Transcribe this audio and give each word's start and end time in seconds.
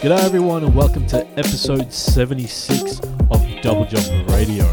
G'day 0.00 0.24
everyone 0.24 0.64
and 0.64 0.74
welcome 0.74 1.06
to 1.08 1.26
episode 1.38 1.92
76 1.92 3.00
of 3.30 3.46
Double 3.60 3.84
Jump 3.84 4.06
Radio, 4.30 4.64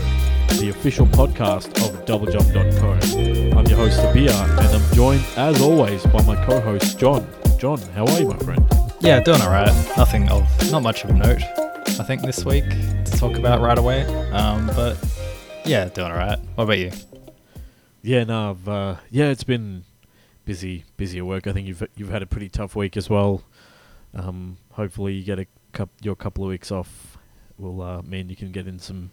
the 0.59 0.69
official 0.69 1.05
podcast 1.07 1.67
of 1.85 2.05
doublejump.co. 2.05 3.57
I'm 3.57 3.65
your 3.65 3.77
host 3.77 3.99
Abia 3.99 4.31
and 4.59 4.67
I'm 4.69 4.93
joined 4.95 5.25
as 5.35 5.61
always 5.61 6.05
by 6.05 6.23
my 6.23 6.37
co-host 6.45 6.97
John. 6.97 7.27
John, 7.59 7.79
how 7.95 8.05
are 8.05 8.19
you 8.19 8.29
my 8.29 8.37
friend? 8.37 8.65
Yeah, 9.01 9.19
doing 9.19 9.41
alright. 9.41 9.73
Nothing 9.97 10.29
of, 10.29 10.71
not 10.71 10.83
much 10.83 11.03
of 11.03 11.13
note, 11.15 11.41
I 11.99 12.03
think, 12.05 12.21
this 12.21 12.45
week 12.45 12.63
to 12.69 13.11
talk 13.17 13.37
about 13.37 13.59
right 13.59 13.77
away. 13.77 14.03
Um, 14.31 14.67
but 14.67 14.97
yeah, 15.65 15.85
doing 15.89 16.11
alright. 16.11 16.39
What 16.55 16.65
about 16.65 16.77
you? 16.77 16.91
Yeah, 18.01 18.23
no, 18.23 18.51
I've, 18.51 18.67
uh, 18.67 18.95
yeah, 19.09 19.25
it's 19.25 19.43
been 19.43 19.83
busy, 20.45 20.85
busy 20.97 21.19
at 21.19 21.25
work. 21.25 21.47
I 21.47 21.53
think 21.53 21.67
you've 21.67 21.83
you've 21.95 22.09
had 22.09 22.21
a 22.23 22.25
pretty 22.25 22.49
tough 22.49 22.75
week 22.75 22.97
as 22.97 23.09
well. 23.09 23.43
Um, 24.13 24.57
hopefully, 24.71 25.13
you 25.13 25.23
get 25.23 25.39
a 25.39 25.45
cup, 25.71 25.89
your 26.01 26.15
couple 26.15 26.43
of 26.43 26.49
weeks 26.49 26.71
off 26.71 27.17
will 27.57 27.81
uh, 27.81 28.01
mean 28.01 28.29
you 28.29 28.35
can 28.35 28.51
get 28.51 28.67
in 28.67 28.79
some 28.79 29.11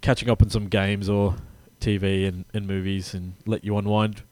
catching 0.00 0.30
up 0.30 0.42
on 0.42 0.48
some 0.50 0.68
games 0.68 1.08
or 1.08 1.34
TV 1.80 2.26
and, 2.28 2.44
and 2.54 2.66
movies 2.66 3.14
and 3.14 3.34
let 3.46 3.64
you 3.64 3.76
unwind 3.76 4.22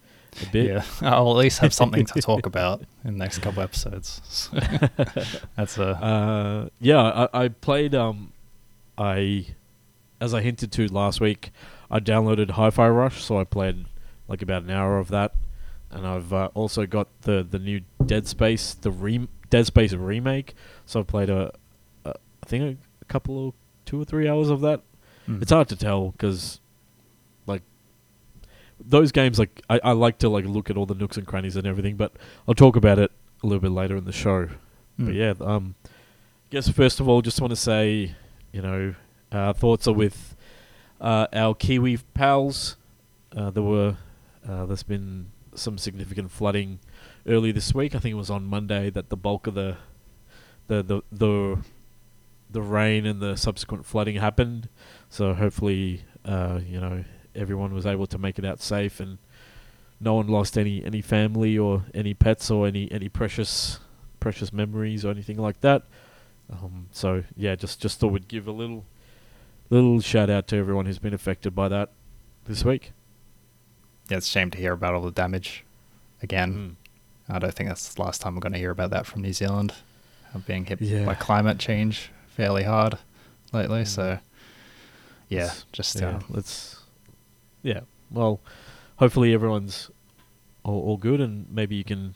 a 0.42 0.46
bit. 0.50 0.66
Yeah, 0.66 0.84
I'll 1.02 1.30
at 1.32 1.36
least 1.38 1.58
have 1.58 1.74
something 1.74 2.06
to 2.06 2.20
talk 2.22 2.46
about 2.46 2.82
in 3.04 3.14
the 3.14 3.18
next 3.18 3.40
couple 3.40 3.62
episodes. 3.62 4.48
That's 5.56 5.76
a 5.78 5.88
Uh, 5.88 6.68
yeah, 6.80 7.28
I, 7.32 7.44
I 7.44 7.48
played. 7.48 7.94
Um, 7.96 8.32
I, 8.96 9.46
as 10.20 10.34
I 10.34 10.40
hinted 10.42 10.72
to 10.72 10.86
last 10.88 11.20
week, 11.20 11.50
I 11.90 12.00
downloaded 12.00 12.50
Hi-Fi 12.50 12.88
Rush, 12.88 13.22
so 13.22 13.38
I 13.38 13.44
played 13.44 13.86
like 14.26 14.42
about 14.42 14.62
an 14.62 14.70
hour 14.70 14.98
of 14.98 15.08
that, 15.08 15.34
and 15.90 16.06
I've 16.06 16.32
uh, 16.32 16.48
also 16.54 16.86
got 16.86 17.08
the 17.22 17.46
the 17.48 17.58
new 17.58 17.80
Dead 18.04 18.26
Space, 18.26 18.74
the 18.74 18.90
re- 18.90 19.28
Dead 19.50 19.66
Space 19.66 19.92
remake. 19.92 20.54
So 20.86 21.00
I 21.00 21.02
played 21.02 21.30
a, 21.30 21.52
a 22.04 22.14
I 22.42 22.46
think 22.46 22.78
a, 23.02 23.04
couple 23.06 23.48
of 23.48 23.54
two 23.86 24.00
or 24.00 24.04
three 24.04 24.28
hours 24.28 24.50
of 24.50 24.60
that. 24.60 24.82
mm. 25.26 25.40
It's 25.40 25.50
hard 25.50 25.68
to 25.68 25.76
tell 25.76 26.10
because, 26.10 26.60
like, 27.46 27.62
those 28.78 29.12
games, 29.12 29.38
like 29.38 29.62
I, 29.70 29.80
I 29.82 29.92
like 29.92 30.18
to 30.18 30.28
like 30.28 30.44
look 30.44 30.68
at 30.70 30.76
all 30.76 30.84
the 30.86 30.94
nooks 30.94 31.16
and 31.16 31.26
crannies 31.26 31.56
and 31.56 31.66
everything, 31.66 31.96
but 31.96 32.12
I'll 32.46 32.54
talk 32.54 32.76
about 32.76 32.98
it 32.98 33.10
a 33.42 33.46
little 33.46 33.60
bit 33.60 33.70
later 33.70 33.96
in 33.96 34.04
the 34.04 34.12
show. 34.12 34.48
But 34.98 35.14
Mm. 35.14 35.14
yeah, 35.14 35.46
um, 35.46 35.74
I 35.86 35.88
guess 36.50 36.68
first 36.68 36.98
of 37.00 37.08
all, 37.08 37.22
just 37.22 37.40
want 37.40 37.50
to 37.52 37.56
say, 37.56 38.16
you 38.52 38.60
know, 38.60 38.94
our 39.32 39.52
thoughts 39.54 39.86
are 39.86 39.94
with 39.94 40.36
uh, 41.00 41.26
our 41.32 41.54
Kiwi 41.54 41.98
pals. 42.14 42.76
Uh, 43.36 43.50
there 43.50 43.62
were, 43.62 43.96
uh, 44.48 44.66
there's 44.66 44.82
been 44.82 45.30
some 45.54 45.78
significant 45.78 46.30
flooding 46.30 46.78
early 47.26 47.52
this 47.52 47.74
week. 47.74 47.94
I 47.94 47.98
think 47.98 48.12
it 48.12 48.16
was 48.16 48.30
on 48.30 48.44
Monday 48.44 48.90
that 48.90 49.08
the 49.08 49.16
bulk 49.16 49.46
of 49.46 49.54
the, 49.54 49.76
the 50.68 50.82
the 50.82 51.02
the, 51.10 51.58
the 52.50 52.62
rain 52.62 53.06
and 53.06 53.20
the 53.20 53.36
subsequent 53.36 53.84
flooding 53.84 54.16
happened. 54.16 54.68
So 55.10 55.34
hopefully, 55.34 56.02
uh, 56.24 56.60
you 56.66 56.80
know, 56.80 57.04
everyone 57.34 57.74
was 57.74 57.86
able 57.86 58.06
to 58.06 58.18
make 58.18 58.38
it 58.38 58.44
out 58.44 58.60
safe 58.60 59.00
and 59.00 59.18
no 60.00 60.14
one 60.14 60.28
lost 60.28 60.56
any 60.56 60.84
any 60.84 61.00
family 61.00 61.58
or 61.58 61.84
any 61.94 62.14
pets 62.14 62.50
or 62.50 62.66
any 62.66 62.90
any 62.92 63.08
precious 63.08 63.80
precious 64.20 64.52
memories 64.52 65.04
or 65.04 65.10
anything 65.10 65.38
like 65.38 65.60
that. 65.60 65.82
Um, 66.50 66.88
so 66.92 67.24
yeah, 67.36 67.54
just 67.54 67.80
just 67.80 68.00
thought 68.00 68.12
we'd 68.12 68.28
give 68.28 68.46
a 68.46 68.52
little 68.52 68.84
little 69.70 70.00
shout 70.00 70.30
out 70.30 70.46
to 70.48 70.56
everyone 70.56 70.86
who's 70.86 70.98
been 70.98 71.14
affected 71.14 71.54
by 71.54 71.68
that 71.68 71.90
this 72.46 72.64
week. 72.64 72.92
yeah, 74.08 74.16
it's 74.18 74.26
a 74.26 74.30
shame 74.30 74.50
to 74.50 74.58
hear 74.58 74.72
about 74.72 74.94
all 74.94 75.02
the 75.02 75.10
damage 75.10 75.64
again. 76.22 76.76
Mm. 77.30 77.34
I 77.34 77.38
don't 77.38 77.52
think 77.54 77.68
that's 77.68 77.92
the 77.94 78.00
last 78.02 78.20
time 78.22 78.34
we're 78.34 78.40
going 78.40 78.54
to 78.54 78.58
hear 78.58 78.70
about 78.70 78.90
that 78.90 79.06
from 79.06 79.20
New 79.22 79.32
Zealand. 79.34 79.74
uh, 80.34 80.38
Being 80.38 80.64
hit 80.64 80.80
Yeah. 80.80 81.04
by 81.04 81.14
climate 81.14 81.58
change 81.58 82.10
fairly 82.28 82.62
hard 82.64 82.98
lately. 83.52 83.82
Mm. 83.82 83.86
So 83.86 84.18
yeah, 85.28 85.38
It's- 85.44 85.64
just 85.72 86.00
yeah, 86.00 86.08
uh, 86.16 86.20
let's 86.30 86.82
yeah. 87.62 87.80
Well, 88.10 88.40
hopefully 88.96 89.34
everyone's 89.34 89.90
all, 90.64 90.80
all 90.82 90.96
good 90.96 91.20
and 91.20 91.46
maybe 91.50 91.76
you 91.76 91.84
can 91.84 92.14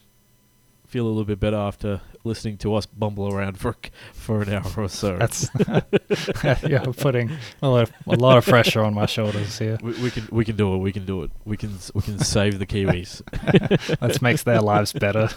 feel 0.93 1.07
a 1.07 1.09
little 1.09 1.25
bit 1.25 1.41
better 1.41 1.57
after 1.57 2.03
listening 2.23 2.59
to 2.59 2.75
us 2.75 2.85
bumble 2.85 3.35
around 3.35 3.59
for 3.59 3.75
for 4.13 4.43
an 4.43 4.53
hour 4.53 4.71
or 4.77 4.91
so. 4.91 5.17
that's 5.17 5.49
yeah, 6.69 6.85
putting 6.99 7.31
a 7.63 7.69
lot, 7.69 7.89
of, 7.89 7.93
a 8.07 8.17
lot 8.17 8.37
of 8.37 8.45
pressure 8.45 8.85
on 8.85 8.93
my 8.93 9.07
shoulders 9.07 9.59
here. 9.59 9.79
we, 9.83 9.93
we 10.03 10.11
can 10.11 10.29
we 10.31 10.45
can 10.45 10.55
do 10.55 10.75
it. 10.75 10.79
We 10.79 10.93
can 10.93 11.07
do 11.07 11.23
it. 11.23 11.31
We 11.47 11.57
can 11.57 11.79
we 11.95 12.03
can 12.03 12.19
save 12.19 12.59
the 12.59 12.67
Kiwis. 12.67 13.23
Let's 14.03 14.43
their 14.43 14.61
lives 14.61 14.93
better. 14.93 15.31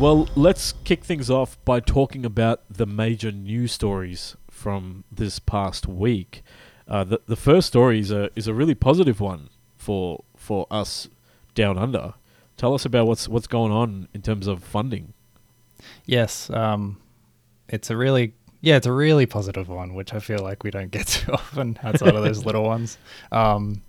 Well, 0.00 0.28
let's 0.34 0.72
kick 0.82 1.04
things 1.04 1.30
off 1.30 1.64
by 1.64 1.78
talking 1.78 2.24
about 2.24 2.62
the 2.68 2.86
major 2.86 3.30
news 3.30 3.70
stories 3.70 4.36
from 4.62 5.02
this 5.10 5.40
past 5.40 5.88
week. 5.88 6.42
Uh, 6.86 7.02
the 7.04 7.20
the 7.26 7.36
first 7.36 7.66
story 7.66 7.98
is 7.98 8.10
a 8.10 8.30
is 8.36 8.46
a 8.46 8.54
really 8.54 8.74
positive 8.74 9.20
one 9.20 9.50
for 9.76 10.22
for 10.36 10.66
us 10.70 11.08
down 11.54 11.76
under. 11.76 12.14
Tell 12.56 12.72
us 12.74 12.84
about 12.84 13.06
what's 13.08 13.28
what's 13.28 13.48
going 13.48 13.72
on 13.72 14.08
in 14.14 14.22
terms 14.22 14.46
of 14.46 14.62
funding. 14.62 15.14
Yes, 16.06 16.48
um, 16.50 17.00
it's 17.68 17.90
a 17.90 17.96
really 17.96 18.34
yeah, 18.60 18.76
it's 18.76 18.86
a 18.86 18.92
really 18.92 19.26
positive 19.26 19.68
one, 19.68 19.94
which 19.94 20.14
I 20.14 20.20
feel 20.20 20.38
like 20.38 20.62
we 20.62 20.70
don't 20.70 20.92
get 20.92 21.06
too 21.18 21.32
often 21.32 21.78
outside 21.82 22.14
of 22.14 22.22
those 22.22 22.44
little 22.48 22.62
ones. 22.62 22.98
Um, 23.32 23.82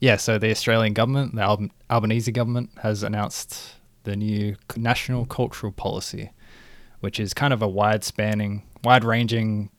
yeah, 0.00 0.16
so 0.16 0.38
the 0.38 0.50
Australian 0.50 0.94
government, 0.94 1.34
the 1.34 1.42
Alb- 1.42 1.70
Albanese 1.90 2.32
government, 2.32 2.70
has 2.82 3.02
announced 3.02 3.74
the 4.04 4.16
new 4.16 4.56
national 4.76 5.26
cultural 5.26 5.72
policy, 5.72 6.30
which 7.00 7.20
is 7.20 7.34
kind 7.34 7.52
of 7.52 7.60
a 7.62 7.68
wide-spanning, 7.68 8.62
wide-ranging 8.84 9.70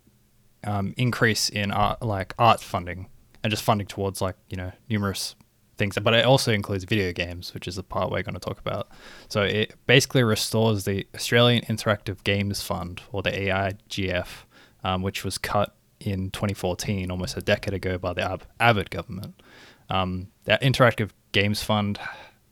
um, 0.64 0.94
increase 0.97 1.50
in 1.50 1.72
art, 1.72 2.02
like 2.02 2.34
art 2.38 2.62
funding, 2.62 3.08
and 3.44 3.52
just 3.52 3.64
funding 3.64 3.88
towards 3.88 4.22
like 4.22 4.36
you 4.50 4.58
know 4.58 4.72
numerous 4.90 5.36
things. 5.78 5.97
But 6.02 6.14
it 6.14 6.25
also 6.25 6.52
includes 6.52 6.84
video 6.84 7.12
games, 7.14 7.53
which 7.53 7.68
is 7.68 7.75
the 7.75 7.84
part 7.84 8.12
we're 8.12 8.24
going 8.24 8.34
to 8.36 8.40
talk 8.40 8.59
about. 8.59 8.90
So 9.30 9.42
it 9.44 9.74
basically 9.88 10.24
restores 10.24 10.86
the 10.86 11.08
Australian 11.16 11.64
Interactive 11.66 12.24
Games 12.24 12.62
Fund, 12.62 13.02
or 13.12 13.22
the 13.22 13.31
AIGF, 13.31 14.28
um, 14.84 15.02
which 15.02 15.24
was 15.24 15.38
cut 15.38 15.75
in 16.00 16.31
2014, 16.31 17.12
almost 17.12 17.36
a 17.36 17.42
decade 17.42 17.74
ago, 17.74 17.98
by 17.98 18.14
the 18.14 18.22
Ab- 18.22 18.46
Abbott 18.59 18.90
government. 18.90 19.42
Um, 19.90 20.28
that 20.46 20.62
Interactive 20.62 21.09
Games 21.31 21.64
Fund 21.64 22.00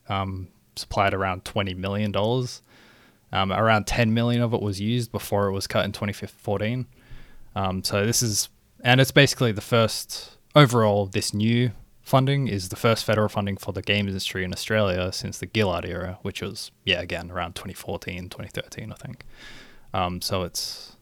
um, 0.10 0.48
supplied 0.76 1.14
around 1.14 1.46
20 1.46 1.74
million 1.76 2.12
dollars. 2.12 2.62
Um, 3.32 3.52
around 3.52 3.88
10 3.88 4.14
million 4.14 4.42
of 4.42 4.54
it 4.54 4.62
was 4.62 4.80
used 4.80 5.12
before 5.12 5.48
it 5.48 5.52
was 5.52 5.68
cut 5.68 5.84
in 5.84 5.92
2014. 5.92 6.86
Um, 7.58 7.84
so 7.84 8.06
this 8.06 8.22
is, 8.22 8.50
and 8.84 9.02
it's 9.02 9.10
basically 9.10 9.52
the 9.52 9.62
first 9.62 10.38
overall. 10.56 11.08
This 11.08 11.34
new 11.34 11.72
funding 12.04 12.48
is 12.48 12.70
the 12.70 12.76
first 12.76 13.04
federal 13.04 13.30
funding 13.30 13.58
for 13.58 13.74
the 13.74 13.82
games 13.82 14.10
industry 14.10 14.44
in 14.44 14.54
Australia 14.54 15.12
since 15.12 15.40
the 15.40 15.50
Gillard 15.52 15.84
era, 15.84 16.20
which 16.22 16.44
was 16.44 16.70
yeah 16.86 17.02
again 17.02 17.32
around 17.32 17.56
2014, 17.56 18.30
2013, 18.30 18.92
I 18.92 18.96
think. 18.96 19.26
Um, 19.92 20.22
so 20.22 20.44
it's 20.44 20.98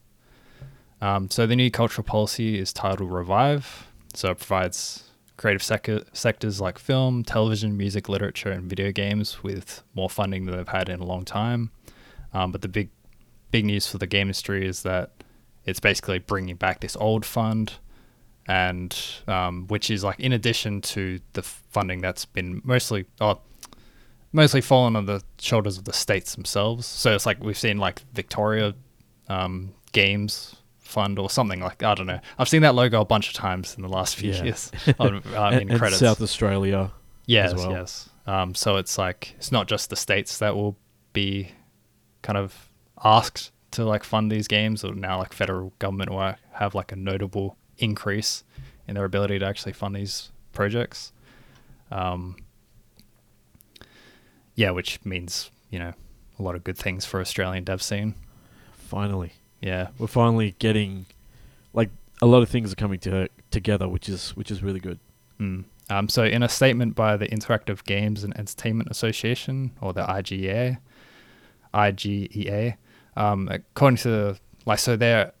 um, 1.02 1.30
so 1.30 1.46
the 1.46 1.56
new 1.56 1.70
cultural 1.70 2.06
policy 2.06 2.58
is 2.58 2.72
titled 2.72 3.10
Revive. 3.10 3.88
So 4.14 4.30
it 4.30 4.38
provides 4.38 5.10
creative 5.36 5.62
sector, 5.62 6.04
sectors 6.14 6.58
like 6.58 6.78
film, 6.78 7.22
television, 7.22 7.76
music, 7.76 8.08
literature, 8.08 8.50
and 8.50 8.64
video 8.64 8.92
games 8.92 9.42
with 9.42 9.82
more 9.94 10.08
funding 10.08 10.46
than 10.46 10.56
they've 10.56 10.68
had 10.68 10.88
in 10.88 11.00
a 11.00 11.04
long 11.04 11.26
time. 11.26 11.70
Um, 12.32 12.50
but 12.50 12.62
the 12.62 12.68
big 12.68 12.88
big 13.50 13.66
news 13.66 13.86
for 13.86 13.98
the 13.98 14.06
game 14.06 14.22
industry 14.22 14.66
is 14.66 14.84
that 14.84 15.10
it's 15.66 15.80
basically 15.80 16.18
bringing 16.18 16.56
back 16.56 16.80
this 16.80 16.96
old 16.96 17.26
fund 17.26 17.74
and 18.46 18.96
um, 19.26 19.66
which 19.66 19.90
is 19.90 20.04
like 20.04 20.20
in 20.20 20.32
addition 20.32 20.80
to 20.80 21.18
the 21.32 21.42
funding 21.42 22.00
that's 22.00 22.24
been 22.24 22.60
mostly 22.64 23.04
oh, 23.20 23.40
mostly 24.32 24.60
fallen 24.60 24.94
on 24.96 25.06
the 25.06 25.22
shoulders 25.38 25.78
of 25.78 25.84
the 25.84 25.92
states 25.92 26.34
themselves. 26.34 26.86
So 26.86 27.14
it's 27.14 27.26
like 27.26 27.42
we've 27.42 27.58
seen 27.58 27.78
like 27.78 28.00
Victoria 28.12 28.74
um, 29.28 29.72
Games 29.92 30.56
Fund 30.78 31.18
or 31.18 31.28
something 31.28 31.60
like 31.60 31.82
I 31.82 31.94
don't 31.96 32.06
know. 32.06 32.20
I've 32.38 32.48
seen 32.48 32.62
that 32.62 32.76
logo 32.76 33.00
a 33.00 33.04
bunch 33.04 33.28
of 33.28 33.34
times 33.34 33.74
in 33.74 33.82
the 33.82 33.88
last 33.88 34.14
few 34.16 34.30
Yeah. 34.32 34.44
years. 34.44 34.70
on, 35.00 35.22
um, 35.34 35.52
in 35.54 35.70
and 35.70 35.78
credits. 35.78 35.98
South 35.98 36.22
Australia. 36.22 36.92
yes, 37.26 37.54
well. 37.54 37.72
yes. 37.72 38.08
Um, 38.28 38.54
so 38.54 38.76
it's 38.76 38.96
like 38.98 39.34
it's 39.36 39.50
not 39.50 39.66
just 39.66 39.90
the 39.90 39.96
states 39.96 40.38
that 40.38 40.54
will 40.54 40.76
be 41.12 41.50
kind 42.22 42.36
of 42.36 42.70
asked 43.04 43.50
to 43.76 43.84
like 43.84 44.04
fund 44.04 44.32
these 44.32 44.48
games, 44.48 44.84
or 44.84 44.94
now 44.94 45.18
like 45.18 45.32
federal 45.32 45.72
government 45.78 46.10
will 46.10 46.34
have 46.52 46.74
like 46.74 46.92
a 46.92 46.96
notable 46.96 47.56
increase 47.78 48.42
in 48.88 48.94
their 48.94 49.04
ability 49.04 49.38
to 49.38 49.46
actually 49.46 49.72
fund 49.72 49.94
these 49.94 50.30
projects. 50.52 51.12
Um, 51.90 52.36
yeah, 54.54 54.70
which 54.70 55.04
means 55.04 55.50
you 55.70 55.78
know 55.78 55.92
a 56.38 56.42
lot 56.42 56.54
of 56.54 56.64
good 56.64 56.78
things 56.78 57.04
for 57.04 57.20
Australian 57.20 57.64
dev 57.64 57.82
scene. 57.82 58.14
Finally, 58.72 59.32
Yeah, 59.60 59.88
we're 59.98 60.06
finally 60.06 60.54
getting 60.58 61.06
like 61.74 61.90
a 62.22 62.26
lot 62.26 62.42
of 62.42 62.48
things 62.48 62.72
are 62.72 62.76
coming 62.76 62.98
to 63.00 63.28
together, 63.50 63.88
which 63.88 64.08
is 64.08 64.30
which 64.36 64.50
is 64.50 64.62
really 64.62 64.80
good. 64.80 64.98
Mm. 65.38 65.64
Um, 65.88 66.08
so, 66.08 66.24
in 66.24 66.42
a 66.42 66.48
statement 66.48 66.96
by 66.96 67.16
the 67.16 67.28
Interactive 67.28 67.84
Games 67.84 68.24
and 68.24 68.36
Entertainment 68.36 68.90
Association, 68.90 69.72
or 69.80 69.92
the 69.92 70.02
iga 70.02 70.78
IGEA, 71.74 72.76
um, 73.16 73.48
according 73.50 73.98
to 73.98 74.36
like, 74.64 74.78
so 74.78 74.96
they're 74.96 75.32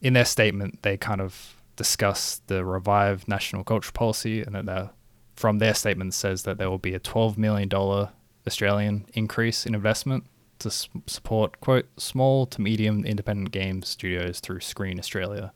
in 0.00 0.12
their 0.12 0.24
statement, 0.24 0.82
they 0.82 0.96
kind 0.96 1.20
of 1.20 1.56
discuss 1.76 2.40
the 2.46 2.64
revived 2.64 3.28
national 3.28 3.64
culture 3.64 3.92
policy, 3.92 4.42
and 4.42 4.54
they're- 4.54 4.90
from 5.34 5.58
their 5.58 5.74
statement 5.74 6.14
says 6.14 6.44
that 6.44 6.56
there 6.56 6.70
will 6.70 6.78
be 6.78 6.94
a 6.94 6.98
twelve 6.98 7.36
million 7.36 7.68
dollar 7.68 8.10
Australian 8.46 9.06
increase 9.12 9.66
in 9.66 9.74
investment 9.74 10.24
to 10.60 10.70
support 10.70 11.60
quote 11.60 11.86
small 12.00 12.46
to 12.46 12.60
medium 12.60 13.04
independent 13.04 13.50
game 13.50 13.82
studios 13.82 14.40
through 14.40 14.60
Screen 14.60 14.98
Australia. 14.98 15.52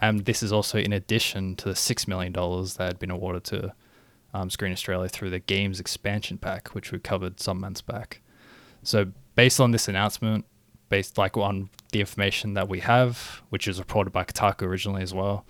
And 0.00 0.24
this 0.26 0.42
is 0.42 0.52
also 0.52 0.78
in 0.78 0.92
addition 0.92 1.56
to 1.56 1.64
the 1.64 1.74
$6 1.74 2.06
million 2.06 2.32
that 2.32 2.76
had 2.78 2.98
been 3.00 3.10
awarded 3.10 3.42
to 3.44 3.74
um, 4.32 4.48
Screen 4.48 4.72
Australia 4.72 5.08
through 5.08 5.30
the 5.30 5.40
Games 5.40 5.80
Expansion 5.80 6.38
Pack, 6.38 6.68
which 6.68 6.92
we 6.92 7.00
covered 7.00 7.40
some 7.40 7.58
months 7.58 7.80
back. 7.80 8.20
So, 8.84 9.06
based 9.34 9.58
on 9.58 9.72
this 9.72 9.88
announcement, 9.88 10.44
based 10.88 11.18
like 11.18 11.36
on 11.36 11.70
the 11.92 12.00
information 12.00 12.54
that 12.54 12.68
we 12.68 12.80
have, 12.80 13.42
which 13.50 13.68
is 13.68 13.78
reported 13.78 14.10
by 14.10 14.24
Kotaku 14.24 14.62
originally 14.62 15.02
as 15.02 15.14
well, 15.14 15.44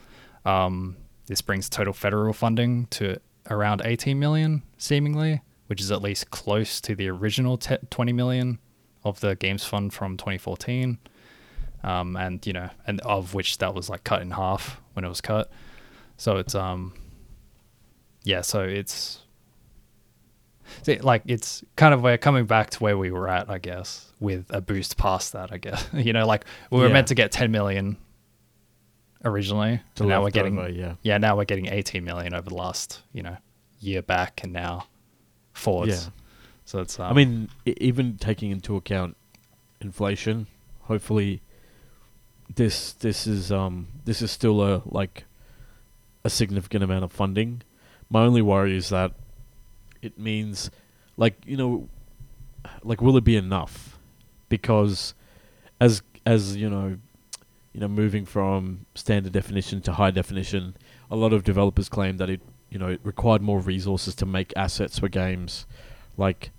um, 0.44 0.96
this 1.26 1.40
brings 1.40 1.68
total 1.68 1.92
federal 1.92 2.32
funding 2.32 2.86
to 2.86 3.18
around 3.50 3.82
18 3.84 4.18
million, 4.18 4.62
seemingly, 4.76 5.42
which 5.66 5.80
is 5.80 5.90
at 5.90 6.02
least 6.02 6.30
close 6.30 6.80
to 6.80 6.94
the 6.94 7.08
original 7.08 7.58
te- 7.58 7.78
20 7.90 8.12
million 8.12 8.58
of 9.04 9.20
the 9.20 9.36
Games 9.36 9.64
Fund 9.64 9.92
from 9.92 10.16
2014 10.16 10.98
um, 11.82 12.16
and 12.16 12.44
you 12.46 12.52
know, 12.52 12.70
and 12.86 13.00
of 13.00 13.34
which 13.34 13.58
that 13.58 13.74
was 13.74 13.88
like 13.88 14.04
cut 14.04 14.22
in 14.22 14.32
half 14.32 14.80
when 14.94 15.04
it 15.04 15.08
was 15.08 15.20
cut. 15.20 15.50
So 16.16 16.36
it's 16.36 16.54
um, 16.54 16.94
yeah. 18.24 18.40
So 18.40 18.62
it's 18.62 19.20
see, 20.82 20.98
like 20.98 21.22
it's 21.26 21.64
kind 21.76 21.92
of 21.94 22.02
we're 22.02 22.18
coming 22.18 22.46
back 22.46 22.70
to 22.70 22.78
where 22.82 22.96
we 22.98 23.10
were 23.10 23.28
at, 23.28 23.48
I 23.50 23.58
guess, 23.58 24.12
with 24.20 24.46
a 24.50 24.60
boost 24.60 24.96
past 24.96 25.32
that. 25.32 25.52
I 25.52 25.58
guess 25.58 25.86
you 25.92 26.12
know, 26.12 26.26
like 26.26 26.44
we 26.70 26.78
were 26.78 26.86
Yeah. 26.88 26.92
meant 26.92 27.08
to 27.08 27.14
get 27.14 27.32
10 27.32 27.50
million 27.50 27.96
originally, 29.24 29.80
To 29.96 30.02
and 30.04 30.10
now 30.10 30.22
we're 30.22 30.30
getting 30.30 30.58
over, 30.58 30.68
yeah. 30.70 30.94
yeah, 31.02 31.18
now 31.18 31.36
we're 31.36 31.44
getting 31.44 31.66
18 31.66 32.04
million 32.04 32.34
over 32.34 32.48
the 32.48 32.54
last 32.54 33.02
you 33.12 33.22
know 33.22 33.36
year 33.80 34.02
back, 34.02 34.40
and 34.42 34.52
now 34.52 34.86
forwards. 35.52 36.04
Yeah. 36.06 36.10
So 36.64 36.80
it's 36.80 36.98
um, 37.00 37.10
I 37.10 37.12
mean, 37.14 37.48
even 37.64 38.16
taking 38.18 38.50
into 38.50 38.76
account 38.76 39.16
inflation, 39.80 40.46
hopefully 40.82 41.40
this 42.54 42.92
this 42.94 43.26
is 43.26 43.52
um 43.52 43.88
this 44.04 44.22
is 44.22 44.30
still 44.30 44.62
a 44.62 44.82
like 44.86 45.24
a 46.24 46.30
significant 46.30 46.82
amount 46.84 47.04
of 47.04 47.12
funding. 47.12 47.62
My 48.10 48.22
only 48.22 48.42
worry 48.42 48.76
is 48.76 48.88
that 48.88 49.12
it 50.02 50.18
means 50.18 50.70
like 51.16 51.36
you 51.46 51.56
know 51.56 51.88
like 52.82 53.00
will 53.00 53.16
it 53.16 53.24
be 53.24 53.36
enough? 53.36 53.98
Because 54.48 55.14
as 55.80 56.02
as 56.26 56.56
you 56.56 56.68
know 56.68 56.98
you 57.72 57.80
know 57.80 57.88
moving 57.88 58.24
from 58.24 58.86
standard 58.94 59.32
definition 59.32 59.80
to 59.82 59.92
high 59.92 60.10
definition, 60.10 60.76
a 61.10 61.16
lot 61.16 61.32
of 61.32 61.44
developers 61.44 61.88
claim 61.88 62.16
that 62.18 62.30
it 62.30 62.40
you 62.70 62.78
know 62.78 62.88
it 62.88 63.00
required 63.02 63.42
more 63.42 63.60
resources 63.60 64.14
to 64.16 64.26
make 64.26 64.52
assets 64.56 64.98
for 64.98 65.08
games. 65.08 65.66
Like 66.16 66.50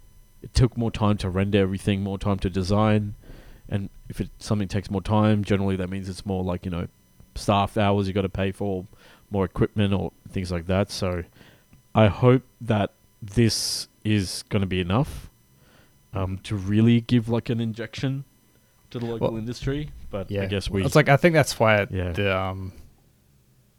it 0.41 0.53
took 0.53 0.77
more 0.77 0.91
time 0.91 1.17
to 1.17 1.29
render 1.29 1.59
everything, 1.59 2.01
more 2.01 2.17
time 2.17 2.39
to 2.39 2.49
design, 2.49 3.15
and 3.67 3.89
if 4.07 4.21
it 4.21 4.29
something 4.39 4.67
takes 4.67 4.89
more 4.89 5.01
time, 5.01 5.43
generally 5.43 5.75
that 5.75 5.89
means 5.89 6.09
it's 6.09 6.25
more 6.25 6.43
like 6.43 6.65
you 6.65 6.71
know 6.71 6.87
staff 7.35 7.77
hours 7.77 8.07
you 8.07 8.13
got 8.13 8.21
to 8.23 8.29
pay 8.29 8.51
for, 8.51 8.85
more 9.29 9.45
equipment 9.45 9.93
or 9.93 10.11
things 10.29 10.51
like 10.51 10.67
that. 10.67 10.91
So 10.91 11.23
I 11.95 12.07
hope 12.07 12.43
that 12.61 12.91
this 13.21 13.87
is 14.03 14.43
going 14.49 14.61
to 14.61 14.67
be 14.67 14.79
enough 14.79 15.29
um, 16.13 16.37
to 16.43 16.55
really 16.55 17.01
give 17.01 17.29
like 17.29 17.49
an 17.49 17.59
injection 17.59 18.23
to 18.91 18.99
the 18.99 19.05
local 19.05 19.29
Well, 19.29 19.37
industry. 19.37 19.91
But 20.09 20.31
yeah, 20.31 20.43
I 20.43 20.45
guess 20.47 20.69
we 20.69 20.83
It's 20.83 20.95
like 20.95 21.09
I 21.09 21.17
think 21.17 21.33
that's 21.33 21.59
why 21.59 21.85
Yeah. 21.91 22.11
the 22.13 22.35
um, 22.37 22.73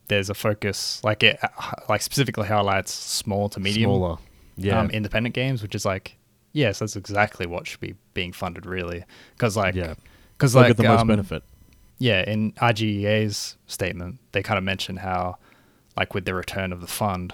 there's 0.09 0.31
a 0.31 0.35
focus 0.35 1.03
like 1.05 1.23
it 1.23 1.39
uh, 1.43 1.49
like 1.89 2.03
specifically 2.03 2.47
highlights 2.47 2.93
small 2.93 3.49
to 3.51 3.61
medium 3.61 3.89
smaller. 3.91 4.19
Yeah, 4.57 4.79
um, 4.81 4.91
independent 4.91 5.35
games, 5.35 5.63
which 5.63 5.75
is 5.75 5.85
like 5.85 6.17
yes, 6.53 6.81
that's 6.81 6.97
exactly 6.97 7.47
what 7.47 7.67
should 7.67 7.81
be 7.81 7.95
being 8.15 8.33
funded 8.33 8.67
really, 8.67 9.05
because 9.35 9.57
like 9.57 9.75
yeah, 9.75 9.95
because 10.37 10.55
like 10.55 10.69
get 10.69 10.77
the 10.77 10.83
most 10.85 11.01
um, 11.01 11.09
benefit. 11.09 11.43
yeah, 11.99 12.23
in 12.31 12.53
IGEA's 12.53 13.57
statement, 13.67 14.19
they 14.33 14.43
kind 14.43 14.59
of 14.59 14.65
mention 14.65 14.97
how, 14.97 15.37
like, 15.97 16.13
with 16.15 16.25
the 16.25 16.35
return 16.35 16.73
of 16.73 16.81
the 16.81 16.87
fund, 16.87 17.33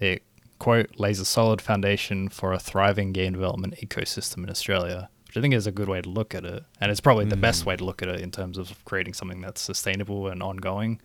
it, 0.00 0.22
quote, 0.58 0.90
lays 0.98 1.20
a 1.20 1.24
solid 1.24 1.60
foundation 1.60 2.28
for 2.28 2.52
a 2.52 2.58
thriving 2.58 3.12
game 3.12 3.32
development 3.32 3.74
ecosystem 3.82 4.38
in 4.44 4.50
Australia, 4.50 5.08
which 5.26 5.36
I 5.36 5.40
think 5.40 5.54
is 5.54 5.66
a 5.66 5.72
good 5.72 5.88
way 5.88 6.00
to 6.00 6.08
look 6.08 6.34
at 6.34 6.44
it. 6.44 6.64
And 6.80 6.90
it's 6.90 7.00
probably 7.00 7.24
the 7.26 7.36
best 7.36 7.62
Mm. 7.62 7.66
way 7.66 7.76
to 7.76 7.84
look 7.84 8.02
at 8.02 8.08
it 8.08 8.20
in 8.20 8.30
terms 8.30 8.58
of 8.58 8.84
creating 8.84 9.14
something 9.14 9.40
that's 9.40 9.60
sustainable 9.60 10.28
and 10.28 10.42
ongoing. 10.42 11.00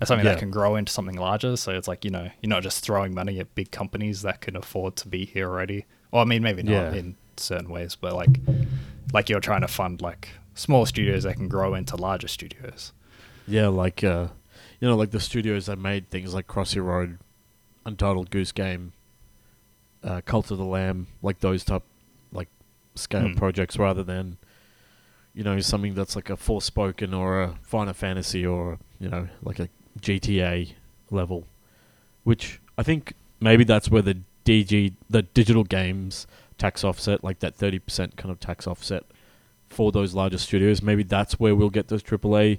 And 0.00 0.06
something 0.06 0.24
Yeah. 0.24 0.34
that 0.34 0.38
can 0.38 0.50
grow 0.52 0.76
into 0.76 0.92
something 0.92 1.16
larger. 1.16 1.56
So 1.56 1.72
it's 1.72 1.88
like, 1.88 2.04
you 2.04 2.10
know, 2.12 2.30
you're 2.40 2.48
not 2.50 2.62
just 2.62 2.84
throwing 2.84 3.14
money 3.14 3.40
at 3.40 3.52
big 3.56 3.72
companies 3.72 4.22
that 4.22 4.40
can 4.40 4.54
afford 4.56 4.94
to 4.96 5.08
be 5.08 5.24
here 5.26 5.48
already. 5.48 5.86
Or 6.12 6.22
I 6.22 6.24
mean, 6.24 6.42
maybe 6.42 6.62
not 6.62 6.70
Yeah. 6.70 6.92
in 6.94 7.16
certain 7.36 7.68
ways, 7.68 7.96
but 7.96 8.14
like, 8.14 8.30
like 9.12 9.28
you're 9.28 9.40
trying 9.40 9.62
to 9.62 9.68
fund 9.68 10.00
like 10.00 10.28
small 10.54 10.86
studios 10.86 11.24
that 11.24 11.34
can 11.36 11.48
grow 11.48 11.74
into 11.74 11.96
larger 11.96 12.28
studios. 12.28 12.92
Yeah, 13.46 13.68
like 13.68 14.04
uh, 14.04 14.28
you 14.80 14.86
know, 14.88 14.96
like 14.96 15.10
the 15.10 15.20
studios 15.20 15.66
that 15.66 15.78
made 15.78 16.10
things 16.10 16.32
like 16.32 16.46
Crossy 16.46 16.80
Road, 16.84 17.18
Untitled 17.88 18.30
Goose 18.30 18.52
Game, 18.52 18.92
uh, 20.04 20.20
Cult 20.24 20.50
of 20.50 20.58
the 20.58 20.64
Lamb, 20.64 21.06
like 21.22 21.40
those 21.40 21.64
type, 21.64 21.82
like 22.32 22.48
scale 22.94 23.28
Hmm. 23.28 23.34
projects, 23.34 23.78
rather 23.78 24.02
than, 24.04 24.36
you 25.34 25.42
know, 25.42 25.58
something 25.60 25.94
that's 25.94 26.14
like 26.14 26.30
a 26.30 26.36
Forspoken 26.36 27.16
or 27.16 27.42
a 27.42 27.54
Final 27.62 27.94
Fantasy 27.94 28.44
or 28.46 28.78
you 29.00 29.08
know, 29.08 29.28
like 29.42 29.58
a 29.60 29.68
GTA 30.00 30.72
level, 31.10 31.46
which 32.24 32.60
I 32.76 32.82
think 32.82 33.14
maybe 33.40 33.64
that's 33.64 33.90
where 33.90 34.02
the 34.02 34.18
DG, 34.44 34.92
the 35.08 35.22
digital 35.22 35.64
games 35.64 36.26
tax 36.58 36.82
offset, 36.84 37.22
like 37.24 37.38
that 37.40 37.54
thirty 37.54 37.78
percent 37.78 38.16
kind 38.16 38.30
of 38.30 38.38
tax 38.40 38.66
offset 38.66 39.04
for 39.68 39.92
those 39.92 40.14
larger 40.14 40.38
studios. 40.38 40.82
Maybe 40.82 41.02
that's 41.04 41.38
where 41.40 41.54
we'll 41.54 41.70
get 41.70 41.88
those 41.88 42.02
AAA 42.02 42.58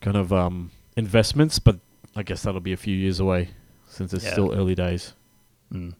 kind 0.00 0.16
of 0.16 0.32
um, 0.32 0.70
investments, 0.96 1.58
but 1.58 1.78
I 2.14 2.22
guess 2.22 2.42
that'll 2.42 2.60
be 2.60 2.72
a 2.72 2.76
few 2.76 2.96
years 2.96 3.18
away 3.20 3.50
since 3.92 4.12
it's 4.14 4.24
Yeah. 4.24 4.32
still 4.32 4.52
early 4.54 4.74
days. 4.74 5.12
Mm. 5.72 5.94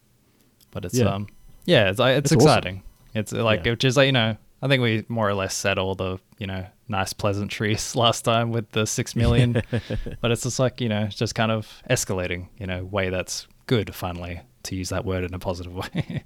But 0.71 0.85
it's 0.87 0.95
Yeah. 0.99 1.15
um 1.15 1.27
yeah, 1.65 1.91
it's 1.91 1.99
like, 2.01 2.17
it's, 2.19 2.33
It's 2.33 2.43
awesome. 2.45 2.49
exciting. 2.59 2.83
It's 3.15 3.33
uh, 3.33 3.45
like 3.45 3.65
Yeah. 3.65 3.73
which 3.73 3.85
is 3.85 3.97
like 3.97 4.07
you 4.07 4.13
know 4.13 4.37
I 4.63 4.69
think 4.69 4.83
we 4.83 5.05
more 5.09 5.29
or 5.29 5.35
less 5.35 5.55
said 5.55 5.79
all 5.79 5.95
the 5.95 6.19
you 6.39 6.47
know 6.47 6.67
nice 6.89 7.13
pleasantries 7.13 7.95
last 8.05 8.23
time 8.23 8.51
with 8.53 8.71
the 8.73 8.87
six 8.87 9.15
million, 9.17 9.53
but 10.21 10.31
it's 10.31 10.43
just 10.43 10.59
like 10.59 10.81
you 10.81 10.89
know 10.89 11.05
it's 11.05 11.17
just 11.17 11.35
kind 11.35 11.53
of 11.53 11.83
escalating 11.91 12.49
in 12.59 12.71
a 12.71 12.83
way 12.85 13.11
that's 13.11 13.47
good. 13.67 13.95
Finally, 13.95 14.41
to 14.65 14.75
use 14.77 14.89
that 14.91 15.05
word 15.05 15.25
in 15.25 15.35
a 15.35 15.39
positive 15.39 15.75
way. 15.83 16.23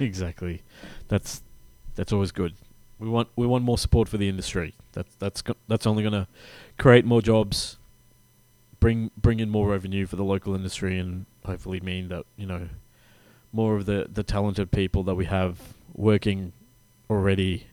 exactly. 0.00 0.62
That's 1.08 1.42
that's 1.94 2.12
always 2.12 2.32
good. 2.32 2.54
We 2.98 3.08
want 3.08 3.28
we 3.36 3.46
want 3.46 3.64
more 3.64 3.78
support 3.78 4.08
for 4.08 4.18
the 4.18 4.28
industry. 4.28 4.74
That's 4.92 5.14
that's 5.16 5.42
that's 5.68 5.86
only 5.86 6.02
going 6.02 6.12
to 6.14 6.26
create 6.78 7.04
more 7.04 7.20
jobs, 7.22 7.78
bring 8.82 9.12
bring 9.16 9.38
in 9.38 9.48
more 9.48 9.68
revenue 9.68 10.06
for 10.06 10.16
the 10.16 10.24
local 10.24 10.54
industry, 10.54 10.98
and 10.98 11.24
hopefully 11.46 11.80
mean 11.80 12.08
that 12.08 12.26
you 12.36 12.46
know 12.46 12.68
more 13.52 13.76
of 13.76 13.86
the 13.86 14.08
the 14.12 14.24
talented 14.24 14.72
people 14.72 15.04
that 15.04 15.14
we 15.14 15.26
have 15.26 15.58
working 15.94 16.52
already, 17.08 17.68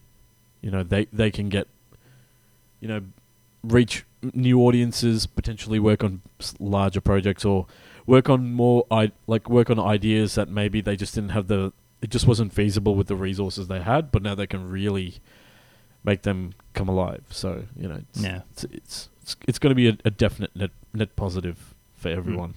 you 0.62 0.70
know, 0.70 0.84
they 0.84 1.06
they 1.12 1.32
can 1.32 1.50
get, 1.50 1.68
you 2.80 2.88
know, 2.88 3.02
reach 3.64 4.06
new 4.34 4.62
audiences, 4.62 5.26
potentially 5.26 5.80
work 5.80 6.04
on 6.04 6.22
larger 6.60 7.02
projects 7.02 7.44
or 7.44 7.66
work 8.06 8.30
on 8.30 8.54
more 8.54 8.86
I 8.92 9.12
like 9.26 9.50
work 9.50 9.72
on 9.72 9.80
ideas 9.80 10.36
that 10.36 10.48
maybe 10.48 10.80
they 10.80 10.96
just 10.96 11.16
didn't 11.16 11.32
have 11.32 11.48
the 11.48 11.74
it 12.02 12.12
just 12.12 12.28
wasn't 12.28 12.54
feasible 12.54 12.96
with 12.96 13.08
the 13.08 13.16
resources 13.16 13.68
they 13.68 13.82
had, 13.82 14.12
but 14.12 14.22
now 14.22 14.36
they 14.36 14.48
can 14.48 14.70
really 14.70 15.16
make 16.04 16.22
them 16.22 16.54
come 16.74 16.88
alive. 16.88 17.24
So 17.32 17.64
you 17.76 17.88
know, 17.88 18.02
it's 18.12 18.22
yeah, 18.22 18.42
it's 18.52 18.64
it's 18.66 19.10
it's, 19.22 19.36
it's 19.48 19.60
going 19.60 19.72
to 19.72 19.76
be 19.76 19.90
a, 19.90 19.98
a 20.06 20.12
definite 20.12 20.56
net 20.56 20.72
net 20.94 21.16
positive 21.16 21.76
for 21.96 22.10
everyone. 22.10 22.54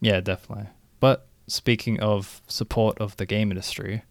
yeah, 0.00 0.20
definitely. 0.20 0.66
But 1.00 1.26
speaking 1.46 2.00
of 2.00 2.42
support 2.46 2.98
of 2.98 3.16
the 3.16 3.26
game 3.26 3.50
industry, 3.50 4.02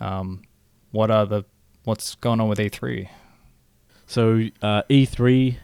um, 0.00 0.42
what 0.90 1.10
are 1.10 1.26
the 1.26 1.44
what's 1.84 2.14
going 2.16 2.40
on 2.40 2.48
with 2.48 2.60
E 2.60 2.68
three? 2.68 3.08
So 4.06 4.48
uh, 4.62 4.82
E3 4.90 5.56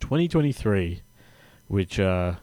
2023, 0.00 1.02
which 1.68 2.00
uh, 2.00 2.34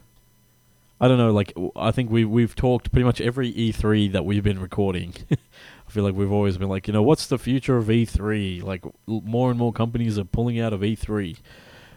I 1.00 1.08
don't 1.08 1.18
know. 1.18 1.32
Like 1.32 1.52
I 1.76 1.90
think 1.90 2.10
we 2.10 2.24
we've 2.24 2.54
talked 2.54 2.92
pretty 2.92 3.04
much 3.04 3.20
every 3.20 3.52
E3 3.52 4.12
that 4.12 4.24
we've 4.24 4.42
been 4.42 4.60
recording. 4.60 5.14
I 5.30 5.90
feel 5.90 6.04
like 6.04 6.14
we've 6.14 6.32
always 6.32 6.56
been 6.56 6.68
like, 6.68 6.86
you 6.86 6.92
know, 6.92 7.02
what's 7.02 7.26
the 7.26 7.38
future 7.38 7.76
of 7.76 7.86
E3? 7.86 8.62
Like 8.62 8.84
more 9.06 9.50
and 9.50 9.58
more 9.58 9.72
companies 9.72 10.18
are 10.18 10.24
pulling 10.24 10.58
out 10.58 10.72
of 10.72 10.80
E3. 10.80 11.36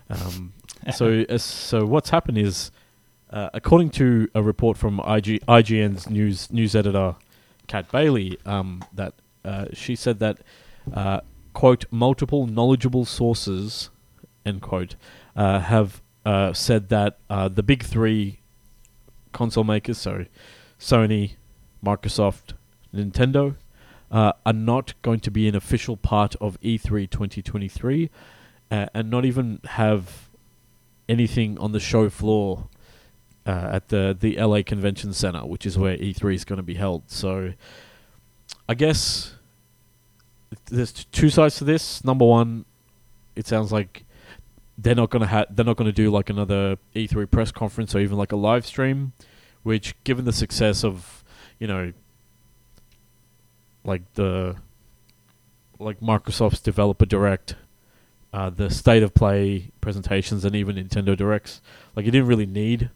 Um, 0.10 0.54
so 0.96 1.26
uh, 1.28 1.38
so 1.38 1.86
what's 1.86 2.10
happened 2.10 2.38
is, 2.38 2.72
uh, 3.30 3.50
according 3.54 3.90
to 3.92 4.30
a 4.34 4.42
report 4.42 4.78
from 4.78 5.00
IG, 5.00 5.46
IGN's 5.48 6.10
news 6.10 6.52
news 6.52 6.76
editor, 6.76 7.16
Kat 7.68 7.92
Bailey, 7.92 8.38
um, 8.46 8.84
that 8.94 9.14
uh, 9.44 9.66
she 9.74 9.96
said 9.96 10.20
that 10.20 10.40
uh, 10.94 11.22
quote 11.54 11.86
multiple 11.92 12.48
knowledgeable 12.48 13.06
sources 13.06 13.90
end 14.46 14.62
quote 14.62 14.96
uh, 15.36 15.60
have 15.60 16.02
uh, 16.26 16.54
said 16.54 16.90
that 16.90 17.18
the 17.30 17.64
big 17.64 17.84
three 17.84 18.40
console 19.34 19.64
makers, 19.64 19.98
so 19.98 20.26
Sony, 20.80 21.34
Microsoft, 21.84 22.54
Nintendo, 22.94 23.56
are 24.10 24.54
not 24.54 24.94
going 25.02 25.20
to 25.20 25.32
be 25.32 25.48
an 25.48 25.56
official 25.56 25.98
part 25.98 26.36
of 26.40 26.58
E 26.62 26.78
E3 26.78 27.10
2023, 27.10 28.10
uh, 28.72 28.88
and 28.94 29.10
not 29.10 29.26
even 29.26 29.60
have 29.66 30.30
anything 31.08 31.58
on 31.60 31.72
the 31.72 31.80
show 31.80 32.10
floor 32.10 32.70
uh, 33.46 33.70
at 33.72 33.90
the 33.90 34.16
the 34.20 34.38
LA 34.38 34.62
Convention 34.64 35.14
Center, 35.14 35.46
which 35.46 35.66
is 35.66 35.78
where 35.78 35.98
E3 35.98 36.36
is 36.36 36.46
going 36.46 36.58
to 36.58 36.64
be 36.64 36.76
held. 36.76 37.10
So, 37.10 37.54
I 38.68 38.74
guess 38.74 39.36
there's 40.66 40.92
two 40.92 41.30
sides 41.30 41.58
to 41.58 41.64
this. 41.64 42.04
Number 42.04 42.26
one, 42.26 42.66
it 43.36 43.48
sounds 43.48 43.72
like 43.72 44.06
they're 44.78 44.96
not 44.96 45.10
gonna 45.10 45.28
ha- 45.28 45.46
they're 45.50 45.66
not 45.66 45.78
gonna 45.78 45.92
do 45.92 46.12
like 46.12 46.30
another 46.30 46.78
E3 46.96 47.30
press 47.30 47.52
conference 47.52 47.96
or 47.96 48.00
even 48.00 48.18
like 48.18 48.32
a 48.32 48.36
live 48.36 48.66
stream, 48.66 49.14
which 49.64 49.96
given 50.04 50.26
the 50.26 50.34
success 50.34 50.84
of 50.84 51.24
you 51.60 51.68
know 51.68 51.94
like 53.84 54.14
the 54.14 54.56
like 55.80 56.00
Microsoft's 56.00 56.60
developer 56.60 57.06
direct, 57.06 57.56
uh, 58.38 58.50
the 58.50 58.70
state 58.70 59.04
of 59.04 59.14
play 59.14 59.72
presentations, 59.82 60.46
and 60.46 60.56
even 60.56 60.76
Nintendo 60.76 61.18
directs, 61.18 61.62
like 61.96 62.06
you 62.06 62.12
didn't 62.12 62.28
really 62.28 62.46
need 62.46 62.90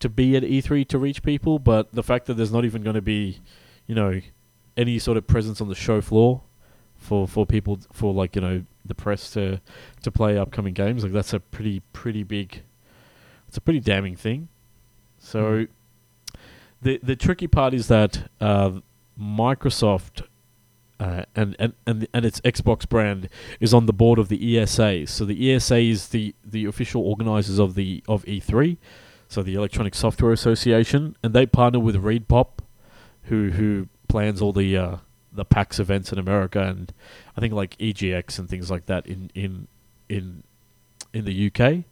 to 0.00 0.08
be 0.08 0.36
at 0.36 0.42
E3 0.42 0.86
to 0.88 0.98
reach 0.98 1.22
people, 1.22 1.58
but 1.58 1.92
the 1.92 2.02
fact 2.02 2.26
that 2.26 2.34
there's 2.34 2.52
not 2.52 2.64
even 2.64 2.82
going 2.82 2.94
to 2.94 3.02
be, 3.02 3.40
you 3.86 3.94
know, 3.94 4.20
any 4.76 4.98
sort 4.98 5.16
of 5.16 5.26
presence 5.26 5.60
on 5.60 5.68
the 5.68 5.74
show 5.74 6.00
floor 6.00 6.42
for 6.96 7.26
for 7.26 7.46
people 7.46 7.78
for 7.92 8.12
like 8.12 8.36
you 8.36 8.42
know 8.42 8.62
the 8.84 8.94
press 8.94 9.30
to 9.30 9.60
to 10.02 10.10
play 10.10 10.36
upcoming 10.36 10.74
games 10.74 11.02
like 11.02 11.12
that's 11.12 11.32
a 11.32 11.40
pretty 11.40 11.80
pretty 11.94 12.22
big 12.22 12.62
it's 13.50 13.56
a 13.56 13.60
pretty 13.60 13.80
damning 13.80 14.14
thing. 14.14 14.46
So 15.18 15.66
the 16.82 17.00
the 17.02 17.16
tricky 17.16 17.48
part 17.48 17.74
is 17.74 17.88
that 17.88 18.30
uh, 18.40 18.78
Microsoft 19.20 20.22
uh, 21.00 21.24
and, 21.34 21.56
and 21.58 21.72
and 21.86 22.06
and 22.14 22.24
its 22.24 22.40
Xbox 22.42 22.88
brand 22.88 23.28
is 23.58 23.74
on 23.74 23.86
the 23.86 23.92
board 23.92 24.18
of 24.18 24.28
the 24.28 24.58
ESA 24.58 25.06
so 25.06 25.24
the 25.24 25.52
ESA 25.52 25.78
is 25.78 26.08
the 26.08 26.34
the 26.44 26.64
official 26.66 27.02
organizers 27.02 27.58
of 27.58 27.74
the 27.74 28.04
of 28.08 28.24
E3 28.26 28.76
so 29.28 29.42
the 29.42 29.54
Electronic 29.54 29.94
Software 29.94 30.32
Association 30.32 31.16
and 31.22 31.34
they 31.34 31.46
partner 31.46 31.80
with 31.80 31.96
ReedPop 31.96 32.60
who 33.24 33.50
who 33.50 33.88
plans 34.08 34.40
all 34.40 34.52
the 34.52 34.76
uh, 34.76 34.96
the 35.32 35.44
PAX 35.44 35.80
events 35.80 36.12
in 36.12 36.18
America 36.18 36.60
and 36.60 36.92
I 37.36 37.40
think 37.40 37.54
like 37.54 37.76
EGX 37.78 38.38
and 38.38 38.48
things 38.48 38.70
like 38.70 38.86
that 38.86 39.06
in 39.06 39.30
in 39.34 39.66
in 40.08 40.42
in 41.12 41.24
the 41.24 41.50
UK. 41.50 41.84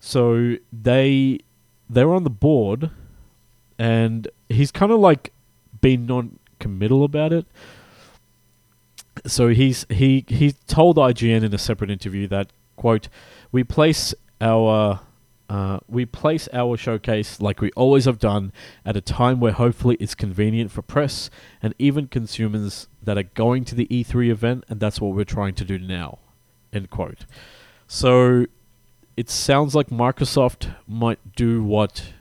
So 0.00 0.56
they 0.72 1.40
they're 1.88 2.12
on 2.12 2.24
the 2.24 2.30
board, 2.30 2.90
and 3.78 4.28
he's 4.48 4.70
kind 4.70 4.92
of 4.92 5.00
like 5.00 5.32
been 5.80 6.06
non-committal 6.06 7.04
about 7.04 7.32
it. 7.32 7.46
So 9.26 9.48
he's 9.48 9.86
he 9.88 10.24
he 10.28 10.52
told 10.66 10.96
IGN 10.96 11.44
in 11.44 11.54
a 11.54 11.58
separate 11.58 11.90
interview 11.90 12.26
that 12.28 12.52
quote 12.76 13.08
we 13.52 13.62
place 13.62 14.14
our 14.40 15.00
uh, 15.48 15.78
we 15.88 16.06
place 16.06 16.48
our 16.52 16.76
showcase 16.76 17.40
like 17.40 17.60
we 17.60 17.70
always 17.72 18.06
have 18.06 18.18
done 18.18 18.52
at 18.84 18.96
a 18.96 19.00
time 19.00 19.40
where 19.40 19.52
hopefully 19.52 19.96
it's 20.00 20.14
convenient 20.14 20.70
for 20.70 20.82
press 20.82 21.28
and 21.62 21.74
even 21.78 22.08
consumers 22.08 22.88
that 23.02 23.18
are 23.18 23.24
going 23.24 23.64
to 23.66 23.74
the 23.74 23.86
E3 23.86 24.30
event, 24.30 24.64
and 24.68 24.80
that's 24.80 25.00
what 25.00 25.14
we're 25.14 25.24
trying 25.24 25.54
to 25.54 25.64
do 25.64 25.78
now. 25.78 26.18
End 26.72 26.88
quote. 26.90 27.26
So 27.86 28.46
it 29.16 29.28
sounds 29.28 29.74
like 29.74 29.88
Microsoft 29.88 30.74
might 30.88 31.36
do 31.36 31.62
what 31.62 32.14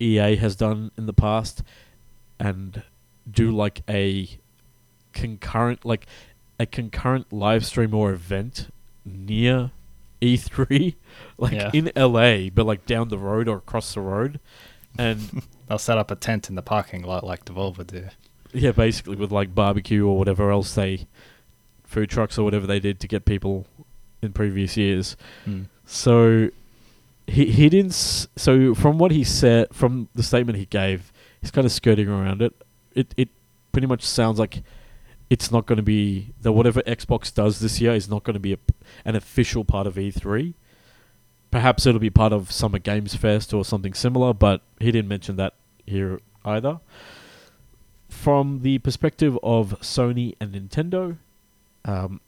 EA 0.00 0.36
has 0.36 0.56
done 0.56 0.90
in 0.98 1.06
the 1.06 1.12
past 1.12 1.62
and 2.38 2.82
do 3.30 3.50
like 3.50 3.82
a 3.88 4.28
concurrent 5.12 5.84
like 5.84 6.06
a 6.58 6.66
concurrent 6.66 7.32
live 7.32 7.64
stream 7.66 7.94
or 7.94 8.12
event 8.12 8.68
near 9.04 9.70
E3 10.22 10.94
like 11.38 11.52
Yeah. 11.52 11.70
in 11.72 11.92
LA 11.96 12.48
but 12.54 12.66
like 12.66 12.86
down 12.86 13.08
the 13.08 13.18
road 13.18 13.48
or 13.48 13.56
across 13.58 13.94
the 13.94 14.00
road 14.00 14.40
and 14.98 15.42
They'll 15.68 15.78
set 15.78 15.98
up 15.98 16.10
a 16.12 16.16
tent 16.16 16.48
in 16.48 16.54
the 16.54 16.62
parking 16.62 17.02
lot 17.02 17.24
like 17.24 17.44
Devolver 17.44 17.86
do. 17.86 18.06
yeah 18.52 18.70
basically 18.72 19.16
with 19.16 19.32
like 19.32 19.54
barbecue 19.54 20.06
or 20.06 20.16
whatever 20.16 20.50
else 20.50 20.74
they 20.74 21.06
food 21.84 22.08
trucks 22.10 22.38
or 22.38 22.44
whatever 22.44 22.66
they 22.66 22.80
did 22.80 23.00
to 23.00 23.08
get 23.08 23.24
people 23.24 23.66
in 24.22 24.32
previous 24.32 24.76
years 24.76 25.16
Mm. 25.46 25.66
So 25.84 26.50
he 27.28 27.46
he 27.50 27.68
didn't. 27.68 27.90
S- 27.90 28.26
so 28.36 28.74
from 28.74 28.98
what 28.98 29.10
he 29.10 29.22
said, 29.24 29.68
from 29.72 30.08
the 30.14 30.22
statement 30.22 30.58
he 30.58 30.66
gave, 30.66 31.12
he's 31.40 31.50
kind 31.50 31.64
of 31.64 31.72
skirting 31.72 32.08
around 32.08 32.40
it. 32.42 32.52
It 32.94 33.12
it 33.16 33.28
pretty 33.72 33.86
much 33.88 34.02
sounds 34.04 34.38
like 34.38 34.62
it's 35.28 35.50
not 35.50 35.66
going 35.66 35.76
to 35.76 35.82
be 35.82 36.32
that 36.42 36.52
whatever 36.52 36.82
Xbox 36.82 37.32
does 37.32 37.60
this 37.60 37.80
year 37.80 37.94
is 37.94 38.08
not 38.08 38.24
going 38.24 38.34
to 38.34 38.40
be 38.40 38.52
a, 38.52 38.58
an 39.04 39.16
official 39.16 39.64
part 39.64 39.86
of 39.86 39.94
E3. 39.94 40.54
Perhaps 41.50 41.86
it'll 41.86 42.00
be 42.00 42.10
part 42.10 42.32
of 42.32 42.52
Summer 42.52 42.78
Games 42.78 43.14
Fest 43.14 43.52
or 43.52 43.64
something 43.64 43.94
similar, 43.94 44.32
but 44.32 44.62
he 44.78 44.92
didn't 44.92 45.08
mention 45.08 45.36
that 45.36 45.54
here 45.86 46.20
either. 46.44 46.80
From 48.08 48.62
the 48.62 48.78
perspective 48.78 49.38
of 49.42 49.80
Sony 49.80 50.34
and 50.40 50.54
Nintendo, 50.54 51.18
um, 51.84 52.20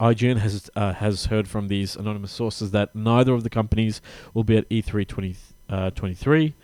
IGN 0.00 0.38
has 0.38 0.70
uh, 0.74 0.92
has 0.94 1.26
heard 1.26 1.46
from 1.46 1.68
these 1.68 1.94
anonymous 1.94 2.32
sources 2.32 2.72
that 2.72 2.94
neither 2.94 3.32
of 3.32 3.44
the 3.44 3.50
companies 3.50 4.00
will 4.32 4.44
be 4.44 4.56
at 4.56 4.68
E3 4.68 5.06
20, 5.06 5.36
uh, 5.68 5.90
23. 5.90 6.54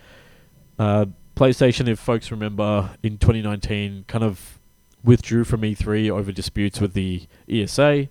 Uh, 0.79 1.07
PlayStation, 1.37 1.89
if 1.89 1.99
folks 1.99 2.31
remember, 2.31 2.91
in 3.03 3.19
2019, 3.19 4.05
kind 4.09 4.25
of 4.25 4.60
withdrew 5.02 5.45
from 5.45 5.62
E3 5.62 6.11
over 6.11 6.33
disputes 6.33 6.80
with 6.80 6.92
the 6.92 7.26
ESA, 7.49 8.09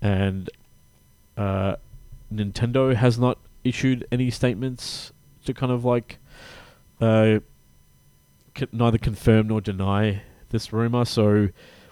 and 0.00 0.50
uh, 1.36 1.76
Nintendo 2.32 2.94
has 2.94 3.18
not 3.18 3.38
issued 3.64 4.06
any 4.10 4.30
statements 4.30 5.12
to 5.44 5.54
kind 5.54 5.72
of 5.72 5.84
like 5.84 6.18
uh, 7.00 7.38
neither 8.72 8.98
confirm 8.98 9.48
nor 9.48 9.60
deny 9.60 10.22
this 10.50 10.72
rumor. 10.72 11.04
So 11.04 11.48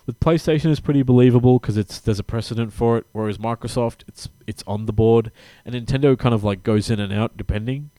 with 0.07 0.21
PlayStation 0.21 0.71
is 0.71 0.81
pretty 0.81 1.03
believable 1.03 1.59
because 1.59 1.77
it's 1.77 1.99
there's 2.01 2.19
a 2.19 2.25
precedent 2.25 2.73
for 2.73 2.99
it, 2.99 3.07
whereas 3.13 3.39
Microsoft 3.39 4.03
it's 4.07 4.29
it's 4.47 4.63
on 4.67 4.87
the 4.87 4.93
board, 4.93 5.31
and 5.65 5.75
Nintendo 5.75 6.19
kind 6.19 6.35
of 6.35 6.45
like 6.45 6.63
goes 6.63 6.91
in 6.91 7.01
and 7.01 7.13
out 7.13 7.37
depending. 7.37 7.91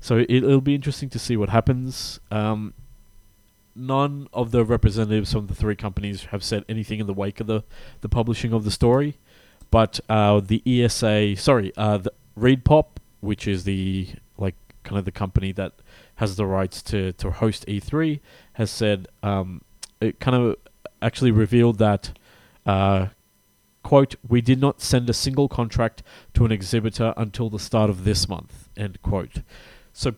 So 0.00 0.18
it, 0.18 0.30
it'll 0.30 0.60
be 0.60 0.74
interesting 0.74 1.08
to 1.10 1.18
see 1.18 1.36
what 1.36 1.48
happens. 1.48 2.20
Um, 2.30 2.74
none 3.74 4.28
of 4.32 4.50
the 4.50 4.64
representatives 4.64 5.32
from 5.32 5.46
the 5.46 5.54
three 5.54 5.76
companies 5.76 6.24
have 6.26 6.44
said 6.44 6.64
anything 6.68 7.00
in 7.00 7.06
the 7.06 7.14
wake 7.14 7.40
of 7.40 7.46
the 7.46 7.64
the 8.00 8.08
publishing 8.08 8.52
of 8.52 8.64
the 8.64 8.70
story, 8.70 9.18
but 9.70 10.00
uh, 10.08 10.40
the 10.40 10.62
ESA, 10.66 11.36
sorry, 11.36 11.72
uh, 11.76 11.98
the 11.98 12.12
ReedPop, 12.38 12.86
which 13.20 13.46
is 13.46 13.64
the 13.64 14.08
like 14.38 14.54
kind 14.82 14.98
of 14.98 15.04
the 15.04 15.12
company 15.12 15.52
that 15.52 15.72
has 16.16 16.36
the 16.36 16.46
rights 16.46 16.82
to 16.82 17.12
to 17.12 17.30
host 17.30 17.66
E3, 17.66 18.20
has 18.54 18.70
said 18.70 19.08
um, 19.22 19.62
it 20.00 20.20
kind 20.20 20.36
of 20.36 20.56
actually 21.02 21.30
revealed 21.30 21.78
that, 21.78 22.12
uh, 22.66 23.08
quote, 23.82 24.14
we 24.26 24.40
did 24.40 24.60
not 24.60 24.80
send 24.80 25.08
a 25.10 25.14
single 25.14 25.48
contract 25.48 26.02
to 26.32 26.44
an 26.44 26.52
exhibitor 26.52 27.12
until 27.16 27.50
the 27.50 27.58
start 27.58 27.90
of 27.90 28.04
this 28.04 28.28
month, 28.28 28.68
end 28.76 29.00
quote. 29.02 29.42
So 29.92 30.14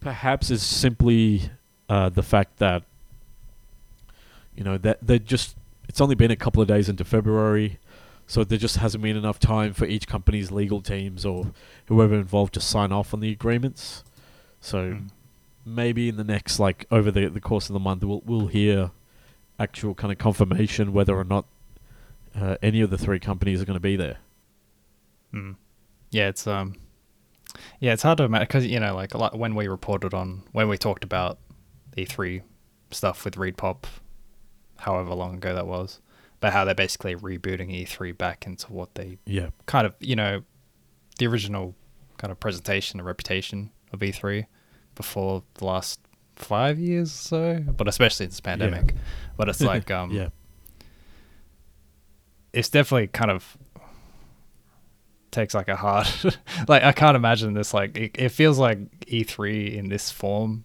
perhaps 0.00 0.50
it's 0.50 0.62
simply 0.62 1.50
uh, 1.90 2.08
the 2.08 2.22
fact 2.22 2.56
that, 2.58 2.84
you 4.56 4.64
know, 4.64 4.78
that 4.78 4.98
they 5.02 5.18
just, 5.18 5.56
it's 5.88 6.00
only 6.00 6.14
been 6.14 6.30
a 6.30 6.36
couple 6.36 6.62
of 6.62 6.68
days 6.68 6.88
into 6.88 7.04
February, 7.04 7.78
so 8.26 8.44
there 8.44 8.58
just 8.58 8.76
hasn't 8.76 9.02
been 9.02 9.16
enough 9.16 9.38
time 9.40 9.72
for 9.72 9.84
each 9.86 10.06
company's 10.06 10.50
legal 10.52 10.80
teams 10.80 11.26
or 11.26 11.52
whoever 11.86 12.14
involved 12.14 12.54
to 12.54 12.60
sign 12.60 12.92
off 12.92 13.12
on 13.12 13.20
the 13.20 13.32
agreements. 13.32 14.04
So 14.60 14.78
Mm. 14.92 15.08
maybe 15.66 16.08
in 16.08 16.16
the 16.16 16.24
next 16.24 16.58
like 16.60 16.86
over 16.90 17.10
the 17.10 17.26
the 17.28 17.40
course 17.40 17.68
of 17.68 17.74
the 17.74 17.80
month 17.80 18.02
we'll 18.02 18.22
we'll 18.24 18.46
hear 18.46 18.90
actual 19.58 19.94
kind 19.94 20.10
of 20.12 20.18
confirmation 20.18 20.92
whether 20.92 21.14
or 21.16 21.24
not 21.24 21.44
uh, 22.40 22.56
any 22.62 22.80
of 22.80 22.90
the 22.90 22.96
three 22.98 23.18
companies 23.18 23.60
are 23.60 23.64
going 23.66 23.76
to 23.76 23.80
be 23.80 23.96
there. 23.96 24.18
Mm. 25.34 25.56
Yeah, 26.10 26.28
it's 26.28 26.46
um, 26.46 26.74
Yeah, 27.80 27.92
it's 27.94 28.02
hard 28.02 28.18
to 28.18 28.24
imagine 28.24 28.46
because 28.46 28.66
you 28.66 28.78
know, 28.80 28.94
like 28.94 29.12
a 29.14 29.18
lot 29.18 29.36
when 29.38 29.54
we 29.54 29.66
reported 29.68 30.14
on 30.14 30.42
when 30.52 30.68
we 30.68 30.78
talked 30.78 31.04
about 31.04 31.38
E3 31.96 32.42
stuff 32.90 33.24
with 33.24 33.34
ReedPop, 33.36 33.84
however 34.78 35.14
long 35.14 35.34
ago 35.36 35.54
that 35.54 35.66
was, 35.66 36.00
but 36.40 36.52
how 36.52 36.64
they're 36.64 36.74
basically 36.74 37.14
rebooting 37.14 37.70
E3 37.70 38.16
back 38.16 38.46
into 38.46 38.72
what 38.72 38.94
they 38.94 39.18
Yeah. 39.26 39.50
kind 39.66 39.86
of 39.86 39.94
you 40.00 40.16
know, 40.16 40.42
the 41.18 41.26
original 41.26 41.74
kind 42.18 42.30
of 42.32 42.40
presentation 42.40 42.98
and 43.00 43.06
reputation 43.06 43.70
of 43.92 44.00
E3 44.00 44.46
before 44.94 45.42
the 45.54 45.64
last 45.64 46.00
five 46.36 46.78
years 46.78 47.10
or 47.32 47.58
so, 47.58 47.64
but 47.76 47.86
especially 47.88 48.26
since 48.26 48.40
pandemic. 48.40 48.94
But 49.36 49.48
it's 49.48 49.60
like 49.72 49.90
um, 49.90 50.10
yeah. 50.10 50.28
it's 52.52 52.68
definitely 52.68 53.06
kind 53.08 53.30
of 53.30 53.56
takes 55.30 55.54
like 55.54 55.68
a 55.68 55.76
hard 55.76 56.08
like 56.68 56.82
I 56.82 56.90
can't 56.92 57.14
imagine 57.16 57.54
this 57.54 57.72
like 57.72 57.96
it, 57.96 58.10
it 58.18 58.28
feels 58.30 58.58
like 58.58 58.78
E3 59.06 59.74
in 59.76 59.88
this 59.88 60.10
form 60.10 60.64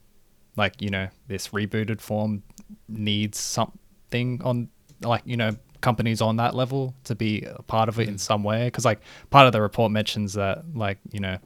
like 0.56 0.82
you 0.82 0.90
know 0.90 1.08
this 1.28 1.50
rebooted 1.50 2.00
form 2.02 2.44
needs 2.88 3.38
something 3.40 4.42
on 4.44 4.70
like 5.02 5.22
you 5.26 5.38
know 5.38 5.56
companies 5.82 6.22
on 6.22 6.38
that 6.38 6.56
level 6.56 6.96
to 7.04 7.14
be 7.16 7.44
a 7.44 7.62
part 7.64 7.90
of 7.90 8.00
it 8.00 8.08
in 8.08 8.18
some 8.18 8.44
way 8.44 8.66
because 8.66 8.86
like 8.86 9.00
part 9.30 9.46
of 9.46 9.54
the 9.54 9.62
report 9.62 9.92
mentions 9.92 10.34
that 10.34 10.64
like 10.76 10.98
you 11.12 11.20
know 11.20 11.38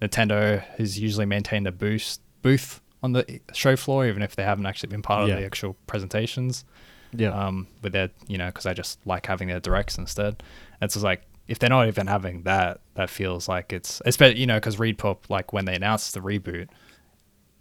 Nintendo 0.00 0.62
has 0.78 0.98
usually 0.98 1.26
maintained 1.26 1.66
a 1.66 1.72
boost 1.72 2.20
booth 2.42 2.80
on 3.02 3.12
the 3.12 3.40
show 3.52 3.76
floor 3.76 4.06
even 4.06 4.22
if 4.22 4.36
they 4.36 4.44
haven't 4.44 4.66
actually 4.66 4.88
been 4.88 5.02
part 5.02 5.26
Yeah. 5.26 5.34
of 5.34 5.40
the 5.40 5.46
actual 5.46 5.76
presentations 5.86 6.64
Yeah. 7.12 7.30
um, 7.30 7.66
with 7.82 7.92
their, 7.92 8.10
you 8.28 8.38
know, 8.38 8.46
because 8.46 8.66
I 8.66 8.72
just 8.74 9.04
like 9.06 9.26
having 9.26 9.48
their 9.48 9.58
directs 9.60 9.98
instead. 9.98 10.42
It's 10.80 10.94
just 10.94 11.04
like 11.04 11.22
if 11.48 11.58
they're 11.58 11.68
not 11.70 11.88
even 11.88 12.06
having 12.06 12.42
that, 12.42 12.80
that 12.94 13.10
feels 13.10 13.48
like 13.48 13.72
it's, 13.72 14.00
especially 14.06 14.38
you 14.40 14.46
know, 14.46 14.56
because 14.58 14.76
ReedPop 14.76 15.28
like 15.28 15.52
when 15.52 15.64
they 15.64 15.74
announced 15.74 16.14
the 16.14 16.20
reboot, 16.20 16.68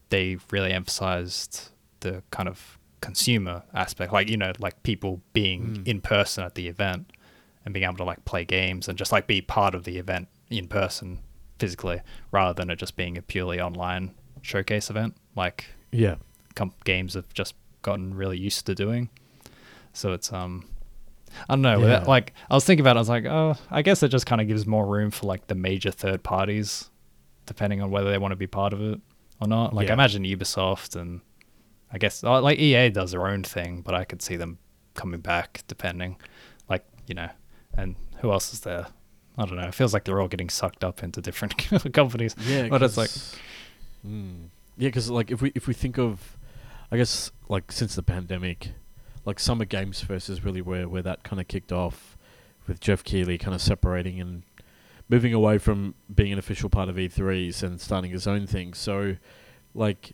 they 0.10 0.38
really 0.52 0.72
emphasized 0.72 1.70
the 2.02 2.24
kind 2.32 2.48
of 2.50 2.78
consumer 3.02 3.64
aspect, 3.74 4.12
like 4.12 4.30
you 4.30 4.38
know, 4.38 4.52
like 4.60 4.82
people 4.84 5.22
being 5.34 5.68
Mm. 5.78 5.88
in 5.88 6.02
person 6.02 6.44
at 6.44 6.56
the 6.56 6.68
event 6.68 7.12
and 7.66 7.74
being 7.74 7.84
able 7.86 7.98
to 7.98 8.04
like 8.04 8.26
play 8.26 8.44
games 8.46 8.88
and 8.88 8.98
just 8.98 9.12
like 9.12 9.28
be 9.28 9.42
part 9.42 9.76
of 9.76 9.84
the 9.84 9.98
event 9.98 10.28
in 10.50 10.68
person 10.68 11.20
physically, 11.60 12.02
rather 12.32 12.54
than 12.54 12.70
it 12.70 12.78
just 12.78 12.96
being 12.96 13.18
a 13.18 13.22
purely 13.22 13.60
online 13.60 14.12
showcase 14.42 14.90
event, 14.90 15.16
like 15.36 15.66
yeah. 15.92 16.16
com- 16.56 16.74
games 16.86 17.14
have 17.14 17.32
just 17.34 17.54
gotten 17.82 18.14
really 18.16 18.38
used 18.38 18.66
to 18.66 18.74
doing. 18.76 19.10
So 19.94 20.14
it's 20.14 20.32
um, 20.34 20.66
I 21.50 21.54
don't 21.54 21.62
know. 21.62 21.86
Yeah. 21.86 22.04
Like 22.08 22.34
I 22.50 22.56
was 22.56 22.66
thinking 22.66 22.82
about, 22.82 22.96
it, 22.96 23.00
I 23.00 23.02
was 23.02 23.10
like, 23.10 23.26
oh, 23.26 23.56
I 23.70 23.82
guess 23.82 24.02
it 24.04 24.08
just 24.10 24.26
kind 24.26 24.42
of 24.42 24.48
gives 24.48 24.66
more 24.66 24.86
room 24.86 25.12
for 25.12 25.26
like 25.28 25.48
the 25.48 25.56
major 25.56 25.92
third 25.92 26.24
parties, 26.24 26.90
depending 27.46 27.82
on 27.82 27.92
whether 27.92 28.10
they 28.10 28.18
want 28.18 28.32
to 28.32 28.36
be 28.38 28.48
part 28.48 28.74
of 28.74 28.82
it 28.82 29.00
or 29.42 29.48
not. 29.48 29.74
Like 29.74 29.88
Yeah. 29.88 29.94
I 29.94 29.96
imagine 29.96 30.24
Ubisoft 30.24 30.96
and 31.00 31.22
I 31.92 31.98
guess 31.98 32.24
uh, 32.24 32.42
like 32.42 32.60
EA 32.60 32.90
does 32.90 33.12
their 33.12 33.28
own 33.28 33.44
thing, 33.44 33.82
but 33.82 33.94
I 33.96 34.04
could 34.06 34.22
see 34.22 34.36
them 34.36 34.60
coming 34.94 35.22
back 35.22 35.64
depending, 35.68 36.18
like 36.70 36.86
you 37.08 37.16
know, 37.16 37.30
and 37.78 37.96
who 38.22 38.32
else 38.32 38.54
is 38.54 38.60
there? 38.62 38.88
I 39.38 39.46
don't 39.46 39.56
know. 39.56 39.68
It 39.68 39.74
feels 39.74 39.94
like 39.94 40.04
they're 40.04 40.20
all 40.20 40.28
getting 40.28 40.50
sucked 40.50 40.84
up 40.84 41.02
into 41.04 41.22
different 41.22 41.56
companies. 41.94 42.36
Yeah, 42.46 42.68
But 42.68 42.84
it's 42.84 42.98
like- 42.98 43.12
Mm. 44.06 44.50
yeah, 44.78 44.88
because 44.88 45.10
like 45.10 45.30
if 45.32 45.42
we 45.42 45.52
if 45.56 45.68
we 45.68 45.74
think 45.74 45.98
of, 45.98 46.38
I 46.92 46.98
guess 46.98 47.32
like 47.50 47.72
since 47.72 47.96
the 47.96 48.04
pandemic, 48.04 48.70
like 49.26 49.40
Summer 49.40 49.66
Games 49.66 50.02
Fest 50.02 50.30
is 50.30 50.44
really 50.46 50.62
where 50.62 50.88
where 50.88 51.02
that 51.02 51.24
kind 51.24 51.42
of 51.42 51.48
kicked 51.48 51.72
off, 51.72 52.18
with 52.68 52.80
Geoff 52.80 53.04
Keighley 53.04 53.38
kind 53.38 53.54
of 53.54 53.62
separating 53.62 54.20
and 54.22 54.44
moving 55.10 55.34
away 55.34 55.58
from 55.58 55.96
being 56.14 56.32
an 56.32 56.40
official 56.40 56.70
part 56.70 56.88
of 56.88 56.96
E3s 56.96 57.64
and 57.64 57.82
starting 57.82 58.12
his 58.12 58.28
own 58.28 58.46
thing. 58.46 58.74
So, 58.74 59.18
like, 59.74 60.14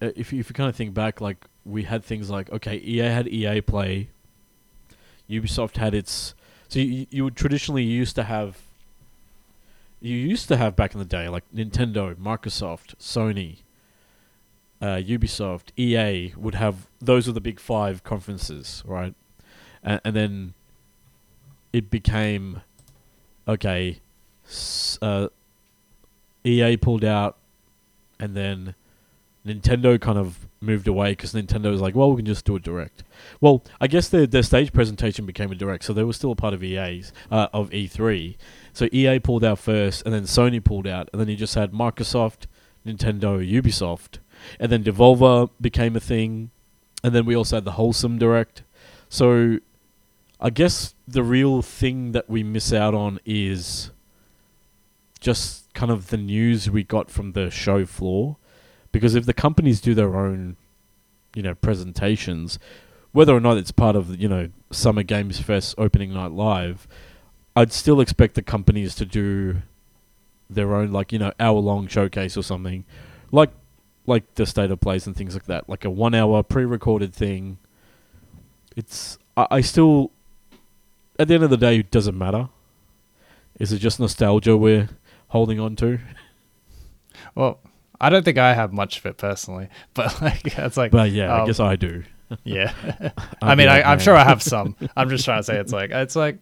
uh, 0.00 0.10
if 0.16 0.32
you, 0.32 0.40
if 0.40 0.48
you 0.48 0.54
kind 0.54 0.68
of 0.68 0.74
think 0.74 0.94
back, 0.94 1.20
like 1.20 1.44
we 1.64 1.84
had 1.84 2.04
things 2.04 2.30
like 2.30 2.50
okay, 2.50 2.76
EA 2.78 3.04
had 3.04 3.28
EA 3.28 3.60
Play. 3.60 4.08
Ubisoft 5.30 5.76
had 5.76 5.94
its 5.94 6.34
so 6.68 6.80
you, 6.80 7.06
you 7.10 7.24
would 7.24 7.36
traditionally 7.36 7.84
used 7.84 8.16
to 8.16 8.24
have 8.24 8.58
you 10.00 10.16
used 10.16 10.48
to 10.48 10.56
have 10.56 10.74
back 10.74 10.94
in 10.94 10.98
the 10.98 11.04
day 11.04 11.28
like 11.28 11.44
Nintendo, 11.54 12.14
Microsoft, 12.16 12.96
Sony, 12.96 13.58
uh, 14.80 14.96
Ubisoft, 14.96 15.68
EA 15.76 16.34
would 16.36 16.54
have 16.56 16.88
those 17.00 17.28
are 17.28 17.32
the 17.32 17.40
big 17.40 17.60
five 17.60 18.02
conferences, 18.02 18.82
right? 18.86 19.14
And, 19.82 20.00
and 20.04 20.16
then 20.16 20.54
it 21.72 21.90
became 21.90 22.62
okay. 23.46 24.00
Uh, 25.00 25.28
EA 26.44 26.76
pulled 26.76 27.04
out, 27.04 27.38
and 28.18 28.36
then 28.36 28.74
Nintendo 29.46 30.00
kind 30.00 30.18
of 30.18 30.46
moved 30.60 30.86
away 30.86 31.12
because 31.12 31.34
Nintendo 31.34 31.70
was 31.70 31.80
like, 31.80 31.94
well, 31.94 32.10
we 32.10 32.16
can 32.16 32.26
just 32.26 32.44
do 32.44 32.56
a 32.56 32.60
direct. 32.60 33.02
Well, 33.40 33.64
I 33.80 33.86
guess 33.86 34.08
their 34.08 34.26
their 34.26 34.42
stage 34.42 34.72
presentation 34.72 35.26
became 35.26 35.50
a 35.50 35.54
direct, 35.54 35.84
so 35.84 35.92
they 35.92 36.04
were 36.04 36.12
still 36.12 36.32
a 36.32 36.36
part 36.36 36.54
of 36.54 36.62
EA's 36.62 37.12
uh, 37.30 37.48
of 37.52 37.70
E3. 37.70 38.36
So 38.72 38.88
EA 38.92 39.18
pulled 39.18 39.44
out 39.44 39.58
first, 39.58 40.04
and 40.04 40.14
then 40.14 40.24
Sony 40.24 40.62
pulled 40.62 40.86
out, 40.86 41.08
and 41.12 41.20
then 41.20 41.28
you 41.28 41.36
just 41.36 41.54
had 41.54 41.72
Microsoft, 41.72 42.46
Nintendo, 42.86 43.38
Ubisoft, 43.46 44.18
and 44.58 44.70
then 44.70 44.84
Devolver 44.84 45.50
became 45.60 45.96
a 45.96 46.00
thing, 46.00 46.50
and 47.02 47.14
then 47.14 47.24
we 47.24 47.34
also 47.34 47.56
had 47.56 47.64
the 47.64 47.72
Wholesome 47.72 48.18
Direct. 48.18 48.62
So 49.08 49.58
I 50.44 50.50
guess 50.50 50.96
the 51.06 51.22
real 51.22 51.62
thing 51.62 52.10
that 52.12 52.28
we 52.28 52.42
miss 52.42 52.72
out 52.72 52.94
on 52.94 53.20
is 53.24 53.92
just 55.20 55.72
kind 55.72 55.92
of 55.92 56.08
the 56.08 56.16
news 56.16 56.68
we 56.68 56.82
got 56.82 57.12
from 57.12 57.30
the 57.30 57.48
show 57.48 57.86
floor, 57.86 58.38
because 58.90 59.14
if 59.14 59.24
the 59.24 59.32
companies 59.32 59.80
do 59.80 59.94
their 59.94 60.16
own, 60.16 60.56
you 61.36 61.44
know, 61.44 61.54
presentations, 61.54 62.58
whether 63.12 63.32
or 63.32 63.38
not 63.38 63.56
it's 63.56 63.70
part 63.70 63.94
of 63.94 64.20
you 64.20 64.28
know 64.28 64.48
Summer 64.72 65.04
Games 65.04 65.38
Fest 65.38 65.76
opening 65.78 66.12
night 66.12 66.32
live, 66.32 66.88
I'd 67.54 67.72
still 67.72 68.00
expect 68.00 68.34
the 68.34 68.42
companies 68.42 68.96
to 68.96 69.06
do 69.06 69.62
their 70.50 70.74
own 70.74 70.90
like 70.90 71.12
you 71.12 71.20
know 71.20 71.32
hour 71.38 71.60
long 71.60 71.86
showcase 71.86 72.36
or 72.36 72.42
something, 72.42 72.84
like 73.30 73.50
like 74.06 74.34
the 74.34 74.46
state 74.46 74.72
of 74.72 74.80
plays 74.80 75.06
and 75.06 75.14
things 75.14 75.34
like 75.34 75.44
that, 75.44 75.68
like 75.68 75.84
a 75.84 75.90
one 75.90 76.16
hour 76.16 76.42
pre 76.42 76.64
recorded 76.64 77.14
thing. 77.14 77.58
It's 78.74 79.18
I, 79.36 79.46
I 79.50 79.60
still 79.60 80.10
at 81.18 81.28
the 81.28 81.34
end 81.34 81.44
of 81.44 81.50
the 81.50 81.56
day 81.56 81.78
it 81.78 81.90
doesn't 81.90 82.16
matter. 82.16 82.48
Is 83.58 83.72
it 83.72 83.78
just 83.78 84.00
nostalgia 84.00 84.56
we're 84.56 84.88
holding 85.28 85.60
on 85.60 85.76
to? 85.76 85.98
Well, 87.34 87.60
I 88.00 88.10
don't 88.10 88.24
think 88.24 88.38
I 88.38 88.54
have 88.54 88.72
much 88.72 88.98
of 88.98 89.06
it 89.06 89.16
personally, 89.16 89.68
but 89.94 90.20
like 90.20 90.58
it's 90.58 90.76
like, 90.76 90.90
But 90.90 91.10
yeah, 91.10 91.32
I 91.32 91.40
um, 91.40 91.46
guess 91.46 91.60
I 91.60 91.76
do. 91.76 92.02
yeah. 92.44 92.72
I 93.40 93.54
mean, 93.54 93.68
I, 93.68 93.82
I'm 93.82 93.98
sure 93.98 94.16
I 94.16 94.24
have 94.24 94.42
some. 94.42 94.76
I'm 94.96 95.08
just 95.08 95.24
trying 95.24 95.38
to 95.38 95.44
say 95.44 95.58
it's 95.58 95.72
like 95.72 95.90
it's 95.90 96.16
like 96.16 96.38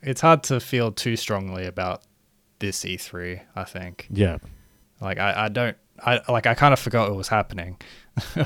it's 0.00 0.20
hard 0.20 0.44
to 0.44 0.60
feel 0.60 0.92
too 0.92 1.16
strongly 1.16 1.66
about 1.66 2.02
this 2.60 2.84
E3. 2.84 3.42
I 3.54 3.64
think 3.64 4.06
Yeah, 4.10 4.38
like 5.00 5.18
I, 5.18 5.46
I 5.46 5.48
don't 5.48 5.76
I 6.04 6.20
like 6.28 6.46
I 6.46 6.54
kind 6.54 6.72
of 6.72 6.78
forgot 6.78 7.08
it 7.08 7.14
was 7.14 7.28
happening, 7.28 7.78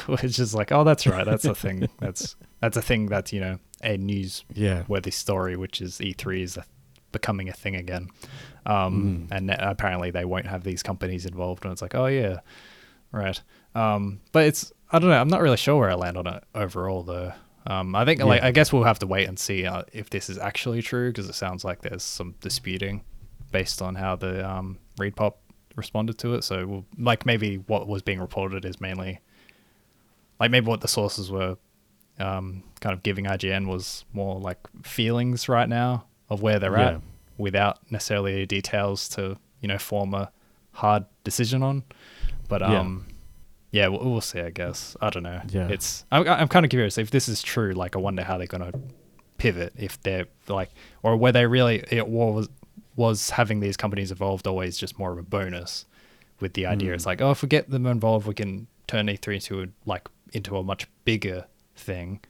which 0.06 0.38
is 0.38 0.54
like 0.54 0.72
oh 0.72 0.84
that's 0.84 1.06
right 1.06 1.24
that's 1.24 1.44
a 1.44 1.54
thing 1.54 1.88
that's 1.98 2.36
that's 2.60 2.76
a 2.76 2.82
thing 2.82 3.06
that's 3.06 3.32
you 3.32 3.40
know 3.40 3.58
a 3.82 3.96
news 3.96 4.44
yeah, 4.52 4.84
worthy 4.88 5.10
story, 5.10 5.56
which 5.56 5.80
is 5.80 5.98
E3 5.98 6.42
is 6.42 6.56
a, 6.56 6.64
becoming 7.12 7.48
a 7.48 7.52
thing 7.52 7.76
again. 7.76 8.08
Um, 8.66 9.26
Mm. 9.30 9.36
And 9.36 9.50
apparently 9.50 10.10
they 10.10 10.24
won't 10.24 10.46
have 10.46 10.64
these 10.64 10.82
companies 10.82 11.26
involved. 11.26 11.64
And 11.64 11.72
it's 11.72 11.82
like, 11.82 11.94
oh, 11.94 12.06
yeah, 12.06 12.40
right. 13.12 13.40
Um, 13.74 14.20
but 14.32 14.44
it's, 14.44 14.72
I 14.92 14.98
don't 14.98 15.10
know, 15.10 15.20
I'm 15.20 15.28
not 15.28 15.40
really 15.40 15.56
sure 15.56 15.78
where 15.78 15.90
I 15.90 15.94
land 15.94 16.16
on 16.16 16.26
it 16.26 16.44
overall, 16.54 17.02
though. 17.02 17.32
Um, 17.66 17.94
I 17.94 18.04
think, 18.04 18.22
like, 18.22 18.42
I 18.42 18.50
guess 18.50 18.72
we'll 18.72 18.84
have 18.84 18.98
to 19.00 19.06
wait 19.06 19.28
and 19.28 19.38
see 19.38 19.66
uh, 19.66 19.82
if 19.92 20.10
this 20.10 20.30
is 20.30 20.38
actually 20.38 20.82
true 20.82 21.10
because 21.10 21.28
it 21.28 21.34
sounds 21.34 21.64
like 21.64 21.82
there's 21.82 22.02
some 22.02 22.34
disputing 22.40 23.04
based 23.52 23.82
on 23.82 23.94
how 23.94 24.16
the 24.16 24.48
um, 24.48 24.78
ReedPop 24.98 25.34
responded 25.76 26.18
to 26.18 26.34
it. 26.34 26.42
So, 26.44 26.66
we'll, 26.66 26.84
like, 26.98 27.26
maybe 27.26 27.56
what 27.56 27.86
was 27.86 28.02
being 28.02 28.20
reported 28.20 28.64
is 28.64 28.80
mainly, 28.80 29.20
like, 30.40 30.50
maybe 30.50 30.66
what 30.66 30.80
the 30.80 30.88
sources 30.88 31.30
were 31.30 31.56
um, 32.20 32.62
kind 32.80 32.92
of 32.94 33.02
giving 33.02 33.24
IGN 33.24 33.66
was 33.66 34.04
more 34.12 34.38
like 34.38 34.58
feelings 34.82 35.48
right 35.48 35.68
now 35.68 36.04
of 36.28 36.42
where 36.42 36.58
they're 36.58 36.76
Yeah. 36.78 36.88
at 36.96 37.00
without 37.38 37.78
necessarily 37.90 38.44
details 38.46 39.08
to 39.10 39.36
you 39.60 39.68
know 39.68 39.78
form 39.78 40.14
a 40.14 40.30
hard 40.72 41.04
decision 41.24 41.62
on. 41.62 41.82
But 42.48 42.60
Yeah. 42.60 42.80
um, 42.80 43.06
yeah, 43.72 43.88
we'll, 43.88 44.10
we'll 44.10 44.20
see. 44.20 44.40
I 44.40 44.50
guess 44.50 44.96
I 45.00 45.10
don't 45.10 45.22
know. 45.22 45.40
Yeah. 45.48 45.68
it's 45.68 46.04
I'm 46.12 46.26
I'm 46.28 46.48
kind 46.48 46.64
of 46.66 46.70
curious 46.70 46.98
if 46.98 47.10
this 47.10 47.28
is 47.28 47.42
true. 47.42 47.72
Like, 47.72 47.96
I 47.96 47.98
wonder 47.98 48.22
how 48.22 48.38
they're 48.38 48.46
gonna 48.46 48.72
pivot 49.38 49.72
if 49.76 50.00
they're 50.02 50.26
like, 50.48 50.70
or 51.02 51.16
were 51.16 51.32
they 51.32 51.46
really 51.46 51.82
it 51.90 52.08
was 52.08 52.48
was 52.96 53.30
having 53.30 53.60
these 53.60 53.76
companies 53.76 54.10
involved 54.10 54.46
always 54.46 54.76
just 54.76 54.98
more 54.98 55.12
of 55.12 55.18
a 55.18 55.22
bonus 55.22 55.86
with 56.40 56.52
the 56.54 56.66
idea 56.66 56.90
Mm. 56.90 56.94
it's 56.94 57.06
like 57.06 57.22
oh 57.22 57.30
if 57.30 57.40
we 57.42 57.48
get 57.48 57.70
them 57.70 57.86
involved 57.86 58.26
we 58.26 58.34
can 58.34 58.66
turn 58.86 59.06
E3 59.06 59.34
into 59.34 59.62
a, 59.62 59.66
like 59.86 60.08
into 60.32 60.56
a 60.58 60.62
much 60.62 60.86
bigger 61.04 61.46
thing 61.80 62.20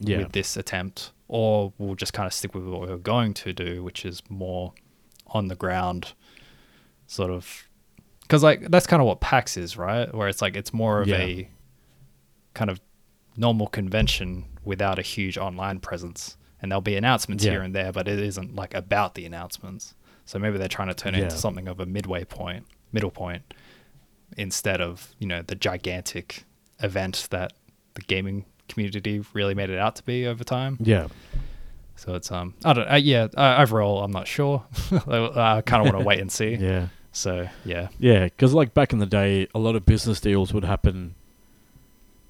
yeah, 0.00 0.18
with 0.18 0.32
this 0.32 0.56
attempt, 0.56 1.12
or 1.28 1.72
we'll 1.78 1.94
just 1.94 2.12
kind 2.12 2.26
of 2.26 2.32
stick 2.32 2.54
with 2.54 2.64
what 2.64 2.80
we 2.82 2.88
we're 2.88 2.96
going 2.96 3.34
to 3.34 3.52
do, 3.52 3.82
which 3.82 4.04
is 4.04 4.22
more 4.28 4.72
on 5.28 5.48
the 5.48 5.54
ground 5.56 6.12
sort 7.06 7.30
of 7.30 7.68
because 8.22 8.42
like 8.42 8.70
that's 8.70 8.86
kind 8.86 9.00
of 9.02 9.06
what 9.06 9.20
PAX 9.20 9.56
is, 9.56 9.76
right? 9.76 10.12
Where 10.14 10.28
it's 10.28 10.40
like 10.42 10.56
it's 10.56 10.72
more 10.72 11.00
of 11.02 11.08
Yeah. 11.08 11.16
a 11.18 11.48
kind 12.54 12.70
of 12.70 12.80
normal 13.36 13.66
convention 13.66 14.44
without 14.64 14.98
a 14.98 15.02
huge 15.02 15.36
online 15.38 15.80
presence, 15.80 16.36
and 16.60 16.70
there'll 16.70 16.80
be 16.82 16.96
announcements 16.96 17.44
Yeah. 17.44 17.52
here 17.52 17.62
and 17.62 17.74
there, 17.74 17.92
but 17.92 18.08
it 18.08 18.18
isn't 18.18 18.54
like 18.54 18.74
about 18.74 19.14
the 19.14 19.24
announcements. 19.26 19.94
So 20.24 20.38
maybe 20.38 20.56
they're 20.58 20.68
trying 20.68 20.88
to 20.88 20.94
turn 20.94 21.14
it 21.14 21.22
into 21.24 21.36
something 21.36 21.66
of 21.68 21.80
a 21.80 21.86
midway 21.86 22.24
point, 22.24 22.66
middle 22.92 23.10
point, 23.10 23.42
instead 24.36 24.80
of 24.80 25.14
you 25.18 25.26
know 25.26 25.42
the 25.42 25.54
gigantic 25.54 26.44
event 26.80 27.28
that 27.30 27.52
the 27.94 28.02
gaming 28.02 28.44
community 28.68 29.22
really 29.32 29.54
made 29.54 29.70
it 29.70 29.78
out 29.78 29.96
to 29.96 30.02
be 30.02 30.26
over 30.26 30.44
time. 30.44 30.78
Yeah. 30.80 31.08
So 31.96 32.14
it's 32.14 32.32
um 32.32 32.54
I 32.64 32.72
don't 32.72 32.90
uh, 32.90 32.96
yeah 32.96 33.28
uh, 33.36 33.56
overall 33.58 34.02
I'm 34.02 34.12
not 34.12 34.26
sure. 34.26 34.64
I 35.06 35.62
kind 35.64 35.86
of 35.86 35.92
want 35.92 36.02
to 36.02 36.06
wait 36.06 36.20
and 36.20 36.30
see. 36.30 36.54
Yeah. 36.60 36.88
So 37.14 37.46
yeah, 37.66 37.88
Yeah, 37.98 38.24
because 38.24 38.54
like 38.54 38.72
back 38.72 38.94
in 38.94 38.98
the 38.98 39.06
day, 39.06 39.46
a 39.54 39.58
lot 39.58 39.76
of 39.76 39.84
business 39.84 40.18
deals 40.18 40.54
would 40.54 40.64
happen 40.64 41.14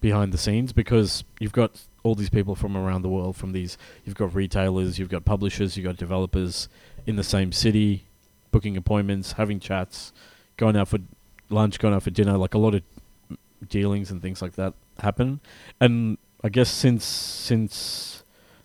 behind 0.01 0.33
the 0.33 0.39
scenes 0.39 0.73
because 0.73 1.23
you've 1.39 1.53
got 1.53 1.81
all 2.03 2.17
these 2.17 2.31
people 2.31 2.57
from 2.57 2.77
around 2.77 3.03
the 3.03 3.09
world. 3.09 3.37
From 3.37 3.53
these, 3.53 3.79
you've 4.05 4.17
got 4.17 4.35
retailers, 4.35 4.99
you've 4.99 5.09
got 5.09 5.25
publishers, 5.25 5.77
you've 5.77 5.85
got 5.87 5.97
developers 5.97 6.69
in 7.07 7.15
the 7.15 7.23
same 7.23 7.53
city, 7.53 8.07
booking 8.51 8.77
appointments, 8.77 9.33
having 9.33 9.61
chats, 9.61 10.13
going 10.57 10.77
out 10.77 10.89
for 10.89 10.99
lunch, 11.49 11.79
going 11.79 11.95
out 11.95 12.03
for 12.03 12.11
dinner. 12.11 12.37
Like 12.37 12.55
a 12.55 12.59
lot 12.59 12.75
of 12.75 12.83
dealings 13.69 14.11
and 14.11 14.21
things 14.21 14.43
like 14.43 14.55
that 14.55 14.75
happen. 15.01 15.41
And 15.81 16.19
I 16.43 16.49
guess 16.49 16.71
since 16.71 17.05
since 17.05 18.25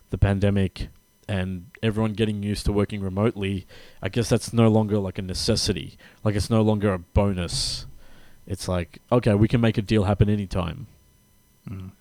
the 0.09 0.17
pandemic 0.17 0.89
and 1.27 1.67
everyone 1.83 2.13
getting 2.13 2.41
used 2.43 2.65
to 2.65 2.71
working 2.71 3.01
remotely, 3.01 3.67
I 4.01 4.09
guess 4.09 4.29
that's 4.29 4.53
no 4.53 4.69
longer 4.69 4.97
like 4.97 5.17
a 5.17 5.21
necessity. 5.21 5.97
Like 6.23 6.35
it's 6.35 6.49
no 6.49 6.61
longer 6.61 6.93
a 6.93 6.99
bonus. 6.99 7.85
It's 8.45 8.67
like 8.67 8.99
okay, 9.11 9.33
we 9.33 9.47
can 9.47 9.61
make 9.61 9.77
a 9.77 9.81
deal 9.81 10.05
happen 10.05 10.29
anytime. 10.29 10.87
Mm. 11.69 11.91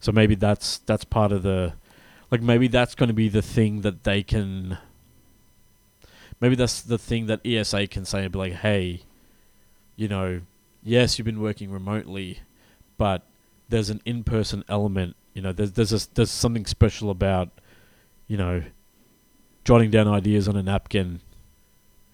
So 0.00 0.12
maybe 0.12 0.34
that's 0.34 0.78
that's 0.78 1.04
part 1.04 1.32
of 1.32 1.42
the 1.42 1.74
like 2.30 2.42
maybe 2.42 2.68
that's 2.68 2.94
going 2.94 3.08
to 3.08 3.14
be 3.14 3.28
the 3.28 3.42
thing 3.42 3.80
that 3.80 4.04
they 4.04 4.22
can 4.22 4.78
maybe 6.40 6.54
that's 6.54 6.80
the 6.80 6.98
thing 6.98 7.26
that 7.26 7.40
ESA 7.44 7.86
can 7.86 8.04
say 8.04 8.22
and 8.22 8.32
be 8.32 8.38
like, 8.38 8.52
"Hey, 8.54 9.02
you 9.96 10.08
know, 10.08 10.42
yes, 10.82 11.18
you've 11.18 11.26
been 11.26 11.40
working 11.40 11.70
remotely, 11.70 12.40
but 12.98 13.22
there's 13.68 13.90
an 13.90 14.00
in-person 14.04 14.64
element, 14.68 15.16
you 15.34 15.42
know, 15.42 15.52
there's 15.52 15.72
there's 15.72 15.92
a, 15.92 16.14
there's 16.14 16.30
something 16.30 16.66
special 16.66 17.10
about, 17.10 17.50
you 18.26 18.36
know, 18.36 18.62
jotting 19.64 19.90
down 19.90 20.08
ideas 20.08 20.48
on 20.48 20.56
a 20.56 20.62
napkin, 20.62 21.20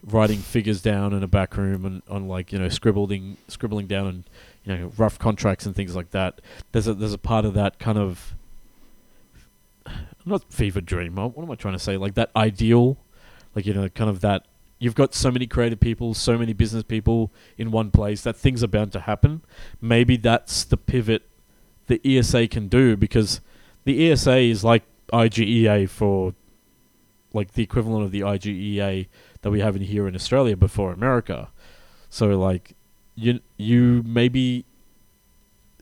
writing 0.05 0.39
figures 0.39 0.83
down 0.83 1.13
in 1.13 1.23
a 1.23 1.29
back 1.29 1.57
room 1.57 1.85
and 1.85 2.03
on 2.09 2.27
like, 2.27 2.53
you 2.53 2.59
know, 2.59 2.69
scribbling 2.69 3.37
scribbling 3.49 3.87
down 3.87 4.07
and 4.07 4.25
you 4.65 4.77
know, 4.77 4.93
rough 4.97 5.19
contracts 5.19 5.67
and 5.67 5.75
things 5.75 5.95
like 5.95 6.11
that. 6.11 6.41
There's 6.73 6.89
a 6.89 6.95
there's 6.95 7.13
a 7.13 7.19
part 7.19 7.45
of 7.45 7.55
that 7.55 7.79
kind 7.79 7.99
of 7.99 8.35
not 10.25 10.53
fever 10.53 10.81
dream. 10.81 11.17
What 11.17 11.37
am 11.37 11.51
I 11.51 11.55
trying 11.55 11.75
to 11.75 11.81
say? 11.81 11.97
Like 11.97 12.15
that 12.15 12.31
ideal, 12.35 12.99
like 13.55 13.67
you 13.67 13.75
know, 13.75 13.89
kind 13.89 14.11
of 14.11 14.21
that. 14.21 14.47
You've 14.79 14.97
got 14.97 15.15
so 15.15 15.31
many 15.31 15.47
creative 15.47 15.79
people, 15.79 16.13
so 16.13 16.37
many 16.37 16.53
business 16.53 16.83
people 16.83 17.33
in 17.57 17.71
one 17.71 17.93
place 17.93 18.23
that 18.23 18.37
things 18.37 18.65
are 18.65 18.69
bound 18.69 18.91
to 18.93 19.01
happen. 19.01 19.43
Maybe 19.81 20.17
that's 20.17 20.65
the 20.65 20.77
pivot 20.77 21.23
the 21.87 22.01
ESA 22.05 22.49
can 22.49 22.69
do 22.69 22.97
because 22.97 23.41
the 23.85 24.11
ESA 24.11 24.39
is 24.39 24.65
like 24.65 24.85
IGEA 25.13 25.89
for 25.89 26.35
like 27.33 27.53
the 27.53 27.63
equivalent 27.63 28.05
of 28.05 28.11
the 28.11 28.21
IGEA 28.21 29.09
that 29.43 29.51
we 29.51 29.61
have 29.61 29.77
in 29.77 29.83
here 29.83 30.07
in 30.07 30.15
Australia 30.15 30.57
before 30.57 30.93
America. 30.93 31.51
So 32.09 32.39
like 32.39 32.75
you 33.15 33.41
you 33.57 34.03
maybe 34.05 34.65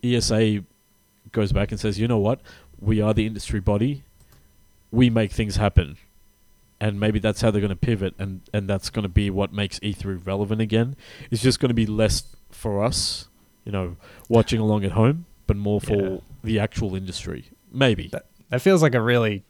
ESA 0.03 0.63
goes 1.31 1.51
back 1.51 1.71
and 1.71 1.79
says, 1.79 1.99
you 1.99 2.07
know 2.07 2.17
what, 2.17 2.41
we 2.79 3.01
are 3.01 3.13
the 3.13 3.25
industry 3.25 3.59
body, 3.59 4.03
we 4.91 5.09
make 5.09 5.31
things 5.31 5.55
happen, 5.55 5.97
and 6.79 6.99
maybe 6.99 7.19
that's 7.19 7.41
how 7.41 7.51
they're 7.51 7.61
going 7.61 7.69
to 7.69 7.75
pivot, 7.75 8.15
and 8.17 8.41
and 8.53 8.67
that's 8.67 8.89
going 8.89 9.03
to 9.03 9.09
be 9.09 9.29
what 9.29 9.53
makes 9.53 9.79
E3 9.79 10.25
relevant 10.25 10.61
again. 10.61 10.95
It's 11.29 11.41
just 11.41 11.59
going 11.59 11.69
to 11.69 11.75
be 11.75 11.85
less 11.85 12.23
for 12.49 12.83
us, 12.83 13.27
you 13.63 13.71
know, 13.71 13.97
watching 14.27 14.59
along 14.59 14.83
at 14.83 14.91
home, 14.91 15.25
but 15.51 15.57
more 15.57 15.81
for 15.81 15.95
Yeah. 15.95 16.17
the 16.43 16.59
actual 16.59 16.95
industry. 16.95 17.45
Maybe. 17.73 18.07
that, 18.09 18.25
that 18.49 18.61
feels 18.61 18.81
like 18.81 18.95
a 18.95 19.01
really 19.01 19.43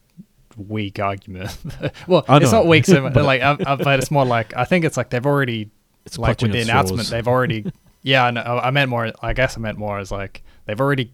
weak 0.57 0.99
argument. 0.99 1.55
well, 2.07 2.25
I 2.27 2.37
it's 2.37 2.51
know. 2.51 2.59
not 2.59 2.67
weak, 2.67 2.85
so 2.85 3.01
much, 3.03 3.15
like, 3.15 3.41
uh, 3.43 3.57
uh, 3.65 3.75
but 3.75 3.99
it's 3.99 4.09
more 4.11 4.25
like 4.25 4.55
I 4.57 4.65
think 4.65 4.83
it's 4.85 4.97
like 4.97 5.09
they've 5.11 5.25
already 5.25 5.69
It's 6.05 6.17
like 6.17 6.41
with 6.41 6.51
the 6.51 6.61
announcement, 6.61 7.09
they've 7.09 7.27
already. 7.27 7.71
yeah, 8.01 8.25
I, 8.25 8.31
know, 8.31 8.41
I 8.63 8.71
meant 8.71 8.89
more. 8.89 9.11
I 9.21 9.33
guess 9.33 9.57
I 9.57 9.59
meant 9.61 9.77
more 9.77 9.99
as 9.99 10.11
like 10.11 10.43
they've 10.65 10.79
already 10.81 11.13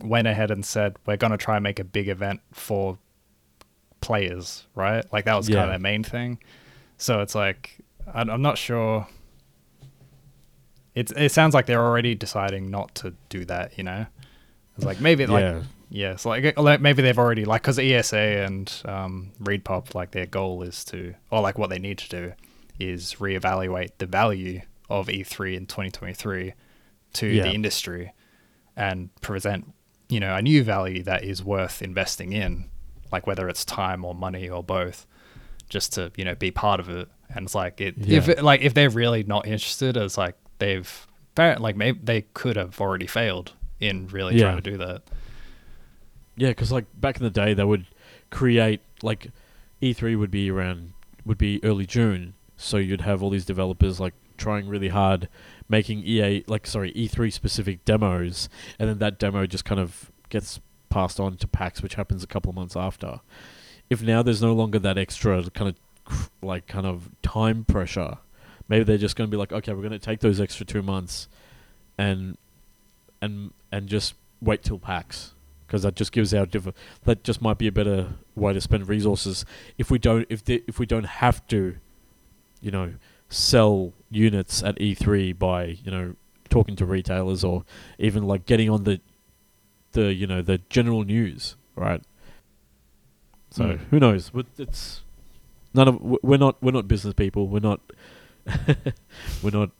went 0.00 0.26
ahead 0.26 0.50
and 0.50 0.64
said 0.66 0.96
we're 1.06 1.16
gonna 1.16 1.38
try 1.38 1.56
and 1.56 1.62
make 1.62 1.78
a 1.78 1.84
big 1.84 2.08
event 2.08 2.40
for 2.52 2.98
players, 4.00 4.66
right? 4.74 5.04
Like 5.12 5.24
that 5.26 5.36
was 5.36 5.46
kind 5.48 5.60
of 5.60 5.68
their 5.70 5.78
main 5.78 6.02
thing. 6.02 6.38
So 6.98 7.20
it's 7.20 7.34
like 7.34 7.78
I, 8.12 8.20
I'm 8.22 8.42
not 8.42 8.58
sure. 8.58 9.06
It's 10.94 11.10
it 11.16 11.32
sounds 11.32 11.54
like 11.54 11.66
they're 11.66 11.82
already 11.84 12.14
deciding 12.14 12.70
not 12.70 12.94
to 12.96 13.14
do 13.28 13.44
that. 13.46 13.76
You 13.78 13.84
know, 13.84 14.06
it's 14.76 14.84
like 14.84 15.00
maybe 15.00 15.26
like 15.26 15.42
yeah. 15.42 15.62
yeah, 15.90 16.16
so 16.16 16.30
like, 16.30 16.80
maybe 16.80 17.02
they've 17.02 17.18
already 17.18 17.44
like 17.44 17.62
because 17.62 17.78
ESA 17.78 18.16
and 18.18 18.72
um, 18.84 19.32
ReedPop 19.42 19.94
like 19.94 20.10
their 20.10 20.26
goal 20.26 20.62
is 20.62 20.84
to 20.86 21.14
or 21.30 21.40
like 21.40 21.58
what 21.58 21.70
they 21.70 21.78
need 21.78 21.98
to 21.98 22.08
do 22.08 22.32
is 22.80 23.14
reevaluate 23.20 23.90
the 23.98 24.06
value 24.06 24.60
of 24.90 25.06
E3 25.06 25.56
in 25.56 25.66
2023 25.66 26.54
to 27.14 27.26
Yeah. 27.26 27.44
the 27.44 27.52
industry 27.52 28.12
and 28.76 29.14
present 29.20 29.72
you 30.08 30.18
know 30.20 30.34
a 30.34 30.42
new 30.42 30.62
value 30.64 31.02
that 31.04 31.22
is 31.24 31.42
worth 31.44 31.80
investing 31.80 32.32
in, 32.32 32.68
like 33.12 33.26
whether 33.26 33.48
it's 33.48 33.64
time 33.64 34.04
or 34.04 34.14
money 34.14 34.48
or 34.48 34.62
both, 34.62 35.06
just 35.68 35.92
to 35.94 36.10
you 36.16 36.24
know 36.24 36.34
be 36.34 36.50
part 36.50 36.80
of 36.80 36.88
it. 36.88 37.08
And 37.34 37.44
it's 37.46 37.54
like 37.54 37.80
it 37.80 37.94
if 38.06 38.28
it, 38.28 38.42
like 38.42 38.60
if 38.62 38.74
they're 38.74 38.90
really 38.90 39.22
not 39.22 39.46
interested, 39.46 39.96
it's 39.96 40.18
like 40.18 40.36
they've 40.58 41.06
like 41.36 41.76
maybe 41.76 41.98
they 42.02 42.22
could 42.34 42.56
have 42.56 42.80
already 42.80 43.06
failed 43.06 43.52
in 43.80 44.06
really 44.08 44.34
Yeah. 44.36 44.52
trying 44.52 44.62
to 44.62 44.70
do 44.70 44.76
that. 44.78 45.02
Yeah, 46.36 46.48
because 46.48 46.72
like 46.72 46.86
back 47.00 47.16
in 47.16 47.22
the 47.22 47.30
day, 47.30 47.54
they 47.54 47.64
would 47.64 47.86
create 48.30 48.80
like 49.02 49.30
E3 49.80 50.18
would 50.18 50.30
be 50.30 50.50
around 50.50 50.92
would 51.24 51.38
be 51.38 51.62
early 51.64 51.86
June, 51.86 52.34
so 52.56 52.76
you'd 52.76 53.00
have 53.02 53.22
all 53.22 53.30
these 53.30 53.44
developers 53.44 53.98
like 54.00 54.14
trying 54.36 54.68
really 54.68 54.88
hard, 54.88 55.28
making 55.68 56.00
EA 56.04 56.42
like 56.46 56.66
sorry 56.66 56.92
E3 56.92 57.32
specific 57.32 57.84
demos, 57.84 58.48
and 58.78 58.88
then 58.88 58.98
that 58.98 59.18
demo 59.18 59.46
just 59.46 59.64
kind 59.64 59.80
of 59.80 60.10
gets 60.28 60.60
passed 60.90 61.18
on 61.20 61.36
to 61.36 61.46
PAX, 61.48 61.82
which 61.82 61.94
happens 61.94 62.22
a 62.22 62.26
couple 62.26 62.50
of 62.50 62.56
months 62.56 62.76
after. 62.76 63.20
If 63.90 64.02
now 64.02 64.22
there's 64.22 64.42
no 64.42 64.52
longer 64.54 64.78
that 64.80 64.98
extra 64.98 65.42
kind 65.50 65.74
of 66.06 66.30
like 66.42 66.66
kind 66.66 66.86
of 66.86 67.10
time 67.22 67.64
pressure, 67.64 68.18
maybe 68.68 68.84
they're 68.84 68.98
just 68.98 69.14
going 69.16 69.28
to 69.28 69.30
be 69.30 69.38
like, 69.38 69.52
okay, 69.52 69.72
we're 69.72 69.80
going 69.82 69.92
to 69.92 69.98
take 69.98 70.20
those 70.20 70.40
extra 70.40 70.66
two 70.66 70.82
months, 70.82 71.28
and 71.96 72.36
and 73.20 73.52
and 73.72 73.88
just 73.88 74.14
wait 74.40 74.62
till 74.62 74.78
PAX 74.78 75.34
because 75.66 75.82
that 75.82 75.94
just 75.96 76.12
gives 76.12 76.32
our 76.34 76.46
diff- 76.46 76.74
that 77.04 77.24
just 77.24 77.40
might 77.42 77.58
be 77.58 77.66
a 77.66 77.72
better 77.72 78.14
way 78.34 78.52
to 78.52 78.60
spend 78.60 78.88
resources. 78.88 79.44
If 79.78 79.90
we 79.90 79.98
don't 79.98 80.26
if 80.28 80.44
the, 80.44 80.62
if 80.66 80.78
we 80.78 80.86
don't 80.86 81.04
have 81.06 81.46
to 81.48 81.76
you 82.60 82.70
know 82.70 82.94
sell 83.28 83.92
units 84.10 84.62
at 84.62 84.76
E3 84.78 85.38
by 85.38 85.64
you 85.84 85.90
know 85.90 86.14
talking 86.50 86.76
to 86.76 86.84
retailers 86.86 87.42
or 87.42 87.64
even 87.98 88.22
like 88.24 88.46
getting 88.46 88.70
on 88.70 88.84
the 88.84 89.00
the 89.92 90.12
you 90.12 90.26
know 90.26 90.42
the 90.42 90.58
general 90.68 91.04
news 91.04 91.56
right? 91.76 92.02
So 93.50 93.64
Mm. 93.64 93.78
who 93.90 94.00
knows? 94.00 94.30
But 94.30 94.46
it's 94.58 95.02
none 95.72 95.88
of 95.88 96.00
we're 96.00 96.36
not 96.38 96.62
we're 96.62 96.72
not 96.72 96.86
business 96.88 97.14
people. 97.14 97.48
We're 97.48 97.60
not 97.60 97.80
we're 99.42 99.50
not 99.50 99.70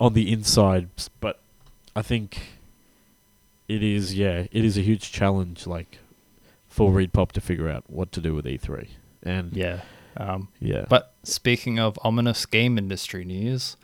on 0.00 0.14
the 0.14 0.32
inside 0.32 0.88
but 1.20 1.38
I 1.94 2.02
think 2.02 2.38
it 3.76 3.82
is 3.82 4.14
yeah 4.14 4.46
it 4.50 4.64
is 4.64 4.76
a 4.76 4.80
huge 4.82 5.12
challenge 5.12 5.66
like 5.66 5.98
for 6.68 6.90
ReedPop 6.90 7.32
to 7.32 7.40
figure 7.40 7.68
out 7.68 7.84
what 7.88 8.12
to 8.12 8.20
do 8.20 8.34
with 8.34 8.44
E3 8.46 8.88
and 9.22 9.52
Yeah. 9.54 9.80
Um, 10.16 10.48
yeah 10.60 10.84
but 10.88 11.14
speaking 11.22 11.78
of 11.78 11.98
ominous 12.02 12.44
game 12.46 12.76
industry 12.78 13.24
news, 13.24 13.76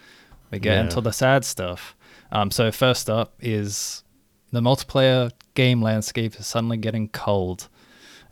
we 0.51 0.59
get 0.59 0.75
Yeah. 0.75 0.81
into 0.83 1.01
the 1.01 1.13
sad 1.13 1.45
stuff. 1.45 1.95
Um, 2.33 2.51
so 2.51 2.71
first 2.71 3.09
up 3.09 3.35
is 3.41 4.03
the 4.53 4.61
multiplayer 4.61 5.31
game 5.55 5.81
landscape 5.83 6.35
is 6.41 6.47
suddenly 6.47 6.77
getting 6.77 7.09
cold, 7.09 7.69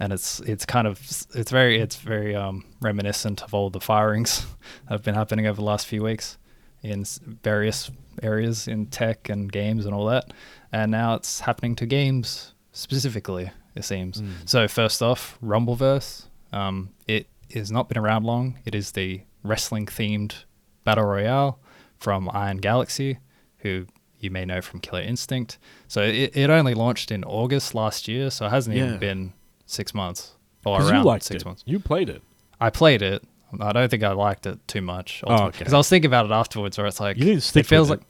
and 0.00 0.12
it's 0.12 0.40
it's 0.40 0.66
kind 0.66 0.86
of 0.86 0.98
it's 1.34 1.50
very 1.50 1.78
it's 1.78 1.96
very 1.96 2.34
um, 2.34 2.64
reminiscent 2.80 3.42
of 3.42 3.54
all 3.54 3.70
the 3.70 3.80
firings 3.80 4.40
that 4.88 4.92
have 4.94 5.02
been 5.02 5.14
happening 5.14 5.46
over 5.46 5.56
the 5.56 5.64
last 5.72 5.86
few 5.86 6.02
weeks 6.02 6.36
in 6.82 7.04
various 7.42 7.90
areas 8.22 8.68
in 8.68 8.86
tech 8.86 9.28
and 9.28 9.50
games 9.52 9.84
and 9.86 9.94
all 9.94 10.06
that, 10.06 10.32
and 10.72 10.90
now 10.90 11.14
it's 11.14 11.40
happening 11.40 11.74
to 11.76 11.86
games 11.86 12.54
specifically. 12.72 13.50
It 13.74 13.84
seems. 13.84 14.20
Mm. 14.20 14.48
So 14.48 14.68
first 14.68 15.02
off, 15.02 15.38
Rumbleverse. 15.44 16.26
Um, 16.52 16.90
it 17.06 17.28
has 17.52 17.70
not 17.70 17.88
been 17.88 17.98
around 17.98 18.24
long. 18.24 18.58
It 18.64 18.74
is 18.74 18.92
the 18.92 19.22
wrestling 19.42 19.86
themed 19.86 20.44
battle 20.84 21.04
royale 21.04 21.58
from 21.98 22.30
Iron 22.32 22.56
Galaxy, 22.58 23.18
who 23.58 23.86
you 24.18 24.30
may 24.30 24.44
know 24.46 24.62
from 24.62 24.80
Killer 24.80 25.02
Instinct. 25.02 25.58
So 25.88 26.00
it, 26.02 26.34
it 26.36 26.48
only 26.50 26.72
launched 26.74 27.10
in 27.10 27.22
August 27.24 27.74
last 27.74 28.08
year, 28.08 28.30
so 28.30 28.46
it 28.46 28.50
hasn't 28.50 28.76
Yeah. 28.76 28.86
even 28.86 28.98
been 28.98 29.32
six 29.66 29.92
months 29.94 30.32
or 30.64 30.80
around 30.80 31.04
liked 31.04 31.24
six 31.24 31.42
it. 31.42 31.46
months. 31.46 31.62
You 31.66 31.78
played 31.78 32.08
it. 32.08 32.22
I 32.60 32.70
played 32.70 33.02
it. 33.02 33.22
I 33.60 33.72
don't 33.72 33.90
think 33.90 34.02
I 34.02 34.12
liked 34.12 34.46
it 34.46 34.58
too 34.66 34.80
much. 34.80 35.22
Oh, 35.26 35.44
okay. 35.46 35.58
Because 35.58 35.74
I 35.74 35.76
was 35.76 35.88
thinking 35.88 36.08
about 36.08 36.24
it 36.26 36.32
afterwards, 36.32 36.78
where 36.78 36.86
it's 36.86 36.98
like 37.00 37.16
You 37.18 37.24
didn't 37.24 37.42
stick 37.42 37.60
it 37.60 37.66
feels 37.66 37.90
like 37.90 38.00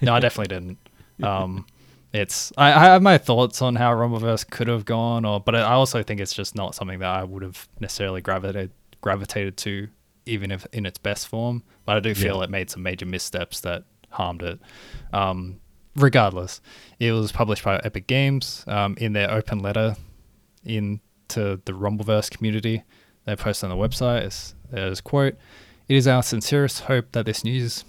no, 0.00 0.14
I 0.14 0.20
definitely 0.20 0.54
didn't. 0.54 0.78
Um, 1.22 1.66
it's 2.12 2.52
I, 2.56 2.68
I 2.72 2.84
have 2.84 3.02
my 3.02 3.18
thoughts 3.18 3.60
on 3.62 3.76
how 3.76 3.92
Rumbleverse 3.94 4.48
could 4.50 4.68
have 4.68 4.84
gone, 4.84 5.24
or 5.24 5.40
but 5.40 5.54
I 5.54 5.62
also 5.62 6.02
think 6.02 6.20
it's 6.20 6.32
just 6.32 6.54
not 6.54 6.74
something 6.74 6.98
that 7.00 7.08
I 7.10 7.24
would 7.24 7.42
have 7.42 7.68
necessarily 7.80 8.20
gravitated 8.20 8.70
gravitated 9.00 9.56
to, 9.58 9.88
even 10.26 10.50
if 10.50 10.66
in 10.72 10.86
its 10.86 10.98
best 10.98 11.28
form. 11.28 11.62
But 11.84 11.96
I 11.96 12.00
do 12.00 12.14
feel 12.14 12.38
Yeah. 12.38 12.44
it 12.44 12.50
made 12.50 12.70
some 12.70 12.82
major 12.82 13.06
missteps 13.06 13.60
that 13.60 13.84
harmed 14.10 14.42
it. 14.42 14.58
Um, 15.12 15.60
regardless, 15.96 16.60
it 16.98 17.12
was 17.12 17.30
published 17.32 17.62
by 17.64 17.76
Epic 17.84 18.06
Games 18.06 18.64
um, 18.66 18.96
in 18.98 19.12
their 19.12 19.30
open 19.30 19.58
letter 19.60 19.96
into 20.64 21.60
the 21.64 21.72
Rumbleverse 21.72 22.30
community. 22.30 22.82
They 23.24 23.36
posted 23.36 23.70
on 23.70 23.78
the 23.78 23.88
website. 23.88 24.22
It's, 24.22 24.54
there's 24.70 25.00
quote: 25.02 25.34
"It 25.88 25.96
is 25.96 26.08
our 26.08 26.22
sincerest 26.22 26.80
hope 26.84 27.12
that 27.12 27.26
this 27.26 27.44
news." 27.44 27.84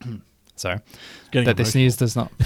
Sorry 0.56 0.78
that 1.32 1.56
this 1.56 1.74
news 1.74 1.96
does 1.96 2.14
not. 2.14 2.30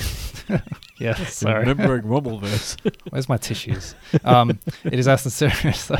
yeah, 0.99 1.15
sorry. 1.27 1.61
Remembering 1.61 2.05
Rumbleverse. 2.05 2.95
Where's 3.11 3.29
my 3.29 3.37
tissues? 3.37 3.95
Um, 4.25 4.59
it 4.85 4.99
is 4.99 5.09
our 5.09 5.19
sincere. 5.19 5.53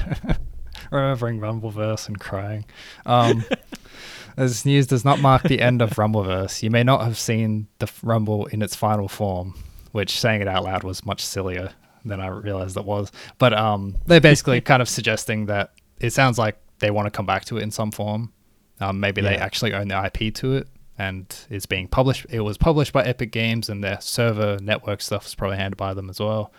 remembering 0.91 1.41
Rumbleverse 1.41 2.09
and 2.09 2.19
crying. 2.19 2.65
Um, 3.07 3.45
this 4.37 4.65
news 4.65 4.87
does 4.87 5.05
not 5.05 5.21
mark 5.21 5.43
the 5.43 5.61
end 5.61 5.83
of 5.83 5.91
Rumbleverse. 5.91 6.63
You 6.63 6.71
may 6.71 6.83
not 6.83 7.03
have 7.03 7.19
seen 7.19 7.69
the 7.79 7.91
Rumble 8.03 8.47
in 8.47 8.63
its 8.63 8.75
final 8.75 9.09
form, 9.09 9.55
which 9.93 10.19
saying 10.19 10.41
it 10.43 10.49
out 10.49 10.65
loud 10.65 10.85
was 10.85 11.05
much 11.05 11.25
sillier 11.25 11.71
than 12.05 12.21
I 12.21 12.29
realized 12.29 12.77
it 12.77 12.85
was. 12.85 13.13
But 13.39 13.53
um, 13.53 13.97
they're 14.07 14.21
basically 14.21 14.61
kind 14.61 14.81
of 14.81 14.89
suggesting 14.89 15.47
that 15.47 15.73
it 16.01 16.11
sounds 16.11 16.39
like 16.39 16.59
they 16.79 16.91
want 16.91 17.07
to 17.07 17.11
come 17.11 17.27
back 17.27 17.45
to 17.47 17.59
it 17.59 17.63
in 17.63 17.71
some 17.71 17.91
form. 17.91 18.33
Um, 18.81 19.01
maybe 19.01 19.21
they 19.21 19.37
actually 19.37 19.75
own 19.75 19.89
the 19.89 20.05
IP 20.05 20.33
to 20.35 20.55
it, 20.55 20.69
and 20.99 21.35
it's 21.49 21.67
being 21.67 21.89
published. 21.89 22.27
It 22.29 22.41
was 22.41 22.59
published 22.59 22.93
by 22.93 23.05
Epic 23.05 23.31
Games, 23.33 23.69
and 23.69 23.83
their 23.83 24.01
server 24.01 24.59
network 24.61 25.01
stuff 25.01 25.27
is 25.27 25.35
probably 25.35 25.57
handled 25.57 25.79
by 25.79 25.95
them 25.95 26.11
as 26.11 26.19
well. 26.21 26.53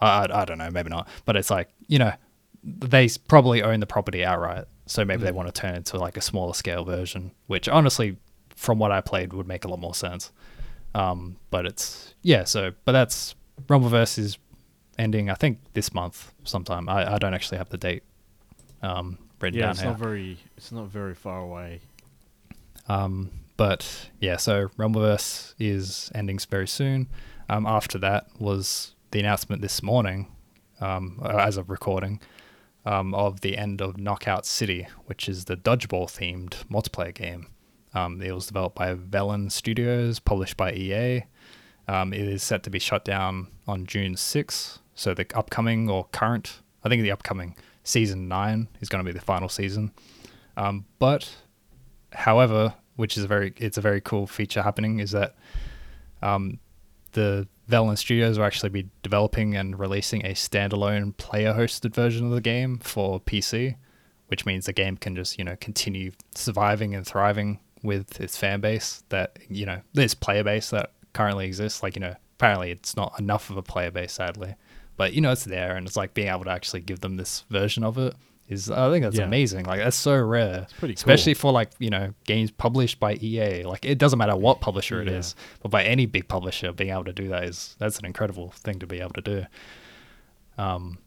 I, 0.00 0.24
I, 0.26 0.42
I 0.42 0.44
don't 0.44 0.58
know, 0.58 0.70
maybe 0.70 0.88
not. 0.90 1.06
But 1.24 1.36
it's 1.36 1.50
like 1.50 1.68
you 1.86 1.98
know, 1.98 2.12
they 2.64 3.08
probably 3.28 3.62
own 3.62 3.80
the 3.80 3.86
property 3.86 4.24
outright, 4.24 4.64
so 4.86 5.04
maybe 5.04 5.22
they 5.22 5.30
Mm. 5.30 5.34
want 5.34 5.54
to 5.54 5.60
turn 5.60 5.74
it 5.74 5.78
into 5.78 5.98
like 5.98 6.16
a 6.16 6.20
smaller 6.22 6.54
scale 6.54 6.84
version, 6.84 7.32
which 7.46 7.68
honestly, 7.68 8.16
from 8.56 8.78
what 8.78 8.90
I 8.90 9.00
played, 9.00 9.32
would 9.34 9.46
make 9.46 9.64
a 9.64 9.68
lot 9.68 9.78
more 9.78 9.94
sense. 9.94 10.32
Um, 10.94 11.36
but 11.50 11.66
it's 11.66 12.14
yeah. 12.22 12.44
So, 12.44 12.72
but 12.84 12.92
that's 12.92 13.34
Rumbleverse 13.66 14.18
is 14.18 14.38
ending. 14.98 15.28
I 15.28 15.34
think 15.34 15.58
this 15.74 15.92
month 15.92 16.32
sometime. 16.44 16.88
I, 16.88 17.14
I 17.14 17.18
don't 17.18 17.34
actually 17.34 17.58
have 17.58 17.68
the 17.68 17.78
date 17.78 18.04
um, 18.82 19.18
written 19.40 19.58
yeah, 19.58 19.64
down 19.66 19.70
it's 19.72 19.80
here. 19.80 19.90
not 19.90 19.98
very. 19.98 20.38
It's 20.56 20.70
not 20.72 20.86
very 20.86 21.14
far 21.14 21.40
away. 21.40 21.80
Um, 22.88 23.30
but 23.56 24.10
yeah, 24.20 24.36
so 24.36 24.68
Rumbleverse 24.78 25.54
is 25.58 26.10
ending 26.14 26.38
very 26.50 26.68
soon. 26.68 27.08
Um, 27.48 27.66
after 27.66 27.98
that 27.98 28.26
was 28.38 28.94
the 29.10 29.20
announcement 29.20 29.62
this 29.62 29.82
morning, 29.82 30.28
um, 30.80 31.20
as 31.24 31.56
of 31.56 31.70
recording, 31.70 32.20
um, 32.84 33.14
of 33.14 33.40
the 33.42 33.56
end 33.56 33.80
of 33.80 33.98
Knockout 33.98 34.46
City, 34.46 34.88
which 35.06 35.28
is 35.28 35.44
the 35.44 35.56
dodgeball 35.56 36.06
themed 36.06 36.64
multiplayer 36.66 37.14
game. 37.14 37.46
Um, 37.94 38.20
it 38.20 38.32
was 38.32 38.46
developed 38.46 38.76
by 38.76 38.94
Velan 38.94 39.52
Studios, 39.52 40.18
published 40.18 40.56
by 40.56 40.72
EA. 40.72 41.24
Um, 41.86 42.12
it 42.12 42.22
is 42.22 42.42
set 42.42 42.62
to 42.64 42.70
be 42.70 42.78
shut 42.78 43.04
down 43.04 43.48
on 43.68 43.86
June 43.86 44.14
6th. 44.14 44.78
So 44.94 45.14
the 45.14 45.26
upcoming 45.34 45.88
or 45.88 46.06
current, 46.12 46.60
I 46.82 46.88
think 46.88 47.02
the 47.02 47.12
upcoming 47.12 47.56
season 47.84 48.26
nine 48.26 48.68
is 48.80 48.88
going 48.88 49.04
to 49.04 49.10
be 49.10 49.16
the 49.16 49.24
final 49.24 49.48
season. 49.48 49.92
Um, 50.56 50.86
but 50.98 51.36
however, 52.12 52.74
which 52.96 53.16
is 53.16 53.24
a 53.24 53.26
very 53.26 53.52
it's 53.56 53.78
a 53.78 53.80
very 53.80 54.00
cool 54.00 54.26
feature 54.26 54.62
happening 54.62 55.00
is 55.00 55.10
that 55.12 55.34
um, 56.22 56.58
the 57.12 57.46
Velan 57.70 57.96
Studios 57.96 58.38
will 58.38 58.46
actually 58.46 58.70
be 58.70 58.88
developing 59.02 59.56
and 59.56 59.78
releasing 59.78 60.24
a 60.24 60.34
standalone 60.34 61.16
player-hosted 61.16 61.94
version 61.94 62.26
of 62.26 62.32
the 62.32 62.40
game 62.40 62.78
for 62.78 63.20
PC, 63.20 63.76
which 64.28 64.44
means 64.44 64.66
the 64.66 64.72
game 64.72 64.96
can 64.96 65.14
just 65.16 65.38
you 65.38 65.44
know 65.44 65.56
continue 65.60 66.12
surviving 66.34 66.94
and 66.94 67.06
thriving 67.06 67.58
with 67.82 68.20
its 68.20 68.36
fan 68.36 68.60
base 68.60 69.04
that 69.08 69.38
you 69.48 69.66
know 69.66 69.80
this 69.92 70.14
player 70.14 70.44
base 70.44 70.70
that 70.70 70.92
currently 71.12 71.46
exists. 71.46 71.82
Like 71.82 71.96
you 71.96 72.00
know 72.00 72.14
apparently 72.36 72.70
it's 72.70 72.96
not 72.96 73.18
enough 73.18 73.50
of 73.50 73.56
a 73.56 73.62
player 73.62 73.90
base 73.90 74.12
sadly, 74.12 74.54
but 74.96 75.14
you 75.14 75.20
know 75.20 75.32
it's 75.32 75.44
there 75.44 75.76
and 75.76 75.86
it's 75.86 75.96
like 75.96 76.14
being 76.14 76.28
able 76.28 76.44
to 76.44 76.50
actually 76.50 76.80
give 76.80 77.00
them 77.00 77.16
this 77.16 77.44
version 77.50 77.84
of 77.84 77.98
it 77.98 78.14
is 78.48 78.70
I 78.70 78.90
think 78.90 79.02
that's 79.04 79.16
Yeah. 79.16 79.24
amazing. 79.24 79.64
Like 79.64 79.80
that's 79.80 79.96
so 79.96 80.20
rare 80.20 80.62
It's 80.64 80.72
pretty 80.74 80.94
cool. 80.94 80.98
especially 81.00 81.34
for 81.34 81.50
like 81.52 81.70
you 81.78 81.90
know 81.90 82.12
games 82.26 82.50
published 82.50 83.00
by 83.00 83.14
EA. 83.14 83.64
Like 83.64 83.84
it 83.84 83.98
doesn't 83.98 84.18
matter 84.18 84.36
what 84.36 84.60
publisher 84.60 85.00
it 85.00 85.08
Yeah. 85.08 85.18
is, 85.18 85.34
but 85.62 85.70
by 85.70 85.82
any 85.84 86.06
big 86.06 86.28
publisher, 86.28 86.72
being 86.72 86.90
able 86.90 87.04
to 87.04 87.12
do 87.12 87.28
that 87.28 87.44
is 87.44 87.74
that's 87.78 87.98
an 87.98 88.04
incredible 88.04 88.50
thing 88.50 88.78
to 88.80 88.86
be 88.86 89.00
able 89.00 89.14
to 89.14 89.20
do. 89.22 89.46
Um, 90.58 90.98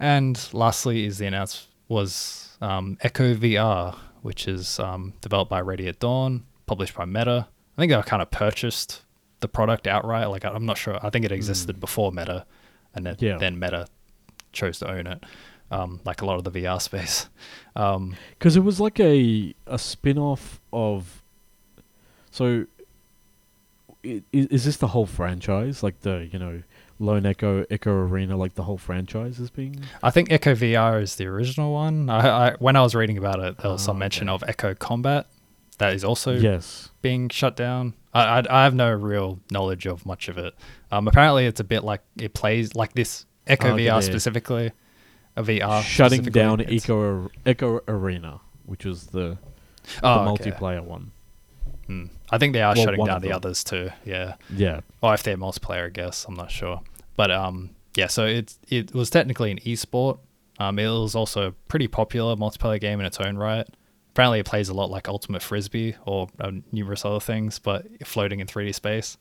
and 0.00 0.48
lastly, 0.52 1.04
is 1.06 1.18
the 1.18 1.26
announce 1.26 1.68
was 1.88 2.56
um, 2.60 2.96
Echo 3.02 3.34
VR, 3.34 3.96
which 4.22 4.48
is 4.48 4.78
um, 4.80 5.12
developed 5.20 5.50
by 5.50 5.60
Ready 5.60 5.88
at 5.88 5.98
Dawn, 5.98 6.44
published 6.66 6.94
by 6.94 7.04
Meta. 7.04 7.48
I 7.76 7.80
think 7.82 7.92
they 7.92 8.02
kind 8.02 8.22
of 8.22 8.30
purchased 8.30 9.02
the 9.40 9.48
product 9.48 9.86
outright. 9.86 10.26
Like 10.30 10.44
I'm 10.44 10.64
not 10.66 10.78
sure. 10.78 10.98
I 11.04 11.10
think 11.10 11.24
it 11.24 11.32
existed 11.32 11.80
before 11.80 12.12
Meta, 12.12 12.46
and 12.94 13.04
then, 13.06 13.16
Yeah. 13.18 13.36
then 13.38 13.58
Meta 13.58 13.86
chose 14.52 14.78
to 14.80 14.90
own 14.90 15.06
it. 15.06 15.22
Um, 15.72 16.00
like 16.04 16.20
a 16.22 16.26
lot 16.26 16.36
of 16.36 16.44
the 16.44 16.50
VR 16.60 16.80
space. 16.80 17.28
Um, 17.74 18.14
Because 18.38 18.54
it 18.56 18.60
was 18.64 18.78
like 18.80 19.00
a 19.00 19.54
a 19.66 19.78
spin 19.78 20.18
off 20.18 20.60
of. 20.72 21.22
So. 22.30 22.66
i- 24.04 24.22
i- 24.34 24.48
Is 24.50 24.64
this 24.64 24.76
the 24.76 24.88
whole 24.88 25.06
franchise? 25.06 25.82
Like 25.82 26.00
the 26.00 26.28
you 26.32 26.38
know, 26.38 26.62
Lone 26.98 27.24
Echo, 27.26 27.64
Echo 27.70 27.90
Arena, 27.92 28.36
like 28.36 28.54
the 28.54 28.64
whole 28.64 28.78
franchise 28.78 29.38
is 29.40 29.50
being. 29.50 29.76
I 30.02 30.10
think 30.10 30.30
Echo 30.30 30.54
VR 30.54 31.00
is 31.02 31.16
the 31.16 31.26
original 31.26 31.72
one. 31.72 32.10
I, 32.10 32.48
I 32.48 32.54
when 32.58 32.76
I 32.76 32.82
was 32.82 32.94
reading 32.94 33.16
about 33.18 33.40
it, 33.40 33.58
there 33.58 33.70
was 33.70 33.82
some 33.82 33.96
Oh, 33.96 34.00
mention 34.00 34.28
okay. 34.28 34.34
of 34.44 34.48
Echo 34.48 34.74
Combat 34.74 35.26
that 35.78 35.94
is 35.94 36.04
also 36.04 36.34
yes. 36.36 36.90
being 37.00 37.28
shut 37.28 37.56
down. 37.56 37.94
I, 38.12 38.40
I 38.40 38.60
I 38.60 38.64
have 38.64 38.74
no 38.74 38.90
real 38.92 39.38
knowledge 39.50 39.86
of 39.86 40.04
much 40.04 40.28
of 40.28 40.36
it. 40.36 40.54
Um, 40.90 41.08
apparently 41.08 41.46
it's 41.46 41.60
a 41.60 41.64
bit 41.64 41.82
like 41.84 42.02
it 42.18 42.34
plays 42.34 42.74
like 42.74 42.92
this 42.92 43.24
Echo 43.46 43.70
Oh, 43.72 43.76
VR 43.76 43.84
they're 43.92 44.02
specifically, 44.02 44.72
a 45.36 45.42
VR 45.42 45.82
Shutting 45.82 46.22
down 46.22 46.60
Echo 46.60 47.30
Echo 47.46 47.80
Arena, 47.88 48.40
which 48.66 48.84
was 48.84 49.06
the, 49.08 49.38
Oh, 50.02 50.24
the 50.24 50.30
okay. 50.32 50.50
multiplayer 50.50 50.82
one. 50.84 51.10
Hmm. 51.86 52.04
I 52.30 52.38
think 52.38 52.52
they 52.52 52.62
are 52.62 52.74
Well, 52.74 52.84
shutting 52.84 53.04
down 53.04 53.20
the 53.22 53.32
others 53.32 53.64
too. 53.64 53.90
Yeah. 54.04 54.34
Yeah. 54.54 54.80
Or 55.02 55.14
if 55.14 55.22
they're 55.22 55.36
multiplayer, 55.36 55.86
I 55.86 55.90
guess 55.90 56.24
I'm 56.26 56.34
not 56.34 56.50
sure. 56.50 56.80
But 57.16 57.30
um, 57.30 57.70
yeah. 57.96 58.06
So 58.06 58.24
it 58.26 58.54
it 58.68 58.94
was 58.94 59.10
technically 59.10 59.50
an 59.50 59.58
esport. 59.58 60.18
Um, 60.58 60.78
it 60.78 60.86
was 60.88 61.14
also 61.14 61.48
a 61.48 61.52
pretty 61.52 61.88
popular 61.88 62.36
multiplayer 62.36 62.80
game 62.80 63.00
in 63.00 63.06
its 63.06 63.18
own 63.18 63.36
right. 63.36 63.66
Apparently, 64.10 64.40
it 64.40 64.46
plays 64.46 64.68
a 64.68 64.74
lot 64.74 64.90
like 64.90 65.08
Ultimate 65.08 65.42
Frisbee 65.42 65.96
or 66.04 66.28
uh, 66.38 66.52
numerous 66.70 67.04
other 67.04 67.18
things, 67.20 67.58
but 67.58 67.86
floating 68.06 68.40
in 68.40 68.46
3D 68.46 68.74
space. 68.74 69.16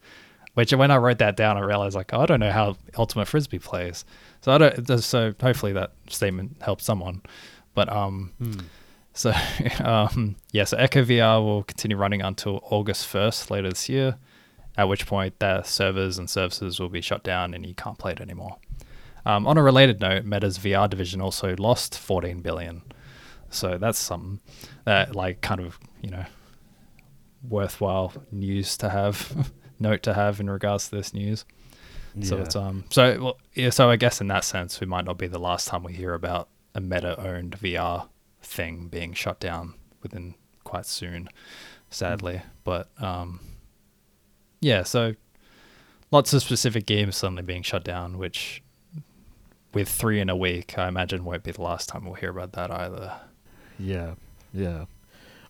Which 0.54 0.74
when 0.74 0.92
I 0.92 0.98
wrote 0.98 1.20
that 1.20 1.38
down, 1.38 1.58
I 1.58 1.62
realized 1.62 1.96
like, 1.96 2.14
oh, 2.14 2.20
I 2.20 2.26
don't 2.26 2.42
know 2.42 2.52
how 2.52 2.76
Ultimate 2.98 3.28
Frisbee 3.28 3.60
plays. 3.60 4.04
So 4.42 4.52
I 4.52 4.58
don't. 4.58 5.00
So 5.00 5.34
hopefully 5.42 5.72
that 5.74 5.94
statement 6.10 6.58
helps 6.62 6.84
someone. 6.84 7.22
But 7.74 7.90
um, 7.90 8.34
so, 9.14 9.34
um, 9.84 10.36
yeah, 10.52 10.64
so 10.64 10.78
Echo 10.78 11.04
VR 11.04 11.44
will 11.44 11.64
continue 11.64 11.98
running 11.98 12.22
until 12.22 12.62
August 12.64 13.12
1st 13.12 13.50
later 13.50 13.70
this 13.70 13.90
year, 13.90 14.18
at 14.78 14.88
which 14.88 15.06
point 15.06 15.40
their 15.40 15.64
servers 15.64 16.18
and 16.18 16.30
services 16.30 16.80
will 16.80 16.90
be 16.90 17.02
shut 17.02 17.24
down 17.24 17.54
and 17.54 17.66
you 17.66 17.76
can't 17.76 17.98
play 17.98 18.14
it 18.14 18.22
anymore. 18.22 18.58
Um, 19.26 19.46
on 19.46 19.58
a 19.58 19.64
related 19.64 20.00
note, 20.00 20.26
Meta's 20.26 20.58
VR 20.58 20.90
division 20.90 21.22
also 21.22 21.56
lost 21.58 21.98
14 21.98 22.42
billion. 22.42 22.82
So 23.50 23.78
that's 23.78 24.00
something 24.00 24.40
that, 24.86 25.16
like, 25.16 25.42
kind 25.42 25.62
of, 25.62 25.78
you 26.02 26.10
know, 26.10 26.26
worthwhile 27.48 28.14
news 28.32 28.78
to 28.78 28.90
have, 28.90 29.52
note 29.82 30.04
to 30.04 30.13
have 30.13 30.39
in 30.39 30.50
regards 30.50 30.89
to 30.89 30.96
this 30.96 31.13
news. 31.13 31.46
So 32.22 32.38
it's 32.39 32.56
um 32.58 32.84
so 32.89 33.24
well, 33.24 33.38
yeah, 33.54 33.70
so 33.70 33.89
I 33.89 33.96
guess 33.96 34.20
in 34.20 34.28
that 34.28 34.44
sense 34.44 34.82
we 34.82 34.88
might 34.88 35.06
not 35.06 35.17
be 35.17 35.28
the 35.28 35.39
last 35.39 35.67
time 35.70 35.84
we 35.84 35.94
hear 35.94 36.13
about 36.13 36.50
a 36.76 36.82
meta 36.82 37.17
owned 37.20 37.58
VR 37.58 38.10
thing 38.41 38.88
being 38.88 39.13
shut 39.13 39.39
down 39.39 39.76
within 40.04 40.36
quite 40.65 40.86
soon, 40.86 41.30
sadly. 41.89 42.41
But 42.65 42.89
um 43.02 43.39
yeah, 44.60 44.84
so 44.84 45.15
lots 46.12 46.34
of 46.34 46.41
specific 46.44 46.86
games 46.86 47.15
suddenly 47.15 47.44
being 47.44 47.63
shut 47.63 47.86
down, 47.86 48.17
which 48.17 48.62
with 49.74 49.88
three 49.88 50.20
in 50.20 50.30
a 50.30 50.36
week, 50.36 50.78
I 50.78 50.89
imagine 50.89 51.24
won't 51.24 51.44
be 51.44 51.52
the 51.52 51.62
last 51.62 51.88
time 51.88 52.04
we'll 52.04 52.15
hear 52.15 52.30
about 52.32 52.52
that 52.54 52.72
either. 52.72 53.22
Yeah, 53.80 54.15
yeah. 54.54 54.86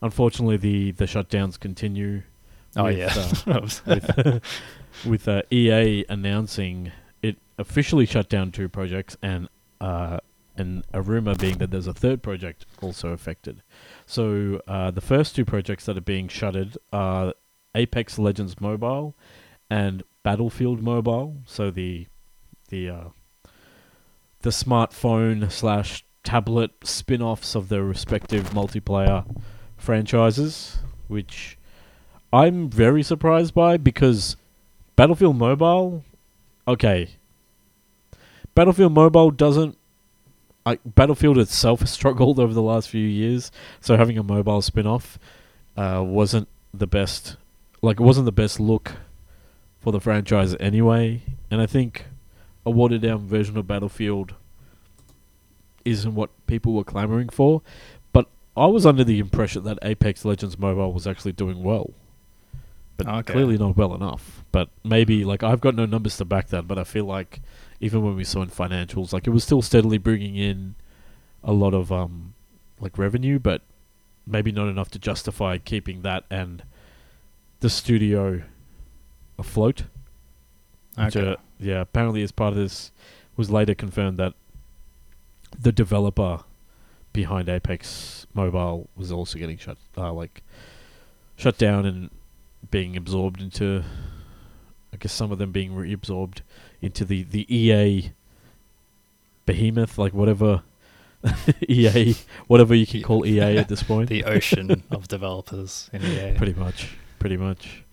Unfortunately, 0.02 0.58
the 0.58 0.92
the 0.92 1.06
shutdowns 1.06 1.60
continue. 1.60 2.22
Oh 2.76 2.86
with, 2.86 2.98
yeah. 2.98 3.54
uh, 3.54 3.62
with, 3.86 4.42
with 5.06 5.28
uh, 5.28 5.42
EA 5.52 6.06
announcing 6.10 6.92
it 7.22 7.38
officially 7.58 8.06
shut 8.06 8.30
down 8.30 8.52
two 8.52 8.70
projects 8.70 9.18
and 9.22 9.50
uh, 9.80 10.20
and 10.56 10.84
a 10.94 11.02
rumor 11.02 11.36
being 11.36 11.58
that 11.58 11.72
there's 11.72 11.88
a 11.88 11.94
third 11.94 12.22
project 12.22 12.66
also 12.82 13.10
affected. 13.10 13.64
So 14.06 14.62
uh, 14.68 14.92
the 14.92 15.02
first 15.02 15.36
two 15.36 15.46
projects 15.46 15.86
that 15.86 15.98
are 15.98 16.02
being 16.02 16.28
shuttered 16.28 16.78
are 16.92 17.34
Apex 17.74 18.20
Legends 18.20 18.60
Mobile 18.60 19.16
and 19.70 20.04
Battlefield 20.24 20.82
Mobile. 20.82 21.38
So 21.46 21.72
the 21.72 22.08
the 22.70 22.90
uh, 22.90 23.04
the 24.42 24.50
smartphone 24.50 25.52
slash 25.52 26.04
tablet 26.24 26.72
spin-offs 26.84 27.56
of 27.56 27.70
their 27.70 27.84
respective 27.84 28.52
multiplayer 28.52 29.26
franchises, 29.78 30.80
which 31.08 31.58
I'm 32.34 32.70
very 32.70 33.04
surprised 33.04 33.54
by 33.54 33.78
because 33.78 34.38
Battlefield 34.96 35.36
Mobile, 35.36 36.04
okay, 36.68 37.10
Battlefield 38.56 38.94
Mobile 38.94 39.32
doesn't. 39.32 39.78
Like 40.66 40.80
Battlefield 40.86 41.40
itself 41.40 41.80
has 41.80 41.90
struggled 42.00 42.40
over 42.40 42.54
the 42.54 42.62
last 42.62 42.90
few 42.90 43.06
years, 43.06 43.52
so 43.80 43.98
having 43.98 44.18
a 44.18 44.24
mobile 44.24 44.62
spin-off 44.62 45.18
uh, 45.76 46.04
wasn't 46.06 46.48
the 46.74 46.88
best. 46.88 47.36
Like 47.82 48.00
it 48.00 48.04
wasn't 48.04 48.26
the 48.26 48.32
best 48.32 48.60
look 48.60 48.94
for 49.80 49.92
the 49.92 50.00
franchise 50.00 50.56
anyway, 50.60 51.24
and 51.50 51.60
I 51.62 51.66
think 51.66 52.06
a 52.66 52.70
watered 52.70 53.02
down 53.02 53.28
version 53.28 53.58
of 53.58 53.68
Battlefield 53.68 54.36
isn't 55.84 56.14
what 56.14 56.30
people 56.48 56.74
were 56.74 56.84
clamoring 56.84 57.30
for. 57.30 57.62
But 58.14 58.28
I 58.56 58.68
was 58.68 58.86
under 58.86 59.04
the 59.04 59.20
impression 59.20 59.64
that 59.64 59.80
Apex 59.82 60.24
Legends 60.24 60.60
Mobile 60.60 60.94
was 60.94 61.08
actually 61.08 61.32
doing 61.32 61.64
well. 61.64 61.92
But 63.06 63.20
Okay. 63.20 63.34
clearly 63.34 63.58
not 63.58 63.76
well 63.78 63.94
enough. 63.96 64.44
But 64.52 64.70
maybe 64.84 65.24
like 65.24 65.44
I've 65.44 65.62
got 65.62 65.76
no 65.76 65.86
numbers 65.86 66.18
to 66.18 66.26
back 66.26 66.48
that, 66.50 66.68
but 66.68 66.78
I 66.78 66.84
feel 66.84 67.06
like 67.06 67.42
even 67.80 68.04
when 68.04 68.16
we 68.16 68.24
saw 68.24 68.42
in 68.42 68.50
financials, 68.50 69.12
like 69.14 69.28
it 69.28 69.32
was 69.32 69.44
still 69.44 69.62
steadily 69.62 69.98
bringing 69.98 70.36
in 70.36 70.76
a 71.44 71.54
lot 71.54 71.74
of 71.74 71.92
um 71.92 72.34
like 72.80 72.98
revenue, 72.98 73.40
but 73.40 73.62
maybe 74.28 74.52
not 74.52 74.68
enough 74.68 74.90
to 74.92 75.00
justify 75.00 75.58
keeping 75.58 76.02
that 76.04 76.24
and 76.30 76.64
the 77.60 77.70
studio 77.70 78.42
afloat. 79.38 79.84
Which, 80.98 81.16
Okay. 81.16 81.32
uh, 81.32 81.36
yeah, 81.60 81.82
apparently 81.82 82.22
as 82.22 82.32
part 82.32 82.52
of 82.54 82.58
this 82.58 82.92
was 83.38 83.50
later 83.50 83.74
confirmed 83.74 84.18
that 84.18 84.34
the 85.58 85.72
developer 85.72 86.42
behind 87.14 87.50
Apex 87.50 88.28
Mobile 88.34 88.90
was 88.96 89.12
also 89.12 89.38
getting 89.40 89.58
shut, 89.58 89.78
uh, 89.98 90.12
like 90.14 90.44
shut 91.36 91.58
down 91.58 91.86
and 91.86 92.10
being 92.70 92.96
absorbed 92.96 93.42
into. 93.42 93.84
I 94.94 94.98
guess 94.98 95.14
some 95.14 95.32
of 95.32 95.38
them 95.38 95.52
being 95.52 95.72
reabsorbed 95.72 96.42
into 96.82 97.06
the 97.06 97.24
the 97.24 97.46
EA 97.54 98.12
behemoth, 99.46 99.98
like 99.98 100.14
whatever 100.14 100.64
EA, 101.70 102.16
whatever 102.48 102.76
you 102.76 102.86
can 102.86 103.02
call 103.02 103.26
EA 103.26 103.58
at 103.58 103.70
this 103.70 103.84
point. 103.84 104.10
the 104.10 104.26
ocean 104.26 104.84
of 104.92 105.08
developers 105.08 105.90
in 105.94 106.04
EA. 106.04 106.36
pretty 106.38 106.54
much 106.54 106.98
pretty 107.20 107.38
much 107.38 107.84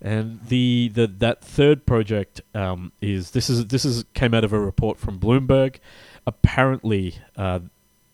and 0.00 0.40
the, 0.46 0.90
the 0.94 1.06
that 1.06 1.42
third 1.42 1.84
project 1.84 2.40
um, 2.54 2.92
is 3.00 3.32
this 3.32 3.50
is 3.50 3.66
this 3.66 3.84
is 3.84 4.04
came 4.14 4.32
out 4.32 4.44
of 4.44 4.52
a 4.52 4.60
report 4.60 4.98
from 4.98 5.18
Bloomberg. 5.18 5.76
Apparently, 6.26 7.16
uh, 7.36 7.60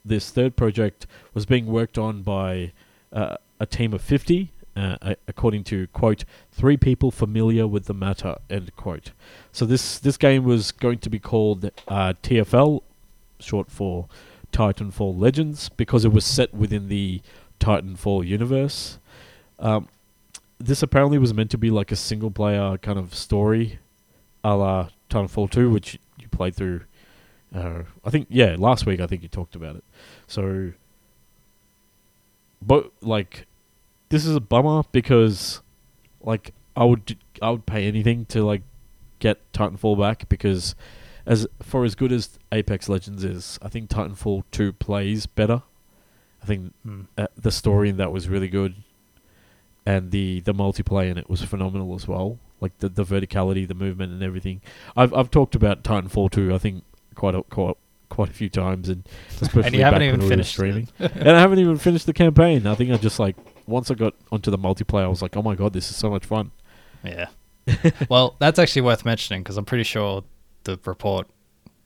this 0.04 0.30
third 0.30 0.56
project 0.56 1.06
was 1.34 1.44
being 1.44 1.66
worked 1.66 1.98
on 1.98 2.22
by 2.22 2.72
uh, 3.12 3.36
a 3.60 3.66
team 3.66 3.92
of 3.92 4.00
fifty, 4.00 4.52
uh, 4.76 5.14
according 5.28 5.64
to 5.64 5.86
quote 5.88 6.24
three 6.50 6.76
people 6.76 7.10
familiar 7.10 7.66
with 7.66 7.86
the 7.86 7.94
matter 7.94 8.36
end 8.50 8.74
quote. 8.76 9.12
So 9.52 9.64
this 9.64 9.98
this 9.98 10.16
game 10.16 10.44
was 10.44 10.72
going 10.72 10.98
to 10.98 11.10
be 11.10 11.18
called 11.18 11.70
uh, 11.88 12.14
TFL, 12.22 12.82
short 13.38 13.70
for 13.70 14.08
Titanfall 14.52 15.18
Legends, 15.18 15.68
because 15.68 16.04
it 16.04 16.12
was 16.12 16.24
set 16.24 16.52
within 16.54 16.88
the 16.88 17.20
Titanfall 17.60 18.26
universe. 18.26 18.98
Um, 19.58 19.88
this 20.58 20.82
apparently 20.82 21.18
was 21.18 21.34
meant 21.34 21.50
to 21.50 21.58
be 21.58 21.70
like 21.70 21.92
a 21.92 21.96
single 21.96 22.30
player 22.30 22.78
kind 22.78 22.98
of 22.98 23.14
story, 23.14 23.78
a 24.42 24.56
la 24.56 24.88
Titanfall 25.10 25.50
2, 25.50 25.70
which 25.70 25.98
you 26.18 26.28
played 26.28 26.54
through. 26.54 26.82
Uh, 27.54 27.82
I 28.04 28.10
think 28.10 28.26
yeah, 28.30 28.56
last 28.58 28.86
week 28.86 29.00
I 29.00 29.06
think 29.06 29.22
you 29.22 29.28
talked 29.28 29.54
about 29.54 29.76
it. 29.76 29.84
So, 30.26 30.72
but 32.60 32.90
like, 33.00 33.46
this 34.14 34.24
is 34.26 34.36
a 34.36 34.40
bummer 34.40 34.84
because, 34.92 35.60
like, 36.22 36.54
I 36.76 36.84
would 36.84 37.16
I 37.42 37.50
would 37.50 37.66
pay 37.66 37.88
anything 37.88 38.26
to 38.26 38.44
like 38.44 38.62
get 39.18 39.38
Titanfall 39.52 39.98
back 39.98 40.28
because, 40.28 40.76
as 41.26 41.48
for 41.60 41.84
as 41.84 41.96
good 41.96 42.12
as 42.12 42.38
Apex 42.52 42.88
Legends 42.88 43.24
is, 43.24 43.58
I 43.60 43.68
think 43.68 43.90
Titanfall 43.90 44.44
2 44.52 44.72
plays 44.74 45.26
better. 45.26 45.62
I 46.40 46.46
think 46.46 46.72
Hmm. 46.84 47.02
uh, 47.18 47.26
the 47.36 47.50
story 47.50 47.88
in 47.88 47.96
that 47.96 48.12
was 48.12 48.28
really 48.28 48.46
good, 48.48 48.76
and 49.84 50.12
the 50.12 50.40
the 50.40 50.54
multiplayer 50.54 51.10
in 51.10 51.18
it 51.18 51.28
was 51.28 51.42
phenomenal 51.42 51.94
as 51.96 52.06
well. 52.06 52.38
Like 52.60 52.78
the 52.78 52.88
the 52.88 53.04
verticality, 53.04 53.66
the 53.66 53.74
movement, 53.74 54.12
and 54.12 54.22
everything. 54.22 54.60
I've 54.96 55.12
I've 55.12 55.30
talked 55.32 55.56
about 55.56 55.82
Titanfall 55.82 56.30
2, 56.30 56.54
I 56.54 56.58
think 56.58 56.84
quite 57.16 57.34
a, 57.34 57.42
quite 57.42 57.76
quite 58.10 58.28
a 58.30 58.32
few 58.32 58.48
times, 58.48 58.88
and 58.88 59.02
especially 59.40 59.64
and 59.64 59.74
you 59.74 59.82
haven't 59.82 60.02
even 60.02 60.20
when 60.20 60.20
we 60.20 60.26
were 60.26 60.30
finished 60.30 60.52
streaming. 60.52 60.88
and 61.00 61.30
I 61.30 61.40
haven't 61.40 61.58
even 61.58 61.78
finished 61.78 62.06
the 62.06 62.12
campaign. 62.12 62.64
I 62.68 62.76
think 62.76 62.92
I 62.92 62.96
just 62.96 63.18
like 63.18 63.36
once 63.66 63.90
I 63.90 63.94
got 63.94 64.14
onto 64.32 64.50
the 64.50 64.58
multiplayer, 64.58 65.04
I 65.04 65.08
was 65.08 65.22
like, 65.22 65.36
oh 65.36 65.42
my 65.42 65.54
god, 65.54 65.72
this 65.72 65.90
is 65.90 65.96
so 65.96 66.10
much 66.10 66.24
fun. 66.24 66.50
Yeah. 67.04 67.28
well, 68.08 68.36
that's 68.38 68.58
actually 68.58 68.82
worth 68.82 69.04
mentioning 69.04 69.42
because 69.42 69.56
I'm 69.56 69.64
pretty 69.64 69.84
sure 69.84 70.24
the 70.64 70.78
report. 70.84 71.28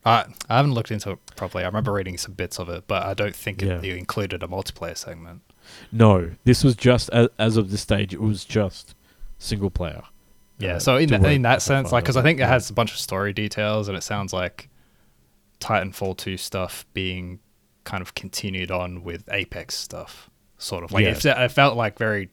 I 0.05 0.25
I 0.49 0.57
haven't 0.57 0.73
looked 0.73 0.91
into 0.91 1.11
it 1.11 1.19
properly. 1.35 1.63
I 1.63 1.67
remember 1.67 1.91
reading 1.93 2.17
some 2.17 2.33
bits 2.33 2.59
of 2.59 2.69
it, 2.69 2.85
but 2.87 3.03
I 3.03 3.13
don't 3.13 3.35
think 3.35 3.61
Yeah. 3.61 3.77
it, 3.79 3.85
it 3.85 3.97
included 3.97 4.43
a 4.43 4.47
multiplayer 4.47 4.97
segment. 4.97 5.41
No, 5.91 6.31
this 6.45 6.63
was 6.63 6.75
just 6.75 7.09
as, 7.11 7.27
as 7.37 7.57
of 7.57 7.69
this 7.71 7.81
stage, 7.81 8.13
it 8.13 8.21
was 8.21 8.43
just 8.45 8.95
single 9.37 9.69
player. 9.69 10.01
Yeah. 10.57 10.75
uh, 10.75 10.79
so 10.79 10.97
in 10.97 11.09
that, 11.09 11.23
in 11.25 11.43
that 11.43 11.61
sense, 11.61 11.91
like, 11.91 12.03
because 12.03 12.17
I 12.17 12.21
think 12.21 12.39
it 12.39 12.45
has 12.47 12.69
a 12.69 12.73
bunch 12.73 12.91
of 12.91 12.97
story 12.97 13.31
details, 13.33 13.87
and 13.87 13.95
it 13.97 14.01
sounds 14.01 14.33
like 14.33 14.67
Titanfall 15.59 16.17
two 16.17 16.37
stuff 16.37 16.85
being 16.93 17.39
kind 17.83 18.01
of 18.01 18.13
continued 18.15 18.71
on 18.71 19.03
with 19.03 19.27
Apex 19.31 19.75
stuff, 19.75 20.28
sort 20.59 20.83
of 20.83 20.91
like 20.91 21.03
Yeah. 21.05 21.11
it, 21.17 21.25
it 21.25 21.51
felt 21.51 21.75
like 21.75 21.97
very 21.97 22.29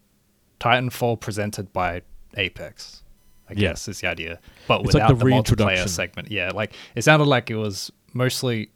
Titanfall 0.61 1.21
presented 1.21 1.73
by 1.73 2.03
Apex. 2.37 3.03
I 3.49 3.53
Yeah. 3.55 3.69
guess 3.71 3.87
is 3.89 4.01
the 4.01 4.09
idea, 4.09 4.41
but 4.69 4.81
It's 4.83 4.93
like 4.95 5.09
without 5.09 5.19
the 5.19 5.25
the, 5.25 5.31
multiplayer 5.31 5.89
segment. 5.89 6.31
Yeah, 6.31 6.51
like 6.53 6.75
it 6.95 7.03
sounded 7.03 7.27
like 7.27 7.49
it 7.51 7.57
was 7.57 7.91
mostly 8.13 8.71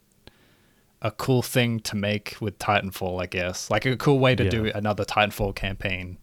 a 1.02 1.10
cool 1.10 1.42
thing 1.42 1.80
to 1.80 1.96
make 1.96 2.36
with 2.40 2.58
Titanfall, 2.58 3.20
I 3.22 3.26
guess. 3.26 3.70
Like 3.70 3.84
a 3.86 3.96
cool 3.96 4.18
way 4.18 4.34
to 4.36 4.48
do 4.48 4.66
another 4.74 5.04
Titanfall 5.04 5.54
campaign 5.56 6.18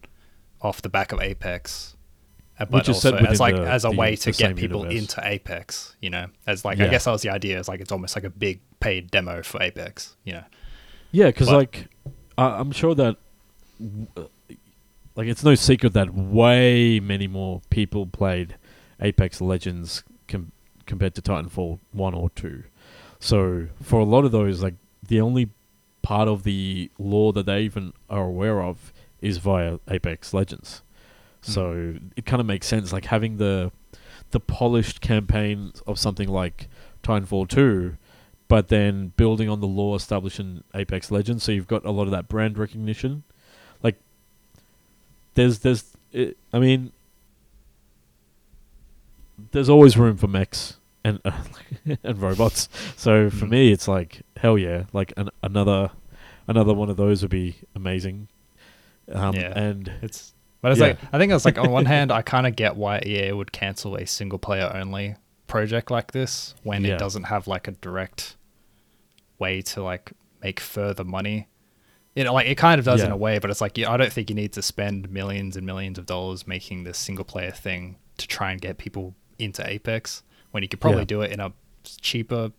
off 0.62 0.80
the 0.82 0.88
back 0.88 1.12
of 1.12 1.20
Apex. 1.20 1.94
Uh, 2.58 2.64
But 2.64 2.72
Which 2.72 2.88
is 2.88 3.04
also 3.04 3.16
as 3.16 3.38
like 3.38 3.54
the- 3.54 3.62
as 3.70 3.84
a 3.84 3.90
the- 3.90 3.96
way 3.96 4.16
to 4.16 4.32
get 4.32 4.56
people 4.56 4.80
universe. 4.80 5.00
into 5.16 5.20
Apex, 5.28 5.96
you 6.00 6.10
know, 6.10 6.26
as 6.46 6.64
like 6.64 6.80
I 6.80 6.88
guess 6.88 7.04
that 7.04 7.10
was 7.12 7.22
the 7.22 7.30
idea. 7.30 7.58
Is 7.58 7.68
like 7.68 7.80
it's 7.80 7.92
almost 7.92 8.16
like 8.16 8.24
a 8.24 8.30
big 8.30 8.60
paid 8.80 9.10
demo 9.10 9.42
for 9.42 9.62
Apex, 9.62 10.16
you 10.24 10.32
know. 10.32 10.44
Yeah, 11.12 11.26
because 11.26 11.48
like 11.50 11.86
I 12.38 12.58
I'm 12.58 12.72
sure 12.72 12.94
that 12.94 13.16
like 15.14 15.26
it's 15.26 15.44
no 15.44 15.54
secret 15.54 15.92
that 15.92 16.14
way 16.14 17.00
many 17.00 17.26
more 17.26 17.60
people 17.70 18.06
played 18.06 18.56
Apex 19.00 19.40
Legends 19.40 20.04
com- 20.26 20.52
compared 20.86 21.14
to 21.16 21.22
Titanfall 21.22 21.80
one 21.92 22.14
or 22.14 22.30
two. 22.30 22.62
So 23.20 23.68
for 23.82 24.00
a 24.00 24.04
lot 24.04 24.24
of 24.24 24.32
those, 24.32 24.62
like 24.62 24.74
the 25.06 25.20
only 25.20 25.50
part 26.02 26.28
of 26.28 26.44
the 26.44 26.90
lore 26.98 27.32
that 27.32 27.46
they 27.46 27.62
even 27.62 27.92
are 28.08 28.24
aware 28.24 28.62
of 28.62 28.92
is 29.20 29.38
via 29.38 29.78
Apex 29.90 30.32
Legends. 30.32 30.82
Hmm. 31.44 31.50
So 31.50 31.94
it 32.16 32.24
kind 32.24 32.40
of 32.40 32.46
makes 32.46 32.66
sense, 32.66 32.92
like 32.92 33.06
having 33.06 33.36
the 33.36 33.72
the 34.30 34.40
polished 34.40 35.00
campaign 35.00 35.72
of 35.86 35.98
something 35.98 36.28
like 36.28 36.68
Titanfall 37.02 37.48
two, 37.48 37.96
but 38.48 38.68
then 38.68 39.12
building 39.16 39.48
on 39.48 39.60
the 39.60 39.66
lore 39.66 39.96
established 39.96 40.40
in 40.40 40.64
Apex 40.74 41.10
Legends. 41.10 41.44
So 41.44 41.52
you've 41.52 41.68
got 41.68 41.84
a 41.84 41.90
lot 41.90 42.04
of 42.04 42.10
that 42.10 42.28
brand 42.28 42.56
recognition. 42.58 43.22
Like 43.82 43.96
there's 45.34 45.60
there's 45.60 45.84
it, 46.12 46.36
I 46.52 46.58
mean 46.58 46.92
there's 49.52 49.68
always 49.68 49.96
room 49.96 50.16
for 50.16 50.26
mechs 50.26 50.78
and 51.04 51.20
uh, 51.24 51.32
and 52.02 52.20
robots. 52.20 52.68
So 52.96 53.30
for 53.30 53.46
Mm. 53.46 53.50
me, 53.50 53.72
it's 53.72 53.86
like 53.88 54.22
hell 54.36 54.58
yeah, 54.58 54.84
like 54.92 55.12
an, 55.16 55.30
another 55.42 55.90
another 56.46 56.74
one 56.74 56.88
of 56.90 56.96
those 56.96 57.22
would 57.22 57.30
be 57.30 57.56
amazing. 57.74 58.28
Um, 59.12 59.34
Yeah. 59.36 59.58
and 59.58 59.92
It's 60.02 60.34
but 60.60 60.72
it's 60.72 60.80
Yeah. 60.80 60.88
like 60.88 60.98
I 61.12 61.18
think 61.18 61.32
it's 61.32 61.44
like 61.44 61.58
on 61.58 61.70
one 61.70 61.84
hand 61.94 62.10
I 62.10 62.22
kind 62.22 62.46
of 62.46 62.56
get 62.56 62.76
why 62.76 63.00
EA 63.04 63.32
would 63.32 63.52
cancel 63.52 63.94
a 63.96 64.06
single 64.06 64.38
player 64.38 64.70
only 64.74 65.16
project 65.46 65.90
like 65.90 66.12
this 66.12 66.54
when 66.62 66.84
Yeah. 66.84 66.94
it 66.94 66.98
doesn't 66.98 67.24
have 67.24 67.46
like 67.46 67.68
a 67.68 67.72
direct 67.72 68.36
way 69.38 69.62
to 69.62 69.82
like 69.82 70.12
make 70.42 70.60
further 70.60 71.04
money. 71.04 71.48
You 72.14 72.24
know, 72.24 72.34
like 72.34 72.48
it 72.48 72.56
kind 72.56 72.78
of 72.80 72.84
does 72.84 73.02
in 73.02 73.12
a 73.12 73.16
way, 73.16 73.38
but 73.38 73.48
it's 73.50 73.60
like 73.60 73.78
you, 73.78 73.86
I 73.86 73.96
don't 73.96 74.12
think 74.12 74.28
you 74.28 74.34
need 74.34 74.52
to 74.54 74.62
spend 74.62 75.08
millions 75.10 75.56
and 75.56 75.64
millions 75.64 75.98
of 75.98 76.06
dollars 76.06 76.46
making 76.48 76.82
this 76.84 76.98
single 76.98 77.24
player 77.24 77.52
thing 77.52 77.96
to 78.16 78.26
try 78.26 78.50
and 78.50 78.60
get 78.60 78.76
people 78.78 79.14
into 79.38 79.64
Apex 79.68 80.22
when 80.50 80.62
you 80.64 80.68
could 80.68 80.80
probably 80.80 81.02
Yeah. 81.02 81.06
do 81.06 81.20
it 81.22 81.30
in 81.30 81.38
a 81.38 81.52
cheaper, 81.84 82.50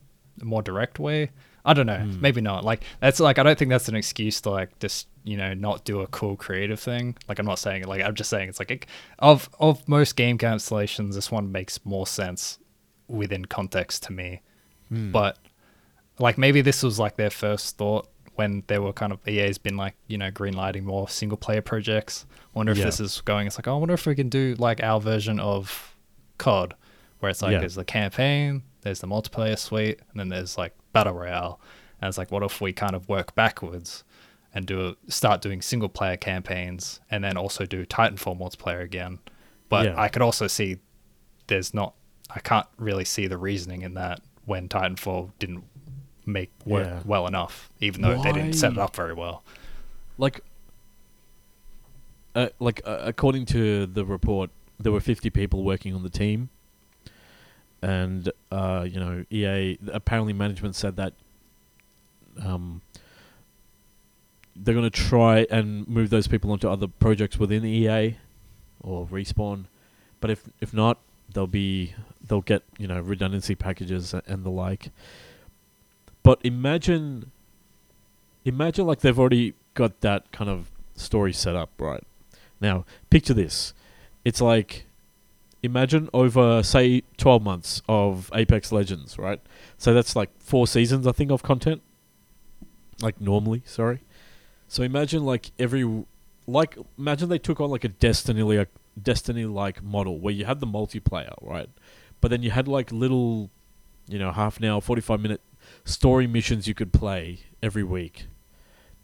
more 0.41 0.61
direct 0.61 0.97
way. 0.99 1.31
I 1.65 1.73
don't 1.73 1.87
know, 1.87 1.97
Hmm. 1.99 2.21
maybe 2.21 2.39
not. 2.39 2.63
Like 2.63 2.83
that's 3.01 3.19
like 3.19 3.37
I 3.37 3.43
don't 3.43 3.59
think 3.59 3.69
that's 3.69 3.89
an 3.89 3.95
excuse 3.95 4.39
to 4.41 4.49
like 4.49 4.79
just 4.79 5.07
you 5.25 5.35
know 5.35 5.53
not 5.53 5.83
do 5.83 5.99
a 5.99 6.07
cool 6.07 6.37
creative 6.37 6.79
thing. 6.79 7.17
Like 7.27 7.37
I'm 7.37 7.45
not 7.45 7.59
saying 7.59 7.83
like 7.83 8.01
I'm 8.01 8.15
just 8.15 8.29
saying 8.29 8.47
it's 8.47 8.59
like 8.59 8.71
it, 8.71 8.85
of 9.19 9.49
of 9.59 9.85
most 9.89 10.15
game 10.15 10.37
cancellations, 10.37 11.15
this 11.15 11.29
one 11.29 11.51
makes 11.51 11.85
more 11.85 12.07
sense 12.07 12.59
within 13.09 13.43
context 13.43 14.03
to 14.03 14.13
me. 14.13 14.41
Hmm. 14.87 15.11
But 15.11 15.37
like 16.19 16.37
maybe 16.37 16.61
this 16.61 16.83
was 16.83 16.99
like 16.99 17.15
their 17.17 17.29
first 17.29 17.77
thought 17.77 18.07
when 18.35 18.63
they 18.67 18.79
were 18.79 18.93
kind 18.93 19.11
of 19.11 19.19
EA's 19.27 19.57
been 19.57 19.75
like 19.77 19.95
you 20.07 20.17
know 20.17 20.31
greenlighting 20.31 20.83
more 20.83 21.07
single 21.09 21.37
player 21.37 21.61
projects. 21.61 22.25
Wonder 22.53 22.71
if 22.71 22.77
Yeah. 22.77 22.85
this 22.85 22.99
is 22.99 23.21
going. 23.21 23.47
It's 23.47 23.57
like 23.57 23.67
oh, 23.67 23.75
I 23.75 23.77
wonder 23.77 23.93
if 23.93 24.05
we 24.05 24.15
can 24.15 24.29
do 24.29 24.55
like 24.59 24.81
our 24.83 24.99
version 24.99 25.39
of 25.39 25.95
COD, 26.37 26.73
where 27.19 27.29
it's 27.29 27.41
like 27.41 27.51
Yeah. 27.53 27.59
there's 27.59 27.75
the 27.75 27.85
campaign, 27.85 28.63
there's 28.81 28.99
the 29.01 29.07
multiplayer 29.07 29.57
suite, 29.57 29.99
and 30.11 30.19
then 30.19 30.29
there's 30.29 30.57
like 30.57 30.73
battle 30.93 31.13
royale. 31.13 31.59
And 32.01 32.07
it's 32.07 32.17
like 32.17 32.31
what 32.31 32.43
if 32.43 32.61
we 32.61 32.71
kind 32.71 32.95
of 32.95 33.09
work 33.09 33.35
backwards 33.35 34.03
and 34.53 34.65
do 34.65 34.95
start 35.09 35.41
doing 35.41 35.61
single 35.61 35.89
player 35.89 36.17
campaigns 36.17 37.01
and 37.11 37.23
then 37.23 37.37
also 37.37 37.65
do 37.65 37.85
Titanfall 37.85 38.39
multiplayer 38.39 38.81
again. 38.81 39.19
But 39.67 39.85
Yeah. 39.85 40.01
I 40.01 40.07
could 40.07 40.21
also 40.21 40.47
see 40.47 40.77
there's 41.47 41.73
not 41.73 41.93
I 42.31 42.39
can't 42.39 42.67
really 42.77 43.05
see 43.05 43.27
the 43.27 43.37
reasoning 43.37 43.81
in 43.81 43.95
that 43.95 44.21
when 44.45 44.69
Titanfall 44.69 45.31
didn't 45.39 45.63
make 46.29 46.51
work 46.65 46.85
Yeah. 46.87 47.01
well 47.05 47.27
enough, 47.27 47.69
even 47.79 48.01
though 48.01 48.21
they 48.21 48.31
didn't 48.31 48.53
set 48.53 48.71
it 48.73 48.77
up 48.77 48.95
very 48.95 49.13
well. 49.13 49.43
like 50.17 50.41
uh, 52.35 52.49
like 52.59 52.81
uh, 52.85 52.99
according 53.01 53.45
to 53.47 53.85
the 53.85 54.05
report 54.05 54.49
there 54.79 54.91
were 54.91 54.99
50 55.01 55.29
people 55.31 55.63
working 55.63 55.93
on 55.95 56.03
the 56.03 56.09
team 56.09 56.49
and 57.81 58.31
uh, 58.51 58.85
you 58.89 58.99
know 58.99 59.25
EA 59.31 59.77
apparently 59.91 60.31
management 60.33 60.75
said 60.75 60.95
that 60.97 61.13
um, 62.45 62.81
they're 64.55 64.75
going 64.75 64.89
to 64.89 65.01
try 65.01 65.47
and 65.49 65.87
move 65.87 66.09
those 66.09 66.27
people 66.27 66.51
onto 66.51 66.69
other 66.69 66.87
projects 66.87 67.37
within 67.39 67.65
EA 67.65 68.17
or 68.81 69.07
respawn 69.07 69.65
but 70.21 70.29
if 70.29 70.43
if 70.61 70.73
not 70.73 70.99
they'll 71.33 71.47
be 71.47 71.93
they'll 72.25 72.41
get 72.41 72.63
you 72.77 72.87
know 72.87 72.99
redundancy 73.01 73.55
packages 73.55 74.13
and 74.13 74.43
the 74.43 74.49
like 74.51 74.91
but 76.29 76.39
imagine 76.43 77.31
imagine 78.45 78.85
like 78.85 78.99
they've 78.99 79.17
already 79.17 79.55
got 79.73 80.01
that 80.01 80.31
kind 80.31 80.47
of 80.47 80.69
story 80.93 81.33
set 81.33 81.55
up 81.55 81.71
right? 81.79 82.03
Now 82.61 82.85
picture 83.09 83.33
this. 83.33 83.73
It's 84.23 84.39
like 84.39 84.85
imagine 85.63 86.07
over 86.13 86.61
say 86.61 87.01
12 87.17 87.41
months 87.41 87.81
of 87.89 88.29
apex 88.35 88.71
legends 88.71 89.17
right? 89.17 89.41
So 89.79 89.91
that's 89.91 90.15
like 90.15 90.29
four 90.37 90.67
seasons 90.67 91.07
i 91.07 91.11
think 91.13 91.31
of 91.31 91.41
content. 91.41 91.81
Like 93.01 93.19
normally 93.19 93.63
sorry. 93.65 94.01
So 94.67 94.83
imagine 94.83 95.25
like 95.25 95.49
every 95.57 96.05
like 96.45 96.77
imagine 96.95 97.29
they 97.29 97.39
took 97.39 97.59
on 97.59 97.71
like 97.71 97.85
a 97.85 97.89
destiny 97.89 98.43
like 98.43 98.69
destiny 99.01 99.45
like 99.45 99.81
model 99.81 100.19
where 100.19 100.35
you 100.35 100.45
had 100.45 100.59
the 100.59 100.67
multiplayer 100.67 101.33
right? 101.41 101.69
But 102.21 102.29
then 102.29 102.43
you 102.43 102.51
had 102.51 102.67
like 102.67 102.91
little 102.91 103.49
you 104.07 104.19
know 104.19 104.31
half 104.31 104.59
an 104.59 104.65
hour 104.65 104.79
45 104.79 105.19
minute 105.21 105.41
story 105.89 106.27
missions 106.27 106.67
you 106.67 106.73
could 106.73 106.93
play 106.93 107.39
every 107.61 107.83
week 107.83 108.27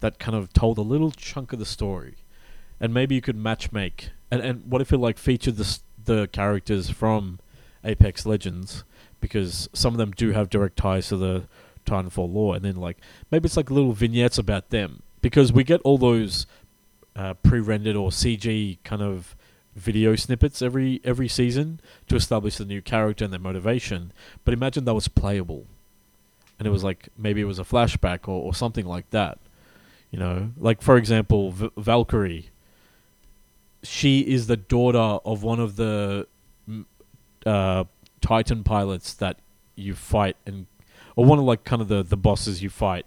that 0.00 0.18
kind 0.18 0.36
of 0.36 0.52
told 0.52 0.78
a 0.78 0.82
little 0.82 1.10
chunk 1.10 1.52
of 1.52 1.58
the 1.58 1.66
story. 1.66 2.16
And 2.78 2.92
maybe 2.94 3.14
you 3.14 3.20
could 3.20 3.36
matchmake. 3.36 4.10
and 4.30 4.40
and 4.42 4.70
what 4.70 4.80
if 4.80 4.92
it 4.92 4.98
like 4.98 5.18
featured 5.18 5.56
the 5.56 5.78
the 6.02 6.28
characters 6.28 6.90
from 6.90 7.40
Apex 7.84 8.26
Legends? 8.26 8.84
Because 9.20 9.68
some 9.72 9.94
of 9.94 9.98
them 9.98 10.12
do 10.12 10.32
have 10.32 10.50
direct 10.50 10.76
ties 10.76 11.08
to 11.08 11.16
the 11.16 11.44
Titanfall 11.84 12.32
lore. 12.32 12.54
And 12.56 12.64
then 12.64 12.76
like 12.76 12.98
maybe 13.30 13.46
it's 13.46 13.56
like 13.56 13.70
little 13.70 13.92
vignettes 13.92 14.38
about 14.38 14.70
them. 14.70 15.02
Because 15.22 15.52
we 15.52 15.64
get 15.64 15.80
all 15.82 15.98
those 15.98 16.46
uh, 17.16 17.34
pre-rendered 17.34 17.96
or 17.96 18.10
CG 18.10 18.78
kind 18.84 19.02
of 19.02 19.34
video 19.74 20.14
snippets 20.16 20.62
every 20.62 21.00
every 21.02 21.28
season 21.28 21.80
to 22.08 22.16
establish 22.16 22.56
the 22.56 22.64
new 22.64 22.82
character 22.82 23.24
and 23.24 23.32
their 23.32 23.40
motivation. 23.40 24.12
But 24.44 24.54
imagine 24.54 24.84
that 24.84 24.94
was 24.94 25.08
playable 25.08 25.66
and 26.58 26.66
it 26.66 26.70
was 26.70 26.84
like 26.84 27.08
maybe 27.16 27.40
it 27.40 27.44
was 27.44 27.58
a 27.58 27.64
flashback 27.64 28.28
or, 28.28 28.42
or 28.42 28.54
something 28.54 28.86
like 28.86 29.08
that 29.10 29.38
you 30.10 30.18
know 30.18 30.50
like 30.56 30.82
for 30.82 30.96
example 30.96 31.50
v- 31.52 31.70
valkyrie 31.76 32.50
she 33.82 34.20
is 34.20 34.46
the 34.46 34.56
daughter 34.56 34.98
of 35.24 35.42
one 35.42 35.60
of 35.60 35.76
the 35.76 36.26
uh, 37.44 37.84
titan 38.20 38.64
pilots 38.64 39.14
that 39.14 39.38
you 39.76 39.94
fight 39.94 40.36
and 40.46 40.66
or 41.14 41.24
one 41.24 41.38
of 41.38 41.44
like 41.44 41.64
kind 41.64 41.80
of 41.80 41.88
the, 41.88 42.02
the 42.02 42.16
bosses 42.16 42.62
you 42.62 42.70
fight 42.70 43.06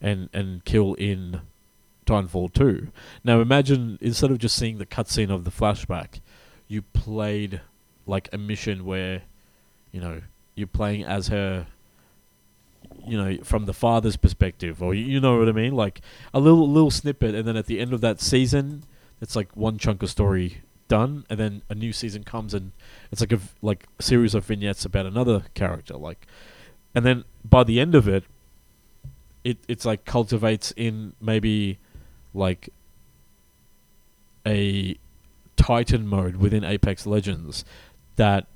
and 0.00 0.28
and 0.32 0.64
kill 0.64 0.94
in 0.94 1.42
Titanfall 2.06 2.52
2. 2.52 2.88
Now 3.22 3.40
imagine 3.40 3.98
instead 4.00 4.30
of 4.30 4.38
just 4.38 4.56
seeing 4.56 4.78
the 4.78 4.86
cutscene 4.86 5.30
of 5.30 5.44
the 5.44 5.50
flashback, 5.50 6.20
you 6.66 6.82
played 6.82 7.60
like 8.06 8.28
a 8.32 8.38
mission 8.38 8.84
where 8.84 9.22
you 9.92 10.00
know 10.00 10.22
you're 10.54 10.66
playing 10.66 11.04
as 11.04 11.28
her 11.28 11.66
you 13.06 13.16
know 13.16 13.38
from 13.42 13.66
the 13.66 13.74
father's 13.74 14.16
perspective 14.16 14.82
or 14.82 14.94
you, 14.94 15.20
know 15.20 15.38
what 15.38 15.48
I 15.48 15.52
mean? 15.52 15.74
Like 15.74 16.00
a 16.32 16.40
little 16.40 16.68
little 16.68 16.90
snippet 16.90 17.34
and 17.34 17.46
then 17.46 17.56
at 17.56 17.66
the 17.66 17.80
end 17.80 17.92
of 17.92 18.00
that 18.00 18.20
season 18.20 18.84
it's 19.20 19.36
like 19.36 19.54
one 19.56 19.78
chunk 19.78 20.02
of 20.02 20.10
story 20.10 20.62
done 20.88 21.24
and 21.30 21.38
then 21.38 21.62
a 21.68 21.74
new 21.74 21.92
season 21.92 22.24
comes 22.24 22.52
and 22.52 22.72
it's 23.12 23.20
like 23.20 23.32
a 23.32 23.38
like 23.62 23.86
a 23.98 24.02
series 24.02 24.34
of 24.34 24.44
vignettes 24.44 24.84
about 24.84 25.06
another 25.06 25.44
character 25.54 25.94
like 25.94 26.26
and 26.94 27.06
then 27.06 27.24
by 27.44 27.62
the 27.62 27.78
end 27.78 27.94
of 27.94 28.08
it 28.08 28.24
it 29.44 29.56
it's 29.68 29.84
like 29.84 30.04
cultivates 30.04 30.72
in 30.76 31.12
maybe 31.20 31.78
like 32.34 32.70
a 34.44 34.96
titan 35.56 36.06
mode 36.08 36.36
within 36.36 36.64
Apex 36.64 37.06
Legends 37.06 37.64
that 38.16 38.48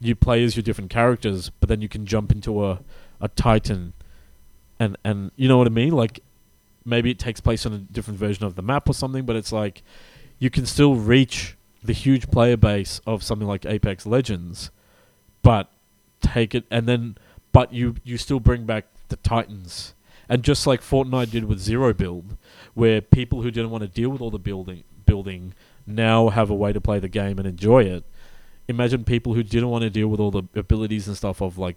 you 0.00 0.14
play 0.14 0.44
as 0.44 0.54
your 0.54 0.62
different 0.62 0.90
characters 0.90 1.50
but 1.50 1.68
then 1.68 1.80
you 1.80 1.88
can 1.88 2.06
jump 2.06 2.30
into 2.30 2.64
a 2.64 2.80
a 3.24 3.28
titan. 3.28 3.94
And 4.78 4.96
and 5.02 5.32
you 5.34 5.48
know 5.48 5.58
what 5.58 5.66
I 5.66 5.70
mean? 5.70 5.92
Like 5.92 6.20
maybe 6.84 7.10
it 7.10 7.18
takes 7.18 7.40
place 7.40 7.64
on 7.64 7.72
a 7.72 7.78
different 7.78 8.20
version 8.20 8.44
of 8.44 8.54
the 8.54 8.62
map 8.62 8.88
or 8.88 8.92
something 8.92 9.24
but 9.24 9.34
it's 9.34 9.50
like 9.50 9.82
you 10.38 10.50
can 10.50 10.66
still 10.66 10.96
reach 10.96 11.56
the 11.82 11.94
huge 11.94 12.30
player 12.30 12.58
base 12.58 13.00
of 13.06 13.22
something 13.22 13.48
like 13.48 13.64
Apex 13.64 14.04
Legends 14.04 14.70
but 15.42 15.70
take 16.20 16.54
it 16.54 16.64
and 16.70 16.86
then 16.86 17.16
but 17.52 17.72
you 17.72 17.96
you 18.04 18.18
still 18.18 18.40
bring 18.40 18.64
back 18.64 18.86
the 19.08 19.16
titans. 19.16 19.94
And 20.26 20.42
just 20.42 20.66
like 20.66 20.80
Fortnite 20.80 21.30
did 21.30 21.44
with 21.44 21.58
Zero 21.58 21.92
Build 21.92 22.36
where 22.72 23.00
people 23.00 23.42
who 23.42 23.50
didn't 23.50 23.70
want 23.70 23.82
to 23.82 23.88
deal 23.88 24.10
with 24.10 24.20
all 24.20 24.30
the 24.30 24.38
building 24.38 24.84
building 25.06 25.54
now 25.86 26.30
have 26.30 26.48
a 26.48 26.54
way 26.54 26.72
to 26.72 26.80
play 26.80 26.98
the 26.98 27.08
game 27.08 27.38
and 27.38 27.46
enjoy 27.46 27.84
it. 27.84 28.04
Imagine 28.66 29.04
people 29.04 29.34
who 29.34 29.42
didn't 29.42 29.68
want 29.68 29.82
to 29.82 29.90
deal 29.90 30.08
with 30.08 30.20
all 30.20 30.30
the 30.30 30.44
abilities 30.54 31.06
and 31.06 31.16
stuff 31.16 31.42
of 31.42 31.58
like 31.58 31.76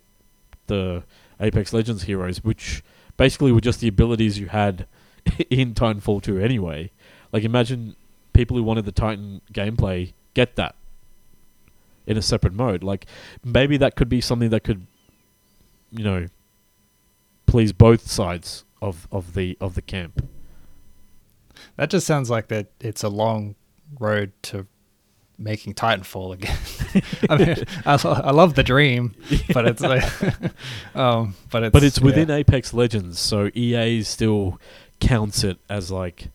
the 0.67 1.03
Apex 1.39 1.73
Legends 1.73 2.03
heroes 2.03 2.43
which 2.43 2.83
basically 3.17 3.51
were 3.51 3.61
just 3.61 3.81
the 3.81 3.87
abilities 3.87 4.39
you 4.39 4.47
had 4.47 4.87
in 5.49 5.73
Titanfall 5.73 6.21
2 6.21 6.39
anyway. 6.39 6.91
Like 7.31 7.43
imagine 7.43 7.95
people 8.33 8.55
who 8.55 8.63
wanted 8.63 8.85
the 8.85 8.91
Titan 8.91 9.41
gameplay 9.51 10.13
get 10.33 10.55
that 10.55 10.75
in 12.05 12.17
a 12.17 12.21
separate 12.21 12.53
mode. 12.53 12.83
Like 12.83 13.05
maybe 13.43 13.77
that 13.77 13.95
could 13.95 14.09
be 14.09 14.21
something 14.21 14.49
that 14.49 14.63
could 14.63 14.87
you 15.91 16.03
know 16.03 16.27
please 17.45 17.73
both 17.73 18.09
sides 18.09 18.63
of, 18.81 19.07
of 19.11 19.33
the 19.33 19.57
of 19.59 19.75
the 19.75 19.81
camp. 19.81 20.27
That 21.75 21.89
just 21.89 22.05
sounds 22.05 22.29
like 22.29 22.47
that 22.49 22.67
it's 22.79 23.03
a 23.03 23.09
long 23.09 23.55
road 23.99 24.31
to 24.43 24.67
making 25.37 25.73
Titanfall 25.73 26.33
again. 26.33 26.57
I 27.29 27.37
mean, 27.37 27.55
I, 27.85 27.93
I 28.03 28.31
love 28.31 28.55
the 28.55 28.63
dream, 28.63 29.15
but 29.53 29.67
it's 29.67 29.81
like, 29.81 30.03
um, 30.95 31.35
but 31.51 31.63
it's 31.63 31.73
but 31.73 31.83
it's 31.83 31.99
yeah. 31.99 32.05
within 32.05 32.31
Apex 32.31 32.73
Legends, 32.73 33.19
so 33.19 33.49
EA 33.53 34.01
still 34.03 34.59
counts 34.99 35.43
it 35.43 35.57
as 35.69 35.91
like, 35.91 36.29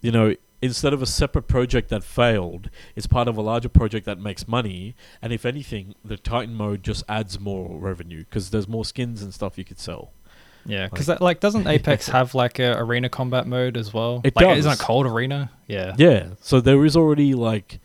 you 0.00 0.12
know, 0.12 0.34
instead 0.62 0.92
of 0.92 1.02
a 1.02 1.06
separate 1.06 1.48
project 1.48 1.88
that 1.88 2.04
failed, 2.04 2.70
it's 2.94 3.06
part 3.06 3.28
of 3.28 3.36
a 3.36 3.42
larger 3.42 3.68
project 3.68 4.06
that 4.06 4.18
makes 4.18 4.46
money. 4.46 4.94
And 5.22 5.32
if 5.32 5.46
anything, 5.46 5.94
the 6.04 6.16
Titan 6.16 6.54
mode 6.54 6.82
just 6.82 7.04
adds 7.08 7.40
more 7.40 7.78
revenue 7.78 8.24
because 8.24 8.50
there's 8.50 8.68
more 8.68 8.84
skins 8.84 9.22
and 9.22 9.32
stuff 9.32 9.56
you 9.56 9.64
could 9.64 9.78
sell. 9.78 10.12
Yeah, 10.66 10.88
because 10.88 11.08
like, 11.08 11.20
like 11.20 11.40
doesn't 11.40 11.66
Apex 11.66 12.08
have 12.08 12.34
like 12.34 12.58
a 12.58 12.76
arena 12.78 13.08
combat 13.08 13.46
mode 13.46 13.76
as 13.76 13.94
well? 13.94 14.20
It 14.24 14.36
like, 14.36 14.46
does. 14.46 14.58
Isn't 14.58 14.72
it 14.72 14.78
called 14.78 15.06
arena? 15.06 15.50
Yeah. 15.66 15.94
Yeah, 15.96 16.30
so 16.40 16.60
there 16.60 16.84
is 16.84 16.96
already 16.96 17.34
like, 17.34 17.80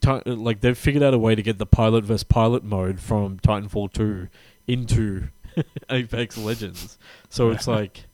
ti- 0.00 0.30
like 0.30 0.60
they've 0.60 0.76
figured 0.78 1.02
out 1.02 1.14
a 1.14 1.18
way 1.18 1.34
to 1.34 1.42
get 1.42 1.58
the 1.58 1.66
pilot 1.66 2.04
versus 2.04 2.24
pilot 2.24 2.64
mode 2.64 3.00
from 3.00 3.38
Titanfall 3.40 3.92
two 3.92 4.28
into 4.66 5.28
Apex 5.90 6.36
Legends. 6.38 6.98
So 7.30 7.50
it's 7.50 7.66
like, 7.66 8.04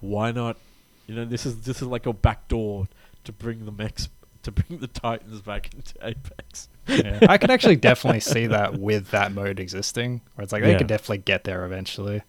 why 0.00 0.32
not 0.32 0.56
You 1.06 1.14
know, 1.16 1.24
this 1.24 1.46
is 1.46 1.60
this 1.62 1.76
is 1.82 1.88
like 1.88 2.06
a 2.06 2.12
backdoor 2.12 2.88
to 3.24 3.32
bring 3.32 3.64
the 3.64 3.72
mechs 3.72 4.08
to 4.42 4.52
bring 4.52 4.78
the 4.80 4.86
Titans 4.88 5.40
back 5.40 5.72
into 5.74 5.94
Apex. 6.06 6.68
Yeah. 6.86 7.18
I 7.28 7.38
could 7.38 7.50
actually 7.50 7.76
definitely 7.76 8.20
see 8.20 8.46
that 8.48 8.78
with 8.78 9.10
that 9.12 9.32
mode 9.32 9.58
existing, 9.58 10.20
where 10.34 10.42
it's 10.42 10.52
like 10.52 10.62
they 10.62 10.72
Yeah. 10.72 10.78
could 10.78 10.86
definitely 10.86 11.18
get 11.18 11.44
there 11.44 11.64
eventually. 11.64 12.22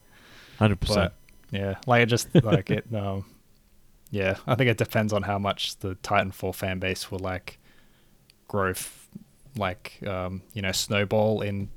Hundred 0.58 0.80
percent. 0.80 1.12
Yeah, 1.52 1.76
like 1.86 2.02
it 2.04 2.06
just 2.08 2.34
like 2.44 2.70
it. 2.72 2.86
Um, 2.96 3.26
yeah, 4.12 4.38
I 4.48 4.56
think 4.56 4.70
it 4.70 4.78
depends 4.78 5.12
on 5.14 5.24
how 5.24 5.38
much 5.38 5.78
the 5.80 5.96
Titanfall 5.96 6.56
fan 6.56 6.80
base 6.80 7.12
will 7.12 7.20
like 7.20 7.60
grow, 8.48 8.70
f- 8.72 9.08
like 9.58 10.00
um, 10.08 10.42
you 10.54 10.62
know, 10.62 10.72
snowball 10.72 11.42
in 11.42 11.70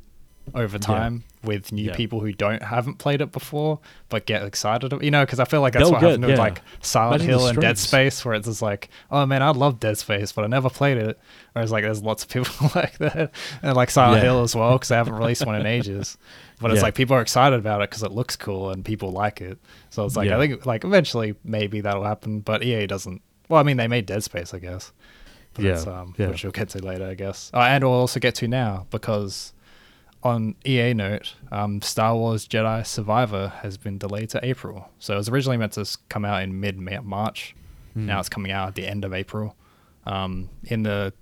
over 0.55 0.77
Yeah. 0.77 0.81
time 0.81 1.25
with 1.45 1.73
new 1.73 1.83
Yeah. 1.83 1.95
people 1.95 2.21
who 2.21 2.33
don't 2.33 2.62
haven't 2.62 2.95
played 2.95 3.21
it 3.21 3.33
before 3.33 3.81
but 4.09 4.25
get 4.25 4.43
excited. 4.43 4.93
You 5.03 5.11
know, 5.11 5.23
because 5.25 5.39
I 5.41 5.45
feel 5.45 5.61
like 5.61 5.75
that's 5.75 5.85
They'll 5.85 5.93
what 5.93 6.01
get- 6.01 6.07
happened 6.09 6.25
with 6.25 6.37
yeah. 6.37 6.43
like 6.43 6.62
Silent 6.81 7.23
Imagine 7.23 7.29
Hill 7.39 7.47
and 7.49 7.61
Dead. 7.61 7.77
Space, 7.79 8.25
where 8.25 8.35
it's 8.35 8.47
just 8.49 8.62
like, 8.62 8.89
oh 9.11 9.27
man, 9.27 9.43
I 9.43 9.51
love 9.51 9.79
Dead 9.79 9.99
Space, 9.99 10.33
but 10.33 10.45
I 10.45 10.47
never 10.47 10.71
played 10.71 10.97
it. 10.97 11.19
Whereas 11.53 11.71
like 11.71 11.85
there's 11.85 12.03
lots 12.03 12.23
of 12.23 12.31
people 12.31 12.71
like 12.75 12.97
that, 12.99 13.31
and 13.62 13.77
like 13.77 13.91
Silent 13.91 14.23
Yeah. 14.23 14.31
Hill 14.31 14.43
as 14.43 14.57
well, 14.57 14.73
because 14.73 14.89
they 14.89 14.97
haven't 14.97 15.14
released 15.14 15.45
one 15.45 15.55
in 15.55 15.66
ages. 15.77 16.16
But 16.61 16.73
it's 16.73 16.83
like 16.83 16.95
people 16.97 17.14
are 17.14 17.21
excited 17.21 17.59
about 17.61 17.83
it 17.83 17.91
because 17.91 18.03
it 18.03 18.11
looks 18.11 18.35
cool 18.35 18.71
and 18.71 18.85
people 18.85 19.12
like 19.12 19.41
it. 19.43 19.59
So 19.91 20.05
it's 20.07 20.16
like 20.16 20.29
Yeah. 20.31 20.39
I 20.39 20.41
think 20.41 20.64
like 20.66 20.83
eventually 20.83 21.35
maybe 21.45 21.83
that'll 21.83 22.05
happen, 22.05 22.41
but 22.41 22.64
EA 22.64 22.87
doesn't. 22.87 23.21
Well, 23.51 23.61
I 23.61 23.62
mean 23.64 23.77
they 23.77 23.87
made 23.87 24.07
Dead 24.07 24.25
Space, 24.25 24.53
I 24.55 24.59
guess. 24.59 24.93
But 25.59 25.65
Yeah, 25.65 26.01
um, 26.01 26.15
yeah. 26.17 26.29
which 26.29 26.43
we'll 26.43 26.53
get 26.53 26.71
to 26.71 26.85
later, 26.85 27.07
I 27.07 27.15
guess. 27.15 27.51
Oh, 27.53 27.61
and 27.61 27.85
we'll 27.85 27.93
also 27.93 28.21
get 28.21 28.35
to 28.37 28.49
now 28.49 28.87
because 28.91 29.53
on 30.23 30.55
EA 30.67 30.95
note, 30.95 31.35
um, 31.53 31.81
Star 31.83 32.17
Wars 32.17 32.47
Jedi 32.49 32.87
Survivor 32.87 33.49
has 33.63 33.77
been 33.77 33.99
delayed 33.99 34.31
to 34.31 34.45
April. 34.45 34.91
So 34.99 35.15
it 35.15 35.17
was 35.17 35.29
originally 35.29 35.57
meant 35.57 35.73
to 35.75 35.87
come 36.09 36.25
out 36.25 36.43
in 36.43 36.59
mid 36.59 36.79
March. 36.79 37.55
Hmm. 37.95 38.07
Now 38.07 38.21
it's 38.21 38.29
coming 38.29 38.53
out 38.53 38.69
at 38.69 38.75
the 38.75 38.87
end 38.87 39.05
of 39.05 39.13
April. 39.13 39.57
Um, 40.07 40.49
in 40.65 40.83
the 40.85 41.13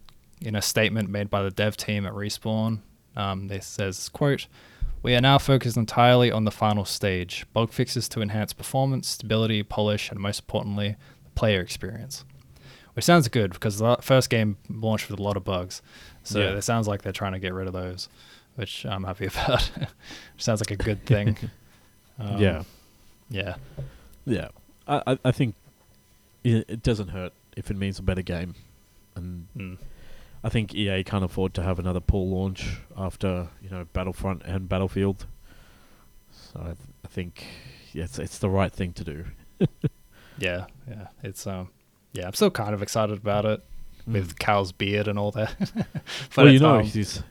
in 0.41 0.55
a 0.55 0.63
statement 0.63 1.09
made 1.09 1.31
by 1.31 1.43
the 1.43 1.51
dev 1.51 1.77
team 1.77 2.07
at 2.07 2.13
Respawn, 2.13 2.81
um, 3.17 3.49
this 3.49 3.67
says, 3.67 4.09
"quote 4.11 4.47
We 5.03 5.15
are 5.15 5.21
now 5.21 5.39
focused 5.39 5.77
entirely 5.77 6.31
on 6.31 6.45
the 6.45 6.51
final 6.51 6.85
stage: 6.85 7.47
bug 7.53 7.73
fixes 7.73 8.09
to 8.11 8.23
enhance 8.23 8.53
performance, 8.53 9.09
stability, 9.09 9.63
polish, 9.63 10.11
and 10.11 10.21
most 10.21 10.41
importantly, 10.41 10.97
the 11.25 11.31
player 11.31 11.61
experience." 11.61 12.25
Which 12.97 13.05
sounds 13.05 13.29
good 13.29 13.53
because 13.53 13.79
the 13.79 13.97
first 14.01 14.31
game 14.31 14.57
launched 14.69 15.11
with 15.11 15.21
a 15.21 15.23
lot 15.23 15.37
of 15.37 15.45
bugs, 15.45 15.83
so 16.25 16.41
Yeah. 16.41 16.57
it 16.57 16.63
sounds 16.63 16.89
like 16.89 17.03
they're 17.03 17.13
trying 17.13 17.33
to 17.35 17.39
get 17.39 17.53
rid 17.53 17.67
of 17.67 17.75
those, 17.75 18.09
which 18.55 18.85
I'm 18.87 19.05
happy 19.05 19.27
about. 19.33 19.71
sounds 20.39 20.61
like 20.61 20.71
a 20.71 20.83
good 20.83 21.05
thing. 21.07 21.37
Um, 22.19 22.39
yeah, 22.41 22.63
yeah, 23.29 23.57
yeah. 24.25 24.49
I 24.89 25.19
I, 25.23 25.31
think 25.33 25.55
it, 26.43 26.65
it 26.67 26.83
doesn't 26.83 27.09
hurt 27.09 27.35
if 27.59 27.71
it 27.71 27.77
means 27.77 27.99
a 27.99 28.03
better 28.03 28.23
game, 28.23 28.55
and 29.15 29.47
Mm. 29.55 29.77
I 30.43 30.49
think 30.49 30.75
EA 30.75 31.05
can't 31.05 31.23
afford 31.25 31.53
to 31.55 31.63
have 31.63 31.79
another 31.79 32.01
poor 32.01 32.25
launch 32.25 32.79
after 32.97 33.49
you 33.61 33.69
know 33.69 33.85
Battlefront 33.93 34.45
and 34.47 34.67
Battlefield. 34.67 35.27
So 36.31 36.61
I, 36.61 36.65
th- 36.69 36.77
I 37.05 37.09
think 37.09 37.45
yeah, 37.93 38.05
it's 38.05 38.19
it's 38.19 38.39
the 38.39 38.49
right 38.49 38.73
thing 38.73 38.95
to 38.95 39.05
do. 39.05 39.25
yeah, 40.39 40.65
yeah. 40.89 41.09
It's 41.23 41.47
um, 41.47 41.69
yeah. 42.17 42.27
I'm 42.27 42.35
still 42.35 42.51
kind 42.51 42.75
of 42.75 42.83
excited 42.83 43.17
about 43.19 43.45
it 43.45 43.63
with 44.07 44.35
Mm. 44.35 44.39
Cal's 44.39 44.73
beard 44.73 45.09
and 45.09 45.19
all 45.19 45.31
that. 45.33 45.55
but 45.75 46.37
well, 46.37 46.49
you 46.49 46.59
know, 46.61 46.77
um, 46.77 46.85
he's, 46.85 47.23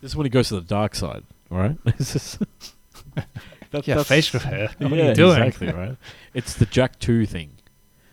this 0.00 0.10
is 0.10 0.16
when 0.16 0.26
he 0.26 0.30
goes 0.30 0.48
to 0.48 0.54
the 0.56 0.60
dark 0.60 0.94
side, 0.94 1.24
all 1.50 1.58
right? 1.58 1.76
It's 1.86 2.38
that- 3.14 3.26
yeah, 3.72 3.94
that's- 3.96 4.08
facial 4.08 4.40
hair. 4.40 4.70
What 4.78 4.90
yeah, 4.92 5.04
are 5.04 5.08
you 5.08 5.14
doing? 5.14 5.42
exactly 5.42 5.72
right. 5.72 5.96
It's 6.34 6.54
the 6.54 6.66
Jak 6.66 6.98
Two 6.98 7.24
thing. 7.26 7.52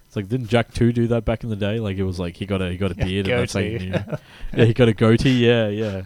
It's 0.07 0.16
like 0.16 0.28
didn't 0.28 0.47
Jak 0.47 0.74
Two 0.74 0.91
do 0.93 1.07
that 1.07 1.26
back 1.26 1.43
in 1.43 1.49
the 1.49 1.55
day? 1.55 1.80
Like 1.80 1.97
it 1.97 2.03
was 2.03 2.20
like 2.20 2.38
he 2.38 2.45
got 2.45 2.62
a 2.62 2.70
he 2.72 2.78
got 2.78 2.91
a 2.91 2.95
Yeah, 2.97 3.05
beard 3.05 3.28
and 3.28 3.39
that's 3.41 3.53
how 3.53 3.60
you 3.60 3.80
goatee. 3.80 4.18
yeah, 4.55 4.66
he 4.66 4.74
got 4.74 4.88
a 4.88 4.93
goatee. 4.93 5.45
Yeah, 5.45 5.68
yeah. 5.68 6.01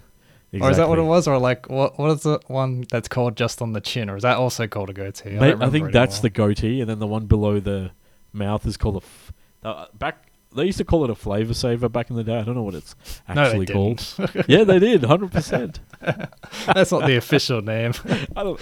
Or 0.61 0.69
is 0.69 0.77
that 0.77 0.87
what 0.89 0.99
it 0.99 1.03
was? 1.03 1.27
Or 1.27 1.37
like, 1.39 1.67
what? 1.69 1.97
What 1.97 2.11
is 2.11 2.21
the 2.23 2.39
one 2.47 2.85
that's 2.91 3.07
called 3.07 3.35
just 3.37 3.61
on 3.61 3.73
the 3.73 3.81
chin? 3.81 4.09
Or 4.09 4.15
is 4.17 4.21
that 4.23 4.37
also 4.37 4.67
called 4.67 4.89
a 4.89 4.93
goatee? 4.93 5.31
Mate, 5.31 5.55
I, 5.59 5.69
think 5.69 5.91
that's 5.91 6.19
the 6.19 6.29
goatee, 6.29 6.79
and 6.81 6.87
then 6.89 6.99
the 6.99 7.07
one 7.07 7.25
below 7.25 7.59
the 7.59 7.91
mouth 8.33 8.65
is 8.67 8.77
called 8.77 8.95
a. 8.95 9.05
F- 9.05 9.33
uh, 9.63 9.85
back 9.93 10.29
they 10.55 10.65
used 10.65 10.77
to 10.77 10.85
call 10.85 11.03
it 11.03 11.09
a 11.09 11.15
flavor 11.15 11.53
saver 11.53 11.89
back 11.89 12.09
in 12.09 12.15
the 12.15 12.23
day. 12.23 12.37
I 12.37 12.43
don't 12.43 12.55
know 12.55 12.61
what 12.63 12.75
it's 12.75 12.95
No, 13.27 13.41
actually 13.41 13.65
called. 13.65 14.05
didn't. 14.17 14.45
yeah, 14.49 14.63
they 14.63 14.79
did, 14.79 15.03
hundred 15.03 15.31
percent. 15.31 15.79
that's 16.01 16.91
not 16.91 17.05
the 17.07 17.15
official 17.17 17.61
name. 17.61 17.93
I 18.35 18.43
don't. 18.43 18.61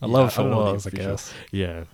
I 0.00 0.06
love 0.06 0.38
I 0.38 0.42
it 0.42 0.44
don't 0.44 0.50
the 0.50 0.72
was. 0.72 0.86
I 0.86 0.90
guess. 0.90 1.34
Yeah. 1.50 1.84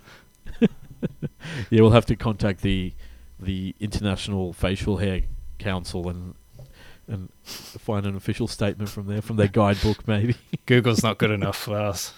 yeah, 1.69 1.81
we'll 1.81 1.91
have 1.91 2.05
to 2.07 2.15
contact 2.15 2.61
the 2.61 2.93
the 3.39 3.75
International 3.79 4.53
Facial 4.53 4.97
Hair 4.97 5.21
Council 5.59 6.07
and 6.09 6.35
and 7.07 7.29
find 7.43 8.05
an 8.05 8.15
official 8.15 8.47
statement 8.47 8.89
from 8.89 9.05
there, 9.07 9.21
from 9.21 9.35
their 9.35 9.47
guidebook, 9.47 10.07
maybe. 10.07 10.35
Google's 10.65 11.03
not 11.03 11.17
good 11.19 11.29
enough 11.31 11.57
for 11.57 11.77
us. 11.77 12.13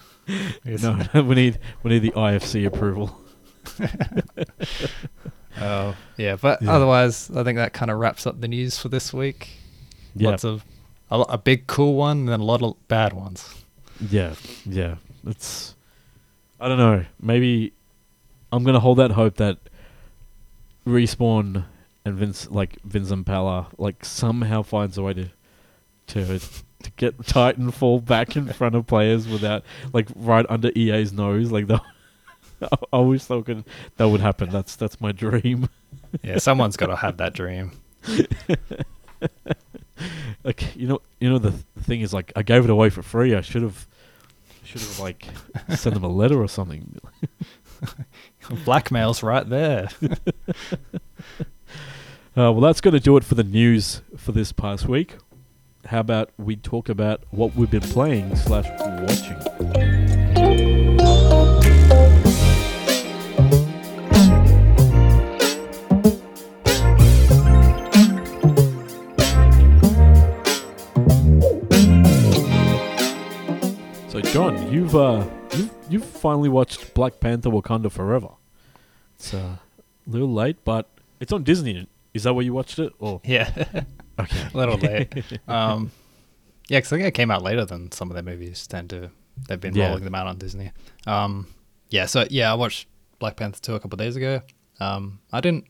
No, 0.66 1.02
no, 1.14 1.24
we 1.24 1.36
need 1.36 1.60
we 1.84 1.92
need 1.92 2.00
the 2.00 2.12
IFC 2.12 2.66
approval. 2.66 3.18
Oh, 5.60 5.96
yeah. 6.18 6.36
But 6.36 6.62
Yeah. 6.62 6.72
otherwise, 6.74 7.30
I 7.36 7.44
think 7.44 7.58
that 7.58 7.74
kind 7.74 7.90
of 7.92 7.98
wraps 8.00 8.26
up 8.28 8.40
the 8.42 8.48
news 8.48 8.78
for 8.78 8.90
this 8.90 9.14
week. 9.14 9.50
Yeah, 10.16 10.30
Lots 10.32 10.44
of 10.44 10.64
a, 11.12 11.20
a 11.22 11.38
big 11.38 11.68
cool 11.68 11.96
one, 11.96 12.20
and 12.20 12.30
then 12.30 12.40
a 12.40 12.44
lot 12.46 12.62
of 12.64 12.76
bad 12.88 13.14
ones. 13.14 13.64
yeah, 14.10 14.34
yeah. 14.66 14.96
It's 15.26 15.76
I 16.60 16.68
don't 16.68 16.78
know. 16.78 17.06
Maybe 17.22 17.74
I'm 18.52 18.64
gonna 18.64 18.80
hold 18.80 18.98
that 19.00 19.12
hope 19.12 19.36
that 19.38 19.58
respawn 20.86 21.66
and 22.06 22.16
Vince 22.16 22.50
like 22.50 22.82
Vince 22.84 23.12
Zampella 23.12 23.68
like 23.78 24.06
somehow 24.06 24.62
finds 24.62 24.98
a 24.98 25.04
way 25.04 25.14
to 25.14 25.30
to 26.08 26.40
to 26.40 26.92
get 26.96 27.18
Titanfall 27.18 28.06
back 28.06 28.36
in 28.36 28.48
front 28.54 28.76
of 28.76 28.88
players 28.88 29.28
without 29.28 29.64
like 29.94 30.08
right 30.16 30.46
under 30.50 30.72
EA's 30.76 31.12
nose. 31.12 31.52
Like 31.52 31.68
the 31.68 31.82
I 32.94 33.02
that 33.28 33.44
could 33.46 33.64
that 33.98 34.10
would 34.10 34.22
happen. 34.22 34.50
That's 34.50 34.76
that's 34.76 35.00
my 35.00 35.12
dream. 35.12 35.70
Yeah, 36.24 36.38
someone's 36.38 36.78
got 36.78 36.88
to 36.88 36.96
have 36.96 37.18
that 37.18 37.34
dream. 37.34 37.72
Like 40.44 40.76
you 40.76 40.88
know 40.88 41.02
you 41.20 41.30
know 41.30 41.40
the, 41.40 41.54
the 41.76 41.84
thing 41.84 42.02
is 42.02 42.14
like 42.14 42.32
I 42.36 42.44
gave 42.44 42.64
it 42.64 42.70
away 42.70 42.90
for 42.90 43.02
free. 43.02 43.36
I 43.36 43.42
should 43.42 43.64
have 43.64 43.86
should 44.64 44.82
have 44.82 45.00
like 45.00 45.28
sent 45.76 45.96
them 45.96 46.04
a 46.04 46.10
letter 46.10 46.42
or 46.42 46.48
something. 46.48 47.00
Blackmail's 48.66 49.24
right 49.24 49.48
there. 49.48 49.90
Uh, 52.38 52.54
well, 52.54 52.62
that's 52.62 52.82
going 52.82 52.94
to 52.94 53.00
do 53.00 53.18
it 53.18 53.24
for 53.24 53.34
the 53.34 53.44
news 53.44 54.02
for 54.16 54.32
this 54.32 54.52
past 54.52 54.88
week. 54.88 55.16
How 55.88 56.02
about 56.02 56.30
we 56.38 56.56
talk 56.56 56.88
about 56.88 57.24
what 57.32 57.56
we've 57.56 57.72
been 57.72 57.82
playing 57.82 58.36
slash 58.36 58.68
watching? 58.80 60.07
So, 74.18 74.24
John, 74.32 74.74
you've 74.74 74.96
uh, 74.96 75.28
you've 75.56 75.72
you've 75.92 76.04
finally 76.06 76.50
watched 76.50 76.96
Black 76.96 77.20
Panther: 77.20 77.52
Wakanda 77.52 77.92
Forever. 77.92 78.30
It's 79.16 79.32
uh, 79.32 79.38
a 79.38 80.10
little 80.10 80.34
late, 80.34 80.58
but 80.66 80.90
it's 81.20 81.32
on 81.32 81.44
Disney. 81.44 81.88
Is 82.16 82.24
that 82.24 82.34
where 82.34 82.44
you 82.44 82.52
watched 82.52 82.80
it? 82.80 82.94
Or 82.98 83.22
yeah, 83.24 83.52
okay, 84.20 84.48
a 84.52 84.58
little 84.58 84.78
late. 84.80 85.14
Um, 85.48 85.92
yeah, 86.68 86.80
because 86.80 86.94
I 86.94 86.96
think 86.98 87.08
it 87.10 87.14
came 87.14 87.30
out 87.30 87.44
later 87.44 87.64
than 87.64 87.92
some 87.92 88.10
of 88.10 88.16
their 88.16 88.24
movies 88.24 88.66
tend 88.66 88.90
to. 88.90 89.12
They've 89.48 89.60
been 89.62 89.76
Yeah. 89.76 89.90
rolling 89.90 90.04
them 90.04 90.16
out 90.16 90.26
on 90.26 90.40
Disney. 90.40 90.72
Um, 91.06 91.46
yeah, 91.92 92.08
so 92.08 92.26
yeah, 92.32 92.52
I 92.52 92.56
watched 92.56 92.88
Black 93.20 93.36
Panther 93.36 93.62
two 93.62 93.76
a 93.76 93.80
couple 93.80 93.98
of 93.98 94.00
days 94.00 94.16
ago. 94.16 94.42
Um, 94.80 95.20
I 95.32 95.42
didn't, 95.42 95.66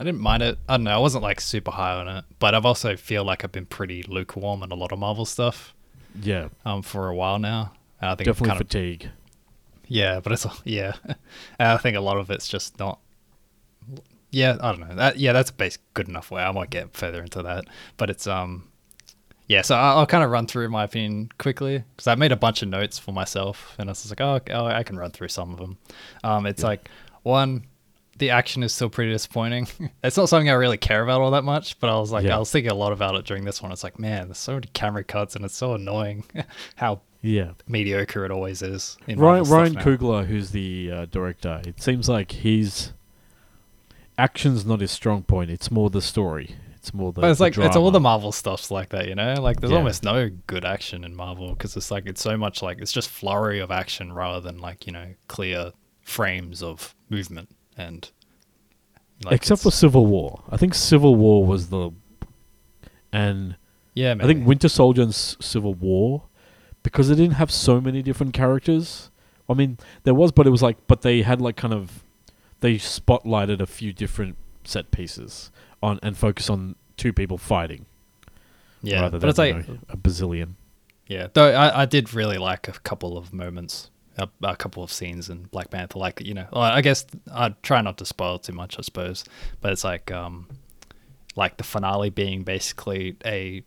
I 0.00 0.02
didn't 0.04 0.20
mind 0.20 0.42
it. 0.42 0.58
I 0.68 0.72
don't 0.76 0.82
know. 0.84 0.90
I 0.96 0.98
wasn't 0.98 1.22
like 1.22 1.40
super 1.40 1.70
high 1.70 1.94
on 1.94 2.08
it, 2.08 2.24
but 2.40 2.52
I've 2.52 2.66
also 2.66 2.96
feel 2.96 3.22
like 3.22 3.44
I've 3.44 3.52
been 3.52 3.64
pretty 3.66 4.02
lukewarm 4.02 4.64
on 4.64 4.72
a 4.72 4.74
lot 4.74 4.90
of 4.90 4.98
Marvel 4.98 5.24
stuff. 5.24 5.72
yeah, 6.20 6.48
Um, 6.64 6.82
for 6.82 7.06
a 7.08 7.14
while 7.14 7.38
now. 7.38 7.72
And 8.00 8.10
I 8.10 8.14
think 8.14 8.26
definitely 8.26 8.48
kind 8.48 8.60
of 8.60 8.66
fatigue. 8.68 9.10
Yeah, 9.88 10.20
but 10.20 10.32
it's 10.32 10.46
yeah. 10.64 10.94
I 11.60 11.76
think 11.78 11.96
a 11.96 12.00
lot 12.00 12.16
of 12.18 12.30
it's 12.30 12.48
just 12.48 12.78
not. 12.78 12.98
Yeah, 14.30 14.56
I 14.60 14.72
don't 14.72 14.80
know. 14.80 14.94
That 14.96 15.18
yeah, 15.18 15.32
that's 15.32 15.50
a 15.50 15.54
basic 15.54 15.80
good 15.94 16.08
enough 16.08 16.30
way. 16.30 16.42
I 16.42 16.50
might 16.52 16.70
get 16.70 16.94
further 16.94 17.22
into 17.22 17.42
that, 17.42 17.64
but 17.96 18.10
it's 18.10 18.26
um, 18.26 18.68
yeah. 19.46 19.62
So 19.62 19.76
I'll, 19.76 19.98
I'll 19.98 20.06
kind 20.06 20.24
of 20.24 20.30
run 20.30 20.46
through 20.46 20.68
my 20.68 20.84
opinion 20.84 21.30
quickly 21.38 21.84
because 21.94 22.06
I 22.06 22.16
made 22.16 22.32
a 22.32 22.36
bunch 22.36 22.62
of 22.62 22.68
notes 22.68 22.98
for 22.98 23.12
myself, 23.12 23.74
and 23.78 23.88
I 23.88 23.92
was 23.92 24.02
just 24.02 24.10
like, 24.10 24.20
oh, 24.20 24.40
oh, 24.52 24.66
I 24.66 24.82
can 24.82 24.98
run 24.98 25.12
through 25.12 25.28
some 25.28 25.52
of 25.52 25.58
them. 25.58 25.78
Um, 26.24 26.44
it's 26.46 26.62
Yeah. 26.62 26.66
like 26.68 26.90
one, 27.22 27.64
the 28.18 28.30
action 28.30 28.62
is 28.62 28.74
still 28.74 28.90
pretty 28.90 29.12
disappointing. 29.12 29.68
it's 30.04 30.16
not 30.16 30.28
something 30.28 30.50
I 30.50 30.54
really 30.54 30.76
care 30.78 31.02
about 31.02 31.20
all 31.20 31.30
that 31.30 31.44
much, 31.44 31.78
but 31.78 31.88
I 31.88 31.98
was 31.98 32.10
like, 32.10 32.24
Yeah. 32.24 32.36
I 32.36 32.38
was 32.38 32.50
thinking 32.50 32.72
a 32.72 32.74
lot 32.76 32.92
about 32.92 33.14
it 33.14 33.24
during 33.24 33.44
this 33.44 33.62
one. 33.62 33.70
It's 33.72 33.84
like, 33.84 33.98
man, 33.98 34.26
there's 34.26 34.38
so 34.38 34.54
many 34.54 34.68
camera 34.74 35.04
cuts, 35.04 35.36
and 35.36 35.44
it's 35.44 35.56
so 35.56 35.74
annoying 35.74 36.24
how 36.74 37.00
Yeah, 37.26 37.52
mediocre 37.68 38.24
it 38.24 38.30
always 38.30 38.62
is. 38.62 38.96
in 39.06 39.18
Ryan 39.18 39.38
Marvel 39.38 39.44
stuff 39.46 39.56
Ryan 39.58 39.72
now. 39.72 39.82
Coogler, 39.84 40.26
who's 40.26 40.50
the 40.50 40.90
uh, 40.92 41.04
director, 41.06 41.60
it 41.66 41.82
seems 41.82 42.08
like 42.08 42.32
his 42.32 42.92
action's 44.18 44.64
not 44.64 44.80
his 44.80 44.90
strong 44.90 45.22
point. 45.22 45.50
It's 45.50 45.70
more 45.70 45.90
the 45.90 46.02
story. 46.02 46.56
It's 46.76 46.94
more 46.94 47.12
the. 47.12 47.20
but 47.22 47.30
it's 47.30 47.38
the 47.38 47.44
like 47.44 47.52
it's 47.58 47.76
all 47.76 47.90
drama. 47.90 47.90
the 47.92 48.00
Marvel 48.00 48.32
stuff's 48.32 48.70
like 48.70 48.90
that, 48.90 49.08
you 49.08 49.14
know. 49.14 49.34
Like 49.40 49.60
there's 49.60 49.72
Yeah. 49.72 49.78
almost 49.78 50.04
no 50.04 50.30
good 50.46 50.64
action 50.64 51.04
in 51.04 51.16
Marvel 51.16 51.50
because 51.50 51.76
it's 51.76 51.90
like 51.90 52.06
it's 52.06 52.20
so 52.20 52.36
much 52.36 52.62
like 52.62 52.78
it's 52.80 52.92
just 52.92 53.08
flurry 53.08 53.58
of 53.60 53.70
action 53.70 54.12
rather 54.12 54.40
than 54.40 54.58
like 54.58 54.86
you 54.86 54.92
know 54.92 55.14
clear 55.28 55.72
frames 56.02 56.62
of 56.62 56.94
movement 57.10 57.50
and. 57.76 58.10
Like, 59.24 59.32
Except 59.36 59.62
for 59.62 59.68
it's- 59.68 59.80
Civil 59.80 60.04
War. 60.04 60.42
I 60.50 60.58
think 60.58 60.74
Civil 60.74 61.14
War 61.16 61.44
was 61.46 61.70
the. 61.70 61.90
And 63.12 63.56
yeah, 63.94 64.10
I 64.10 64.14
maybe. 64.14 64.34
think 64.34 64.46
Winter 64.46 64.68
Soldier 64.68 65.00
and 65.02 65.08
S- 65.10 65.36
Civil 65.40 65.72
War, 65.72 66.24
because 66.86 67.08
they 67.08 67.16
didn't 67.16 67.34
have 67.34 67.50
so 67.50 67.80
many 67.80 68.00
different 68.00 68.32
characters. 68.32 69.10
I 69.48 69.54
mean, 69.54 69.76
there 70.04 70.14
was, 70.14 70.30
but 70.30 70.46
it 70.46 70.50
was 70.50 70.62
like, 70.62 70.76
but 70.86 71.02
they 71.02 71.22
had 71.22 71.40
like 71.40 71.56
kind 71.56 71.74
of, 71.74 72.04
they 72.60 72.76
spotlighted 72.76 73.60
a 73.60 73.66
few 73.66 73.92
different 73.92 74.36
set 74.62 74.92
pieces 74.92 75.50
on 75.82 75.98
and 76.00 76.16
focus 76.16 76.48
on 76.48 76.76
two 76.96 77.12
people 77.12 77.38
fighting 77.38 77.86
yeah, 78.82 79.00
rather 79.00 79.18
but 79.18 79.22
than 79.22 79.30
it's 79.30 79.38
like 79.38 79.68
know, 79.68 79.78
a 79.88 79.96
bazillion. 79.96 80.52
Yeah, 81.08 81.26
though 81.32 81.48
I, 81.48 81.82
I 81.82 81.86
did 81.86 82.14
really 82.14 82.38
like 82.38 82.68
a 82.68 82.72
couple 82.72 83.18
of 83.18 83.32
moments, 83.32 83.90
a, 84.16 84.28
a 84.44 84.54
couple 84.54 84.84
of 84.84 84.92
scenes 84.92 85.28
in 85.28 85.46
Black 85.46 85.70
Panther. 85.70 85.98
Like 85.98 86.20
you 86.20 86.34
know, 86.34 86.46
I 86.52 86.82
guess 86.82 87.04
I'd 87.32 87.60
try 87.64 87.80
not 87.80 87.98
to 87.98 88.06
spoil 88.06 88.38
too 88.38 88.52
much, 88.52 88.78
I 88.78 88.82
suppose. 88.82 89.24
But 89.60 89.72
it's 89.72 89.82
like, 89.82 90.12
um, 90.12 90.46
like 91.34 91.56
the 91.56 91.64
finale 91.64 92.10
being 92.10 92.44
basically 92.44 93.16
a 93.24 93.64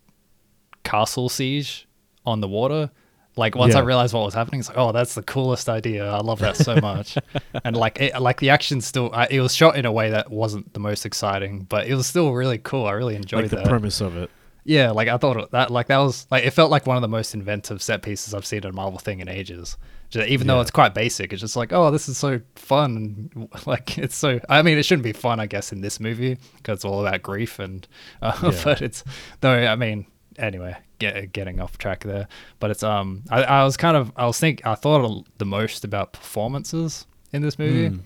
castle 0.86 1.28
siege 1.28 1.86
on 2.26 2.40
the 2.40 2.48
water. 2.48 2.92
Like 3.40 3.56
once 3.56 3.74
I 3.74 3.80
realized 3.80 4.14
what 4.14 4.26
was 4.26 4.34
happening, 4.34 4.60
it's 4.60 4.70
like, 4.70 4.78
oh, 4.78 4.92
that's 4.92 5.16
the 5.16 5.24
coolest 5.24 5.68
idea. 5.70 6.08
I 6.12 6.20
love 6.20 6.40
that 6.40 6.58
so 6.58 6.76
much. 6.76 7.18
and 7.64 7.76
like, 7.76 8.00
it, 8.00 8.20
like 8.22 8.40
the 8.40 8.50
action 8.52 8.82
still, 8.82 9.10
I, 9.14 9.28
it 9.32 9.40
was 9.40 9.56
shot 9.56 9.76
in 9.78 9.86
a 9.86 9.92
way 9.92 10.12
that 10.12 10.30
wasn't 10.30 10.74
the 10.74 10.80
most 10.80 11.06
exciting, 11.06 11.62
but 11.70 11.88
it 11.88 11.96
was 11.96 12.06
still 12.06 12.34
really 12.34 12.58
cool. 12.60 12.86
I 12.86 12.92
really 12.92 13.16
enjoyed 13.16 13.44
Like 13.44 13.50
the 13.50 13.56
that. 13.58 13.66
premise 13.68 14.02
of 14.02 14.16
it. 14.18 14.30
Yeah, 14.66 14.92
like 14.92 15.08
I 15.08 15.18
thought 15.18 15.50
that 15.52 15.72
like 15.72 15.88
that 15.88 15.98
was 15.98 16.28
like 16.30 16.44
it 16.44 16.52
felt 16.52 16.70
like 16.70 16.86
one 16.86 16.96
of 16.98 17.02
the 17.02 17.08
most 17.08 17.34
inventive 17.34 17.82
set 17.82 18.04
pieces 18.04 18.34
I've 18.36 18.46
seen 18.46 18.60
in 18.64 18.70
a 18.70 18.74
Marvel 18.74 19.00
thing 19.00 19.20
in 19.20 19.28
ages. 19.28 19.78
Just, 20.12 20.28
even 20.28 20.46
though 20.48 20.60
it's 20.60 20.70
quite 20.70 20.94
basic, 20.94 21.32
it's 21.34 21.42
just 21.42 21.56
like, 21.56 21.72
oh, 21.72 21.90
this 21.92 22.10
is 22.10 22.18
so 22.18 22.42
fun. 22.56 23.32
And, 23.36 23.50
like 23.66 23.98
it's 23.98 24.16
so. 24.16 24.40
I 24.50 24.62
mean, 24.62 24.78
it 24.78 24.84
shouldn't 24.84 25.04
be 25.06 25.14
fun, 25.14 25.40
I 25.40 25.46
guess, 25.48 25.72
in 25.72 25.82
this 25.82 26.00
movie 26.00 26.38
because 26.58 26.78
it's 26.80 26.86
all 26.86 27.06
about 27.06 27.22
grief 27.24 27.58
and. 27.58 27.88
Uh, 28.22 28.38
Yeah. 28.52 28.62
But 28.64 28.82
it's 28.82 29.04
though. 29.42 29.54
I 29.66 29.76
mean, 29.76 30.06
anyway, 30.40 30.76
get, 31.00 31.32
getting 31.34 31.60
off 31.60 31.78
track 31.78 32.04
there. 32.04 32.28
But 32.60 32.72
it's 32.72 32.84
um. 32.84 33.24
I, 33.30 33.44
I 33.44 33.64
was 33.64 33.78
kind 33.78 33.96
of. 33.98 34.12
I 34.16 34.26
was 34.26 34.40
think. 34.40 34.66
I 34.66 34.76
thought 34.76 35.28
the 35.38 35.46
most 35.46 35.84
about 35.84 36.14
performances 36.14 37.06
in 37.32 37.42
this 37.42 37.60
movie. 37.60 37.90
Mm. 37.96 38.02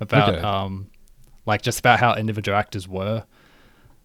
About 0.00 0.30
Okay. 0.30 0.40
um, 0.40 0.88
like 1.46 1.62
just 1.62 1.78
about 1.78 2.00
how 2.00 2.14
individual 2.14 2.58
actors 2.58 2.88
were 2.88 3.24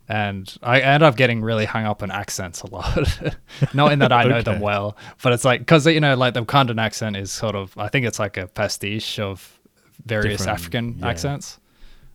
and 0.10 0.56
I 0.64 0.80
end 0.80 1.04
up 1.04 1.18
getting 1.18 1.42
really 1.42 1.66
hung 1.66 1.86
up 1.86 2.02
on 2.02 2.12
accents 2.12 2.62
a 2.62 2.68
lot. 2.68 3.20
Not 3.74 3.92
in 3.92 4.00
that 4.00 4.14
I 4.14 4.24
know 4.24 4.42
them 4.42 4.62
well, 4.62 4.96
but 5.22 5.34
it's 5.34 5.44
like 5.44 5.60
because 5.62 5.86
you 5.86 6.00
know, 6.00 6.16
like 6.16 6.34
the 6.34 6.44
Wakandan 6.44 6.80
accent 6.80 7.18
is 7.18 7.32
sort 7.32 7.56
of 7.56 7.78
I 7.78 7.90
think 7.90 8.06
it's 8.06 8.20
like 8.20 8.38
a 8.38 8.48
pastiche 8.48 9.20
of 9.20 9.60
various 10.06 10.40
Different, 10.40 10.60
African 10.60 10.96
yeah. 11.00 11.08
accents. 11.08 11.60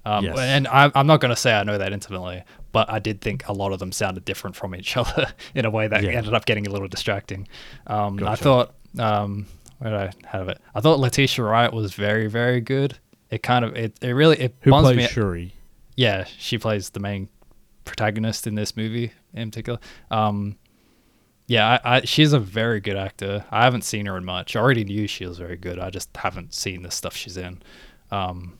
Um, 0.05 0.25
Yes. 0.25 0.39
And 0.39 0.67
I, 0.69 0.91
I'm 0.95 1.07
not 1.07 1.21
going 1.21 1.31
to 1.31 1.37
say 1.37 1.53
I 1.53 1.65
know 1.65 1.79
that 1.79 1.93
intimately, 1.93 2.43
but 2.73 2.91
I 2.91 2.99
did 2.99 3.21
think 3.21 3.47
a 3.49 3.53
lot 3.53 3.73
of 3.73 3.79
them 3.79 3.93
sounded 3.93 4.25
different 4.25 4.57
from 4.57 4.75
each 4.75 4.97
other 4.97 5.27
in 5.55 5.65
a 5.65 5.71
way 5.71 5.87
that 5.89 6.03
Yeah. 6.03 6.11
ended 6.11 6.35
up 6.35 6.45
getting 6.47 6.67
a 6.67 6.71
little 6.71 6.89
distracting. 6.89 7.47
Um, 7.87 8.23
I 8.25 8.35
thought, 8.35 8.75
um, 8.99 9.47
where 9.79 9.91
did 9.91 10.01
I 10.25 10.29
have 10.29 10.49
it? 10.49 10.59
I 10.75 10.81
thought 10.81 10.99
Letitia 10.99 11.45
Wright 11.45 11.73
was 11.73 11.93
very, 11.95 12.27
very 12.29 12.61
good. 12.61 12.99
It 13.31 13.43
kind 13.43 13.65
of, 13.65 13.75
it, 13.77 13.97
it 14.03 14.11
really, 14.13 14.39
it 14.41 14.55
Who 14.63 14.71
plays 14.71 14.97
me. 14.97 15.07
Shuri? 15.07 15.55
Yeah, 15.97 16.25
she 16.25 16.59
plays 16.59 16.91
the 16.91 17.01
main 17.01 17.29
protagonist 17.85 18.47
in 18.47 18.55
this 18.55 18.77
movie 18.77 19.13
in 19.35 19.51
particular. 19.51 19.79
Um, 20.11 20.57
yeah, 21.49 21.79
I, 21.85 21.97
I, 21.97 22.01
she's 22.03 22.33
a 22.33 22.39
very 22.39 22.81
good 22.81 22.97
actor. 22.97 23.45
I 23.51 23.65
haven't 23.65 23.83
seen 23.85 24.07
her 24.07 24.17
in 24.17 24.25
much. 24.25 24.55
I 24.57 24.61
already 24.61 24.85
knew 24.85 25.07
she 25.07 25.27
was 25.27 25.39
very 25.39 25.57
good. 25.57 25.79
I 25.79 25.91
just 25.91 26.15
haven't 26.17 26.55
seen 26.55 26.83
the 26.83 26.91
stuff 26.91 27.15
she's 27.17 27.37
in. 27.37 27.61
Um, 28.11 28.59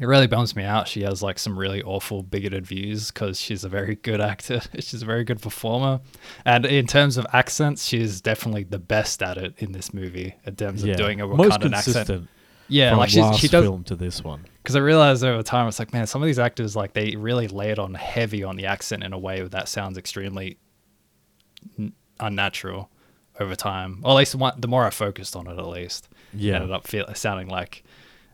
it 0.00 0.06
really 0.06 0.26
bums 0.26 0.54
me 0.56 0.64
out. 0.64 0.88
She 0.88 1.02
has 1.02 1.22
like 1.22 1.38
some 1.38 1.58
really 1.58 1.82
awful 1.82 2.22
bigoted 2.22 2.66
views 2.66 3.10
because 3.10 3.40
she's 3.40 3.64
a 3.64 3.68
very 3.68 3.96
good 3.96 4.20
actor. 4.20 4.60
she's 4.78 5.02
a 5.02 5.06
very 5.06 5.24
good 5.24 5.40
performer, 5.42 6.00
and 6.44 6.64
in 6.66 6.86
terms 6.86 7.16
of 7.16 7.26
accents, 7.32 7.84
she's 7.86 8.20
definitely 8.20 8.64
the 8.64 8.78
best 8.78 9.22
at 9.22 9.36
it 9.38 9.54
in 9.58 9.72
this 9.72 9.92
movie. 9.94 10.34
In 10.44 10.56
terms 10.56 10.84
Yeah. 10.84 10.92
of 10.92 10.98
doing 10.98 11.20
a 11.20 11.26
Most 11.26 11.50
Wakandan 11.60 11.74
accent. 11.74 11.84
consistent 11.84 12.28
Yeah, 12.68 12.90
from 12.90 12.98
like 12.98 13.10
she 13.10 13.20
last 13.20 13.40
she 13.40 13.48
does 13.48 13.64
film 13.64 13.82
to 13.84 13.96
this 13.96 14.22
one. 14.22 14.44
because 14.62 14.76
I 14.76 14.80
realized 14.80 15.24
over 15.24 15.42
time, 15.42 15.66
it's 15.68 15.78
like, 15.78 15.92
man, 15.92 16.06
some 16.06 16.22
of 16.22 16.26
these 16.26 16.38
actors, 16.38 16.76
like, 16.76 16.92
they 16.92 17.16
really 17.16 17.48
lay 17.48 17.70
it 17.70 17.78
on 17.78 17.94
heavy 17.94 18.44
on 18.44 18.56
the 18.56 18.66
accent 18.66 19.02
in 19.02 19.12
a 19.14 19.18
way 19.18 19.40
that 19.42 19.68
sounds 19.68 19.96
extremely 19.96 20.58
n- 21.78 21.92
unnatural 22.20 22.90
over 23.40 23.54
time. 23.54 24.00
Or 24.04 24.12
at 24.12 24.16
least 24.16 24.34
one, 24.34 24.60
the 24.60 24.68
more 24.68 24.84
I 24.84 24.90
focused 24.90 25.36
on 25.36 25.46
it, 25.46 25.58
at 25.58 25.66
least, 25.66 26.08
it 26.34 26.40
Yeah. 26.40 26.54
ended 26.56 26.72
up 26.72 26.86
feel, 26.86 27.06
sounding 27.14 27.48
like 27.48 27.84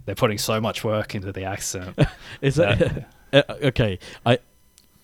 they're 0.05 0.14
putting 0.14 0.38
so 0.38 0.61
much 0.61 0.84
work 0.84 1.14
into 1.14 1.32
the 1.32 1.44
accent. 1.44 1.98
Is 2.40 2.57
that 2.57 3.07
uh, 3.32 3.42
okay? 3.64 3.98
I, 4.26 4.38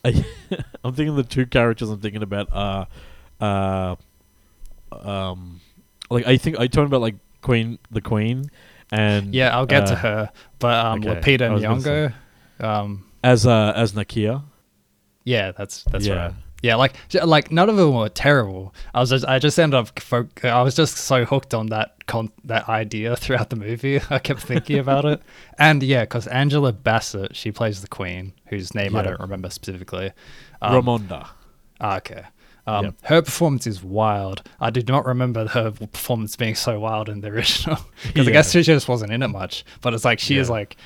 I 0.05 0.24
I'm 0.84 0.94
thinking 0.94 1.16
the 1.16 1.22
two 1.24 1.46
characters 1.46 1.88
I'm 1.90 2.01
thinking 2.01 2.22
about 2.22 2.48
are, 2.53 2.86
uh, 3.40 3.96
um, 4.92 5.61
like 6.11 6.26
I 6.26 6.36
think 6.36 6.59
I 6.59 6.66
talking 6.66 6.86
about 6.86 7.01
like 7.01 7.16
Queen, 7.42 7.78
the 7.90 8.01
Queen, 8.01 8.51
and 8.90 9.34
yeah, 9.34 9.57
I'll 9.57 9.66
get 9.66 9.84
uh, 9.84 9.86
to 9.86 9.96
her, 9.96 10.30
but 10.59 10.84
um, 10.86 11.01
okay, 11.07 11.38
Lupita 11.38 11.48
I 11.48 11.51
was 11.53 11.62
gonna 11.62 11.80
say- 11.80 12.14
Nyong'o, 12.61 12.64
um, 12.64 13.07
as 13.22 13.46
uh 13.46 13.72
as 13.76 13.92
Nakia. 13.92 14.42
yeah, 15.24 15.53
that's 15.53 15.84
that's 15.84 16.07
Yeah. 16.07 16.14
right. 16.26 16.34
Yeah, 16.62 16.74
like 16.76 16.94
like 17.24 17.50
none 17.50 17.68
of 17.70 17.76
them 17.76 17.94
were 17.94 18.08
terrible. 18.11 18.74
I 18.94 19.00
was 19.00 19.11
just 19.11 19.24
I 19.24 19.38
just 19.38 19.58
ended 19.58 19.78
up 19.78 19.98
fo- 19.98 20.28
I 20.44 20.62
was 20.62 20.74
just 20.74 20.96
so 20.98 21.24
hooked 21.24 21.54
on 21.54 21.68
that 21.68 22.06
con- 22.06 22.32
that 22.44 22.68
idea 22.68 23.16
throughout 23.22 23.48
the 23.50 23.56
movie. 23.56 24.00
I 24.11 24.18
kept 24.18 24.40
thinking 24.40 24.78
about 24.78 25.04
it, 25.06 25.22
and 25.58 25.82
yeah, 25.82 26.02
because 26.02 26.26
Angela 26.26 26.72
Bassett 26.72 27.34
she 27.34 27.50
plays 27.50 27.80
the 27.80 27.88
queen, 27.88 28.34
whose 28.46 28.74
name 28.74 28.94
I 28.94 29.02
don't 29.02 29.20
remember 29.20 29.48
specifically. 29.50 30.12
Um, 30.61 30.84
Ramonda. 30.84 31.28
ah, 31.80 31.96
okay. 31.96 32.24
Um, 32.66 32.84
Yep. 32.84 32.94
Her 33.04 33.22
performance 33.22 33.66
is 33.66 33.82
wild. 33.82 34.42
I 34.61 34.68
did 34.68 34.86
not 34.86 35.06
remember 35.06 35.48
her 35.48 35.70
performance 35.70 36.36
being 36.36 36.54
so 36.54 36.78
wild 36.78 37.08
in 37.08 37.22
the 37.22 37.28
original 37.36 37.78
because 38.06 38.28
I 38.28 38.32
guess 38.32 38.52
she 38.52 38.62
just 38.62 38.86
wasn't 38.86 39.12
in 39.12 39.22
it 39.22 39.28
much. 39.28 39.64
But 39.80 39.94
it's 39.94 40.04
like 40.04 40.18
she 40.18 40.36
is 40.36 40.50
like 40.50 40.76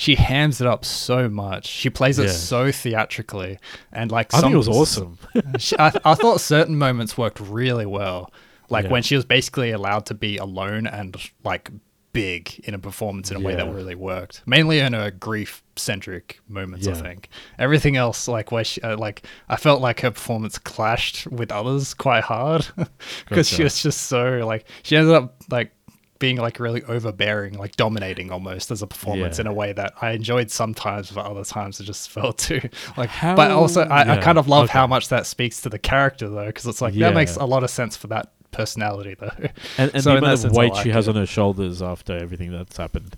she 0.00 0.14
hams 0.14 0.62
it 0.62 0.66
up 0.66 0.82
so 0.82 1.28
much. 1.28 1.66
She 1.66 1.90
plays 1.90 2.18
it 2.18 2.24
Yeah. 2.26 2.32
so 2.32 2.72
theatrically, 2.72 3.58
and 3.92 4.10
like 4.10 4.32
I 4.32 4.40
think 4.40 4.54
it 4.54 4.56
was 4.56 4.66
awesome. 4.68 5.18
she, 5.58 5.78
I, 5.78 5.92
I 6.06 6.14
thought 6.14 6.40
certain 6.40 6.78
moments 6.78 7.18
worked 7.18 7.38
really 7.38 7.84
well. 7.84 8.32
Like 8.70 8.86
Yeah. 8.86 8.92
when 8.92 9.02
she 9.02 9.14
was 9.14 9.26
basically 9.26 9.72
allowed 9.72 10.06
to 10.06 10.14
be 10.14 10.38
alone 10.38 10.86
and 10.86 11.14
like 11.44 11.70
big 12.12 12.60
in 12.64 12.72
a 12.74 12.78
performance 12.78 13.30
in 13.30 13.36
a 13.36 13.40
way 13.40 13.54
that 13.54 13.72
really 13.72 13.94
worked. 13.94 14.42
Mainly 14.46 14.78
in 14.80 14.94
her 14.94 15.10
grief 15.12 15.62
centric 15.76 16.40
moments, 16.48 16.86
I 16.88 16.94
think. 16.94 17.28
Everything 17.58 17.96
else, 17.96 18.26
like 18.26 18.50
where 18.50 18.64
she, 18.64 18.80
uh, 18.82 18.96
like 18.96 19.22
I 19.48 19.56
felt 19.56 19.80
like 19.80 20.00
her 20.00 20.10
performance 20.10 20.58
clashed 20.58 21.26
with 21.28 21.52
others 21.52 21.94
quite 21.94 22.24
hard 22.24 22.66
because 23.28 23.48
she 23.48 23.62
was 23.62 23.80
just 23.82 24.02
so 24.08 24.44
like 24.46 24.66
she 24.82 24.96
ended 24.96 25.14
up 25.14 25.36
like 25.50 25.72
being 26.20 26.36
like 26.36 26.60
really 26.60 26.84
overbearing, 26.84 27.54
like 27.58 27.74
dominating 27.74 28.30
almost 28.30 28.70
as 28.70 28.80
a 28.82 28.86
performance 28.86 29.38
Yeah. 29.38 29.42
in 29.42 29.46
a 29.48 29.52
way 29.52 29.72
that 29.72 29.94
I 30.00 30.12
enjoyed 30.12 30.52
sometimes, 30.52 31.10
but 31.10 31.26
other 31.26 31.42
times 31.44 31.80
it 31.80 31.84
just 31.84 32.08
felt 32.16 32.38
too 32.38 32.60
like. 32.96 33.08
How- 33.10 33.34
but 33.34 33.50
also, 33.50 33.82
I, 33.82 34.14
I 34.14 34.16
kind 34.18 34.38
of 34.38 34.46
love 34.46 34.70
how 34.70 34.86
much 34.86 35.08
that 35.08 35.26
speaks 35.26 35.60
to 35.62 35.68
the 35.68 35.78
character 35.80 36.28
though, 36.28 36.46
because 36.46 36.66
it's 36.66 36.80
like 36.80 36.94
Yeah. 36.94 37.08
that 37.08 37.14
makes 37.16 37.34
a 37.34 37.44
lot 37.44 37.64
of 37.64 37.70
sense 37.70 37.96
for 37.96 38.06
that 38.06 38.32
personality 38.52 39.16
though. 39.18 39.30
And, 39.78 39.92
and 39.94 40.02
So 40.04 40.12
the 40.12 40.18
amount 40.18 40.32
of 40.34 40.38
sense, 40.40 40.54
weight 40.54 40.72
like 40.74 40.82
she 40.84 40.90
has 40.90 41.08
it. 41.08 41.10
on 41.10 41.16
her 41.16 41.26
shoulders 41.26 41.82
after 41.82 42.16
everything 42.16 42.52
that's 42.52 42.76
happened. 42.76 43.16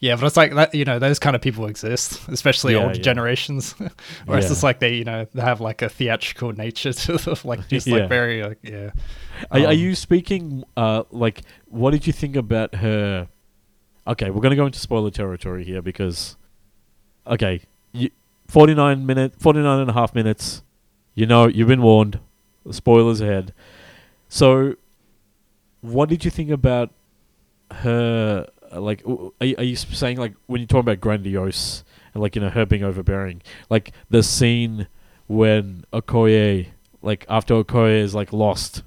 Yeah, 0.00 0.16
but 0.16 0.26
it's 0.26 0.36
like 0.36 0.54
that. 0.54 0.74
You 0.74 0.84
know, 0.84 0.98
those 0.98 1.18
kind 1.18 1.34
of 1.36 1.42
people 1.42 1.66
exist, 1.66 2.20
especially 2.28 2.74
Yeah, 2.74 2.80
older 2.82 2.94
yeah. 2.96 3.02
generations, 3.02 3.72
where 4.26 4.38
it's 4.38 4.44
Yeah. 4.46 4.48
just 4.48 4.62
like 4.62 4.78
they, 4.80 4.94
you 4.94 5.04
know, 5.04 5.26
they 5.34 5.42
have 5.42 5.60
like 5.60 5.82
a 5.82 5.88
theatrical 5.88 6.52
nature 6.52 6.92
to 7.04 7.16
them, 7.18 7.36
like 7.44 7.68
just 7.68 7.86
like 7.88 8.08
very 8.08 8.42
like 8.42 8.58
yeah. 8.62 8.90
Are, 9.50 9.60
are 9.60 9.66
Um, 9.72 9.78
you 9.78 9.94
speaking? 9.94 10.64
Uh, 10.76 11.02
like, 11.10 11.42
what 11.68 11.90
did 11.92 12.06
you 12.06 12.12
think 12.12 12.36
about 12.36 12.76
her? 12.76 13.28
Okay, 14.06 14.30
we're 14.30 14.40
gonna 14.40 14.56
go 14.56 14.66
into 14.66 14.78
spoiler 14.78 15.10
territory 15.10 15.64
here 15.64 15.80
because, 15.82 16.36
okay, 17.26 17.60
you, 17.92 18.10
49 18.48 19.06
minute, 19.06 19.34
49 19.38 19.80
and 19.80 19.90
a 19.90 19.92
half 19.92 20.14
minutes. 20.14 20.62
You 21.14 21.26
know, 21.26 21.46
you've 21.46 21.68
been 21.68 21.82
warned. 21.82 22.18
Spoilers 22.70 23.20
ahead. 23.20 23.52
So, 24.28 24.76
what 25.82 26.08
did 26.08 26.24
you 26.24 26.30
think 26.30 26.50
about 26.50 26.90
her? 27.70 28.46
Like, 28.72 29.02
are 29.06 29.46
you, 29.46 29.54
are 29.58 29.64
you 29.64 29.76
saying 29.76 30.18
like 30.18 30.34
when 30.46 30.60
you 30.60 30.66
talk 30.66 30.80
about 30.80 31.00
grandiose 31.00 31.84
and 32.14 32.22
like 32.22 32.34
you 32.34 32.42
know 32.42 32.50
her 32.50 32.66
being 32.66 32.82
overbearing, 32.84 33.42
like 33.68 33.92
the 34.10 34.22
scene 34.22 34.88
when 35.26 35.84
Okoye, 35.92 36.68
like 37.02 37.26
after 37.28 37.54
Okoye 37.54 38.00
is 38.00 38.14
like 38.14 38.32
lost 38.32 38.82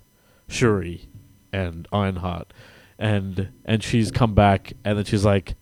Shuri 0.48 1.10
and 1.52 1.88
Ironheart, 1.92 2.54
and 2.98 3.50
and 3.66 3.84
she's 3.84 4.12
come 4.12 4.34
back, 4.34 4.74
and 4.84 4.98
then 4.98 5.06
she's 5.06 5.26
like, 5.26 5.56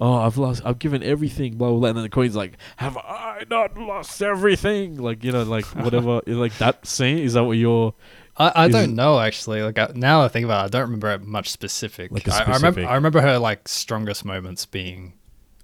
"Oh, 0.00 0.14
I've 0.14 0.36
lost. 0.38 0.62
I've 0.64 0.78
given 0.78 1.02
everything." 1.02 1.56
Blah 1.56 1.70
blah. 1.70 1.78
blah. 1.78 1.88
And 1.88 1.96
then 1.98 2.04
the 2.04 2.10
queen's 2.10 2.36
like, 2.36 2.56
"Have 2.76 2.96
I 2.96 3.44
not 3.50 3.76
lost 3.76 4.22
everything?" 4.22 4.96
Like 4.96 5.24
you 5.24 5.32
know, 5.32 5.42
like 5.42 5.64
whatever. 5.66 6.20
like 6.26 6.56
that 6.58 6.86
scene. 6.86 7.18
Is 7.18 7.34
that 7.34 7.44
what 7.44 7.56
you're? 7.56 7.94
I, 8.40 8.48
I 8.48 8.66
Is- 8.66 8.72
don't 8.72 8.94
know 8.94 9.20
actually. 9.20 9.62
Like 9.62 9.78
I, 9.78 9.90
now 9.94 10.22
I 10.22 10.28
think 10.28 10.44
about 10.44 10.62
it, 10.64 10.66
I 10.66 10.68
don't 10.68 10.90
remember 10.90 11.18
much 11.24 11.50
specific. 11.50 12.10
Like 12.10 12.26
a 12.26 12.32
I, 12.32 12.36
I 12.36 12.40
remember 12.40 12.56
specific- 12.66 12.88
I 12.88 12.94
remember 12.94 13.20
her 13.20 13.38
like 13.38 13.68
strongest 13.68 14.24
moments 14.24 14.66
being 14.66 15.12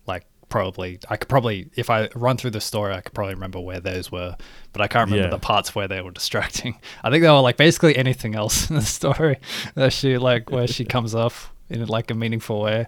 like 0.06 0.24
probably 0.48 0.98
I 1.10 1.16
could 1.16 1.28
probably 1.28 1.70
if 1.74 1.90
I 1.90 2.08
run 2.14 2.36
through 2.36 2.50
the 2.52 2.60
story 2.60 2.94
I 2.94 3.00
could 3.00 3.12
probably 3.14 3.34
remember 3.34 3.58
where 3.60 3.80
those 3.80 4.12
were, 4.12 4.36
but 4.72 4.82
I 4.82 4.86
can't 4.88 5.10
remember 5.10 5.28
Yeah. 5.28 5.30
the 5.30 5.40
parts 5.40 5.74
where 5.74 5.88
they 5.88 6.00
were 6.02 6.12
distracting. 6.12 6.78
I 7.02 7.10
think 7.10 7.22
they 7.22 7.30
were 7.30 7.40
like 7.40 7.56
basically 7.56 7.96
anything 7.96 8.34
else 8.36 8.68
in 8.70 8.76
the 8.76 8.82
story 8.82 9.38
that 9.74 9.92
she 9.92 10.18
like 10.18 10.50
where 10.50 10.66
she 10.68 10.84
comes 10.84 11.14
off 11.14 11.52
in 11.68 11.84
like 11.86 12.10
a 12.10 12.14
meaningful 12.14 12.60
way. 12.60 12.84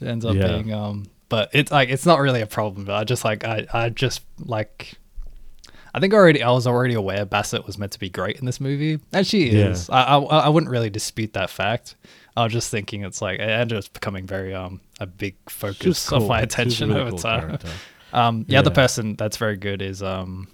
It 0.00 0.06
ends 0.06 0.24
up 0.24 0.36
Yeah. 0.36 0.48
being 0.48 0.72
um 0.72 1.06
but 1.28 1.48
it's 1.52 1.70
like 1.72 1.88
it's 1.88 2.06
not 2.06 2.20
really 2.20 2.40
a 2.42 2.46
problem, 2.46 2.84
but 2.84 2.94
I 2.94 3.04
just 3.04 3.24
like 3.24 3.44
I 3.44 3.66
I 3.72 3.88
just 3.88 4.22
like 4.38 4.94
I 5.94 6.00
think 6.00 6.14
already 6.14 6.42
I 6.42 6.50
was 6.50 6.66
already 6.66 6.94
aware 6.94 7.24
Bassett 7.24 7.66
was 7.66 7.78
meant 7.78 7.92
to 7.92 7.98
be 7.98 8.08
great 8.10 8.38
in 8.38 8.46
this 8.46 8.60
movie, 8.60 9.00
and 9.12 9.26
she 9.26 9.50
Yeah. 9.50 9.68
is. 9.70 9.88
I, 9.90 10.02
I 10.02 10.18
I 10.18 10.48
wouldn't 10.48 10.70
really 10.70 10.90
dispute 10.90 11.32
that 11.34 11.50
fact. 11.50 11.96
I 12.36 12.44
was 12.44 12.52
just 12.52 12.70
thinking 12.70 13.02
it's 13.04 13.20
like 13.20 13.40
it 13.40 13.48
ended 13.48 13.78
up 13.78 13.92
becoming 13.92 14.26
very 14.26 14.54
um 14.54 14.80
a 15.00 15.06
big 15.06 15.34
focus 15.48 15.78
Just 15.80 16.12
of 16.12 16.28
my 16.28 16.40
attention 16.40 16.88
really 16.90 17.00
over 17.00 17.10
cool 17.10 17.18
time. 17.18 17.40
character. 17.40 17.68
Um, 18.12 18.44
the 18.48 18.56
other 18.56 18.70
person 18.72 19.14
that's 19.14 19.36
very 19.36 19.56
good 19.56 19.80
is 19.80 20.02
um 20.02 20.48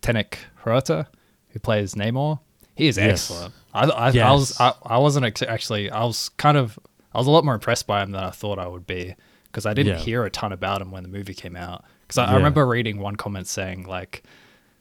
Tenoch 0.00 0.38
Huerta, 0.64 1.06
who 1.50 1.58
plays 1.58 1.94
Namor. 1.94 2.38
He 2.74 2.88
is 2.88 2.96
Yes. 2.96 3.30
excellent. 3.30 3.54
I 3.74 3.84
I, 3.86 4.18
I 4.18 4.32
was 4.32 4.58
I, 4.60 4.72
I 4.84 4.98
wasn't 4.98 5.26
ex- 5.26 5.42
actually 5.42 5.90
I 5.90 6.04
was 6.04 6.30
kind 6.30 6.56
of 6.56 6.78
I 7.12 7.18
was 7.18 7.26
a 7.26 7.30
lot 7.30 7.44
more 7.44 7.54
impressed 7.54 7.86
by 7.86 8.02
him 8.02 8.12
than 8.12 8.22
I 8.24 8.30
thought 8.30 8.58
I 8.58 8.66
would 8.66 8.86
be 8.86 9.14
because 9.44 9.66
I 9.66 9.74
didn't 9.74 9.98
Yeah. 9.98 10.02
hear 10.04 10.24
a 10.24 10.30
ton 10.30 10.52
about 10.52 10.80
him 10.80 10.90
when 10.90 11.02
the 11.02 11.08
movie 11.10 11.34
came 11.34 11.56
out. 11.56 11.84
Because 12.02 12.18
I, 12.18 12.32
I 12.32 12.36
remember 12.36 12.66
reading 12.66 12.98
one 12.98 13.16
comment 13.16 13.46
saying 13.46 13.84
like 13.84 14.22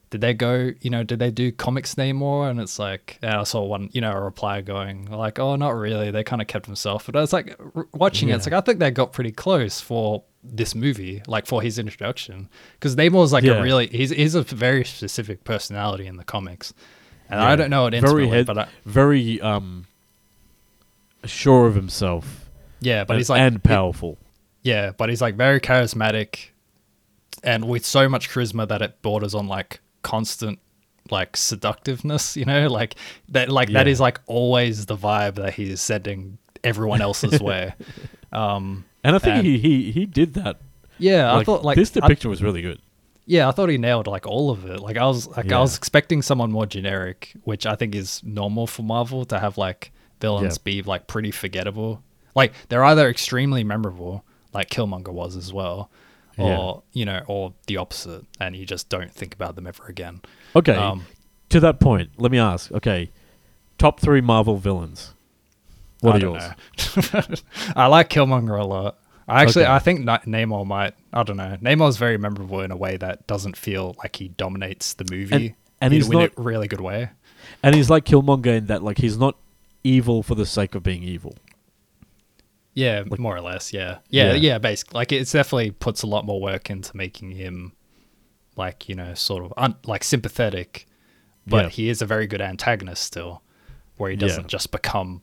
did 0.09 0.21
they 0.21 0.33
go, 0.33 0.71
you 0.81 0.89
know, 0.89 1.03
did 1.03 1.19
they 1.19 1.31
do 1.31 1.51
comics 1.51 1.95
Namor? 1.95 2.49
And 2.49 2.59
it's 2.61 2.79
like, 2.79 3.19
and 3.21 3.33
I 3.33 3.43
saw 3.43 3.63
one, 3.63 3.89
you 3.91 3.99
know, 3.99 4.11
a 4.11 4.21
reply 4.21 4.61
going 4.61 5.11
like, 5.11 5.37
oh, 5.37 5.55
not 5.57 5.71
really. 5.75 6.11
They 6.11 6.23
kind 6.23 6.41
of 6.41 6.47
kept 6.47 6.65
himself. 6.65 7.05
But 7.05 7.15
I 7.17 7.19
was 7.21 7.33
like, 7.33 7.59
r- 7.75 7.87
watching 7.93 8.29
it, 8.29 8.35
it's 8.35 8.45
like, 8.45 8.53
I 8.53 8.61
think 8.61 8.79
they 8.79 8.89
got 8.91 9.11
pretty 9.11 9.31
close 9.33 9.81
for 9.81 10.23
this 10.43 10.73
movie, 10.75 11.21
like 11.27 11.45
for 11.45 11.61
his 11.61 11.77
introduction. 11.77 12.47
Because 12.73 12.95
Namor's 12.95 13.33
like 13.33 13.43
Yeah. 13.43 13.53
a 13.55 13.61
really, 13.61 13.87
he's, 13.87 14.11
he's 14.11 14.33
a 14.35 14.43
very 14.43 14.85
specific 14.85 15.43
personality 15.43 16.07
in 16.07 16.15
the 16.15 16.23
comics. 16.23 16.73
And 17.29 17.41
Yeah. 17.41 17.47
I 17.49 17.55
don't 17.57 17.69
know 17.69 17.85
it 17.87 17.91
Very 17.91 18.01
intimately, 18.03 18.29
head- 18.29 18.45
but 18.45 18.57
I, 18.59 18.67
Very 18.85 19.41
um. 19.41 19.87
Sure 21.25 21.67
of 21.67 21.75
himself. 21.75 22.49
yeah, 22.79 23.03
but 23.03 23.13
and, 23.13 23.19
he's 23.19 23.29
like, 23.29 23.41
and 23.41 23.61
powerful. 23.61 24.17
yeah, 24.63 24.91
but 24.95 25.09
he's 25.09 25.21
like 25.21 25.35
very 25.35 25.59
charismatic 25.59 26.49
and 27.43 27.67
with 27.67 27.85
so 27.85 28.07
much 28.07 28.29
charisma 28.29 28.67
that 28.67 28.81
it 28.81 29.01
borders 29.01 29.35
on 29.35 29.47
like 29.47 29.79
constant 30.11 30.57
like 31.09 31.37
seductiveness, 31.37 32.35
you 32.39 32.45
know, 32.51 32.67
like 32.79 32.95
that 33.29 33.49
like 33.59 33.69
that 33.71 33.85
Yeah. 33.87 33.91
is 33.93 33.99
like 34.07 34.19
always 34.27 34.85
the 34.91 34.97
vibe 35.07 35.35
that 35.35 35.53
he's 35.53 35.79
sending 35.81 36.37
everyone 36.63 37.01
else's 37.07 37.39
way. 37.49 37.73
Um 38.31 38.85
And 39.03 39.15
I 39.15 39.19
think 39.19 39.35
And- 39.37 39.45
he, 39.47 39.57
he 39.57 39.91
he 39.91 40.05
did 40.05 40.33
that. 40.41 40.55
yeah, 40.99 41.35
I 41.35 41.43
thought 41.43 41.63
like 41.69 41.77
this 41.77 41.91
I- 41.95 41.99
depiction 41.99 42.29
was 42.29 42.41
really 42.41 42.61
good. 42.61 42.79
yeah, 43.25 43.47
I 43.49 43.51
thought 43.51 43.69
he 43.69 43.77
nailed 43.77 44.07
like 44.15 44.25
all 44.33 44.49
of 44.55 44.59
it. 44.65 44.79
Like 44.87 44.97
I 44.97 45.05
was 45.05 45.27
like 45.37 45.51
I 45.51 45.59
was 45.59 45.77
expecting 45.77 46.21
someone 46.21 46.51
more 46.51 46.65
generic, 46.77 47.19
which 47.43 47.65
I 47.65 47.75
think 47.79 47.95
is 47.95 48.21
normal 48.23 48.65
for 48.67 48.83
Marvel 48.83 49.25
to 49.25 49.37
have 49.39 49.57
like 49.57 49.91
villains 50.21 50.55
Yeah. 50.57 50.63
be 50.69 50.75
like 50.93 51.03
pretty 51.13 51.31
forgettable. 51.31 51.91
Like 52.35 52.51
they're 52.69 52.85
either 52.91 53.07
extremely 53.09 53.63
memorable, 53.63 54.23
like 54.53 54.69
Killmonger 54.75 55.13
was 55.21 55.35
as 55.35 55.49
well, 55.53 55.89
or 56.37 56.83
you 56.93 57.05
know, 57.05 57.21
or 57.27 57.53
the 57.67 57.77
opposite, 57.77 58.25
and 58.39 58.55
you 58.55 58.65
just 58.65 58.89
don't 58.89 59.11
think 59.11 59.33
about 59.33 59.55
them 59.55 59.67
ever 59.67 59.85
again. 59.87 60.21
Okay. 60.55 60.73
Um, 60.75 61.05
to 61.49 61.59
that 61.61 61.79
point, 61.79 62.11
let 62.17 62.31
me 62.31 62.37
ask. 62.39 62.71
Okay, 62.71 63.11
top 63.77 63.99
three 63.99 64.21
Marvel 64.21 64.57
villains. 64.57 65.13
What 66.01 66.15
I 66.15 66.17
are 66.17 66.21
yours? 66.21 66.43
I 67.75 67.87
like 67.87 68.09
Killmonger 68.09 68.59
a 68.59 68.63
lot. 68.65 68.97
I 69.27 69.41
actually, 69.41 69.63
Okay. 69.65 69.73
I 69.73 69.79
think 69.79 70.01
Na- 70.01 70.19
Namor 70.19 70.65
might. 70.65 70.93
I 71.11 71.23
don't 71.23 71.37
know. 71.37 71.57
Namor's 71.61 71.97
very 71.97 72.17
memorable 72.17 72.61
in 72.61 72.71
a 72.71 72.77
way 72.77 72.97
that 72.97 73.27
doesn't 73.27 73.57
feel 73.57 73.95
like 73.97 74.15
he 74.17 74.29
dominates 74.29 74.93
the 74.93 75.05
movie, 75.11 75.55
and 75.81 75.93
in, 75.93 75.97
he's 75.99 76.07
in 76.07 76.13
not- 76.13 76.31
a 76.37 76.41
really 76.41 76.67
good 76.67 76.81
way. 76.81 77.09
And 77.63 77.75
he's 77.75 77.89
like 77.89 78.03
Killmonger 78.05 78.57
in 78.57 78.65
that, 78.67 78.83
like, 78.83 78.97
he's 78.99 79.17
not 79.17 79.35
evil 79.83 80.21
for 80.23 80.35
the 80.35 80.45
sake 80.45 80.75
of 80.75 80.83
being 80.83 81.03
evil. 81.03 81.35
Yeah, 82.77 83.03
Like- 83.09 83.19
more 83.19 83.35
or 83.35 83.41
less. 83.41 83.73
Yeah. 83.73 83.97
yeah, 84.09 84.27
Yeah. 84.33 84.33
yeah, 84.35 84.57
Basically, 84.59 84.97
like 84.97 85.11
it's 85.11 85.31
definitely 85.31 85.71
puts 85.71 86.03
a 86.03 86.07
lot 86.07 86.25
more 86.25 86.39
work 86.39 86.69
into 86.69 86.95
making 86.95 87.31
him, 87.31 87.73
like 88.55 88.87
you 88.87 88.95
know, 88.95 89.13
sort 89.15 89.43
of 89.43 89.53
un- 89.57 89.75
like 89.85 90.03
sympathetic, 90.03 90.85
but 91.47 91.63
Yeah. 91.65 91.69
he 91.69 91.89
is 91.89 92.01
a 92.01 92.05
very 92.05 92.27
good 92.27 92.41
antagonist 92.41 93.03
still, 93.03 93.41
where 93.97 94.11
he 94.11 94.15
doesn't 94.15 94.47
just 94.47 94.71
become 94.71 95.21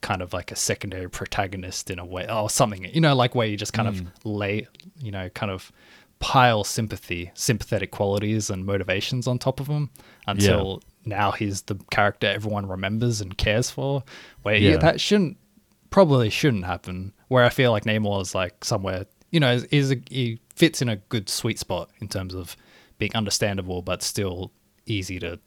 kind 0.00 0.22
of 0.22 0.32
like 0.32 0.50
a 0.52 0.56
secondary 0.56 1.08
protagonist 1.10 1.90
in 1.90 1.98
a 1.98 2.04
way 2.04 2.26
or 2.30 2.48
something. 2.50 2.84
You 2.94 3.00
know, 3.00 3.14
like 3.14 3.34
where 3.34 3.46
you 3.46 3.56
just 3.56 3.72
kind 3.74 3.88
Mm. 3.88 4.00
of 4.00 4.06
lay, 4.24 4.66
you 5.02 5.10
know, 5.10 5.28
kind 5.30 5.50
of 5.52 5.72
pile 6.20 6.64
sympathy, 6.64 7.30
sympathetic 7.34 7.90
qualities 7.90 8.48
and 8.48 8.64
motivations 8.64 9.26
on 9.26 9.38
top 9.38 9.60
of 9.60 9.66
him 9.66 9.90
until 10.26 10.82
now 11.04 11.32
he's 11.32 11.62
the 11.62 11.74
character 11.90 12.26
everyone 12.26 12.66
remembers 12.66 13.20
and 13.20 13.36
cares 13.36 13.68
for. 13.70 14.04
Where 14.42 14.56
yeah. 14.56 14.70
Yeah. 14.72 14.76
that 14.78 15.00
shouldn't 15.02 15.36
probably 15.94 16.28
shouldn't 16.28 16.64
happen. 16.64 17.12
Where 17.28 17.44
I 17.44 17.50
feel 17.50 17.70
like 17.70 17.84
Namor 17.84 18.20
is 18.20 18.34
like 18.34 18.64
somewhere, 18.64 19.06
you 19.30 19.38
know, 19.38 19.52
is, 19.52 19.62
is 19.66 19.92
a, 19.92 19.96
he 20.10 20.40
fits 20.56 20.82
in 20.82 20.88
a 20.88 20.96
good 20.96 21.28
sweet 21.28 21.56
spot 21.56 21.88
in 22.00 22.08
terms 22.08 22.34
of 22.34 22.56
being 22.98 23.14
understandable 23.14 23.80
but 23.80 24.02
still 24.02 24.50
easy 24.86 25.20
to 25.20 25.38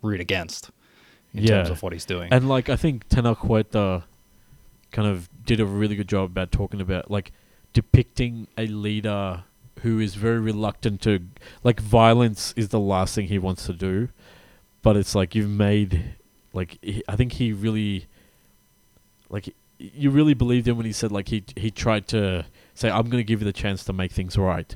root 0.00 0.20
against 0.20 0.70
in 1.34 1.44
terms 1.44 1.68
of 1.68 1.82
what 1.82 1.92
he's 1.92 2.06
doing. 2.06 2.32
And 2.32 2.48
like, 2.48 2.70
I 2.70 2.76
think 2.76 3.10
Tenoch 3.10 3.40
Huerta 3.40 4.04
kind 4.90 5.06
of 5.06 5.28
did 5.44 5.60
a 5.60 5.66
really 5.66 5.96
good 5.96 6.08
job 6.08 6.30
about 6.30 6.50
talking 6.50 6.80
about 6.80 7.10
like 7.10 7.32
depicting 7.74 8.48
a 8.56 8.66
leader 8.66 9.44
who 9.80 10.00
is 10.00 10.14
very 10.14 10.38
reluctant 10.38 11.02
to 11.02 11.20
like 11.62 11.78
violence 11.78 12.54
is 12.56 12.70
the 12.70 12.80
last 12.80 13.14
thing 13.14 13.26
he 13.26 13.38
wants 13.38 13.66
to 13.66 13.74
do, 13.74 14.08
but 14.80 14.96
it's 14.96 15.14
like 15.14 15.34
you've 15.34 15.50
made 15.50 16.14
like 16.54 16.78
he, 16.80 17.02
I 17.06 17.16
think 17.16 17.32
he 17.32 17.52
really 17.52 18.06
like 19.28 19.54
you 19.78 20.10
really 20.10 20.34
believed 20.34 20.68
him 20.68 20.76
when 20.76 20.86
he 20.86 20.92
said 20.92 21.10
like 21.12 21.28
he 21.28 21.44
he 21.56 21.70
tried 21.70 22.06
to 22.08 22.46
say 22.74 22.90
I'm 22.90 23.04
going 23.04 23.20
to 23.20 23.24
give 23.24 23.40
you 23.40 23.44
the 23.44 23.52
chance 23.52 23.84
to 23.84 23.92
make 23.92 24.12
things 24.12 24.36
right. 24.36 24.74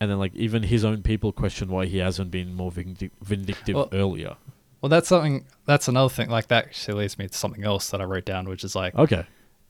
And 0.00 0.10
then, 0.10 0.18
like, 0.18 0.34
even 0.34 0.64
his 0.64 0.84
own 0.84 1.02
people 1.02 1.30
question 1.30 1.68
why 1.68 1.86
he 1.86 1.98
hasn't 1.98 2.32
been 2.32 2.54
more 2.54 2.72
vindic- 2.72 3.12
vindictive 3.22 3.76
Well, 3.76 3.88
earlier. 3.92 4.34
well, 4.80 4.88
that's 4.90 5.06
something. 5.06 5.46
That's 5.64 5.86
another 5.86 6.08
thing. 6.08 6.28
Like 6.28 6.48
that 6.48 6.64
actually 6.64 7.02
leads 7.02 7.18
me 7.18 7.28
to 7.28 7.34
something 7.38 7.62
else 7.62 7.90
that 7.90 8.00
I 8.00 8.04
wrote 8.04 8.24
down, 8.24 8.48
which 8.48 8.64
is 8.64 8.74
like 8.74 8.96
Okay. 8.96 9.24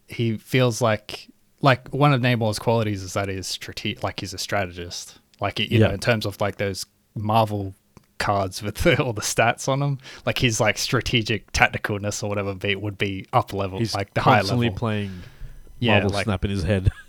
he 0.08 0.38
feels 0.38 0.80
like 0.80 1.28
like 1.60 1.86
one 1.90 2.14
of 2.14 2.20
Namor's 2.22 2.58
qualities 2.58 3.02
is 3.02 3.12
that 3.12 3.28
he's 3.28 3.46
strate- 3.46 4.02
like 4.02 4.20
he's 4.20 4.32
a 4.32 4.38
strategist. 4.38 5.18
Like 5.38 5.58
you 5.58 5.78
know, 5.80 5.90
in 5.90 6.00
terms 6.00 6.24
of 6.24 6.40
like 6.40 6.56
those 6.56 6.86
Marvel 7.14 7.74
cards 8.22 8.62
with 8.62 8.76
the, 8.76 9.02
all 9.02 9.12
the 9.12 9.20
stats 9.22 9.68
on 9.68 9.80
them, 9.80 9.98
like 10.24 10.38
his 10.38 10.60
like 10.60 10.78
strategic 10.78 11.50
tacticalness 11.52 12.22
or 12.22 12.28
whatever 12.28 12.54
be 12.54 12.74
would 12.76 12.96
be 12.98 13.26
up 13.32 13.52
level, 13.52 13.78
He's 13.78 13.94
like 13.94 14.14
the 14.14 14.20
high 14.22 14.38
constantly 14.38 14.66
level. 14.68 14.78
playing 14.78 15.12
Yeah, 15.78 15.92
Marvel 15.94 16.10
like- 16.12 16.24
Snap 16.24 16.44
in 16.44 16.50
his 16.50 16.62
head. 16.62 16.90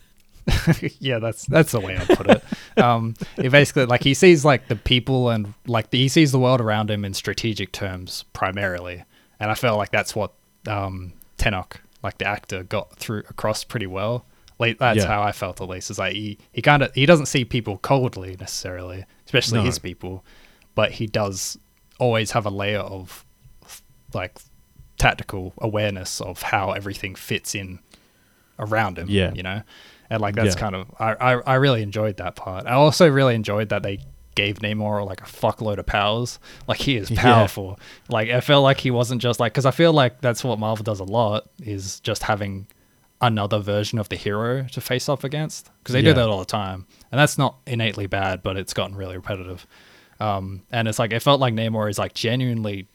yeah, 1.00 1.20
that's 1.20 1.46
that's 1.46 1.72
the 1.72 1.80
way 1.80 1.98
I 1.98 2.04
put 2.16 2.28
it. 2.30 2.44
Um, 2.78 3.14
he 3.38 3.48
basically 3.48 3.86
like 3.86 4.04
he 4.04 4.14
sees 4.14 4.44
like 4.44 4.68
the 4.68 4.76
people 4.76 5.30
and 5.30 5.54
like 5.68 5.90
the, 5.92 5.98
he 6.00 6.10
sees 6.10 6.34
the 6.34 6.40
world 6.40 6.60
around 6.60 6.92
him 6.92 7.06
in 7.06 7.14
strategic 7.14 7.72
terms 7.72 8.26
primarily, 8.34 9.04
and 9.40 9.50
I 9.50 9.54
feel 9.54 9.78
like 9.78 9.92
that's 9.92 10.14
what 10.16 10.34
um, 10.68 11.14
Tenoch, 11.38 11.78
like 12.04 12.18
the 12.18 12.28
actor, 12.28 12.64
got 12.64 12.94
through 12.98 13.20
across 13.30 13.64
pretty 13.64 13.88
well. 13.88 14.26
Like 14.60 14.80
that's 14.80 14.98
Yeah. 14.98 15.08
how 15.08 15.22
I 15.22 15.32
felt 15.32 15.62
at 15.62 15.70
least. 15.70 15.90
Is 15.90 15.98
like 16.00 16.14
he 16.14 16.38
he 16.52 16.62
kind 16.62 16.84
of 16.84 16.94
he 16.94 17.06
doesn't 17.06 17.28
see 17.28 17.46
people 17.46 17.78
coldly 17.78 18.36
necessarily, 18.38 19.06
especially 19.26 19.60
No. 19.60 19.66
his 19.66 19.80
people, 19.80 20.26
but 20.76 20.92
he 20.92 21.08
does 21.08 21.58
always 22.00 22.32
have 22.32 22.46
a 22.46 22.50
layer 22.50 22.80
of 22.80 23.26
like 24.14 24.40
tactical 24.98 25.54
awareness 25.60 26.22
of 26.22 26.42
how 26.42 26.72
everything 26.72 27.16
fits 27.16 27.56
in 27.56 27.80
around 28.60 28.98
him. 28.98 29.08
Yeah. 29.10 29.34
you 29.34 29.44
know, 29.44 29.62
and 30.10 30.22
like 30.22 30.36
that's 30.36 30.56
Yeah. 30.56 30.60
kind 30.62 30.76
of 30.76 30.88
I, 31.00 31.14
I 31.14 31.32
I 31.42 31.54
really 31.56 31.82
enjoyed 31.82 32.18
that 32.18 32.36
part. 32.36 32.66
I 32.68 32.74
also 32.74 33.10
really 33.10 33.36
enjoyed 33.36 33.70
that 33.70 33.84
they 33.84 34.00
gave 34.36 34.60
Namor 34.60 35.06
like 35.06 35.22
a 35.22 35.26
fuckload 35.26 35.78
of 35.78 35.86
powers. 35.86 36.40
Like 36.68 36.80
he 36.80 36.98
is 36.98 37.10
Yeah. 37.12 37.22
powerful. 37.22 37.80
Like 38.10 38.30
I 38.30 38.42
felt 38.42 38.64
like 38.64 38.80
he 38.80 38.92
wasn't 38.92 39.22
just 39.22 39.40
like 39.40 39.54
because 39.54 39.66
I 39.66 39.72
feel 39.72 39.94
like 39.94 40.22
that's 40.22 40.44
what 40.44 40.60
Marvel 40.60 40.84
does 40.84 41.00
a 41.00 41.04
lot 41.06 41.50
is 41.62 42.00
just 42.00 42.24
having 42.24 42.68
another 43.22 43.60
version 43.60 44.00
of 44.00 44.10
the 44.10 44.16
hero 44.18 44.66
to 44.72 44.82
face 44.82 45.08
off 45.08 45.24
against 45.24 45.72
because 45.80 45.94
they 45.94 46.02
do 46.02 46.14
that 46.14 46.28
all 46.28 46.40
the 46.40 46.46
time 46.46 46.86
and 47.10 47.18
that's 47.18 47.38
not 47.38 47.56
innately 47.66 48.06
bad 48.06 48.44
but 48.44 48.58
it's 48.58 48.74
gotten 48.74 48.98
really 48.98 49.16
repetitive 49.16 49.66
um 50.20 50.62
and 50.72 50.88
it's 50.88 51.00
like 51.00 51.12
it 51.14 51.22
felt 51.22 51.40
like 51.40 51.54
namor 51.54 51.90
is 51.90 51.98
like 52.00 52.14
genuinely 52.14 52.88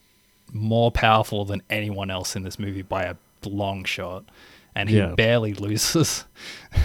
more 0.53 0.91
powerful 0.91 1.45
than 1.45 1.63
anyone 1.69 2.11
else 2.11 2.35
in 2.37 2.43
this 2.43 2.59
movie 2.59 2.83
by 2.83 3.05
a 3.05 3.15
long 3.45 3.85
shot 3.85 4.25
and 4.75 4.89
he 4.89 4.97
Yeah. 4.99 5.15
barely 5.17 5.55
loses. 5.55 6.25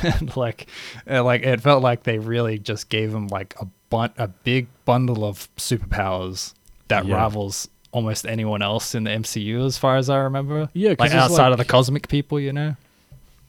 and 0.02 0.36
like, 0.46 0.68
uh, 1.10 1.24
like 1.24 1.44
it 1.44 1.62
felt 1.62 1.84
like 1.84 2.04
they 2.04 2.18
really 2.18 2.58
just 2.58 2.90
gave 2.90 3.14
him 3.14 3.28
like 3.28 3.54
a 3.62 3.68
bun- 3.90 4.14
a 4.18 4.28
big 4.28 4.68
bundle 4.84 5.24
of 5.24 5.48
superpowers 5.58 6.54
that 6.88 7.06
Yeah. 7.06 7.16
rivals 7.16 7.70
almost 7.92 8.26
anyone 8.26 8.64
else 8.64 8.96
in 8.96 9.04
the 9.04 9.12
MCU, 9.12 9.64
as 9.66 9.78
far 9.78 9.98
as 9.98 10.10
I 10.10 10.18
remember. 10.18 10.70
Yeah, 10.74 10.96
like 10.98 11.12
outside 11.12 11.52
of 11.52 11.60
the 11.60 11.66
cosmic 11.66 12.08
people, 12.08 12.40
you 12.40 12.52
know. 12.52 12.76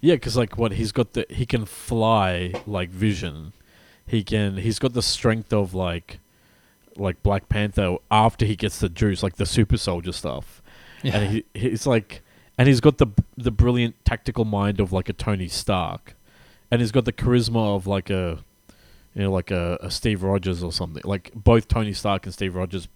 Yeah, 0.02 0.16
because 0.16 0.36
like 0.36 0.58
what 0.58 0.72
he's 0.72 0.92
got 0.92 1.14
the 1.14 1.24
he 1.30 1.46
can 1.46 1.64
fly 1.64 2.52
like 2.66 2.90
Vision. 2.90 3.54
He 4.06 4.22
can 4.22 4.58
he's 4.58 4.78
got 4.78 4.92
the 4.92 5.00
strength 5.02 5.52
of 5.54 5.72
like 5.72 6.18
like 6.96 7.22
Black 7.22 7.48
Panther 7.48 7.96
after 8.10 8.44
he 8.46 8.56
gets 8.56 8.78
the 8.78 8.88
juice, 8.88 9.22
like 9.22 9.36
the 9.36 9.46
super 9.46 9.76
soldier 9.76 10.12
stuff. 10.12 10.62
Yeah. 11.02 11.16
And 11.18 11.30
he 11.32 11.44
he's 11.54 11.86
like 11.86 12.22
and 12.58 12.68
he's 12.68 12.80
got 12.80 12.98
the 12.98 13.08
the 13.36 13.50
brilliant 13.50 14.02
tactical 14.04 14.44
mind 14.44 14.80
of 14.80 14.92
like 14.92 15.08
a 15.08 15.12
Tony 15.12 15.48
Stark. 15.48 16.14
And 16.70 16.80
he's 16.80 16.92
got 16.92 17.04
the 17.04 17.12
charisma 17.12 17.76
of 17.76 17.86
like 17.86 18.10
a 18.10 18.38
you 19.14 19.22
know, 19.22 19.30
like 19.32 19.50
a, 19.52 19.78
a 19.80 19.90
Steve 19.90 20.22
Rogers 20.24 20.62
or 20.62 20.72
something. 20.72 21.02
Like 21.04 21.30
both 21.34 21.68
Tony 21.68 21.92
Stark 21.92 22.24
and 22.26 22.32
Steve 22.34 22.54
Rogers 22.56 22.88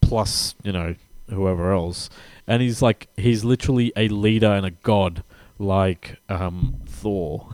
plus, 0.00 0.54
you 0.62 0.70
know, 0.72 0.94
whoever 1.30 1.72
else. 1.72 2.10
And 2.46 2.60
he's 2.62 2.82
like 2.82 3.08
he's 3.16 3.44
literally 3.44 3.92
a 3.96 4.08
leader 4.08 4.52
and 4.52 4.66
a 4.66 4.70
god 4.70 5.22
like 5.58 6.16
um 6.28 6.80
Thor. 6.86 7.48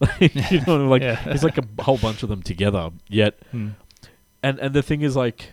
like, 0.00 0.34
you 0.50 0.60
know, 0.66 0.86
like 0.88 1.02
Yeah. 1.02 1.16
he's 1.32 1.42
like 1.44 1.58
a 1.58 1.82
whole 1.82 1.98
bunch 1.98 2.22
of 2.22 2.28
them 2.28 2.42
together. 2.42 2.90
Yet 3.08 3.38
Hmm. 3.50 3.70
And 4.44 4.58
and 4.60 4.74
the 4.74 4.82
thing 4.82 5.00
is 5.02 5.16
like 5.16 5.52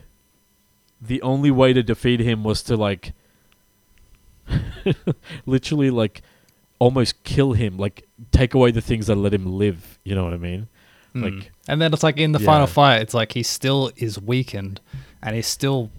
the 1.01 1.21
only 1.21 1.49
way 1.49 1.73
to 1.73 1.81
defeat 1.81 2.19
him 2.19 2.43
was 2.43 2.61
to 2.63 2.75
like 2.77 3.13
literally 5.45 5.89
like 5.89 6.21
almost 6.79 7.23
kill 7.23 7.53
him 7.53 7.77
like 7.77 8.07
take 8.31 8.53
away 8.53 8.71
the 8.71 8.81
things 8.81 9.07
that 9.07 9.15
let 9.15 9.33
him 9.33 9.45
live 9.45 9.99
you 10.03 10.15
know 10.15 10.23
what 10.23 10.33
i 10.33 10.37
mean 10.37 10.67
Mm. 11.13 11.23
Like- 11.41 11.51
and 11.67 11.81
then 11.81 11.91
it's 11.91 12.03
like 12.03 12.15
in 12.17 12.31
the 12.31 12.39
final 12.39 12.67
fight, 12.67 13.01
it's 13.01 13.13
like 13.13 13.33
he 13.33 13.43
still 13.43 13.91
is 13.97 14.17
weakened, 14.17 14.79
and 15.21 15.35
he's 15.35 15.45
still 15.45 15.89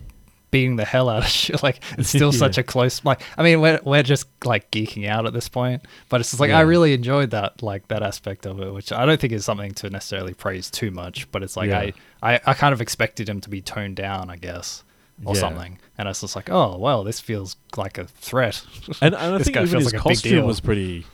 beating 0.53 0.77
the 0.77 0.85
hell 0.85 1.09
out 1.09 1.25
of 1.25 1.29
shit. 1.41 1.61
Like 1.65 1.81
it's 1.99 2.11
still 2.11 2.31
Yeah. 2.33 2.39
such 2.39 2.59
a 2.59 2.63
close. 2.63 3.05
Like 3.05 3.23
I 3.37 3.43
mean, 3.43 3.61
we're 3.61 3.81
we're 3.83 4.05
just 4.05 4.29
like 4.45 4.71
geeking 4.71 5.09
out 5.09 5.27
at 5.27 5.33
this 5.33 5.49
point, 5.49 5.83
but 6.09 6.21
it's 6.21 6.31
just 6.31 6.39
like 6.39 6.53
I 6.53 6.61
really 6.61 6.93
enjoyed 6.95 7.31
that 7.31 7.61
like 7.61 7.89
that 7.89 8.05
aspect 8.05 8.47
of 8.47 8.61
it, 8.61 8.73
which 8.73 8.93
I 8.93 9.05
don't 9.05 9.21
think 9.21 9.33
is 9.33 9.45
something 9.45 9.73
to 9.75 9.91
necessarily 9.91 10.35
praise 10.35 10.71
too 10.71 10.93
much. 10.93 11.29
But 11.33 11.43
it's 11.43 11.57
like 11.57 11.71
Yeah. 11.71 11.91
I, 12.23 12.35
I 12.35 12.41
I 12.47 12.55
kind 12.55 12.73
of 12.73 12.81
expected 12.81 13.29
him 13.29 13.41
to 13.41 13.51
be 13.51 13.61
toned 13.61 13.97
down, 13.97 14.31
I 14.31 14.37
guess. 14.37 14.85
Or 15.25 15.35
Yeah. 15.35 15.41
something, 15.41 15.79
and 15.99 16.09
it's 16.09 16.21
just 16.23 16.35
like, 16.37 16.49
oh 16.51 16.77
well, 16.79 17.05
this 17.05 17.21
feels 17.21 17.57
like 17.77 17.99
a 17.99 18.07
threat. 18.07 18.65
and, 19.03 19.15
and 19.15 19.35
i 19.35 19.39
think 19.39 19.57
even 19.57 19.79
his 19.81 19.93
like 19.93 20.03
costume 20.03 20.47
was 20.47 20.59
pretty 20.61 21.05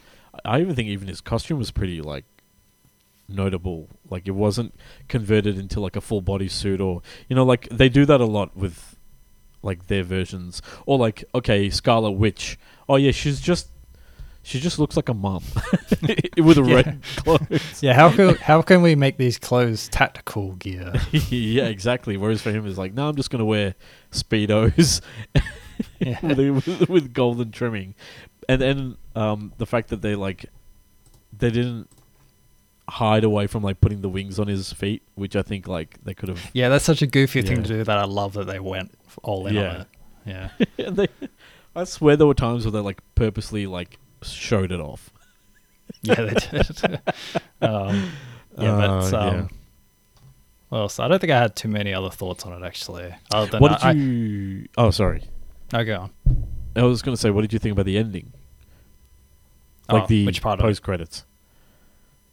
i 0.44 0.60
even 0.60 0.74
think 0.76 0.88
even 0.88 1.08
his 1.08 1.20
costume 1.20 1.58
was 1.58 1.70
pretty 1.72 2.00
like 2.00 2.24
notable 3.28 3.88
like 4.08 4.26
it 4.26 4.30
wasn't 4.30 4.74
converted 5.08 5.58
into 5.58 5.80
like 5.80 5.96
a 5.96 6.00
full 6.00 6.22
body 6.22 6.48
suit 6.48 6.80
or 6.80 7.02
you 7.28 7.36
know 7.36 7.44
like 7.44 7.68
they 7.70 7.88
do 7.88 8.06
that 8.06 8.20
a 8.20 8.24
lot 8.24 8.56
with 8.56 8.96
like 9.62 9.86
their 9.88 10.02
versions. 10.02 10.62
Or 10.86 10.98
like 10.98 11.24
okay 11.34 11.70
scarlet 11.70 12.12
witch. 12.12 12.58
Oh 12.88 12.96
yeah 12.96 13.10
she's 13.12 13.40
just 13.40 13.68
she 14.42 14.60
just 14.60 14.78
looks 14.78 14.96
like 14.96 15.08
a 15.08 15.14
mum. 15.14 15.42
With 16.38 16.58
a 16.58 16.62
Yeah. 16.64 16.74
red 16.74 17.00
clothes 17.16 17.78
yeah, 17.82 17.92
how 17.94 18.10
can 18.10 18.36
how 18.36 18.62
can 18.62 18.82
we 18.82 18.94
make 18.94 19.16
these 19.18 19.38
clothes 19.38 19.88
tactical 19.88 20.52
gear? 20.52 20.92
yeah 21.12 21.64
exactly. 21.66 22.16
Whereas 22.16 22.40
for 22.40 22.50
him 22.50 22.66
it's 22.66 22.78
like 22.78 22.94
no 22.94 23.08
i'm 23.08 23.16
just 23.16 23.30
gonna 23.30 23.44
wear 23.44 23.74
speedos 24.12 25.00
Yeah. 26.00 26.18
with, 26.22 26.38
with, 26.66 26.88
with 26.88 27.12
golden 27.12 27.50
trimming. 27.50 27.94
And 28.48 28.60
then 28.60 28.96
um 29.14 29.52
the 29.58 29.66
fact 29.66 29.88
that 29.88 30.00
they 30.02 30.14
like 30.14 30.46
they 31.36 31.50
didn't 31.50 31.88
hide 32.88 33.22
away 33.22 33.46
from 33.46 33.62
like 33.62 33.80
putting 33.82 34.00
the 34.00 34.08
wings 34.08 34.38
on 34.38 34.46
his 34.46 34.72
feet 34.72 35.02
which 35.14 35.36
i 35.36 35.42
think 35.42 35.68
like 35.68 36.02
they 36.04 36.14
could 36.14 36.30
have 36.30 36.50
Yeah, 36.54 36.70
that's 36.70 36.86
such 36.86 37.02
a 37.02 37.06
goofy 37.06 37.42
thing 37.42 37.62
to 37.62 37.68
do 37.68 37.84
that 37.84 37.98
I 37.98 38.04
love 38.06 38.32
that 38.32 38.46
they 38.46 38.58
went 38.58 38.92
all 39.22 39.46
in 39.46 39.54
Yeah. 39.54 39.68
on 39.70 39.80
it. 39.82 39.86
Yeah. 40.26 40.48
and 40.86 40.96
they 40.96 41.08
i 41.76 41.84
swear 41.84 42.16
there 42.16 42.26
were 42.26 42.34
times 42.34 42.64
where 42.64 42.72
they 42.72 42.80
like 42.80 43.00
purposely 43.14 43.66
like 43.66 43.98
showed 44.22 44.72
it 44.72 44.80
off 44.80 45.10
Yeah, 46.02 46.14
they 46.16 46.34
did. 46.34 46.82
um, 47.62 48.10
yeah, 48.58 48.76
but 48.76 49.14
Uh, 49.14 49.18
um, 49.18 49.34
yeah. 49.36 49.46
well, 50.70 50.88
so 50.88 51.04
I 51.04 51.08
don't 51.08 51.18
think 51.20 51.32
I 51.32 51.38
had 51.38 51.54
too 51.56 51.68
many 51.68 51.94
other 51.94 52.10
thoughts 52.10 52.44
on 52.44 52.60
it 52.62 52.66
actually. 52.66 53.14
Other 53.32 53.50
than 53.52 53.60
what 53.60 53.72
did 53.80 53.86
I, 53.86 53.92
you 53.92 54.66
oh 54.76 54.90
sorry 54.90 55.22
I, 55.72 55.80
I 55.80 55.84
go 55.84 56.00
on. 56.00 56.10
i 56.76 56.82
was 56.82 57.00
gonna 57.02 57.16
say 57.16 57.30
what 57.30 57.42
did 57.42 57.52
you 57.52 57.58
think 57.58 57.72
about 57.72 57.86
the 57.86 57.96
ending 57.98 58.32
like 59.90 60.02
Oh, 60.04 60.06
the 60.06 60.26
which 60.26 60.42
part 60.42 60.58
of 60.58 60.64
it? 60.64 60.68
post 60.68 60.82
credits 60.82 61.24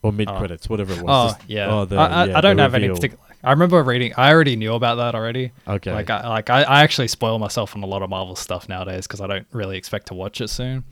or 0.01 0.11
mid 0.11 0.27
credits 0.27 0.67
whatever 0.69 0.93
it 0.93 0.99
Oh 0.99 1.03
was 1.03 1.33
Just- 1.35 1.49
yeah, 1.49 1.73
oh, 1.73 1.85
the- 1.85 1.97
I, 1.97 2.05
I, 2.05 2.25
yeah, 2.25 2.37
I 2.37 2.41
don't 2.41 2.57
the 2.57 2.63
have 2.63 2.73
any 2.75 2.87
reveal. 2.89 2.95
particular. 2.97 3.23
I 3.45 3.51
remember 3.51 3.81
reading. 3.83 4.13
I 4.17 4.31
already 4.31 4.55
knew 4.55 4.73
about 4.73 4.95
that 4.95 5.15
already. 5.15 5.51
okay 5.67 5.91
Like 5.91 6.09
I 6.09 6.27
like 6.27 6.49
I, 6.49 6.63
I 6.63 6.83
actually 6.83 7.07
spoil 7.07 7.37
myself 7.39 7.75
on 7.75 7.83
a 7.83 7.85
lot 7.85 8.01
of 8.01 8.09
Marvel 8.09 8.35
stuff 8.35 8.67
nowadays 8.67 9.05
because 9.07 9.21
I 9.21 9.27
don't 9.27 9.47
really 9.51 9.77
expect 9.77 10.07
to 10.07 10.13
watch 10.13 10.41
it 10.41 10.49
soon. 10.49 10.83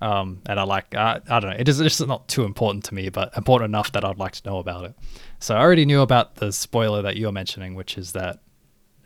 Um, 0.00 0.40
and 0.46 0.60
I 0.60 0.62
like 0.62 0.94
I, 0.94 1.20
I 1.28 1.40
don't 1.40 1.50
know. 1.50 1.56
It 1.58 1.68
is 1.68 1.78
just 1.78 2.06
not 2.06 2.28
too 2.28 2.44
important 2.44 2.84
to 2.84 2.94
me, 2.94 3.08
but 3.08 3.36
important 3.36 3.70
enough 3.70 3.92
that 3.92 4.04
I'd 4.04 4.18
like 4.18 4.32
to 4.32 4.48
know 4.48 4.58
about 4.58 4.84
it. 4.84 4.94
So 5.40 5.54
I 5.56 5.60
already 5.60 5.84
knew 5.84 6.00
about 6.00 6.36
the 6.36 6.52
spoiler 6.52 7.02
that 7.02 7.16
you're 7.16 7.32
mentioning, 7.32 7.74
which 7.74 7.98
is 7.98 8.12
that 8.12 8.38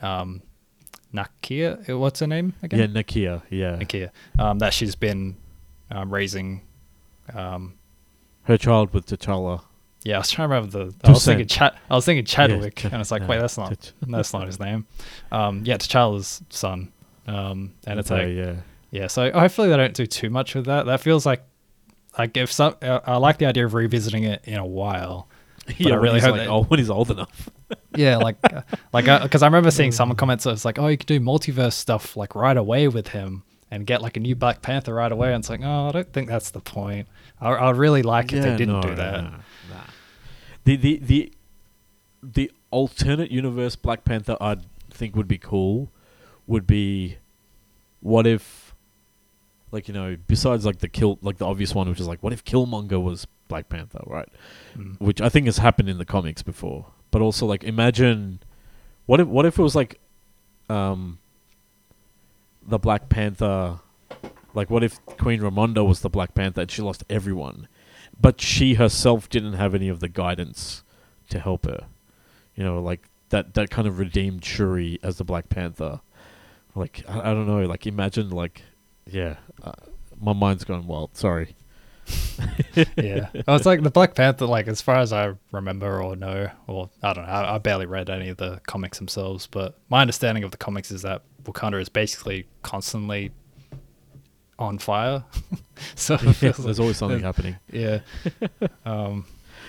um, 0.02 0.42
Nakia, 1.14 1.88
uh, 1.88 1.98
what's 1.98 2.20
her 2.20 2.26
name 2.26 2.54
again? 2.62 2.80
yeah 2.80 2.86
nakia 2.86 3.42
yeah 3.50 3.76
Nakia. 3.76 4.10
Um, 4.38 4.58
that 4.58 4.72
she's 4.74 4.94
been 4.94 5.36
um, 5.90 6.12
raising. 6.12 6.62
Um, 7.34 7.74
her 8.44 8.58
child 8.58 8.92
with 8.92 9.06
t'challa 9.06 9.62
yeah, 10.04 10.16
I 10.16 10.18
was 10.18 10.30
trying 10.30 10.48
to 10.48 10.54
remember 10.54 10.84
the. 10.86 10.94
I 11.04 11.10
was 11.10 11.24
thinking 11.24 11.46
Chad. 11.46 11.76
I 11.90 11.94
was 11.94 12.04
thinking 12.04 12.24
Chadwick, 12.24 12.76
Ch- 12.76 12.84
and 12.86 12.94
it's 13.00 13.10
like, 13.10 13.22
no, 13.22 13.28
wait, 13.28 13.38
that's 13.40 13.56
not 13.56 13.92
that's 14.08 14.32
not 14.32 14.46
his 14.46 14.58
name. 14.60 14.86
Um, 15.30 15.62
yeah, 15.64 15.76
T'Challa's 15.76 16.42
son. 16.50 16.92
Um, 17.26 17.74
and 17.86 18.00
it's 18.00 18.10
Okay, 18.10 18.26
like, 18.34 18.46
yeah 18.46 18.60
yeah. 18.92 19.06
So 19.08 19.32
hopefully 19.32 19.68
they 19.68 19.76
don't 19.76 19.94
do 19.94 20.06
too 20.06 20.30
much 20.30 20.54
with 20.54 20.66
that. 20.66 20.86
That 20.86 21.00
feels 21.00 21.26
like, 21.26 21.42
like 22.18 22.36
if 22.36 22.52
some, 22.52 22.76
uh, 22.82 23.00
I 23.04 23.16
like 23.16 23.38
the 23.38 23.46
idea 23.46 23.64
of 23.64 23.74
revisiting 23.74 24.24
it 24.24 24.42
in 24.44 24.56
a 24.58 24.66
while. 24.66 25.28
yeah, 25.78 25.94
I 25.94 25.96
really 25.96 26.20
hope 26.20 26.36
like, 26.36 26.48
oh, 26.48 26.64
when 26.64 26.78
he's 26.78 26.90
old 26.90 27.10
enough. 27.10 27.48
Yeah, 27.96 28.18
like, 28.18 28.36
uh, 28.44 28.60
like 28.92 29.06
because 29.22 29.42
I 29.42 29.46
remember 29.46 29.70
seeing 29.70 29.92
some 29.92 30.14
comments. 30.14 30.44
It's 30.44 30.64
like, 30.64 30.78
oh, 30.78 30.88
you 30.88 30.98
could 30.98 31.06
do 31.06 31.20
multiverse 31.20 31.72
stuff 31.72 32.18
like 32.18 32.34
right 32.34 32.56
away 32.56 32.86
with 32.88 33.08
him 33.08 33.44
and 33.70 33.86
get 33.86 34.02
like 34.02 34.18
a 34.18 34.20
new 34.20 34.34
Black 34.34 34.60
Panther 34.60 34.92
right 34.94 35.10
away. 35.10 35.32
And 35.32 35.40
it's 35.42 35.48
like, 35.48 35.60
oh, 35.62 35.88
I 35.88 35.92
don't 35.92 36.12
think 36.12 36.28
that's 36.28 36.50
the 36.50 36.60
point. 36.60 37.08
I, 37.40 37.48
I 37.50 37.70
really 37.70 38.02
like 38.02 38.30
if 38.34 38.42
they 38.42 38.56
didn't 38.56 38.82
do 38.82 38.94
that. 38.96 39.22
nah. 39.24 39.30
The 40.64 40.76
the 40.76 40.96
the 40.98 41.32
the 42.22 42.52
alternate 42.70 43.30
universe 43.30 43.76
Black 43.76 44.04
Panther 44.04 44.36
I 44.40 44.58
think 44.90 45.16
would 45.16 45.28
be 45.28 45.38
cool. 45.38 45.90
Would 46.46 46.66
be 46.66 47.18
what 48.00 48.26
if 48.26 48.74
like 49.70 49.88
you 49.88 49.94
know 49.94 50.16
besides 50.26 50.66
like 50.66 50.78
the 50.78 50.88
kill 50.88 51.18
like 51.22 51.38
the 51.38 51.46
obvious 51.46 51.74
one 51.74 51.88
which 51.88 52.00
is 52.00 52.06
like 52.08 52.22
what 52.22 52.32
if 52.32 52.44
Killmonger 52.44 53.02
was 53.02 53.26
Black 53.48 53.68
Panther 53.68 54.02
right? 54.06 54.28
Mm. 54.76 55.00
which 55.00 55.20
I 55.20 55.28
think 55.28 55.46
has 55.46 55.58
happened 55.58 55.88
in 55.88 55.98
the 55.98 56.04
comics 56.04 56.42
before. 56.42 56.86
But 57.10 57.22
also 57.22 57.46
like 57.46 57.64
imagine 57.64 58.40
what 59.06 59.20
if 59.20 59.28
what 59.28 59.46
if 59.46 59.58
it 59.58 59.62
was 59.62 59.74
like 59.74 59.98
um 60.68 61.18
the 62.66 62.78
Black 62.78 63.08
Panther 63.08 63.80
like 64.54 64.70
what 64.70 64.84
if 64.84 65.04
Queen 65.06 65.40
Ramonda 65.40 65.86
was 65.86 66.00
the 66.00 66.10
Black 66.10 66.34
Panther 66.34 66.62
and 66.62 66.70
she 66.70 66.82
lost 66.82 67.04
everyone 67.08 67.66
but 68.20 68.40
she 68.40 68.74
herself 68.74 69.28
didn't 69.28 69.54
have 69.54 69.74
any 69.74 69.88
of 69.88 70.00
the 70.00 70.08
guidance 70.08 70.82
to 71.30 71.38
help 71.38 71.66
her. 71.66 71.86
You 72.54 72.64
know 72.64 72.80
like 72.80 73.08
that 73.30 73.54
that 73.54 73.70
kind 73.70 73.88
of 73.88 73.98
redeemed 73.98 74.44
Shuri 74.44 74.98
as 75.02 75.16
the 75.18 75.24
Black 75.24 75.48
Panther. 75.48 76.00
Like 76.74 77.04
I, 77.08 77.30
I 77.30 77.34
don't 77.34 77.46
know 77.46 77.64
like 77.66 77.86
imagine 77.86 78.30
like 78.30 78.62
yeah 79.06 79.36
uh, 79.62 79.72
my 80.20 80.32
mind's 80.32 80.64
going 80.64 80.86
wild 80.86 81.16
sorry. 81.16 81.56
Yeah. 82.96 83.28
Oh, 83.46 83.54
it's 83.54 83.66
like 83.66 83.82
the 83.82 83.90
Black 83.90 84.14
Panther, 84.14 84.46
like 84.46 84.66
as 84.66 84.80
far 84.80 84.96
as 84.96 85.12
I 85.12 85.34
remember 85.50 86.02
or 86.02 86.16
know, 86.16 86.50
or 86.66 86.88
I 87.02 87.12
don't 87.12 87.26
know, 87.26 87.30
I, 87.30 87.56
I 87.56 87.58
barely 87.58 87.86
read 87.86 88.08
any 88.08 88.30
of 88.30 88.38
the 88.38 88.60
comics 88.66 88.98
themselves, 88.98 89.46
but 89.46 89.78
my 89.90 90.00
understanding 90.00 90.42
of 90.42 90.50
the 90.50 90.56
comics 90.56 90.90
is 90.90 91.02
that 91.02 91.22
Wakanda 91.44 91.80
is 91.80 91.88
basically 91.88 92.46
constantly 92.62 93.30
on 94.58 94.78
fire. 94.78 95.24
so 95.94 96.16
feels 96.16 96.58
there's 96.58 96.80
always 96.80 96.96
something 96.96 97.20
happening 97.20 97.56
yeah. 97.70 98.00
Um, 98.86 99.26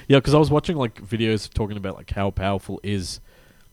Yeah, 0.07 0.17
because 0.17 0.33
I 0.33 0.37
was 0.37 0.51
watching 0.51 0.77
like 0.77 1.01
videos 1.01 1.51
talking 1.51 1.77
about 1.77 1.95
like 1.95 2.11
how 2.11 2.31
powerful 2.31 2.79
is 2.83 3.19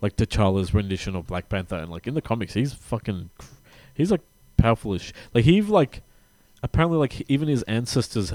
like 0.00 0.16
T'Challa's 0.16 0.72
rendition 0.72 1.14
of 1.14 1.26
Black 1.26 1.48
Panther, 1.48 1.76
and 1.76 1.90
like 1.90 2.06
in 2.06 2.14
the 2.14 2.22
comics, 2.22 2.54
he's 2.54 2.72
fucking, 2.72 3.30
he's 3.94 4.10
like 4.10 4.22
powerful 4.56 4.94
as 4.94 5.02
sh- 5.02 5.12
like 5.34 5.44
he 5.44 5.60
like 5.60 6.02
apparently 6.62 6.98
like 6.98 7.22
even 7.30 7.48
his 7.48 7.62
ancestors 7.64 8.32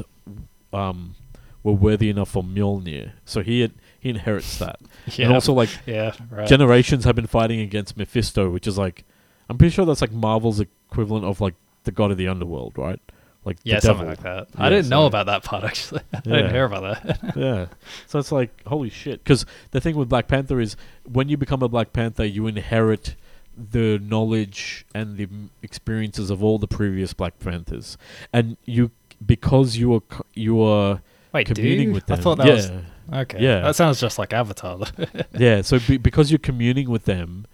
um 0.73 1.15
were 1.63 1.73
worthy 1.73 2.09
enough 2.09 2.29
for 2.29 2.43
Mjolnir, 2.43 3.13
so 3.25 3.41
he 3.41 3.61
had, 3.61 3.71
he 3.99 4.09
inherits 4.09 4.59
that, 4.59 4.79
yeah. 5.15 5.25
and 5.25 5.33
also 5.33 5.53
like 5.53 5.69
yeah. 5.87 6.13
Right. 6.29 6.47
generations 6.47 7.05
have 7.05 7.15
been 7.15 7.27
fighting 7.27 7.59
against 7.59 7.97
Mephisto, 7.97 8.49
which 8.49 8.67
is 8.67 8.77
like 8.77 9.03
I'm 9.49 9.57
pretty 9.57 9.73
sure 9.73 9.85
that's 9.85 10.01
like 10.01 10.11
Marvel's 10.11 10.59
equivalent 10.59 11.25
of 11.25 11.41
like 11.41 11.55
the 11.85 11.91
god 11.91 12.11
of 12.11 12.17
the 12.17 12.27
underworld, 12.27 12.73
right? 12.77 12.99
like 13.45 13.57
Yeah, 13.63 13.75
the 13.75 13.81
something 13.81 14.07
devil. 14.07 14.23
like 14.25 14.47
that. 14.49 14.59
Yeah, 14.59 14.65
I 14.65 14.69
didn't 14.69 14.89
know 14.89 15.05
about 15.05 15.27
that 15.27 15.43
part 15.43 15.63
actually. 15.63 16.01
I 16.13 16.21
Yeah. 16.25 16.35
didn't 16.37 16.51
hear 16.51 16.65
about 16.65 17.03
that. 17.03 17.33
yeah. 17.37 17.65
So 18.07 18.17
it's 18.19 18.31
like 18.31 18.49
holy 18.65 18.89
shit. 18.89 19.23
Because 19.23 19.45
the 19.71 19.79
thing 19.79 19.95
with 19.95 20.09
Black 20.09 20.27
Panther 20.27 20.59
is 20.59 20.75
when 21.03 21.29
you 21.29 21.37
become 21.37 21.61
a 21.61 21.67
Black 21.69 21.93
Panther, 21.93 22.25
you 22.25 22.47
inherit 22.47 23.15
the 23.55 23.99
knowledge 23.99 24.85
and 24.95 25.15
the 25.17 25.27
experiences 25.61 26.29
of 26.29 26.43
all 26.43 26.57
the 26.57 26.67
previous 26.67 27.13
Black 27.13 27.37
Panthers, 27.39 27.97
and 28.33 28.57
you 28.65 28.89
because 29.25 29.77
you 29.77 29.93
are 29.93 30.01
you 30.33 30.61
are 30.61 31.01
Wait, 31.31 31.45
communing 31.47 31.93
with 31.93 32.05
them. 32.07 32.17
I 32.19 32.21
thought 32.21 32.37
that 32.39 32.47
yeah. 32.47 32.53
was 32.53 32.71
okay. 33.13 33.39
Yeah. 33.39 33.59
that 33.61 33.75
sounds 33.75 33.99
just 34.01 34.17
like 34.17 34.33
Avatar. 34.33 34.79
yeah. 35.37 35.61
So 35.61 35.79
be, 35.79 35.97
because 35.97 36.31
you're 36.31 36.39
communing 36.39 36.89
with 36.89 37.05
them, 37.05 37.45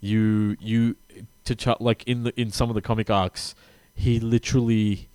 you 0.00 0.56
you 0.60 0.96
to 1.44 1.54
ch- 1.56 1.80
like 1.80 2.04
in 2.04 2.22
the 2.22 2.40
in 2.40 2.50
some 2.52 2.68
of 2.70 2.74
the 2.74 2.80
comic 2.82 3.10
arcs, 3.10 3.54
he 3.94 4.20
literally 4.20 5.08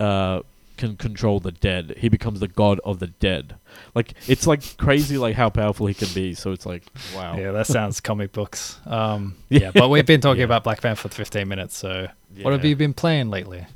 uh 0.00 0.40
can 0.76 0.96
control 0.96 1.38
the 1.38 1.52
dead. 1.52 1.94
He 1.98 2.08
becomes 2.08 2.40
the 2.40 2.48
god 2.48 2.80
of 2.84 2.98
the 2.98 3.06
dead. 3.06 3.54
Like 3.94 4.14
it's 4.26 4.44
like 4.46 4.76
crazy 4.76 5.16
like 5.18 5.36
how 5.36 5.48
powerful 5.48 5.86
he 5.86 5.94
can 5.94 6.08
be. 6.12 6.34
So 6.34 6.50
it's 6.50 6.66
like 6.66 6.82
wow. 7.14 7.36
yeah, 7.38 7.52
that 7.52 7.66
sounds 7.68 8.00
comic 8.08 8.32
books. 8.32 8.78
Um, 8.86 9.36
Yeah. 9.48 9.60
yeah, 9.60 9.70
but 9.72 9.88
we've 9.88 10.04
been 10.06 10.20
talking 10.20 10.40
Yeah. 10.40 10.46
about 10.46 10.64
Black 10.64 10.80
Panther 10.82 11.08
for 11.08 11.14
15 11.14 11.46
minutes. 11.46 11.76
So, 11.76 12.08
what 12.42 12.52
have 12.52 12.64
you 12.64 12.74
been 12.74 12.92
playing 12.94 13.30
lately? 13.30 13.66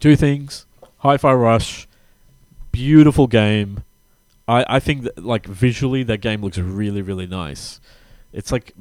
Two 0.00 0.16
things. 0.16 0.66
Hi-Fi 0.98 1.32
Rush, 1.32 1.86
beautiful 2.72 3.26
game. 3.28 3.84
I 4.48 4.64
I 4.68 4.80
think 4.80 5.02
that 5.04 5.24
like 5.24 5.46
visually 5.46 6.02
that 6.04 6.18
game 6.20 6.42
looks 6.42 6.58
really 6.58 7.02
really 7.02 7.26
nice. 7.28 7.80
It's 8.32 8.50
like 8.50 8.74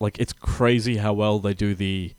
like 0.00 0.18
it's 0.18 0.32
crazy 0.32 0.96
how 0.96 1.12
well 1.12 1.38
they 1.40 1.52
do 1.52 1.74
the 1.74 2.14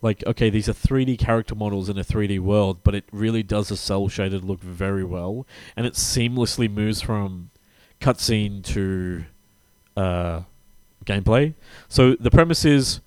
like 0.00 0.24
okay 0.26 0.48
these 0.48 0.68
are 0.68 0.72
3D 0.72 1.18
character 1.18 1.54
models 1.54 1.88
in 1.88 1.98
a 1.98 2.04
3D 2.04 2.38
world, 2.40 2.78
but 2.82 2.94
it 2.94 3.04
really 3.12 3.42
does 3.42 3.70
a 3.70 3.76
cel 3.76 4.08
shaded 4.08 4.44
look 4.44 4.60
very 4.60 5.04
well, 5.04 5.46
and 5.76 5.86
it 5.86 5.94
seamlessly 5.94 6.70
moves 6.70 7.00
from 7.00 7.50
cutscene 8.00 8.62
to 8.64 9.24
uh, 9.96 10.42
gameplay. 11.04 11.54
So 11.88 12.14
the 12.14 12.30
premise 12.30 12.64
is 12.64 13.00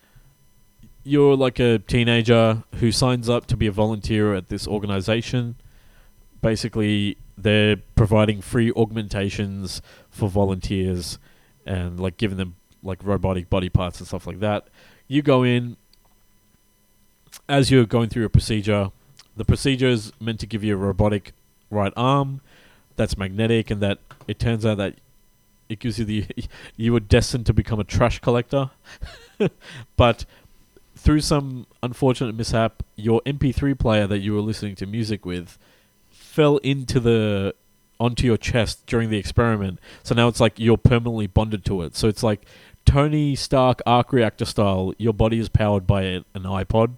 you're 1.04 1.36
like 1.36 1.60
a 1.60 1.80
teenager 1.80 2.64
who 2.76 2.92
signs 2.92 3.30
up 3.30 3.48
to 3.48 3.58
be 3.58 3.68
a 3.68 3.72
volunteer 3.72 4.36
at 4.36 4.50
this 4.50 4.68
organization. 4.68 5.56
Basically, 6.42 7.18
they're 7.38 7.78
providing 7.96 8.42
free 8.42 8.72
augmentations 8.72 9.82
for 10.10 10.30
volunteers 10.30 11.18
and 11.66 12.00
like 12.00 12.18
giving 12.18 12.38
them 12.38 12.56
like 12.84 13.00
robotic 13.04 13.50
body 13.50 13.70
parts 13.70 14.00
and 14.00 14.08
stuff 14.08 14.28
like 14.28 14.39
that. 14.39 14.68
You 15.08 15.22
go 15.22 15.44
in 15.44 15.78
as 17.52 17.70
you're 17.70 17.86
going 17.86 18.10
through 18.10 18.26
a 18.26 18.30
procedure. 18.30 18.91
The 19.36 19.45
procedure 19.45 19.89
is 19.89 20.14
meant 20.20 20.39
to 20.39 20.47
give 20.47 20.64
you 20.64 20.74
a 20.74 20.78
robotic 20.78 21.34
right 21.70 21.93
arm 21.97 22.41
that's 22.95 23.18
magnetic, 23.18 23.70
and 23.70 23.82
that 23.82 23.99
it 24.28 24.39
turns 24.39 24.66
out 24.66 24.78
that 24.78 24.95
it 25.70 25.80
gives 25.80 25.99
you 25.99 26.06
the 26.06 26.26
you 26.78 26.93
were 26.93 26.99
destined 26.99 27.45
to 27.47 27.54
become 27.54 27.80
a 27.80 27.84
trash 27.84 28.20
collector, 28.20 28.72
but 29.97 30.26
through 30.95 31.22
some 31.22 31.68
unfortunate 31.84 32.36
mishap, 32.36 32.84
your 32.95 33.22
MP3 33.22 33.78
player 33.78 34.08
that 34.08 34.20
you 34.20 34.34
were 34.34 34.41
listening 34.41 34.76
to 34.76 34.86
music 34.86 35.26
with 35.26 35.58
fell 36.10 36.58
into 36.58 36.99
the 36.99 37.54
onto 37.99 38.26
your 38.26 38.38
chest 38.38 38.86
during 38.86 39.10
the 39.10 39.18
experiment. 39.18 39.80
So 40.04 40.16
now 40.16 40.28
it's 40.28 40.39
like 40.39 40.58
you're 40.58 40.78
permanently 40.78 41.28
bonded 41.28 41.66
to 41.66 41.82
it. 41.82 41.95
So 41.95 42.08
it's 42.08 42.24
like 42.24 42.45
Tony 42.86 43.36
Stark 43.36 43.82
arc 43.86 44.14
reactor 44.14 44.45
style. 44.45 44.93
Your 44.97 45.14
body 45.14 45.39
is 45.39 45.49
powered 45.49 45.86
by 45.86 46.04
an 46.04 46.26
iPod, 46.36 46.95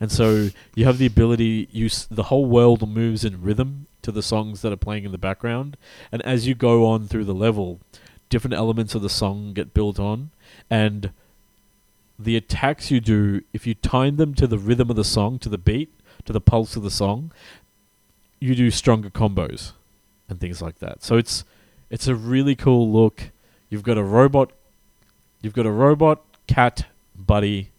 and 0.00 0.10
so 0.10 0.50
you 0.74 0.84
have 0.84 0.98
the 0.98 1.06
ability. 1.06 1.68
You 1.72 1.86
s- 1.86 2.06
the 2.10 2.24
whole 2.24 2.46
world 2.46 2.88
moves 2.88 3.24
in 3.24 3.42
rhythm 3.42 3.86
to 4.02 4.12
the 4.12 4.22
songs 4.22 4.62
that 4.62 4.72
are 4.72 4.76
playing 4.76 5.04
in 5.04 5.12
the 5.12 5.18
background, 5.18 5.76
and 6.12 6.22
as 6.22 6.46
you 6.46 6.54
go 6.54 6.86
on 6.86 7.06
through 7.08 7.24
the 7.24 7.34
level, 7.34 7.80
different 8.28 8.54
elements 8.54 8.94
of 8.94 9.02
the 9.02 9.08
song 9.08 9.52
get 9.52 9.74
built 9.74 9.98
on, 9.98 10.30
and 10.70 11.10
the 12.18 12.36
attacks 12.36 12.90
you 12.90 13.00
do, 13.00 13.42
if 13.52 13.66
you 13.66 13.74
time 13.74 14.16
them 14.16 14.34
to 14.34 14.46
the 14.46 14.58
rhythm 14.58 14.88
of 14.90 14.96
the 14.96 15.04
song, 15.04 15.38
to 15.40 15.48
the 15.48 15.58
beat, 15.58 15.92
to 16.24 16.32
the 16.32 16.40
pulse 16.40 16.76
of 16.76 16.82
the 16.82 16.90
song, 16.90 17.30
you 18.40 18.54
do 18.54 18.70
stronger 18.70 19.10
combos 19.10 19.72
and 20.28 20.40
things 20.40 20.60
like 20.62 20.78
that. 20.78 21.02
So 21.02 21.16
it's 21.16 21.44
it's 21.90 22.06
a 22.08 22.14
really 22.14 22.54
cool 22.54 22.90
look. 22.90 23.30
You've 23.70 23.82
got 23.82 23.98
a 23.98 24.02
robot 24.02 24.52
you've 25.42 25.54
got 25.54 25.66
a 25.66 25.70
robot 25.70 26.22
cat 26.46 26.86
buddy 27.14 27.70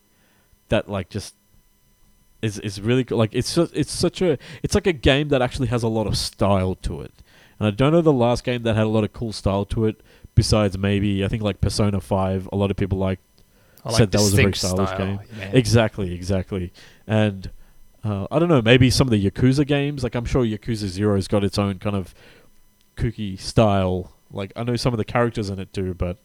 that 0.69 0.89
like 0.89 1.09
just 1.09 1.33
is 2.41 2.59
is 2.59 2.79
really 2.81 3.03
cool. 3.03 3.17
like 3.17 3.33
it's 3.33 3.55
just, 3.55 3.75
it's 3.75 3.91
such 3.91 4.21
a 4.21 4.37
it's 4.63 4.75
like 4.75 4.87
a 4.87 4.93
game 4.93 5.29
that 5.29 5.41
actually 5.41 5.67
has 5.67 5.83
a 5.83 5.87
lot 5.87 6.07
of 6.07 6.17
style 6.17 6.75
to 6.75 7.01
it. 7.01 7.13
And 7.59 7.67
I 7.67 7.71
don't 7.71 7.91
know 7.91 8.01
the 8.01 8.13
last 8.13 8.43
game 8.43 8.63
that 8.63 8.75
had 8.75 8.85
a 8.85 8.89
lot 8.89 9.03
of 9.03 9.13
cool 9.13 9.31
style 9.33 9.65
to 9.65 9.85
it 9.85 10.01
besides 10.35 10.77
maybe 10.77 11.25
I 11.25 11.27
think 11.27 11.41
like 11.41 11.59
Persona 11.61 11.99
5 11.99 12.49
a 12.51 12.55
lot 12.55 12.69
of 12.69 12.77
people 12.77 12.97
like 12.97 13.19
I 13.85 13.93
Said 13.93 14.11
that 14.11 14.19
was 14.19 14.33
a 14.33 14.35
very 14.35 14.53
stylish 14.53 14.89
style, 14.89 14.97
game. 14.97 15.19
yeah. 15.39 15.51
Exactly, 15.53 16.13
exactly. 16.13 16.73
And 17.07 17.49
uh, 18.03 18.27
I 18.29 18.37
don't 18.37 18.49
know, 18.49 18.61
maybe 18.61 18.89
some 18.89 19.07
of 19.07 19.11
the 19.11 19.31
Yakuza 19.31 19.65
games, 19.65 20.03
like 20.03 20.13
I'm 20.13 20.25
sure 20.25 20.43
Yakuza 20.43 20.87
Zero's 20.87 21.27
got 21.27 21.43
its 21.43 21.57
own 21.57 21.79
kind 21.79 21.95
of 21.95 22.13
kooky 22.97 23.39
style. 23.39 24.11
Like 24.31 24.51
I 24.55 24.63
know 24.63 24.75
some 24.75 24.93
of 24.93 24.97
the 24.97 25.05
characters 25.05 25.49
in 25.49 25.57
it 25.59 25.71
do, 25.71 25.93
but 25.93 26.17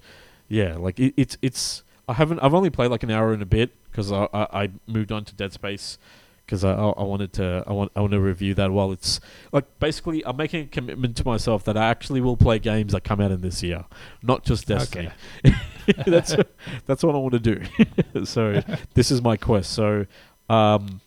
yeah, 0.48 0.76
like 0.76 0.98
it, 0.98 1.14
it's 1.16 1.38
it's. 1.40 1.84
I 2.08 2.14
haven't. 2.14 2.40
I've 2.40 2.54
only 2.54 2.70
played 2.70 2.90
like 2.90 3.02
an 3.02 3.10
hour 3.10 3.32
and 3.32 3.42
a 3.42 3.46
bit 3.46 3.70
because 3.90 4.10
I, 4.12 4.28
I 4.32 4.62
I 4.62 4.70
moved 4.86 5.12
on 5.12 5.24
to 5.24 5.34
Dead 5.34 5.52
Space 5.52 5.98
because 6.44 6.64
I, 6.64 6.72
I 6.72 7.02
wanted 7.02 7.32
to 7.34 7.64
I 7.66 7.72
want 7.72 7.92
I 7.96 8.00
want 8.00 8.12
to 8.12 8.20
review 8.20 8.54
that 8.54 8.70
while 8.70 8.92
it's 8.92 9.20
like 9.52 9.64
basically 9.78 10.24
I'm 10.26 10.36
making 10.36 10.64
a 10.64 10.66
commitment 10.66 11.16
to 11.18 11.24
myself 11.24 11.64
that 11.64 11.76
I 11.76 11.88
actually 11.88 12.20
will 12.20 12.36
play 12.36 12.58
games 12.58 12.92
that 12.92 13.04
come 13.04 13.20
out 13.20 13.30
in 13.30 13.40
this 13.40 13.62
year, 13.62 13.84
not 14.22 14.44
just 14.44 14.66
Destiny. 14.66 15.10
that's 16.06 16.36
that's 16.86 17.02
what 17.02 17.14
I 17.14 17.18
want 17.18 17.32
to 17.34 17.38
do. 17.38 18.24
so 18.24 18.62
this 18.94 19.10
is 19.10 19.22
my 19.22 19.36
quest. 19.36 19.72
So 19.72 20.06
um, 20.48 21.00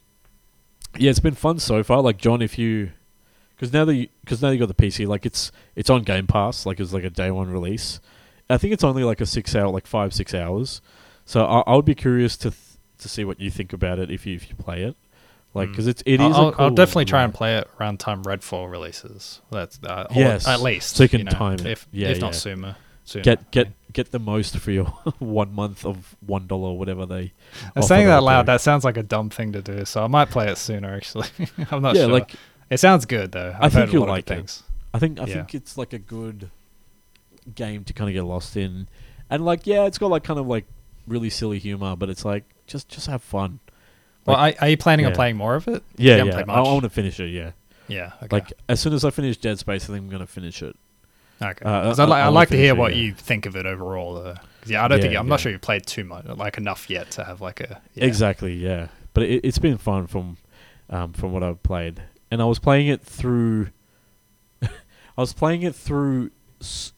yeah, 0.98 1.10
it's 1.10 1.20
been 1.20 1.36
fun 1.36 1.60
so 1.60 1.84
far. 1.84 2.02
Like 2.02 2.18
John, 2.18 2.42
if 2.42 2.58
you 2.58 2.92
because 3.56 3.72
now 3.72 3.86
that 3.86 4.10
because 4.22 4.42
now 4.42 4.50
you 4.50 4.60
got 4.60 4.68
the 4.68 4.74
PC, 4.74 5.08
like 5.08 5.26
it's 5.26 5.52
it's 5.76 5.90
on 5.90 6.04
Game 6.04 6.28
Pass, 6.28 6.66
like 6.66 6.80
it's 6.80 6.94
like 6.94 7.04
a 7.04 7.10
day 7.10 7.32
one 7.32 7.50
release. 7.50 8.00
I 8.50 8.58
think 8.58 8.74
it's 8.74 8.84
only 8.84 9.04
like 9.04 9.22
a 9.22 9.26
six 9.26 9.56
hour, 9.56 9.70
like 9.70 9.88
five 9.88 10.14
six 10.14 10.34
hours. 10.34 10.82
So 11.26 11.46
I, 11.46 11.62
I 11.62 11.76
would 11.76 11.86
be 11.86 11.96
curious 11.96 12.38
to 12.38 12.52
th- 12.52 12.62
to 13.00 13.10
see 13.10 13.26
what 13.26 13.40
you 13.40 13.50
think 13.50 13.74
about 13.74 14.00
it 14.00 14.12
if 14.12 14.26
you 14.26 14.36
if 14.36 14.50
you 14.50 14.56
play 14.56 14.84
it, 14.84 14.96
like 15.54 15.70
because 15.70 15.88
it's 15.88 16.04
it 16.06 16.16
is. 16.16 16.22
I'll, 16.22 16.32
a 16.32 16.36
I'll- 16.36 16.46
I'll 16.46 16.54
cool- 16.54 16.70
definitely 16.72 17.06
try 17.06 17.24
and 17.24 17.34
play 17.34 17.58
it 17.58 17.68
around 17.80 18.00
time 18.00 18.24
Redfall 18.24 18.70
releases. 18.70 19.42
That's 19.52 19.80
uh, 19.84 20.08
Yes, 20.16 20.48
at 20.48 20.62
least 20.62 20.96
so 20.96 21.04
you 21.04 21.10
can 21.10 21.24
know, 21.26 21.32
time 21.32 21.56
it. 21.60 21.66
if 21.66 21.88
Yeah, 21.92 22.10
if 22.10 22.20
not 22.22 22.36
sooner. 22.36 22.76
sooner 23.06 23.24
get 23.24 23.50
get 23.52 23.70
get 23.94 24.12
the 24.12 24.20
most 24.20 24.58
for 24.60 24.72
your 24.72 24.86
one 25.20 25.54
month 25.54 25.86
of 25.86 26.16
one 26.26 26.46
dollar 26.48 26.70
or 26.70 26.78
whatever 26.78 27.06
they. 27.06 27.34
And 27.64 27.72
offer 27.78 27.88
saying 27.88 28.06
that 28.08 28.16
that 28.18 28.24
loud, 28.24 28.44
day. 28.46 28.54
that 28.54 28.62
sounds 28.62 28.84
like 28.84 28.98
a 28.98 29.04
dumb 29.04 29.30
thing 29.32 29.54
to 29.54 29.62
do. 29.64 29.86
So 29.86 30.04
I 30.04 30.08
might 30.08 30.30
play 30.30 30.48
it 30.50 30.58
sooner. 30.60 30.94
Actually, 30.94 31.28
I'm 31.72 31.82
not 31.82 31.96
yeah, 31.96 32.04
sure. 32.04 32.12
like 32.14 32.36
it 32.70 32.80
sounds 32.80 33.06
good 33.06 33.32
though. 33.32 33.56
I 33.60 33.66
I've 33.66 33.74
think 33.74 33.86
heard 33.86 33.94
you'll 33.94 34.02
lot 34.02 34.10
of 34.10 34.16
like 34.18 34.26
good 34.28 34.38
it. 34.40 34.62
I 34.94 35.00
think 35.00 35.20
I 35.20 35.26
Yeah. 35.26 35.34
think 35.36 35.56
it's 35.56 35.78
like 35.78 35.94
a 35.94 36.00
good 36.00 36.52
game 37.54 37.84
to 37.84 37.94
kind 37.94 38.10
of 38.10 38.14
get 38.14 38.24
lost 38.24 38.58
in, 38.58 38.88
and 39.30 39.46
like 39.46 39.68
yeah, 39.68 39.86
it's 39.86 39.98
got 39.98 40.08
like 40.08 40.24
kind 40.24 40.40
of 40.40 40.48
like 40.48 40.66
really 41.08 41.30
silly 41.30 41.60
humor, 41.60 41.96
but 41.96 42.10
it's 42.10 42.26
like 42.26 42.44
just 42.68 42.90
just 42.90 43.08
have 43.08 43.22
fun. 43.24 43.60
Well, 44.26 44.38
are, 44.38 44.54
are 44.60 44.70
you 44.70 44.78
planning 44.78 45.06
on 45.06 45.14
playing 45.14 45.38
more 45.38 45.54
of 45.56 45.68
it? 45.68 45.84
Yeah, 45.98 46.24
yeah. 46.24 46.38
I, 46.38 46.46
much? 46.46 46.66
want 46.66 46.82
to 46.84 46.90
finish 46.90 47.20
it. 47.20 47.30
Yeah, 47.30 47.52
Yeah. 47.88 48.14
Okay. 48.24 48.28
like 48.32 48.54
as 48.68 48.80
soon 48.80 48.94
as 48.94 49.06
I 49.06 49.12
finish 49.12 49.38
Dead 49.38 49.60
Space, 49.60 49.84
I 49.84 49.94
think 49.94 50.00
I'm 50.00 50.10
gonna 50.10 50.26
finish 50.26 50.64
it. 50.64 50.76
okay. 51.42 51.64
uh, 51.64 51.70
I- 51.70 51.90
I'd, 51.92 52.10
li- 52.10 52.16
I 52.16 52.28
like 52.30 52.50
to 52.50 52.58
hear 52.58 52.74
it, 52.74 52.78
what 52.78 52.96
yeah. 52.96 53.04
you 53.04 53.14
think 53.14 53.46
of 53.46 53.56
it 53.56 53.68
overall, 53.68 54.16
though. 54.16 54.36
yeah, 54.66 54.84
I 54.84 54.88
don't 54.88 55.00
think 55.02 55.16
I'm 55.16 55.26
yeah. 55.28 55.30
not 55.30 55.40
sure 55.42 55.52
you 55.52 55.60
played 55.60 55.86
too 55.86 56.04
much, 56.06 56.26
like 56.26 56.58
enough 56.58 56.90
yet 56.90 57.12
to 57.12 57.24
have 57.24 57.40
like 57.42 57.60
a 57.60 57.82
yeah. 57.94 58.06
Exactly, 58.06 58.56
yeah. 58.56 58.88
But 59.14 59.24
it, 59.24 59.42
it's 59.46 59.60
been 59.60 59.78
fun 59.78 60.08
from 60.08 60.38
um, 60.90 61.14
from 61.14 61.32
what 61.32 61.44
I've 61.44 61.62
played, 61.62 62.02
and 62.32 62.42
I 62.42 62.46
was 62.46 62.58
playing 62.58 62.88
it 62.88 63.02
through. 63.02 63.70
I 64.64 64.68
was 65.18 65.34
playing 65.34 65.62
it 65.62 65.76
through 65.76 66.32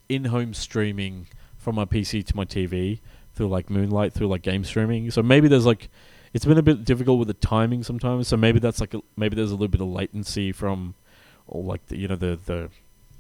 in-home 0.09 0.53
streaming 0.53 1.27
from 1.57 1.75
my 1.75 1.85
PC 1.85 2.25
to 2.25 2.35
my 2.35 2.45
TV 2.45 2.99
through 3.33 3.47
like 3.47 3.69
Moonlight 3.69 4.13
through 4.13 4.27
like 4.27 4.41
game 4.41 4.63
streaming. 4.63 5.11
So 5.11 5.21
maybe 5.21 5.47
there's 5.47 5.65
like, 5.65 5.89
it's 6.33 6.45
been 6.45 6.57
a 6.57 6.63
bit 6.63 6.85
difficult 6.85 7.19
with 7.19 7.27
the 7.27 7.33
timing 7.33 7.83
sometimes. 7.83 8.27
So 8.27 8.37
maybe 8.37 8.59
that's 8.59 8.79
like 8.79 8.93
a, 8.93 9.01
maybe 9.15 9.35
there's 9.35 9.51
a 9.51 9.55
little 9.55 9.67
bit 9.67 9.81
of 9.81 9.87
latency 9.87 10.51
from, 10.51 10.95
or 11.47 11.63
like 11.63 11.85
the, 11.87 11.97
you 11.97 12.07
know 12.07 12.15
the 12.15 12.37
the 12.45 12.69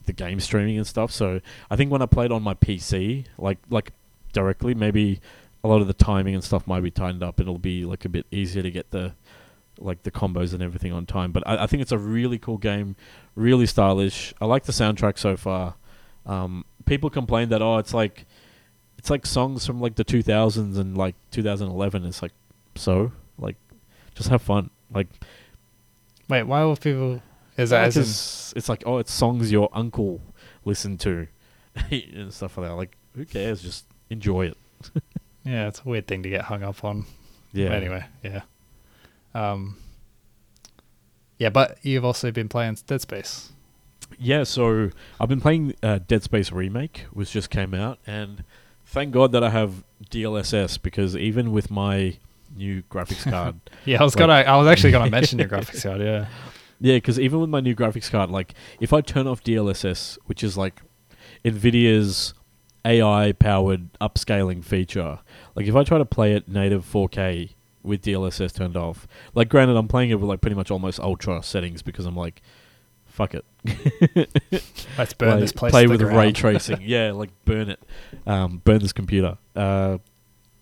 the 0.05 0.13
game 0.13 0.39
streaming 0.39 0.77
and 0.77 0.87
stuff. 0.87 1.11
So 1.11 1.41
I 1.69 1.75
think 1.75 1.91
when 1.91 2.01
I 2.01 2.05
played 2.05 2.31
on 2.31 2.41
my 2.41 2.53
PC, 2.53 3.25
like 3.37 3.59
like 3.69 3.91
directly, 4.33 4.73
maybe 4.73 5.19
a 5.63 5.67
lot 5.67 5.81
of 5.81 5.87
the 5.87 5.93
timing 5.93 6.33
and 6.33 6.43
stuff 6.43 6.67
might 6.67 6.81
be 6.81 6.91
tightened 6.91 7.23
up. 7.23 7.39
It'll 7.39 7.57
be 7.57 7.85
like 7.85 8.05
a 8.05 8.09
bit 8.09 8.25
easier 8.31 8.63
to 8.63 8.71
get 8.71 8.91
the 8.91 9.13
like 9.79 10.03
the 10.03 10.11
combos 10.11 10.53
and 10.53 10.63
everything 10.63 10.91
on 10.91 11.05
time. 11.05 11.31
But 11.31 11.47
I, 11.47 11.63
I 11.63 11.67
think 11.67 11.81
it's 11.81 11.91
a 11.91 11.97
really 11.97 12.39
cool 12.39 12.57
game, 12.57 12.95
really 13.35 13.65
stylish. 13.65 14.33
I 14.41 14.45
like 14.45 14.63
the 14.63 14.71
soundtrack 14.71 15.17
so 15.17 15.37
far. 15.37 15.75
Um, 16.27 16.65
people 16.85 17.09
complain 17.09 17.49
that 17.49 17.61
oh, 17.61 17.77
it's 17.77 17.93
like 17.93 18.25
it's 18.99 19.09
like 19.09 19.25
songs 19.25 19.65
from 19.65 19.81
like 19.81 19.95
the 19.95 20.05
2000s 20.05 20.77
and 20.77 20.95
like 20.95 21.15
2011. 21.31 22.05
It's 22.05 22.21
like 22.21 22.33
so 22.75 23.11
like 23.39 23.55
just 24.13 24.29
have 24.29 24.41
fun. 24.41 24.69
Like 24.93 25.07
Wait, 26.29 26.43
why 26.43 26.63
will 26.63 26.75
people? 26.75 27.21
Is 27.57 27.69
that 27.71 27.85
as 27.85 27.95
Because 27.95 28.53
it's 28.55 28.69
like, 28.69 28.83
oh, 28.85 28.97
it's 28.97 29.11
songs 29.11 29.51
your 29.51 29.69
uncle 29.73 30.21
listened 30.65 30.99
to 31.01 31.27
and 31.91 32.33
stuff 32.33 32.57
like 32.57 32.67
that. 32.67 32.75
Like, 32.75 32.97
who 33.15 33.25
cares? 33.25 33.61
Just 33.61 33.85
enjoy 34.09 34.47
it. 34.47 34.57
yeah, 35.43 35.67
it's 35.67 35.81
a 35.85 35.89
weird 35.89 36.07
thing 36.07 36.23
to 36.23 36.29
get 36.29 36.43
hung 36.43 36.63
up 36.63 36.83
on. 36.83 37.05
Yeah. 37.53 37.69
Anyway, 37.69 38.05
yeah. 38.23 38.41
Um. 39.33 39.77
Yeah, 41.37 41.49
but 41.49 41.77
you've 41.83 42.05
also 42.05 42.31
been 42.31 42.49
playing 42.49 42.77
Dead 42.87 43.01
Space. 43.01 43.51
Yeah, 44.19 44.43
so 44.43 44.89
I've 45.19 45.29
been 45.29 45.41
playing 45.41 45.75
uh, 45.83 45.99
Dead 46.07 46.23
Space 46.23 46.51
Remake, 46.51 47.05
which 47.11 47.31
just 47.31 47.49
came 47.49 47.73
out, 47.73 47.99
and 48.07 48.43
thank 48.85 49.11
God 49.11 49.31
that 49.33 49.43
I 49.43 49.49
have 49.51 49.83
DLSS 50.09 50.81
because 50.81 51.15
even 51.15 51.51
with 51.51 51.69
my 51.69 52.17
new 52.55 52.81
graphics 52.89 53.23
card, 53.31 53.59
Yeah, 53.85 53.99
I 53.99 54.03
was 54.03 54.15
Like- 54.15 54.19
gonna. 54.19 54.33
I 54.51 54.57
was 54.57 54.67
actually 54.67 54.91
gonna 54.91 55.09
mention 55.11 55.37
your 55.39 55.47
graphics 55.53 55.83
card. 55.83 56.01
Yeah. 56.01 56.25
yeah, 56.79 56.95
because 56.95 57.19
even 57.19 57.39
with 57.41 57.49
my 57.49 57.59
new 57.59 57.75
graphics 57.75 58.09
card, 58.09 58.29
like 58.31 58.53
if 58.79 58.91
I 58.93 59.01
turn 59.01 59.27
off 59.27 59.43
DLSS, 59.43 60.17
which 60.25 60.43
is 60.43 60.57
like 60.57 60.81
Nvidia's 61.45 62.33
AI 62.85 63.33
powered 63.33 63.91
upscaling 63.99 64.63
feature, 64.63 65.19
like 65.55 65.67
if 65.67 65.75
I 65.75 65.83
try 65.83 65.97
to 65.97 66.05
play 66.05 66.33
it 66.33 66.47
native 66.47 66.85
4K 66.85 67.51
with 67.83 68.01
DLSS 68.03 68.53
turned 68.55 68.75
off, 68.77 69.07
like 69.33 69.49
granted, 69.49 69.75
I'm 69.77 69.87
playing 69.87 70.09
it 70.09 70.15
with 70.15 70.29
like 70.29 70.41
pretty 70.41 70.55
much 70.55 70.71
almost 70.71 70.99
ultra 70.99 71.43
settings 71.43 71.81
because 71.81 72.05
I'm 72.05 72.15
like, 72.15 72.41
fuck 73.17 73.33
it. 73.33 73.43
Let's 74.97 75.13
burn 75.13 75.31
Like, 75.31 75.39
this 75.39 75.51
place. 75.51 75.71
Play 75.71 75.87
with 75.87 76.01
ray 76.03 76.31
tracing. 76.31 76.77
yeah, 76.81 77.11
like 77.11 77.31
burn 77.45 77.69
it. 77.69 77.79
Um, 78.27 78.61
burn 78.63 78.79
this 78.79 78.93
computer. 78.93 79.39
Uh, 79.55 79.97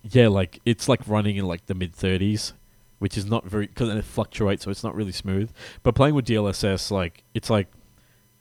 yeah, 0.04 0.30
like 0.30 0.60
it's 0.66 0.88
like 0.88 1.02
running 1.06 1.36
in 1.36 1.46
like 1.46 1.66
the 1.66 1.74
mid 1.76 1.94
30s, 1.94 2.54
which 3.00 3.18
is 3.18 3.26
not 3.26 3.46
very 3.46 3.68
because 3.68 3.90
it 3.90 4.06
fluctuates, 4.06 4.64
so 4.64 4.72
it's 4.72 4.84
not 4.84 4.96
really 4.96 5.12
smooth. 5.12 5.52
But 5.84 5.96
playing 5.96 6.16
with 6.16 6.26
DLSS, 6.26 6.92
like 6.92 7.24
it's 7.34 7.50
like 7.50 7.68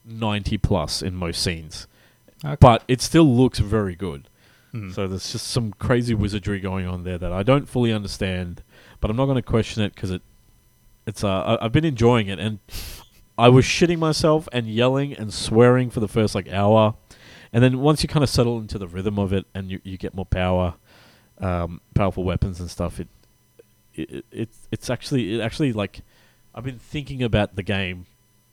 90 0.04 0.58
plus 0.58 1.02
in 1.02 1.14
most 1.16 1.42
scenes, 1.42 1.88
Okay. 2.44 2.56
but 2.60 2.84
it 2.86 3.00
still 3.02 3.24
looks 3.34 3.58
very 3.58 3.96
good. 3.96 4.28
Hmm. 4.70 4.90
So 4.92 5.08
there's 5.08 5.32
just 5.32 5.48
some 5.48 5.72
crazy 5.72 6.14
wizardry 6.14 6.60
going 6.60 6.86
on 6.86 7.02
there 7.02 7.18
that 7.18 7.32
I 7.32 7.42
don't 7.42 7.68
fully 7.68 7.92
understand, 7.92 8.62
but 9.00 9.10
I'm 9.10 9.16
not 9.16 9.24
going 9.26 9.36
to 9.36 9.42
question 9.42 9.82
it 9.82 9.94
because 9.94 10.10
it, 10.12 10.22
it's 11.06 11.24
uh, 11.24 11.28
I, 11.60 11.64
I've 11.64 11.72
been 11.72 11.84
enjoying 11.84 12.28
it, 12.28 12.38
and 12.38 12.58
I 13.36 13.48
was 13.48 13.64
shitting 13.64 13.98
myself 13.98 14.48
and 14.52 14.66
yelling 14.66 15.12
and 15.12 15.32
swearing 15.32 15.90
for 15.90 16.00
the 16.00 16.08
first 16.08 16.34
like 16.34 16.48
hour, 16.48 16.94
and 17.52 17.62
then 17.62 17.80
once 17.80 18.02
you 18.02 18.08
kind 18.08 18.22
of 18.22 18.30
settle 18.30 18.58
into 18.58 18.78
the 18.78 18.88
rhythm 18.88 19.18
of 19.18 19.32
it 19.32 19.46
and 19.54 19.70
you, 19.70 19.80
you 19.82 19.96
get 19.96 20.14
more 20.14 20.26
power, 20.26 20.74
um, 21.38 21.80
powerful 21.94 22.24
weapons 22.24 22.60
and 22.60 22.70
stuff, 22.70 23.00
it, 23.00 23.08
it, 23.94 24.10
it 24.10 24.24
it's 24.30 24.68
it's 24.70 24.90
actually 24.90 25.34
it 25.34 25.40
actually 25.40 25.72
like 25.72 26.00
I've 26.54 26.64
been 26.64 26.78
thinking 26.78 27.22
about 27.22 27.56
the 27.56 27.62
game 27.62 28.06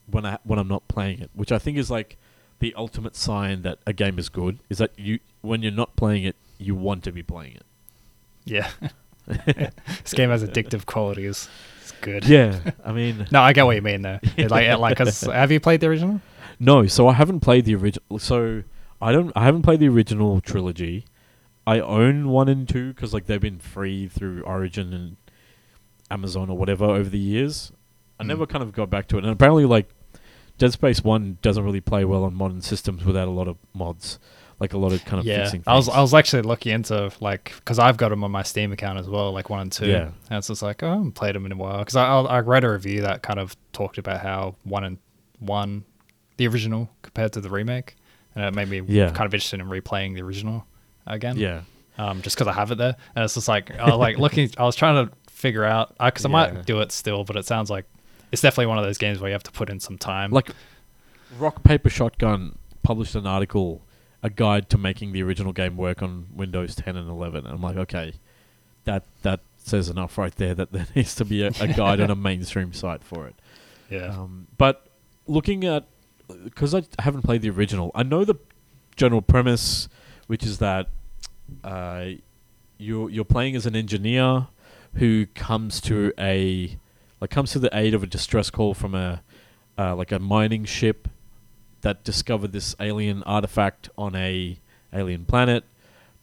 when 0.09 0.25
I 0.25 0.39
when 0.43 0.57
I'm 0.57 0.67
not 0.67 0.87
playing 0.87 1.19
it, 1.19 1.29
which 1.33 1.51
I 1.51 1.59
think 1.59 1.77
is 1.77 1.91
like 1.91 2.17
the 2.59 2.73
ultimate 2.75 3.15
sign 3.15 3.63
that 3.63 3.79
a 3.85 3.93
game 3.93 4.17
is 4.17 4.29
good 4.29 4.59
is 4.69 4.77
that 4.79 4.97
you 4.97 5.19
when 5.41 5.61
you're 5.61 5.71
not 5.71 5.95
playing 5.95 6.23
it, 6.23 6.35
you 6.57 6.75
want 6.75 7.03
to 7.03 7.11
be 7.11 7.23
playing 7.23 7.55
it. 7.55 7.65
Yeah. 8.45 8.69
this 9.27 10.13
game 10.13 10.29
has 10.29 10.43
addictive 10.43 10.85
qualities. 10.85 11.47
Good. 12.01 12.25
Yeah, 12.25 12.59
I 12.83 12.91
mean, 12.91 13.27
No, 13.31 13.41
I 13.41 13.53
get 13.53 13.65
what 13.65 13.75
you 13.75 13.81
mean 13.81 14.01
though. 14.01 14.19
It, 14.37 14.49
like, 14.51 14.65
it, 14.67 14.77
like, 14.77 14.97
cause 14.97 15.21
have 15.21 15.51
you 15.51 15.59
played 15.59 15.81
the 15.81 15.87
original? 15.87 16.21
no. 16.59 16.87
So 16.87 17.07
I 17.07 17.13
haven't 17.13 17.39
played 17.41 17.65
the 17.65 17.75
original. 17.75 18.19
So 18.19 18.63
I 19.01 19.11
don't. 19.11 19.31
I 19.35 19.43
haven't 19.45 19.61
played 19.61 19.79
the 19.79 19.89
original 19.89 20.41
trilogy. 20.41 21.05
I 21.67 21.79
own 21.79 22.29
one 22.29 22.49
and 22.49 22.67
two 22.67 22.93
because 22.93 23.13
like 23.13 23.25
they've 23.27 23.39
been 23.39 23.59
free 23.59 24.07
through 24.07 24.41
Origin 24.41 24.93
and 24.93 25.17
Amazon 26.09 26.49
or 26.49 26.57
whatever 26.57 26.85
over 26.85 27.09
the 27.09 27.19
years. 27.19 27.71
I 28.19 28.23
Mm. 28.23 28.27
never 28.27 28.45
kind 28.45 28.63
of 28.63 28.71
got 28.73 28.89
back 28.89 29.07
to 29.09 29.17
it, 29.17 29.23
and 29.23 29.31
apparently 29.33 29.65
like 29.65 29.89
Dead 30.57 30.71
Space 30.73 31.03
One 31.03 31.37
doesn't 31.41 31.63
really 31.63 31.81
play 31.81 32.03
well 32.05 32.23
on 32.23 32.33
modern 32.33 32.61
systems 32.61 33.03
without 33.05 33.27
a 33.27 33.31
lot 33.31 33.47
of 33.47 33.57
mods, 33.73 34.19
like 34.61 34.71
a 34.73 34.77
lot 34.77 34.93
of 34.93 35.03
kind 35.03 35.19
of 35.19 35.25
yeah, 35.25 35.43
fixing. 35.43 35.63
I 35.67 35.75
was. 35.75 35.89
I 35.89 35.99
was 35.99 36.13
actually 36.13 36.43
looking 36.43 36.71
into 36.71 37.11
like 37.19 37.51
because 37.57 37.79
I've 37.79 37.97
got 37.97 38.09
them 38.09 38.23
on 38.23 38.31
my 38.31 38.43
Steam 38.43 38.71
account 38.71 38.99
as 38.99 39.09
well, 39.09 39.33
like 39.33 39.49
one 39.49 39.59
and 39.59 39.71
two. 39.71 39.87
Yeah. 39.87 40.11
and 40.29 40.37
it's 40.37 40.47
just 40.47 40.61
like 40.61 40.81
oh, 40.83 40.87
I 40.87 40.91
haven't 40.93 41.13
played 41.13 41.35
them 41.35 41.45
in 41.45 41.51
a 41.51 41.55
while 41.57 41.79
because 41.79 41.95
I 41.97 42.05
I 42.05 42.21
I 42.21 42.39
read 42.39 42.63
a 42.63 42.69
review 42.71 43.01
that 43.01 43.21
kind 43.23 43.39
of 43.39 43.57
talked 43.73 43.97
about 43.97 44.21
how 44.21 44.55
one 44.63 44.83
and 44.85 44.97
one, 45.39 45.83
the 46.37 46.47
original 46.47 46.89
compared 47.01 47.33
to 47.33 47.41
the 47.41 47.49
remake, 47.49 47.95
and 48.35 48.45
it 48.45 48.53
made 48.55 48.69
me 48.69 48.81
Yeah. 48.87 49.07
kind 49.09 49.25
of 49.25 49.33
interested 49.33 49.59
in 49.59 49.65
replaying 49.67 50.13
the 50.13 50.21
original 50.21 50.65
again. 51.07 51.35
yeah. 51.37 51.61
um, 51.97 52.21
just 52.21 52.35
because 52.37 52.47
I 52.47 52.53
have 52.53 52.69
it 52.71 52.77
there, 52.77 52.95
and 53.15 53.25
it's 53.25 53.33
just 53.33 53.47
like 53.49 53.71
I 53.77 53.85
was 53.89 53.95
like 53.97 54.17
looking. 54.19 54.49
I 54.57 54.63
was 54.63 54.75
trying 54.75 55.07
to 55.07 55.11
figure 55.31 55.65
out 55.65 55.95
because 55.97 56.23
I 56.25 56.29
Yeah. 56.29 56.31
might 56.53 56.65
do 56.67 56.79
it 56.81 56.91
still, 56.91 57.23
but 57.23 57.35
it 57.35 57.45
sounds 57.47 57.71
like 57.71 57.85
it's 58.31 58.41
definitely 58.43 58.67
one 58.67 58.77
of 58.77 58.83
those 58.85 58.99
games 58.99 59.19
where 59.19 59.29
you 59.29 59.33
have 59.33 59.43
to 59.43 59.51
put 59.51 59.69
in 59.71 59.79
some 59.79 59.97
time. 59.97 60.29
Like 60.31 60.51
Rock 61.39 61.63
Paper 61.63 61.89
Shotgun 61.89 62.57
published 62.83 63.15
an 63.15 63.25
article, 63.25 63.81
a 64.23 64.29
guide 64.29 64.69
to 64.69 64.77
making 64.77 65.11
the 65.11 65.23
original 65.23 65.51
game 65.53 65.77
work 65.77 66.01
on 66.01 66.27
Windows 66.33 66.75
10 66.75 66.95
and 66.95 67.09
11. 67.09 67.45
And 67.45 67.55
I'm 67.55 67.61
like, 67.61 67.77
okay, 67.77 68.13
that 68.85 69.03
that 69.23 69.41
says 69.57 69.89
enough 69.89 70.17
right 70.17 70.35
there 70.35 70.53
that 70.55 70.71
there 70.71 70.87
needs 70.95 71.15
to 71.15 71.25
be 71.25 71.43
a, 71.43 71.51
a 71.59 71.67
guide 71.67 71.99
on 72.01 72.09
a 72.09 72.15
mainstream 72.29 72.73
site 72.73 73.03
for 73.03 73.27
it. 73.27 73.35
yeah, 73.89 74.07
Um, 74.07 74.47
but 74.57 74.87
looking 75.27 75.65
at 75.65 75.85
because 76.43 76.73
I 76.73 76.83
haven't 76.99 77.23
played 77.23 77.41
the 77.41 77.49
original, 77.49 77.91
I 77.93 78.03
know 78.03 78.23
the 78.23 78.35
general 78.95 79.21
premise, 79.21 79.89
which 80.27 80.43
is 80.43 80.59
that 80.59 80.87
uh, 81.63 82.05
you're 82.77 83.09
you're 83.09 83.25
playing 83.25 83.55
as 83.55 83.65
an 83.65 83.75
engineer 83.75 84.47
who 84.95 85.25
comes 85.27 85.81
to 85.81 86.13
a 86.17 86.77
like 87.19 87.29
comes 87.29 87.51
to 87.51 87.59
the 87.59 87.69
aid 87.73 87.93
of 87.93 88.03
a 88.03 88.07
distress 88.07 88.49
call 88.49 88.73
from 88.73 88.95
a 88.95 89.21
uh, 89.77 89.95
like 89.95 90.11
a 90.11 90.19
mining 90.19 90.65
ship 90.65 91.07
that 91.81 92.03
discovered 92.03 92.51
this 92.51 92.75
alien 92.79 93.23
artifact 93.23 93.89
on 93.97 94.15
a 94.15 94.57
alien 94.93 95.25
planet. 95.25 95.63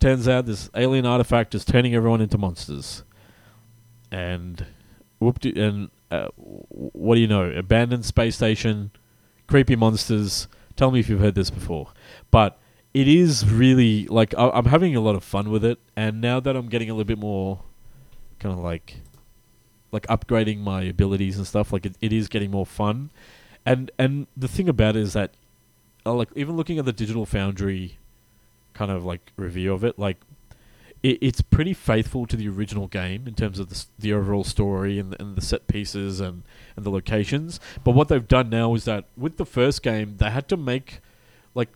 Turns 0.01 0.29
out 0.29 0.47
this 0.47 0.71
alien 0.75 1.07
artifact 1.07 1.55
is 1.55 1.65
turning 1.65 1.95
everyone 1.95 2.21
into 2.21 2.39
monsters, 2.39 3.03
and 4.11 4.65
whoop 5.19 5.45
and 5.45 5.91
uh, 6.11 6.29
what 6.37 7.17
do 7.17 7.21
you 7.21 7.27
know? 7.27 7.51
Abandoned 7.51 8.05
space 8.05 8.37
station, 8.37 8.91
creepy 9.47 9.77
monsters. 9.77 10.49
Tell 10.77 10.91
me 10.91 11.01
if 11.01 11.09
you've 11.09 11.21
heard 11.21 11.35
this 11.35 11.51
before, 11.51 11.89
but 12.31 12.59
it 12.95 13.09
is 13.09 13.45
really 13.51 14.07
like 14.07 14.33
I- 14.39 14.51
I'm 14.51 14.67
having 14.67 14.95
a 14.95 15.01
lot 15.01 15.17
of 15.17 15.25
fun 15.25 15.51
with 15.51 15.65
it, 15.65 15.79
and 15.97 16.21
now 16.21 16.39
that 16.41 16.55
I'm 16.57 16.69
getting 16.69 16.89
a 16.89 16.93
little 16.95 17.05
bit 17.05 17.19
more, 17.19 17.61
kind 18.39 18.57
of 18.57 18.61
like, 18.61 19.01
like 19.91 20.07
upgrading 20.07 20.61
my 20.61 20.83
abilities 20.83 21.37
and 21.37 21.47
stuff, 21.47 21.73
like 21.73 21.85
it, 21.85 21.97
it 22.01 22.13
is 22.13 22.29
getting 22.29 22.53
more 22.53 22.65
fun, 22.65 23.11
and 23.67 23.91
and 23.99 24.29
the 24.37 24.47
thing 24.49 24.69
about 24.69 24.95
it 24.95 25.03
is 25.03 25.13
that, 25.15 25.33
like 26.17 26.29
even 26.35 26.57
looking 26.57 26.79
at 26.79 26.85
the 26.85 26.93
Digital 26.93 27.27
Foundry, 27.27 27.99
kind 28.75 28.91
of 28.91 29.05
like 29.05 29.33
review 29.37 29.73
of 29.73 29.85
it, 29.85 29.99
like 29.99 30.19
it, 31.03 31.19
it's 31.21 31.41
pretty 31.41 31.75
faithful 31.75 32.27
to 32.27 32.37
the 32.37 32.49
original 32.49 32.87
game 32.87 33.27
in 33.27 33.35
terms 33.35 33.59
of 33.59 33.69
the, 33.69 33.85
the 33.99 34.13
overall 34.13 34.45
story 34.45 34.99
and, 34.99 35.17
and 35.21 35.37
the 35.37 35.41
set 35.41 35.67
pieces 35.67 36.21
and, 36.21 36.43
and 36.77 36.85
the 36.85 36.91
locations. 36.91 37.61
But 37.85 37.93
what 37.93 38.09
they've 38.09 38.27
done 38.27 38.51
now 38.51 38.75
is 38.75 38.85
that 38.85 39.05
with 39.17 39.37
the 39.37 39.47
first 39.47 39.83
game, 39.83 40.17
they 40.19 40.31
had 40.31 40.49
to 40.49 40.57
make 40.57 41.01
like 41.55 41.69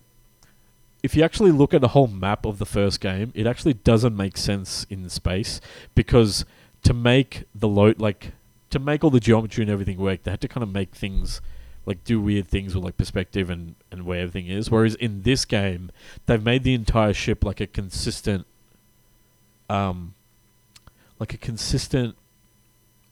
if 1.02 1.16
you 1.16 1.22
actually 1.22 1.50
look 1.50 1.74
at 1.74 1.80
the 1.80 1.88
whole 1.88 2.06
map 2.06 2.46
of 2.46 2.58
the 2.58 2.66
first 2.66 3.00
game, 3.00 3.32
it 3.34 3.46
actually 3.46 3.74
doesn't 3.74 4.16
make 4.16 4.36
sense 4.36 4.86
in 4.88 5.08
space 5.08 5.60
because 5.94 6.44
to 6.84 6.94
make 6.94 7.44
the 7.54 7.68
load 7.68 8.00
like 8.00 8.32
to 8.70 8.78
make 8.78 9.04
all 9.04 9.10
the 9.10 9.20
geometry 9.20 9.62
and 9.62 9.70
everything 9.70 9.98
work, 9.98 10.22
they 10.22 10.30
had 10.30 10.40
to 10.40 10.48
kind 10.48 10.62
of 10.62 10.72
make 10.72 10.94
things 10.94 11.40
like 11.86 12.04
do 12.04 12.20
weird 12.20 12.46
things 12.48 12.74
with 12.74 12.84
like 12.84 12.96
perspective 12.96 13.50
and, 13.50 13.74
and 13.90 14.04
where 14.06 14.20
everything 14.20 14.46
is. 14.48 14.70
Whereas 14.70 14.94
in 14.96 15.22
this 15.22 15.44
game, 15.44 15.90
they've 16.26 16.42
made 16.42 16.62
the 16.62 16.74
entire 16.74 17.12
ship 17.12 17.44
like 17.44 17.60
a 17.60 17.66
consistent 17.66 18.46
um 19.68 20.14
like 21.18 21.34
a 21.34 21.38
consistent 21.38 22.16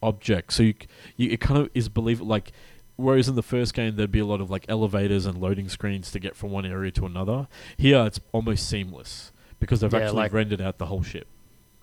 object. 0.03 0.53
So 0.53 0.63
you, 0.63 0.73
you 1.17 1.31
it 1.31 1.39
kind 1.39 1.59
of 1.59 1.69
is 1.73 1.89
believe 1.89 2.21
like 2.21 2.51
whereas 2.97 3.27
in 3.27 3.35
the 3.35 3.43
first 3.43 3.73
game 3.73 3.95
there'd 3.95 4.11
be 4.11 4.19
a 4.19 4.25
lot 4.25 4.41
of 4.41 4.49
like 4.49 4.65
elevators 4.67 5.25
and 5.25 5.39
loading 5.39 5.69
screens 5.69 6.11
to 6.11 6.19
get 6.19 6.35
from 6.35 6.51
one 6.51 6.65
area 6.65 6.91
to 6.91 7.05
another. 7.05 7.47
Here 7.77 8.03
it's 8.05 8.19
almost 8.31 8.67
seamless 8.69 9.31
because 9.59 9.81
they've 9.81 9.91
Yeah, 9.93 9.99
actually 9.99 10.17
like- 10.17 10.33
rendered 10.33 10.61
out 10.61 10.77
the 10.77 10.87
whole 10.87 11.03
ship. 11.03 11.27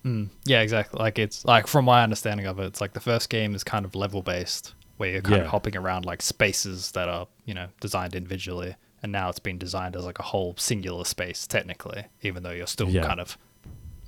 Mm, 0.04 0.28
yeah, 0.44 0.60
exactly. 0.60 0.98
Like 1.00 1.18
it's 1.18 1.44
like 1.44 1.66
from 1.66 1.84
my 1.84 2.02
understanding 2.04 2.46
of 2.46 2.58
it, 2.60 2.66
it's 2.66 2.80
like 2.80 2.92
the 2.92 3.00
first 3.00 3.28
game 3.30 3.54
is 3.54 3.64
kind 3.64 3.84
of 3.84 3.96
level 3.96 4.22
based, 4.22 4.74
where 4.98 5.08
you're 5.10 5.22
kind 5.22 5.36
Yeah. 5.38 5.42
of 5.44 5.48
hopping 5.48 5.76
around 5.76 6.04
like 6.04 6.20
spaces 6.22 6.92
that 6.92 7.08
are 7.08 7.26
you 7.46 7.54
know 7.54 7.68
designed 7.80 8.14
individually, 8.14 8.76
and 9.02 9.10
now 9.10 9.28
it's 9.30 9.38
been 9.38 9.56
designed 9.58 9.96
as 9.96 10.04
like 10.04 10.18
a 10.18 10.22
whole 10.24 10.54
singular 10.58 11.04
space 11.04 11.46
technically, 11.46 12.04
even 12.22 12.42
though 12.42 12.50
you're 12.52 12.66
still 12.66 12.90
Yeah. 12.90 13.06
kind 13.06 13.20
of 13.20 13.38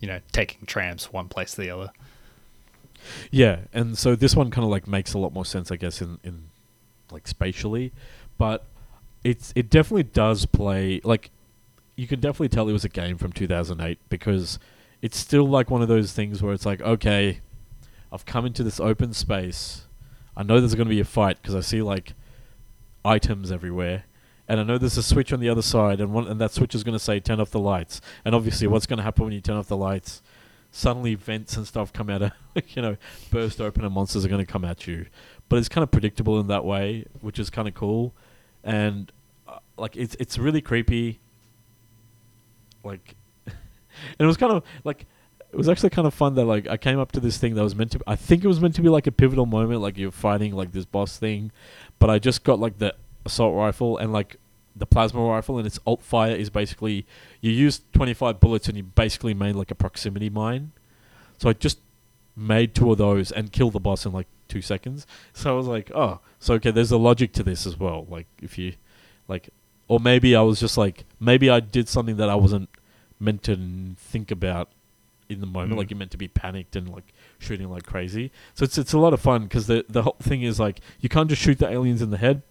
you 0.01 0.07
know 0.09 0.21
taking 0.33 0.67
trams 0.67 1.13
one 1.13 1.29
place 1.29 1.53
to 1.53 1.61
the 1.63 1.71
other. 1.71 1.91
Yeah, 3.31 3.61
and 3.73 3.97
so 3.97 4.15
this 4.15 4.37
one 4.37 4.51
kind 4.51 4.65
of 4.65 4.71
like 4.71 4.87
makes 4.87 5.15
a 5.15 5.19
lot 5.19 5.33
more 5.33 5.45
sense, 5.47 5.71
I 5.73 5.77
guess, 5.77 6.03
in 6.03 6.19
in 6.23 6.45
like 7.11 7.27
spatially, 7.27 7.93
but 8.39 8.65
it's 9.25 9.53
it 9.57 9.71
definitely 9.71 10.05
does 10.05 10.47
play 10.47 11.01
like 11.05 11.31
you 11.97 12.07
can 12.07 12.21
definitely 12.21 12.49
tell 12.49 12.69
it 12.69 12.73
was 12.73 12.85
a 12.85 12.89
game 12.89 13.19
from 13.19 13.33
2008 13.33 13.99
because 14.09 14.59
it's 15.03 15.19
still 15.19 15.47
like 15.47 15.71
one 15.71 15.83
of 15.83 15.89
those 15.89 16.13
things 16.13 16.43
where 16.43 16.53
it's 16.55 16.65
like, 16.65 16.81
okay, 16.83 17.41
I've 18.13 18.25
come 18.25 18.47
into 18.47 18.63
this 18.63 18.81
open 18.81 19.13
space, 19.13 19.83
I 20.37 20.43
know 20.43 20.61
there's 20.61 20.75
going 20.75 20.89
to 20.89 20.95
be 20.95 21.01
a 21.01 21.05
fight 21.05 21.39
because 21.41 21.55
I 21.55 21.61
see 21.61 21.83
like 21.83 22.15
items 23.05 23.51
everywhere, 23.51 24.05
and 24.49 24.61
I 24.61 24.63
know 24.63 24.79
there's 24.79 24.97
a 24.97 25.03
switch 25.03 25.33
on 25.33 25.41
the 25.41 25.49
other 25.49 25.63
side, 25.63 26.01
and 26.01 26.13
one 26.13 26.27
and 26.27 26.41
that 26.41 26.53
switch 26.53 26.75
is 26.75 26.85
going 26.85 26.95
to 26.97 27.03
say 27.03 27.21
turn 27.21 27.41
off 27.41 27.51
the 27.51 27.59
lights. 27.59 28.01
And 28.25 28.35
obviously, 28.35 28.67
what's 28.67 28.87
going 28.87 28.99
to 28.99 29.03
happen 29.03 29.25
when 29.25 29.33
you 29.33 29.41
turn 29.41 29.57
off 29.57 29.69
the 29.69 29.77
lights? 29.77 30.23
Suddenly, 30.73 31.15
vents 31.15 31.57
and 31.57 31.67
stuff 31.67 31.93
come 31.93 32.11
out 32.11 32.23
of 32.23 32.33
you 32.69 32.83
know 32.83 32.97
burst 33.31 33.61
open, 33.61 33.85
and 33.85 33.95
monsters 33.95 34.25
are 34.25 34.29
going 34.29 34.45
to 34.45 34.51
come 34.51 34.65
at 34.65 34.87
you. 34.87 35.07
But 35.49 35.59
it's 35.59 35.69
kind 35.69 35.83
of 35.83 35.91
predictable 35.91 36.39
in 36.41 36.47
that 36.47 36.65
way, 36.65 37.07
which 37.21 37.39
is 37.39 37.51
kind 37.51 37.69
of 37.69 37.75
cool, 37.75 38.15
and 38.63 39.11
uh, 39.49 39.59
like 39.77 39.97
it's 39.97 40.17
it's 40.21 40.39
really 40.39 40.61
creepy. 40.61 41.19
Like, 42.83 43.15
and 43.47 43.55
it 44.19 44.27
was 44.27 44.37
kind 44.37 44.53
of 44.53 44.65
like 44.85 45.07
it 45.53 45.57
was 45.57 45.69
actually 45.69 45.91
kind 45.91 46.07
of 46.07 46.15
fun 46.15 46.35
that 46.35 46.45
like 46.45 46.69
I 46.69 46.77
came 46.77 46.99
up 46.99 47.13
to 47.13 47.21
this 47.21 47.39
thing 47.39 47.55
that 47.55 47.63
was 47.63 47.75
meant 47.75 47.93
to. 47.93 48.01
I 48.07 48.17
think 48.17 48.45
it 48.45 48.49
was 48.49 48.61
meant 48.61 48.75
to 48.77 48.83
be 48.83 48.89
like 48.89 49.07
a 49.07 49.13
pivotal 49.13 49.47
moment, 49.47 49.81
like 49.81 49.99
you're 49.99 50.11
fighting 50.11 50.55
like 50.55 50.73
this 50.73 50.85
boss 50.85 51.17
thing, 51.19 51.51
but 51.99 52.09
I 52.09 52.19
just 52.19 52.45
got 52.45 52.61
like 52.61 52.79
the 52.79 52.95
assault 53.27 53.57
rifle 53.57 53.99
and 53.99 54.13
like 54.13 54.37
the 54.77 54.87
plasma 54.87 55.21
rifle, 55.23 55.59
and 55.59 55.67
its 55.67 55.81
alt 55.87 56.03
fire 56.03 56.35
is 56.35 56.51
basically 56.51 57.05
you 57.41 57.51
use 57.51 57.81
25 57.93 58.39
bullets 58.39 58.69
and 58.69 58.77
you 58.77 58.85
basically 58.85 59.35
made 59.35 59.57
like 59.57 59.71
a 59.71 59.75
proximity 59.75 60.31
mine. 60.31 60.73
So 61.39 61.49
I 61.49 61.53
just 61.55 61.79
made 62.37 62.75
two 62.75 62.93
of 62.93 62.99
those 62.99 63.33
and 63.33 63.51
killed 63.51 63.73
the 63.73 63.81
boss 63.81 64.07
in 64.07 64.13
like 64.13 64.29
two 64.47 64.63
seconds. 64.63 65.07
So 65.33 65.53
I 65.53 65.57
was 65.57 65.67
like, 65.67 65.91
oh, 65.95 66.21
so 66.39 66.55
okay, 66.55 66.71
there's 66.71 66.93
a 66.93 66.99
logic 66.99 67.33
to 67.35 67.43
this 67.43 67.67
as 67.67 67.79
well. 67.79 68.07
Like 68.09 68.27
if 68.41 68.57
you, 68.57 68.75
like, 69.27 69.51
or 69.89 69.99
maybe 69.99 70.37
I 70.37 70.43
was 70.43 70.61
just 70.61 70.79
like, 70.79 71.05
maybe 71.19 71.51
I 71.51 71.59
did 71.61 71.89
something 71.89 72.17
that 72.19 72.31
I 72.31 72.37
wasn't 72.37 72.69
meant 73.19 73.43
to 73.45 73.57
think 73.97 74.31
about 74.31 74.69
in 75.31 75.41
the 75.41 75.47
moment. 75.47 75.73
Mm. 75.73 75.77
Like 75.79 75.91
you're 75.91 75.99
meant 75.99 76.11
to 76.13 76.19
be 76.19 76.29
panicked 76.29 76.77
and 76.77 76.89
like 76.89 77.13
shooting 77.39 77.71
like 77.71 77.85
crazy. 77.85 78.31
So 78.55 78.65
it's 78.65 78.79
it's 78.79 78.93
a 78.93 78.99
lot 78.99 79.13
of 79.13 79.21
fun 79.21 79.45
because 79.45 79.67
the 79.67 79.85
the 79.89 80.03
whole 80.03 80.17
thing 80.21 80.43
is 80.43 80.59
like 80.59 80.81
you 81.01 81.09
can't 81.09 81.29
just 81.29 81.43
shoot 81.43 81.59
the 81.59 81.69
aliens 81.69 82.03
in 82.03 82.11
the 82.11 82.19
head 82.19 82.43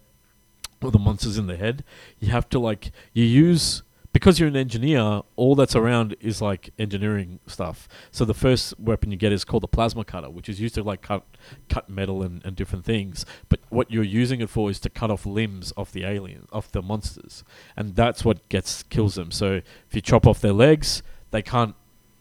or 0.82 0.92
the 0.92 1.00
monsters 1.00 1.38
in 1.38 1.48
the 1.48 1.58
head. 1.58 1.84
You 2.20 2.32
have 2.32 2.50
to 2.50 2.60
like 2.60 2.92
you 3.14 3.26
use 3.26 3.84
because 4.12 4.40
you're 4.40 4.50
an 4.50 4.56
engineer. 4.56 5.22
All 5.36 5.56
that's 5.56 5.76
around 5.76 6.16
is 6.20 6.42
like 6.42 6.72
engineering 6.80 7.40
stuff. 7.48 7.88
So 8.12 8.26
the 8.26 8.34
first 8.34 8.80
weapon 8.80 9.12
you 9.12 9.18
get 9.18 9.32
is 9.32 9.44
called 9.44 9.64
the 9.64 9.68
plasma 9.68 10.04
cutter, 10.04 10.30
which 10.30 10.50
is 10.50 10.60
used 10.60 10.76
to 10.76 10.84
like 10.84 11.02
cut 11.02 11.26
cut 11.68 11.90
metal 11.90 12.24
and, 12.24 12.44
and 12.46 12.56
different 12.56 12.86
things. 12.86 13.26
But 13.50 13.60
what 13.70 13.92
you're 13.92 14.04
using 14.04 14.42
it 14.42 14.50
for 14.50 14.70
is 14.70 14.80
to 14.82 14.90
cut 14.90 15.12
off 15.12 15.26
limbs 15.26 15.72
of 15.72 15.92
the 15.92 16.06
alien 16.06 16.48
of 16.52 16.72
the 16.72 16.82
monsters, 16.82 17.44
and 17.76 17.96
that's 17.96 18.26
what 18.26 18.48
gets 18.50 18.84
kills 18.84 19.16
them. 19.16 19.32
So 19.32 19.62
if 19.88 19.94
you 19.94 20.02
chop 20.02 20.26
off 20.26 20.42
their 20.42 20.54
legs, 20.54 21.04
they 21.32 21.42
can't. 21.42 21.76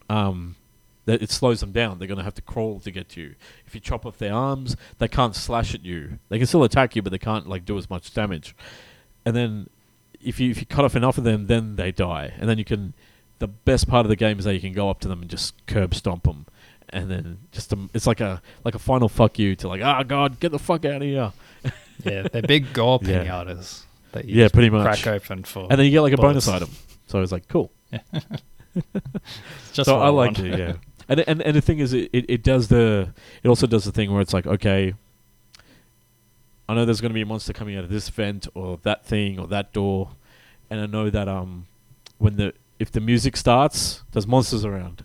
Um, 0.09 0.55
that 1.05 1.21
it 1.23 1.31
slows 1.31 1.59
them 1.61 1.71
down. 1.71 1.97
They're 1.97 2.07
going 2.07 2.17
to 2.19 2.23
have 2.23 2.35
to 2.35 2.41
crawl 2.41 2.79
to 2.81 2.91
get 2.91 3.09
to 3.09 3.21
you. 3.21 3.35
If 3.65 3.73
you 3.73 3.81
chop 3.81 4.05
off 4.05 4.17
their 4.19 4.33
arms, 4.33 4.75
they 4.99 5.07
can't 5.07 5.35
slash 5.35 5.73
at 5.73 5.83
you. 5.83 6.19
They 6.29 6.37
can 6.37 6.45
still 6.45 6.63
attack 6.63 6.95
you, 6.95 7.01
but 7.01 7.11
they 7.11 7.17
can't 7.17 7.47
like 7.47 7.65
do 7.65 7.77
as 7.77 7.89
much 7.89 8.13
damage. 8.13 8.55
And 9.25 9.35
then 9.35 9.69
if 10.21 10.39
you 10.39 10.51
if 10.51 10.59
you 10.59 10.65
cut 10.67 10.85
off 10.85 10.95
enough 10.95 11.17
of 11.17 11.23
them, 11.23 11.47
then 11.47 11.77
they 11.77 11.91
die. 11.91 12.33
And 12.39 12.47
then 12.49 12.57
you 12.57 12.65
can. 12.65 12.93
The 13.39 13.47
best 13.47 13.87
part 13.87 14.05
of 14.05 14.09
the 14.09 14.17
game 14.17 14.37
is 14.37 14.43
that 14.45 14.53
you 14.53 14.59
can 14.59 14.73
go 14.73 14.89
up 14.89 14.99
to 14.99 15.07
them 15.07 15.21
and 15.21 15.29
just 15.31 15.53
curb 15.65 15.95
stomp 15.95 16.23
them, 16.23 16.45
and 16.89 17.09
then 17.09 17.37
just 17.53 17.71
um, 17.71 17.89
it's 17.93 18.05
like 18.05 18.19
a 18.19 18.41
like 18.65 18.75
a 18.75 18.79
final 18.79 19.07
fuck 19.07 19.39
you 19.39 19.55
to 19.55 19.67
like 19.69 19.81
ah 19.81 20.03
god 20.03 20.41
get 20.41 20.51
the 20.51 20.59
fuck 20.59 20.83
out 20.85 20.97
of 20.97 21.01
here. 21.03 21.31
Yeah, 22.03 22.23
they're 22.31 22.41
big 22.41 22.71
gore 22.73 22.99
Yeah. 23.01 23.43
that 24.11 24.25
you 24.25 24.41
Yeah, 24.41 24.47
pretty 24.49 24.69
much. 24.69 24.83
crack 25.01 25.07
open 25.07 25.43
for. 25.43 25.67
And 25.69 25.79
then 25.79 25.85
you 25.85 25.91
get 25.91 26.01
like 26.01 26.13
a 26.13 26.17
bonus 26.17 26.47
item. 26.49 26.69
So 27.07 27.17
I 27.17 27.21
was 27.21 27.31
like 27.31 27.47
cool. 27.47 27.71
Just 29.73 29.85
so 29.85 29.99
I 29.99 30.09
like 30.09 30.39
it, 30.39 30.57
yeah. 30.57 30.73
And 31.09 31.21
and 31.21 31.41
and 31.41 31.55
the 31.55 31.61
thing 31.61 31.79
is, 31.79 31.91
it, 31.91 32.07
it, 32.13 32.25
it 32.29 32.43
does 32.43 32.67
the 32.67 33.11
it 33.41 33.49
also 33.49 33.65
does 33.65 33.83
the 33.83 33.91
thing 33.91 34.11
where 34.11 34.21
it's 34.21 34.31
like, 34.31 34.45
okay, 34.45 34.93
I 36.67 36.75
know 36.75 36.85
there's 36.85 37.01
going 37.01 37.09
to 37.09 37.15
be 37.15 37.21
a 37.21 37.25
monster 37.25 37.51
coming 37.51 37.75
out 37.75 37.83
of 37.83 37.89
this 37.89 38.09
vent 38.09 38.47
or 38.53 38.77
that 38.83 39.07
thing 39.07 39.39
or 39.39 39.47
that 39.47 39.73
door, 39.73 40.11
and 40.69 40.79
I 40.79 40.85
know 40.85 41.09
that 41.09 41.27
um 41.27 41.65
when 42.19 42.35
the 42.35 42.53
if 42.77 42.91
the 42.91 42.99
music 42.99 43.37
starts, 43.37 44.03
there's 44.11 44.27
monsters 44.27 44.63
around. 44.63 45.03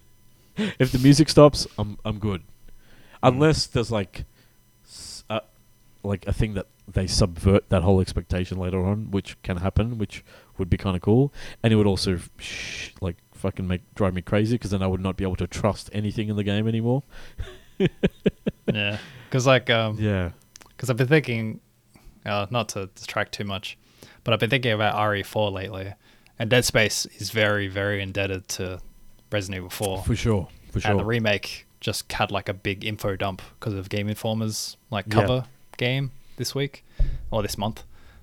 if 0.56 0.90
the 0.92 0.98
music 0.98 1.28
stops, 1.28 1.66
I'm 1.76 1.98
I'm 2.06 2.18
good, 2.18 2.42
unless 3.22 3.66
there's 3.66 3.90
like 3.90 4.24
uh, 5.28 5.40
like 6.02 6.26
a 6.26 6.32
thing 6.32 6.54
that 6.54 6.68
they 6.88 7.06
subvert 7.06 7.68
that 7.68 7.82
whole 7.82 8.00
expectation 8.00 8.56
later 8.56 8.84
on, 8.84 9.10
which 9.10 9.40
can 9.42 9.58
happen, 9.58 9.98
which 9.98 10.24
would 10.58 10.70
be 10.70 10.76
kind 10.76 10.96
of 10.96 11.02
cool, 11.02 11.32
and 11.62 11.72
it 11.72 11.76
would 11.76 11.86
also 11.86 12.18
like 13.00 13.16
fucking 13.32 13.66
make 13.66 13.82
drive 13.94 14.14
me 14.14 14.22
crazy 14.22 14.54
because 14.56 14.70
then 14.70 14.82
I 14.82 14.86
would 14.86 15.00
not 15.00 15.16
be 15.16 15.24
able 15.24 15.36
to 15.36 15.46
trust 15.46 15.90
anything 15.92 16.28
in 16.28 16.36
the 16.36 16.44
game 16.44 16.66
anymore. 16.68 17.02
yeah, 18.72 18.98
because 19.28 19.46
like 19.46 19.70
um, 19.70 19.98
Yeah, 20.00 20.30
because 20.68 20.90
I've 20.90 20.96
been 20.96 21.08
thinking, 21.08 21.60
uh, 22.24 22.46
not 22.50 22.68
to 22.70 22.86
distract 22.94 23.32
too 23.32 23.44
much, 23.44 23.76
but 24.22 24.32
I've 24.34 24.40
been 24.40 24.50
thinking 24.50 24.72
about 24.72 24.94
RE4 24.96 25.52
lately, 25.52 25.92
and 26.38 26.50
Dead 26.50 26.64
Space 26.64 27.06
is 27.18 27.30
very, 27.30 27.68
very 27.68 28.02
indebted 28.02 28.48
to 28.48 28.80
Resident 29.30 29.58
Evil 29.58 29.70
4. 29.70 30.02
for 30.04 30.16
sure, 30.16 30.48
for 30.70 30.80
sure. 30.80 30.90
And 30.92 31.00
the 31.00 31.04
remake 31.04 31.66
just 31.80 32.10
had 32.12 32.30
like 32.30 32.48
a 32.48 32.54
big 32.54 32.84
info 32.84 33.16
dump 33.16 33.42
because 33.58 33.74
of 33.74 33.88
Game 33.88 34.08
Informer's 34.08 34.76
like 34.90 35.06
Yeah. 35.08 35.14
cover 35.14 35.44
game 35.76 36.12
this 36.36 36.54
week 36.54 36.84
or 37.30 37.42
this 37.42 37.58
month. 37.58 37.82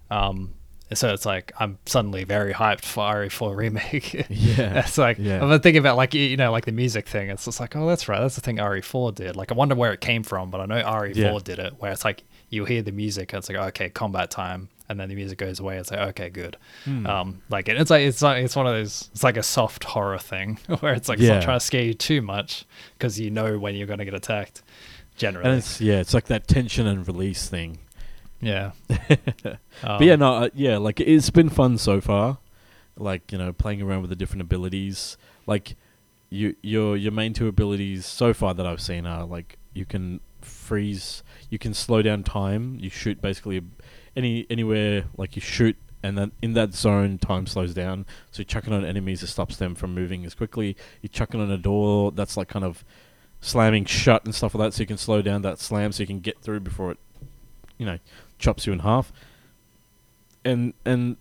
Um, 0.09 0.53
and 0.91 0.97
so 0.97 1.11
it's 1.13 1.25
like 1.25 1.51
I'm 1.59 1.79
suddenly 1.87 2.23
very 2.25 2.53
hyped 2.53 2.83
for 2.85 3.01
RE4 3.15 3.55
remake. 3.55 4.13
yeah, 4.29 4.79
it's 4.85 4.97
like 4.99 5.17
Yeah. 5.17 5.41
I've 5.41 5.49
been 5.49 5.61
thinking 5.61 5.79
about 5.79 5.97
like 5.97 6.13
you 6.13 6.37
know 6.37 6.51
like 6.51 6.65
the 6.65 6.71
music 6.71 7.07
thing. 7.07 7.29
It's 7.31 7.45
just 7.45 7.59
like 7.59 7.75
oh 7.75 7.87
that's 7.87 8.07
right, 8.07 8.19
that's 8.19 8.35
the 8.35 8.41
thing 8.41 8.57
RE4 8.57 9.15
did. 9.15 9.35
Like 9.35 9.51
I 9.51 9.55
wonder 9.55 9.73
where 9.73 9.91
it 9.93 10.01
came 10.01 10.21
from, 10.21 10.51
but 10.51 10.61
I 10.61 10.65
know 10.67 10.83
RE4 10.83 11.15
Yeah. 11.15 11.39
did 11.43 11.57
it. 11.57 11.73
Where 11.79 11.91
it's 11.91 12.05
like 12.05 12.23
you 12.49 12.65
hear 12.65 12.81
the 12.83 12.91
music, 12.91 13.33
and 13.33 13.39
it's 13.39 13.47
like 13.49 13.57
okay 13.57 13.89
combat 13.89 14.29
time, 14.29 14.67
and 14.89 14.99
then 14.99 15.07
the 15.07 15.15
music 15.15 15.37
goes 15.37 15.61
away. 15.61 15.77
It's 15.77 15.89
like 15.89 16.01
okay 16.09 16.29
good. 16.29 16.57
Hmm. 16.83 17.07
Um, 17.07 17.41
like 17.49 17.69
it- 17.69 17.79
it's 17.79 17.89
like 17.89 18.01
it's 18.03 18.21
like 18.21 18.43
it's 18.43 18.55
one 18.55 18.67
of 18.67 18.73
those. 18.73 19.09
It's 19.13 19.23
like 19.23 19.37
a 19.37 19.43
soft 19.43 19.85
horror 19.85 20.19
thing 20.19 20.59
where 20.81 20.93
it's 20.93 21.07
like 21.07 21.19
it's 21.19 21.27
Yeah. 21.29 21.35
not 21.35 21.43
trying 21.43 21.59
to 21.59 21.65
scare 21.65 21.83
you 21.83 21.93
too 21.93 22.21
much 22.21 22.65
because 22.97 23.17
you 23.19 23.29
know 23.31 23.57
when 23.57 23.75
you're 23.75 23.87
going 23.87 23.99
to 23.99 24.05
get 24.05 24.13
attacked. 24.13 24.61
Generally, 25.17 25.49
and 25.49 25.57
it's 25.59 25.79
yeah, 25.79 25.99
it's 25.99 26.13
like 26.13 26.25
that 26.25 26.47
tension 26.47 26.87
and 26.87 27.05
release 27.07 27.47
thing. 27.47 27.77
Yeah. 28.41 28.71
but 28.87 29.59
Um, 29.83 30.03
yeah, 30.03 30.15
no, 30.15 30.33
uh, 30.33 30.49
yeah, 30.53 30.77
like 30.77 30.99
it's 30.99 31.29
been 31.29 31.49
fun 31.49 31.77
so 31.77 32.01
far. 32.01 32.39
Like 32.97 33.31
you 33.31 33.37
know, 33.37 33.53
playing 33.53 33.81
around 33.81 34.01
with 34.01 34.09
the 34.09 34.15
different 34.15 34.41
abilities. 34.41 35.17
Like 35.47 35.75
you, 36.29 36.55
your 36.61 36.95
your 36.97 37.11
main 37.11 37.33
two 37.33 37.47
abilities 37.47 38.05
so 38.05 38.33
far 38.33 38.53
that 38.53 38.65
I've 38.65 38.81
seen 38.81 39.05
are 39.05 39.25
like 39.25 39.57
you 39.73 39.85
can 39.85 40.19
freeze, 40.41 41.23
you 41.49 41.57
can 41.57 41.73
slow 41.73 42.01
down 42.01 42.23
time. 42.23 42.77
You 42.79 42.89
shoot 42.89 43.21
basically 43.21 43.61
any 44.15 44.45
anywhere 44.49 45.05
like 45.17 45.35
you 45.35 45.41
shoot, 45.41 45.75
and 46.03 46.17
then 46.17 46.31
in 46.41 46.53
that 46.53 46.73
zone 46.73 47.17
time 47.17 47.47
slows 47.47 47.73
down. 47.73 48.05
So 48.31 48.41
you 48.41 48.45
chuck 48.45 48.67
it 48.67 48.73
on 48.73 48.85
enemies, 48.85 49.23
it 49.23 49.27
stops 49.27 49.55
them 49.57 49.75
from 49.75 49.93
moving 49.95 50.25
as 50.25 50.33
quickly. 50.35 50.75
You 51.01 51.09
chuck 51.09 51.33
it 51.33 51.39
on 51.39 51.49
a 51.49 51.57
door 51.57 52.11
that's 52.11 52.37
like 52.37 52.49
kind 52.49 52.65
of 52.65 52.83
slamming 53.39 53.85
shut 53.85 54.23
and 54.25 54.35
stuff 54.35 54.53
like 54.53 54.67
that, 54.67 54.73
so 54.75 54.81
you 54.81 54.87
can 54.87 54.97
slow 54.97 55.21
down 55.21 55.41
that 55.41 55.59
slam, 55.59 55.91
so 55.91 56.03
you 56.03 56.07
can 56.07 56.19
get 56.19 56.39
through 56.41 56.59
before 56.59 56.91
it, 56.91 56.97
you 57.77 57.85
know, 57.85 57.97
chops 58.41 58.67
you 58.67 58.73
in 58.73 58.79
half 58.79 59.13
and 60.43 60.73
and 60.85 61.17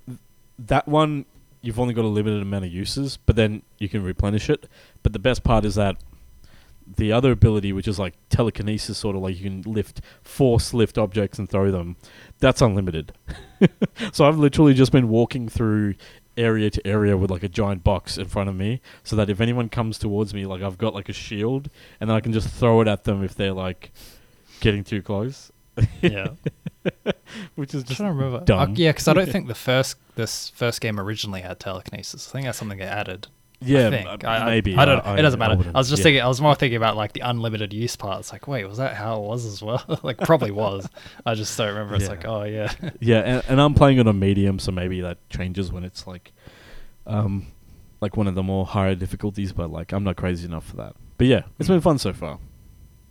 that 0.59 0.87
one 0.89 1.25
you've 1.63 1.79
only 1.79 1.95
got 1.95 2.05
a 2.05 2.09
limited 2.09 2.41
amount 2.41 2.65
of 2.65 2.73
uses, 2.73 3.19
but 3.19 3.37
then 3.37 3.63
you 3.79 3.89
can 3.89 4.03
replenish 4.03 4.49
it. 4.49 4.67
But 5.03 5.13
the 5.13 5.19
best 5.19 5.45
part 5.45 5.65
is 5.65 5.75
that 5.75 5.97
the 6.97 7.13
other 7.13 7.31
ability, 7.33 7.73
which 7.73 7.87
is 7.87 7.99
like 7.99 8.15
telekinesis, 8.31 8.99
sort 8.99 9.15
of 9.15 9.23
like 9.23 9.39
you 9.39 9.45
can 9.45 9.63
lift, 9.73 10.01
force 10.23 10.73
lift 10.75 10.99
objects 10.99 11.39
and 11.39 11.49
throw 11.49 11.71
them, 11.71 11.97
that's 12.39 12.63
unlimited. 12.63 13.13
so 14.13 14.27
I've 14.27 14.39
literally 14.39 14.75
just 14.75 14.91
been 14.91 15.09
walking 15.09 15.49
through 15.49 15.95
area 16.37 16.71
to 16.71 16.87
area 16.87 17.17
with 17.17 17.31
like 17.31 17.43
a 17.43 17.49
giant 17.49 17.85
box 17.85 18.17
in 18.17 18.27
front 18.27 18.49
of 18.49 18.57
me, 18.57 18.81
so 19.05 19.15
that 19.17 19.29
if 19.29 19.41
anyone 19.41 19.69
comes 19.69 19.99
towards 19.99 20.33
me, 20.33 20.47
like 20.47 20.63
I've 20.63 20.79
got 20.79 20.95
like 20.95 21.09
a 21.09 21.13
shield, 21.15 21.69
and 22.01 22.09
then 22.09 22.17
I 22.17 22.21
can 22.21 22.33
just 22.33 22.49
throw 22.49 22.81
it 22.81 22.89
at 22.89 23.05
them 23.05 23.23
if 23.23 23.35
they're 23.35 23.53
like 23.53 23.93
getting 24.61 24.83
too 24.83 25.03
close. 25.03 25.53
yeah. 26.01 26.29
which 27.55 27.75
is 27.75 27.83
just 27.85 27.97
trying 27.99 28.11
to 28.11 28.15
remember. 28.15 28.39
Uh, 28.39 28.45
dumb. 28.45 28.75
yeah, 28.77 28.91
because 28.91 29.09
I 29.09 29.13
don't 29.13 29.29
think 29.33 29.49
the 29.49 29.55
first 29.55 29.97
this 30.17 30.51
first 30.51 30.81
game 30.81 30.99
originally 31.01 31.41
had 31.43 31.59
telekinesis. 31.61 32.29
I 32.29 32.33
think 32.33 32.45
that's 32.47 32.59
something 32.59 32.79
they 32.79 32.85
added. 32.85 33.27
yeah, 33.61 33.89
I 33.89 33.91
think. 33.91 34.25
I, 34.25 34.37
I- 34.37 34.45
maybe 34.47 34.77
I, 34.77 34.85
don't. 34.87 35.19
it 35.19 35.23
doesn't 35.23 35.39
matter. 35.39 35.55
I, 35.75 35.79
was 35.79 35.91
just 35.91 36.01
yeah. 36.01 36.05
thinking. 36.05 36.23
I 36.23 36.29
was 36.29 36.41
more 36.41 36.55
thinking 36.55 36.77
about 36.77 36.97
like 36.97 37.13
the 37.13 37.21
unlimited 37.21 37.73
use 37.73 37.95
part. 37.97 38.21
It's 38.21 38.33
like, 38.33 38.49
wait, 38.49 38.65
was 38.65 38.79
that 38.79 38.97
how 38.97 39.17
it 39.23 39.27
was 39.27 39.45
as 39.45 39.63
well? 39.63 39.85
like, 40.03 40.17
probably 40.19 40.51
was. 40.51 40.89
I 41.27 41.35
just 41.35 41.57
don't 41.59 41.69
remember. 41.69 41.95
It's 41.97 42.05
Yeah. 42.05 42.11
like, 42.11 42.25
oh 42.27 42.45
yeah, 42.45 42.73
Yeah, 43.01 43.19
and, 43.21 43.43
and 43.49 43.61
I'm 43.61 43.75
playing 43.75 43.99
it 43.99 44.07
on 44.09 44.19
medium, 44.19 44.59
so 44.59 44.73
maybe 44.73 45.01
that 45.03 45.19
changes 45.29 45.71
when 45.71 45.85
it's 45.85 46.07
like, 46.07 46.33
um, 47.07 47.49
like 48.01 48.17
one 48.17 48.27
of 48.27 48.35
the 48.35 48.43
more 48.43 48.65
higher 48.65 48.95
difficulties. 48.95 49.53
But 49.53 49.71
like, 49.71 49.93
I'm 49.93 50.05
not 50.05 50.17
crazy 50.17 50.47
enough 50.47 50.67
for 50.67 50.77
that. 50.77 50.95
But 51.19 51.27
yeah, 51.27 51.43
it's 51.59 51.69
been 51.69 51.83
fun 51.83 51.99
so 51.99 52.15
far. 52.15 52.39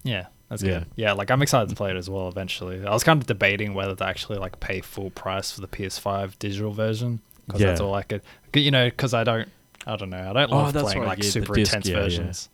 yeah. 0.04 0.28
That's 0.50 0.64
Yeah. 0.64 0.80
good. 0.80 0.88
Yeah, 0.96 1.14
like 1.14 1.30
I'm 1.32 1.42
excited 1.42 1.70
to 1.70 1.76
play 1.76 1.92
it 1.92 1.96
as 1.98 2.10
well. 2.10 2.28
Eventually, 2.28 2.86
I 2.86 2.92
was 2.92 3.04
kind 3.04 3.22
of 3.22 3.28
debating 3.28 3.74
whether 3.74 3.96
to 3.96 4.04
actually 4.06 4.40
like 4.40 4.60
pay 4.60 4.82
full 4.82 5.12
price 5.12 5.52
for 5.52 5.62
the 5.62 5.68
PS5 5.68 6.38
digital 6.40 6.72
version 6.72 7.22
because 7.46 7.62
that's 7.62 7.80
all 7.82 7.94
I 7.94 8.04
could. 8.04 8.22
You 8.54 8.72
know, 8.72 8.86
because 8.90 9.14
I 9.14 9.24
don't. 9.24 9.48
I 9.88 9.96
don't 9.96 10.10
know. 10.10 10.30
I 10.30 10.34
don't 10.34 10.52
Oh, 10.52 10.58
love 10.58 10.74
that's 10.74 10.84
playing 10.84 11.00
right, 11.00 11.08
like 11.10 11.24
yeah, 11.24 11.30
super 11.30 11.54
disc, 11.56 11.72
intense 11.72 11.88
yeah, 11.88 11.96
yeah. 11.96 12.02
versions 12.04 12.50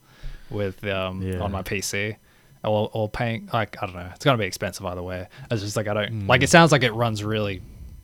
with 0.49 0.83
um 0.85 1.21
Yeah. 1.21 1.39
on 1.39 1.51
my 1.51 1.61
PC. 1.63 2.17
or 2.63 2.89
or 2.93 3.07
paying 3.07 3.47
like 3.53 3.77
I 3.81 3.85
don't 3.85 3.95
know. 3.95 4.09
It's 4.15 4.25
gonna 4.25 4.37
be 4.37 4.45
expensive 4.45 4.85
either 4.85 5.03
way. 5.03 5.27
It's 5.51 5.61
just 5.61 5.75
like 5.77 5.87
I 5.87 5.93
don't 5.93 6.23
Mm. 6.23 6.27
like. 6.27 6.43
It 6.43 6.49
sounds 6.49 6.71
like 6.71 6.83
it 6.83 6.93
runs 6.93 7.23
really 7.23 7.61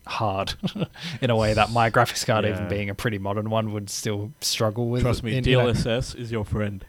hard 0.08 0.54
in 1.22 1.30
a 1.30 1.36
way 1.36 1.54
that 1.54 1.72
my 1.72 1.90
graphics 1.90 2.26
card, 2.26 2.46
even 2.46 2.68
being 2.68 2.90
a 2.90 2.96
pretty 2.96 3.18
modern 3.18 3.50
one, 3.50 3.72
would 3.74 3.90
still 3.90 4.32
struggle 4.42 4.88
with. 4.90 5.02
Trust 5.04 5.24
me, 5.24 5.36
in, 5.38 5.44
you 5.44 5.58
know- 5.58 5.66
DLSS 5.74 6.16
is 6.16 6.32
your 6.32 6.46
friend. 6.46 6.86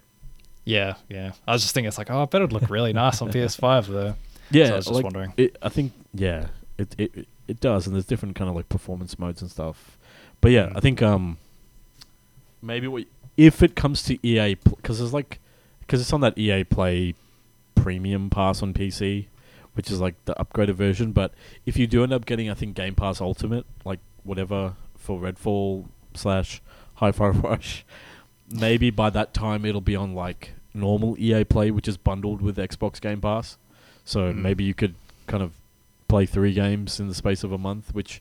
Yeah, 0.65 0.95
yeah. 1.09 1.33
I 1.47 1.53
was 1.53 1.63
just 1.63 1.75
thinking, 1.75 1.89
it's 1.89 1.99
like, 1.99 2.11
oh, 2.11 2.23
I 2.23 2.25
bet 2.27 2.41
it'd 2.41 2.53
look 2.53 2.71
really 2.71 2.93
nice 2.93 3.21
on 3.21 3.31
PS5 3.33 3.87
though. 3.87 4.15
Yeah, 4.51 4.67
So 4.67 4.73
I 4.73 4.77
was 4.77 4.85
just 4.87 4.95
like, 4.95 5.05
wondering. 5.05 5.33
It, 5.37 5.57
I 5.63 5.69
think 5.69 5.93
yeah, 6.15 6.47
it, 6.79 6.95
it 6.99 7.29
it- 7.49 7.61
does, 7.61 7.87
and 7.87 7.95
there's 7.95 8.07
different 8.07 8.35
kind 8.37 8.49
of 8.49 8.55
like 8.57 8.69
performance 8.69 9.19
modes 9.19 9.43
and 9.43 9.51
stuff. 9.51 9.99
But 10.41 10.53
yeah, 10.53 10.67
Mm. 10.69 10.77
I 10.77 10.81
think 10.81 11.03
um 11.03 11.39
maybe 12.61 12.87
what 12.87 13.05
if 13.37 13.63
it 13.63 13.75
comes 13.75 14.03
to 14.05 14.19
EA 14.27 14.55
because 14.55 14.99
there's 14.99 15.13
like 15.13 15.39
because 15.81 16.01
it's 16.01 16.13
on 16.13 16.21
that 16.21 16.37
EA 16.39 16.65
Play 16.65 17.15
Premium 17.75 18.31
Pass 18.31 18.63
on 18.63 18.73
PC, 18.73 19.27
which 19.75 19.91
is 19.91 20.01
like 20.01 20.15
the 20.27 20.35
upgraded 20.35 20.75
version. 20.75 21.13
But 21.13 21.33
if 21.67 21.77
you 21.77 21.87
do 21.87 22.03
end 22.03 22.13
up 22.13 22.25
getting, 22.27 22.49
I 22.51 22.55
think 22.55 22.75
Game 22.77 22.95
Pass 22.95 23.21
Ultimate, 23.21 23.67
like 23.85 23.99
whatever 24.23 24.75
for 24.97 25.19
Redfall 25.19 25.87
slash 26.15 26.63
Hi-Fi 26.95 27.29
Rush, 27.29 27.85
maybe 28.53 28.91
by 28.91 29.11
that 29.11 29.33
time 29.35 29.65
it'll 29.65 29.81
be 29.81 29.97
on 29.97 30.15
like 30.15 30.53
normal 30.75 31.17
EA 31.19 31.45
Play, 31.45 31.71
which 31.71 31.89
is 31.89 31.97
bundled 31.97 32.41
with 32.43 32.57
Xbox 32.57 33.01
Game 33.01 33.21
Pass. 33.21 33.57
So 34.05 34.33
Mm. 34.33 34.37
maybe 34.37 34.65
you 34.65 34.75
could 34.75 34.95
kind 35.27 35.43
of 35.43 35.53
play 36.09 36.27
three 36.27 36.53
games 36.53 36.99
in 37.01 37.09
the 37.09 37.15
space 37.15 37.43
of 37.45 37.53
a 37.53 37.59
month, 37.59 37.95
which 37.95 38.21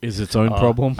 is 0.00 0.20
its 0.20 0.36
own 0.36 0.52
Uh, 0.52 0.58
problem. 0.58 0.96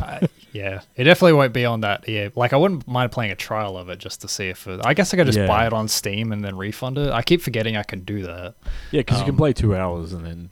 Yeah, 0.52 0.80
it 0.96 1.04
definitely 1.04 1.34
won't 1.34 1.52
be 1.52 1.64
on 1.64 1.82
that. 1.82 2.08
Yeah, 2.08 2.30
like 2.34 2.52
I 2.52 2.56
wouldn't 2.56 2.88
mind 2.88 3.12
playing 3.12 3.30
a 3.30 3.36
trial 3.36 3.76
of 3.76 3.88
it 3.90 3.98
just 3.98 4.20
to 4.22 4.28
see 4.28 4.48
if 4.48 4.66
it, 4.66 4.80
I 4.84 4.94
guess 4.94 5.12
I 5.14 5.16
could 5.16 5.26
just 5.26 5.38
Yeah. 5.38 5.46
buy 5.46 5.66
it 5.66 5.72
on 5.72 5.86
Steam 5.88 6.32
and 6.32 6.42
then 6.44 6.56
refund 6.56 6.98
it. 6.98 7.10
I 7.12 7.22
keep 7.22 7.40
forgetting 7.42 7.76
I 7.76 7.82
can 7.84 8.00
do 8.00 8.22
that. 8.22 8.54
yeah, 8.90 9.00
because 9.00 9.18
you 9.18 9.24
can 9.24 9.34
um, 9.34 9.38
play 9.38 9.52
two 9.52 9.76
hours 9.76 10.12
and 10.12 10.24
then 10.26 10.50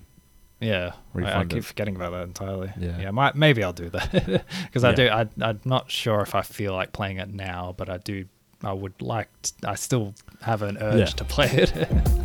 Yeah, 0.60 0.92
I, 1.14 1.40
I 1.40 1.44
keep 1.44 1.64
forgetting 1.64 1.96
about 1.96 2.12
that 2.12 2.22
entirely. 2.22 2.72
Yeah. 2.78 2.98
yeah, 2.98 3.10
might, 3.10 3.34
maybe 3.34 3.62
I'll 3.62 3.74
do 3.74 3.90
that 3.90 4.10
because 4.66 4.84
I 4.84 4.90
Yeah. 4.90 4.94
do. 4.94 5.08
I, 5.08 5.28
I'm 5.48 5.60
not 5.66 5.90
sure 5.90 6.20
if 6.22 6.34
I 6.34 6.40
feel 6.42 6.72
like 6.72 6.92
playing 6.92 7.18
it 7.18 7.28
now, 7.32 7.74
but 7.76 7.90
I 7.90 7.98
do. 7.98 8.24
I 8.64 8.72
would 8.72 9.00
like. 9.02 9.28
I 9.64 9.74
still 9.74 10.14
have 10.40 10.62
an 10.62 10.78
urge 10.80 10.98
Yeah. 10.98 11.04
to 11.06 11.24
play 11.24 11.48
it. 11.50 11.72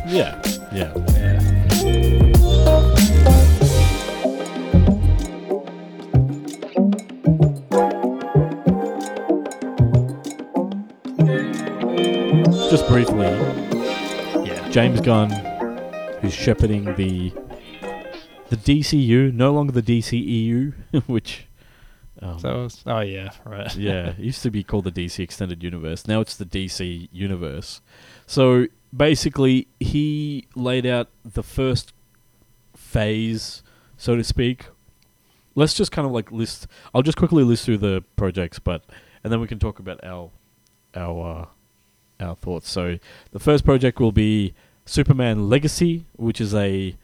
yeah, 0.08 0.42
yeah. 0.72 0.94
yeah. 1.08 2.52
Just 12.70 12.86
briefly, 12.88 13.26
Yeah. 14.46 14.66
James 14.70 15.00
Gunn, 15.02 15.30
who's 16.20 16.32
shepherding 16.32 16.84
the 16.96 17.30
the 18.52 18.80
DCU, 18.80 19.32
no 19.32 19.52
longer 19.52 19.72
the 19.72 19.82
DCEU, 19.82 20.74
which 21.06 21.46
um, 22.20 22.38
So 22.38 22.62
was- 22.64 22.82
oh 22.86 23.00
yeah, 23.00 23.30
right. 23.46 23.74
yeah, 23.76 24.10
it 24.10 24.18
used 24.18 24.42
to 24.42 24.50
be 24.50 24.62
called 24.62 24.84
the 24.84 24.92
DC 24.92 25.18
Extended 25.20 25.62
Universe. 25.62 26.06
Now 26.06 26.20
it's 26.20 26.36
the 26.36 26.44
DC 26.44 27.08
Universe. 27.12 27.80
So 28.26 28.66
basically, 28.94 29.68
he 29.80 30.46
laid 30.54 30.84
out 30.86 31.08
the 31.24 31.42
first 31.42 31.92
phase, 32.76 33.62
so 33.96 34.16
to 34.16 34.24
speak. 34.24 34.66
Let's 35.54 35.74
just 35.74 35.90
kind 35.92 36.06
of 36.06 36.12
like 36.12 36.30
list. 36.30 36.66
I'll 36.94 37.02
just 37.02 37.18
quickly 37.18 37.44
list 37.44 37.64
through 37.64 37.78
the 37.78 38.04
projects, 38.16 38.58
but 38.58 38.84
and 39.24 39.32
then 39.32 39.40
we 39.40 39.46
can 39.46 39.58
talk 39.58 39.78
about 39.78 40.02
our 40.04 40.30
our 40.94 41.48
uh, 42.20 42.24
our 42.24 42.36
thoughts. 42.36 42.70
So 42.70 42.98
the 43.32 43.38
first 43.40 43.64
project 43.64 43.98
will 44.00 44.12
be 44.12 44.54
Superman 44.84 45.48
Legacy, 45.48 46.06
which 46.16 46.40
is 46.40 46.54
a 46.54 46.96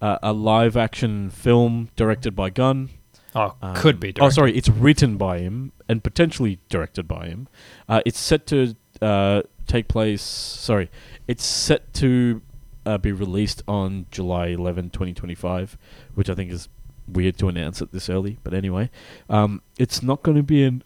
uh, 0.00 0.18
a 0.22 0.32
live 0.32 0.76
action 0.76 1.30
film 1.30 1.88
directed 1.96 2.34
by 2.36 2.50
Gunn. 2.50 2.90
Oh, 3.34 3.54
Um, 3.60 3.74
could 3.76 4.00
be. 4.00 4.14
Oh, 4.18 4.30
sorry, 4.30 4.56
it's 4.56 4.68
written 4.68 5.16
by 5.16 5.38
him 5.40 5.72
and 5.88 6.02
potentially 6.02 6.58
directed 6.68 7.06
by 7.06 7.26
him. 7.28 7.48
Uh, 7.88 8.00
it's 8.06 8.18
set 8.18 8.46
to 8.48 8.74
uh, 9.02 9.42
take 9.66 9.88
place. 9.88 10.22
Sorry, 10.22 10.90
it's 11.28 11.44
set 11.44 11.92
to 11.94 12.40
uh, 12.86 12.98
be 12.98 13.12
released 13.12 13.62
on 13.68 14.06
July 14.10 14.48
11, 14.48 14.90
2025, 14.90 15.76
which 16.14 16.30
I 16.30 16.34
think 16.34 16.50
is 16.50 16.68
weird 17.06 17.36
to 17.38 17.48
announce 17.48 17.82
it 17.82 17.92
this 17.92 18.08
early. 18.08 18.38
But 18.42 18.54
anyway, 18.54 18.90
um, 19.28 19.60
it's 19.78 20.02
not 20.02 20.22
going 20.22 20.36
to 20.36 20.42
be 20.42 20.62
an 20.64 20.82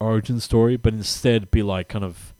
origin 0.00 0.38
story, 0.40 0.76
but 0.76 0.94
instead 0.94 1.50
be 1.50 1.62
like 1.62 1.88
kind 1.88 2.04
of 2.04 2.32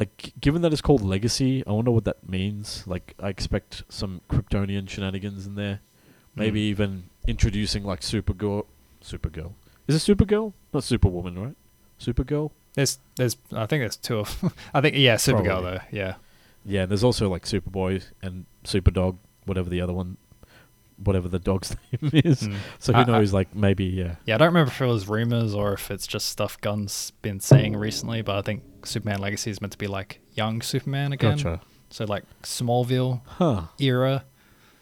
like 0.00 0.32
given 0.40 0.62
that 0.62 0.72
it's 0.72 0.80
called 0.82 1.02
Legacy. 1.02 1.62
I 1.66 1.70
wonder 1.72 1.90
what 1.92 2.04
that 2.04 2.28
means. 2.28 2.84
Like, 2.88 3.14
I 3.20 3.28
expect 3.28 3.84
some 3.88 4.20
Kryptonian 4.28 4.88
shenanigans 4.88 5.46
in 5.46 5.54
there. 5.54 5.80
Maybe 6.34 6.60
Mm. 6.62 6.70
even 6.70 7.02
introducing 7.28 7.84
like 7.84 8.00
Supergirl. 8.00 8.64
Supergirl 9.04 9.52
is 9.88 9.96
it 10.08 10.16
Supergirl? 10.16 10.52
Not 10.72 10.84
Superwoman, 10.84 11.38
right? 11.38 11.56
Supergirl. 12.00 12.50
There's, 12.74 12.98
there's. 13.16 13.36
I 13.52 13.66
think 13.66 13.82
there's 13.82 13.96
two 13.96 14.18
of. 14.20 14.54
I 14.74 14.80
think 14.80 14.96
yeah, 14.96 15.16
Supergirl 15.16 15.44
Probably. 15.60 15.70
though. 15.72 15.80
Yeah. 15.90 16.14
Yeah, 16.64 16.82
and 16.82 16.90
there's 16.90 17.02
also 17.04 17.28
like 17.28 17.44
Superboy 17.44 18.04
and 18.22 18.46
Superdog, 18.64 19.16
whatever 19.46 19.68
the 19.70 19.80
other 19.80 19.92
one, 19.92 20.16
whatever 21.02 21.26
the 21.28 21.38
dog's 21.40 21.74
name 21.92 22.10
is. 22.12 22.42
Mm. 22.42 22.54
So 22.78 22.92
who 22.92 23.00
I- 23.00 23.02
I- 23.02 23.06
knows? 23.06 23.32
like 23.32 23.54
maybe 23.56 23.84
yeah. 23.86 24.16
Yeah, 24.26 24.36
I 24.36 24.38
don't 24.38 24.48
remember 24.48 24.70
if 24.70 24.80
it 24.80 24.86
was 24.86 25.08
rumors 25.08 25.54
or 25.54 25.72
if 25.72 25.90
it's 25.90 26.06
just 26.06 26.26
stuff 26.26 26.60
Gunn's 26.60 27.10
been 27.22 27.40
saying 27.40 27.76
recently, 27.76 28.22
but 28.22 28.36
I 28.36 28.42
think 28.42 28.62
Superman 28.86 29.18
Legacy 29.20 29.50
is 29.50 29.60
meant 29.60 29.72
to 29.72 29.78
be 29.78 29.86
like 29.86 30.20
young 30.32 30.62
Superman 30.62 31.12
again. 31.12 31.36
Gotcha. 31.36 31.60
So 31.90 32.04
like 32.04 32.24
Smallville 32.42 33.22
Huh. 33.26 33.62
era 33.80 34.24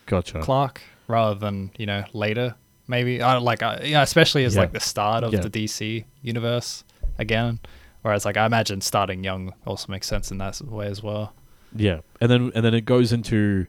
Gotcha. 0.06 0.40
Clark 0.40 0.80
rather 1.06 1.38
than, 1.38 1.70
you 1.78 1.86
know, 1.86 2.04
later. 2.12 2.54
Maybe 2.86 3.20
I 3.22 3.36
like 3.38 3.60
yeah, 3.60 4.02
especially 4.02 4.44
as 4.44 4.54
Yeah. 4.54 4.62
like 4.62 4.72
the 4.72 4.80
start 4.80 5.24
of 5.24 5.32
Yeah. 5.32 5.40
the 5.40 5.50
DC 5.50 6.04
universe 6.22 6.84
again. 7.18 7.60
Whereas 8.02 8.24
like 8.24 8.36
I 8.36 8.46
imagine 8.46 8.80
starting 8.80 9.24
young 9.24 9.52
also 9.66 9.90
makes 9.90 10.06
sense 10.06 10.30
in 10.30 10.38
that 10.38 10.60
way 10.62 10.86
as 10.86 11.02
well. 11.02 11.34
Yeah, 11.74 12.00
and 12.20 12.30
then 12.30 12.52
and 12.54 12.64
then 12.64 12.72
it 12.74 12.84
goes 12.86 13.12
into 13.12 13.66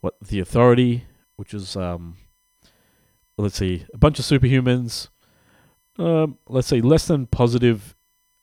what 0.00 0.14
the 0.22 0.38
Authority, 0.40 1.04
which 1.36 1.52
is 1.52 1.76
um, 1.76 2.16
let's 3.36 3.56
see, 3.56 3.84
a 3.92 3.98
bunch 3.98 4.18
of 4.18 4.24
superhumans. 4.24 5.08
Um, 5.98 6.38
let's 6.48 6.68
say 6.68 6.80
less 6.80 7.06
than 7.06 7.26
positive, 7.26 7.95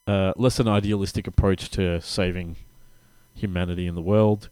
uh, 0.07 0.33
less 0.35 0.57
than 0.57 0.67
idealistic 0.67 1.27
approach 1.27 1.69
to 1.71 2.01
saving 2.01 2.57
humanity 3.33 3.87
in 3.87 3.95
the 3.95 4.01
world, 4.01 4.49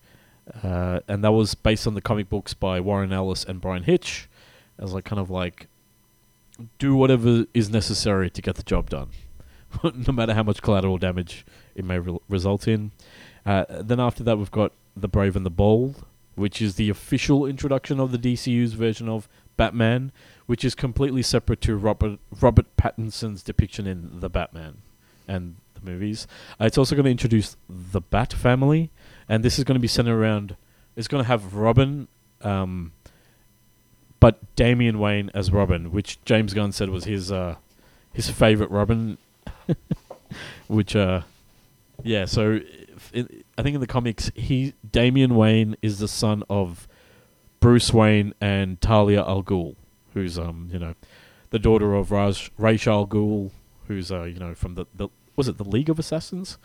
uh, 0.64 1.02
and 1.07 1.23
that 1.23 1.32
was 1.32 1.56
based 1.56 1.86
on 1.88 1.94
the 1.94 2.02
comic 2.02 2.30
books 2.30 2.53
by 2.53 2.80
Warren 2.80 3.11
Ellis 3.11 3.44
and 3.44 3.61
Bryan 3.61 3.84
Hitch, 3.84 4.30
as 4.80 4.94
like 4.94 5.06
kind 5.06 5.19
of 5.19 5.30
like 5.30 5.68
do 6.80 6.95
whatever 6.95 7.45
is 7.53 7.69
necessary 7.69 8.30
to 8.30 8.41
get 8.41 8.56
the 8.56 8.64
job 8.64 8.90
done, 8.90 9.10
no 9.84 10.14
matter 10.14 10.34
how 10.34 10.44
much 10.44 10.61
collateral 10.61 10.98
damage 10.98 11.45
it 11.76 11.86
may 11.86 11.99
re- 11.99 12.19
result 12.30 12.68
in. 12.68 12.91
Uh, 13.45 13.65
then 13.69 13.99
after 13.99 14.23
that, 14.23 14.38
we've 14.38 14.52
got 14.52 14.72
The 14.95 15.07
Brave 15.07 15.36
and 15.36 15.45
the 15.45 15.49
Bold, 15.52 16.06
which 16.36 16.61
is 16.61 16.76
the 16.76 16.90
official 16.90 17.45
introduction 17.45 17.99
of 17.99 18.11
the 18.11 18.18
DCU's 18.18 18.73
version 18.73 19.10
of 19.10 19.28
Batman, 19.57 20.11
which 20.45 20.64
is 20.64 20.76
completely 20.76 21.22
separate 21.22 21.61
to 21.61 21.76
Robert 21.76 22.19
Robert 22.40 22.76
Pattinson's 22.78 23.44
depiction 23.44 23.88
in 23.88 24.19
The 24.19 24.30
Batman 24.30 24.82
and 25.32 25.56
the 25.76 25.82
movies. 25.90 26.28
Uh, 26.60 26.66
it's 26.66 26.78
also 26.78 26.95
going 26.95 27.06
to 27.06 27.12
introduce 27.12 27.56
the 27.70 28.02
Bat 28.02 28.34
family, 28.34 28.91
and 29.30 29.44
this 29.44 29.58
is 29.58 29.64
going 29.64 29.76
to 29.76 29.82
be 29.82 29.88
centered 29.88 30.20
around. 30.20 30.56
It's 30.95 31.08
going 31.08 31.24
to 31.24 31.28
have 31.28 31.56
Robin, 31.56 32.08
um, 32.41 32.91
but 34.20 34.56
Damian 34.56 34.99
Wayne 34.99 35.32
as 35.34 35.52
Robin, 35.52 35.91
which 35.91 36.24
James 36.26 36.53
Gunn 36.53 36.72
said 36.72 36.90
was 36.90 37.06
his 37.06 37.32
uh, 37.32 37.56
his 38.14 38.30
favorite 38.30 38.70
Robin. 38.70 39.18
which 40.68 40.95
uh, 40.95 41.22
yeah, 42.03 42.26
so 42.26 42.60
I 43.14 43.62
think 43.62 43.76
in 43.76 43.82
the 43.82 43.88
comics, 43.88 44.32
he 44.36 44.74
Damian 44.90 45.36
Wayne 45.36 45.76
is 45.82 45.99
the 45.99 46.08
son 46.08 46.44
of 46.49 46.88
Bruce 47.60 47.94
Wayne 47.94 48.34
and 48.41 48.80
Talia 48.82 49.22
al 49.22 49.44
Ghul, 49.44 49.76
who's 50.14 50.38
um 50.38 50.70
you 50.72 50.80
know 50.80 50.95
the 51.52 51.60
daughter 51.60 51.94
of 51.94 52.12
Raj 52.12 52.52
Ra's 52.58 52.88
al 52.88 53.08
Ghul, 53.08 53.52
who's 53.88 54.12
uh 54.12 54.24
you 54.24 54.40
know 54.40 54.56
from 54.56 54.76
the, 54.76 54.86
the 54.95 55.10
was 55.36 55.48
it 55.48 55.58
the 55.58 55.64
League 55.64 55.90
of 55.90 55.98
Assassins, 55.99 56.58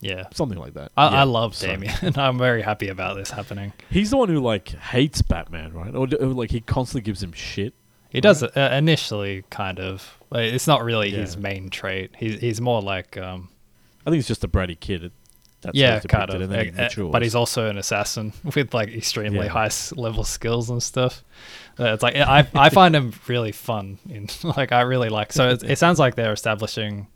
Yeah. 0.00 0.24
something 0.32 0.58
like 0.58 0.74
that. 0.74 0.92
I, 0.96 1.10
Yeah, 1.10 1.20
I 1.20 1.22
love 1.24 1.54
so- 1.54 1.66
Damian. 1.66 1.94
I'm 2.16 2.38
very 2.38 2.62
happy 2.62 2.88
about 2.88 3.16
this 3.16 3.30
happening. 3.30 3.72
He's 3.90 4.10
the 4.10 4.16
one 4.16 4.28
who 4.28 4.40
like 4.40 4.68
hates 4.68 5.22
Batman, 5.22 5.72
right? 5.72 5.94
Or, 5.94 6.08
or 6.20 6.26
like 6.28 6.50
he 6.50 6.60
constantly 6.60 7.02
gives 7.04 7.22
him 7.22 7.32
shit. 7.32 7.74
He 8.10 8.20
does 8.20 8.42
it 8.44 8.56
uh, 8.56 8.70
initially, 8.72 9.42
kind 9.50 9.80
of. 9.80 10.18
Like, 10.30 10.52
it's 10.52 10.66
not 10.68 10.84
really 10.84 11.10
Yeah. 11.10 11.18
his 11.22 11.36
main 11.36 11.68
trait. 11.68 12.12
He's 12.16 12.40
he's 12.40 12.60
more 12.60 12.80
like 12.80 13.16
um, 13.16 13.48
I 14.06 14.10
think 14.10 14.16
he's 14.16 14.28
just 14.28 14.44
a 14.44 14.48
bratty 14.48 14.78
kid. 14.78 15.10
That's 15.62 15.76
yeah, 15.76 15.94
he's 15.96 16.06
kind 16.06 16.30
of. 16.30 16.50
He 16.94 17.02
but 17.10 17.22
he's 17.22 17.34
also 17.34 17.68
an 17.70 17.78
assassin 17.78 18.32
with 18.54 18.72
like 18.74 18.90
extremely 18.90 19.46
Yeah. 19.46 19.52
high 19.52 19.70
level 19.96 20.22
skills 20.22 20.70
and 20.70 20.80
stuff. 20.82 21.24
Uh, 21.80 21.86
it's 21.94 22.02
like 22.04 22.14
I 22.14 22.46
I 22.54 22.68
find 22.80 22.94
him 22.94 23.12
really 23.26 23.50
fun. 23.50 23.98
In 24.08 24.28
like 24.44 24.70
I 24.72 24.82
really 24.82 25.08
like. 25.08 25.32
So 25.32 25.48
it, 25.50 25.62
it 25.64 25.78
sounds 25.78 25.98
like 25.98 26.14
they're 26.14 26.32
establishing 26.34 27.08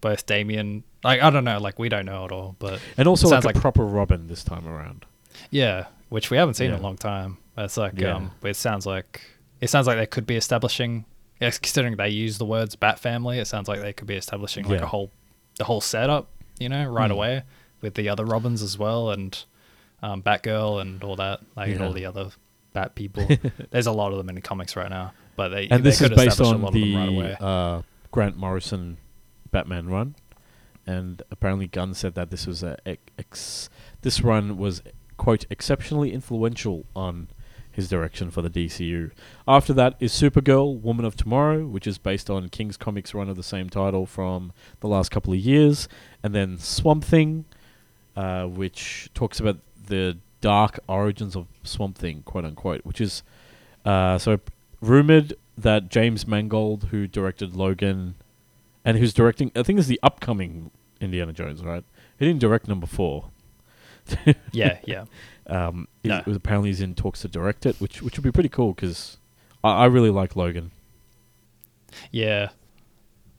both 0.00 0.26
Damian. 0.26 0.84
Like 1.04 1.22
I 1.22 1.30
don't 1.30 1.44
know. 1.44 1.58
Like 1.58 1.78
we 1.78 1.88
don't 1.88 2.06
know 2.06 2.24
at 2.24 2.32
all, 2.32 2.56
but 2.58 2.80
and 2.96 3.06
also 3.08 3.26
like 3.28 3.34
sounds 3.34 3.44
a 3.44 3.48
like- 3.48 3.60
proper 3.60 3.84
Robin 3.84 4.26
this 4.26 4.44
time 4.44 4.66
around. 4.66 5.04
Yeah, 5.50 5.86
which 6.10 6.30
we 6.30 6.36
haven't 6.36 6.54
seen 6.54 6.70
in 6.70 6.78
a 6.78 6.82
long 6.82 6.96
time. 6.96 7.38
It's 7.56 7.76
like 7.76 7.98
Yeah. 7.98 8.16
um, 8.16 8.30
it 8.42 8.56
sounds 8.56 8.86
like 8.86 9.22
it 9.60 9.68
sounds 9.70 9.86
like 9.86 9.96
they 9.98 10.06
could 10.06 10.26
be 10.26 10.36
establishing. 10.36 11.04
yeah, 11.40 11.50
Considering 11.50 11.96
they 11.96 12.08
use 12.10 12.38
the 12.38 12.44
words 12.44 12.76
Bat 12.76 12.98
Family, 12.98 13.38
it 13.38 13.46
sounds 13.46 13.68
like 13.68 13.80
they 13.80 13.92
could 13.92 14.06
be 14.06 14.14
establishing 14.16 14.64
like 14.66 14.78
Yeah. 14.80 14.84
a 14.84 14.88
whole, 14.88 15.10
the 15.58 15.64
whole 15.64 15.80
setup, 15.80 16.28
you 16.58 16.68
know, 16.68 16.84
right 16.86 17.06
Hmm. 17.10 17.16
away 17.16 17.42
with 17.80 17.94
the 17.94 18.08
other 18.10 18.24
Robins 18.24 18.62
as 18.62 18.76
well 18.78 19.10
and 19.10 19.42
um, 20.02 20.22
Batgirl 20.22 20.80
and 20.80 21.02
all 21.04 21.16
that, 21.16 21.40
like 21.56 21.70
Yeah. 21.74 21.84
all 21.86 21.92
the 21.92 22.06
other 22.06 22.28
Bat 22.72 22.94
people. 22.94 23.26
There's 23.70 23.86
a 23.86 23.92
lot 23.92 24.12
of 24.12 24.18
them 24.18 24.28
in 24.28 24.34
the 24.34 24.40
comics 24.42 24.76
right 24.76 24.88
now, 24.90 25.12
but 25.36 25.48
they 25.48 25.68
and 25.68 25.82
they 25.84 25.90
this 25.90 26.00
is 26.00 26.10
based 26.10 26.40
on 26.40 26.54
a 26.54 26.58
lot 26.58 26.68
of 26.68 26.74
them 26.74 26.94
right 26.96 27.06
the 27.06 27.16
away. 27.16 27.36
uh, 27.40 27.82
Grant 28.10 28.36
Morrison 28.36 28.96
Batman 29.50 29.88
run, 29.88 30.14
and 30.86 31.22
apparently 31.30 31.66
Gunn 31.66 31.94
said 31.94 32.14
that 32.14 32.30
this 32.30 32.46
was 32.46 32.62
a 32.62 32.76
ex- 33.18 33.68
this 34.02 34.20
run 34.22 34.56
was 34.56 34.82
quote 35.16 35.44
exceptionally 35.50 36.12
influential 36.12 36.86
on 36.96 37.28
his 37.70 37.88
direction 37.88 38.30
for 38.30 38.42
the 38.42 38.50
DCU. 38.50 39.10
After 39.46 39.72
that 39.74 39.94
is 40.00 40.12
Supergirl, 40.12 40.80
Woman 40.80 41.04
of 41.04 41.16
Tomorrow, 41.16 41.66
which 41.66 41.86
is 41.86 41.98
based 41.98 42.28
on 42.28 42.48
King's 42.48 42.76
Comics 42.76 43.14
run 43.14 43.28
of 43.28 43.36
the 43.36 43.42
same 43.42 43.70
title 43.70 44.06
from 44.06 44.52
the 44.80 44.88
last 44.88 45.10
couple 45.10 45.32
of 45.32 45.38
years, 45.38 45.88
and 46.22 46.34
then 46.34 46.58
Swamp 46.58 47.04
Thing, 47.04 47.44
uh, 48.16 48.46
which 48.46 49.08
talks 49.14 49.38
about 49.38 49.58
the 49.86 50.18
dark 50.40 50.80
origins 50.88 51.36
of 51.36 51.46
Swamp 51.62 51.96
Thing, 51.96 52.22
quote 52.24 52.44
unquote, 52.44 52.84
which 52.84 53.00
is 53.00 53.22
uh, 53.84 54.18
so 54.18 54.40
rumored 54.80 55.34
that 55.56 55.90
James 55.90 56.26
Mangold, 56.26 56.84
who 56.90 57.06
directed 57.06 57.54
Logan, 57.54 58.14
and 58.84 58.96
who's 58.98 59.12
directing, 59.14 59.50
I 59.56 59.62
think 59.62 59.78
it's 59.78 59.88
the 59.88 60.00
upcoming 60.02 60.70
Indiana 61.00 61.32
Jones, 61.32 61.62
right? 61.62 61.84
He 62.18 62.26
didn't 62.26 62.40
direct 62.40 62.68
number 62.68 62.86
four. 62.86 63.26
yeah, 64.52 64.78
yeah. 64.84 65.04
Um, 65.46 65.88
No. 66.04 66.22
was 66.26 66.36
apparently 66.36 66.68
he's 66.70 66.80
in 66.80 66.94
talks 66.94 67.22
to 67.22 67.28
direct 67.28 67.66
it, 67.66 67.74
which 67.80 68.02
which 68.02 68.16
would 68.16 68.22
be 68.22 68.30
pretty 68.30 68.48
cool 68.48 68.72
because 68.72 69.16
I, 69.64 69.70
I 69.70 69.86
really 69.86 70.10
like 70.10 70.36
Logan. 70.36 70.70
Yeah. 72.12 72.50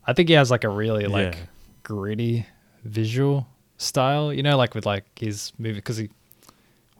I 0.06 0.12
think 0.12 0.28
he 0.28 0.34
has 0.34 0.50
like 0.50 0.64
a 0.64 0.68
really 0.68 1.06
like 1.06 1.34
Yeah. 1.34 1.40
gritty 1.84 2.46
visual 2.84 3.46
style, 3.78 4.32
you 4.32 4.42
know, 4.42 4.56
like 4.56 4.74
with 4.74 4.84
like 4.86 5.04
his 5.18 5.52
movie 5.58 5.76
because 5.76 5.96
he 5.96 6.10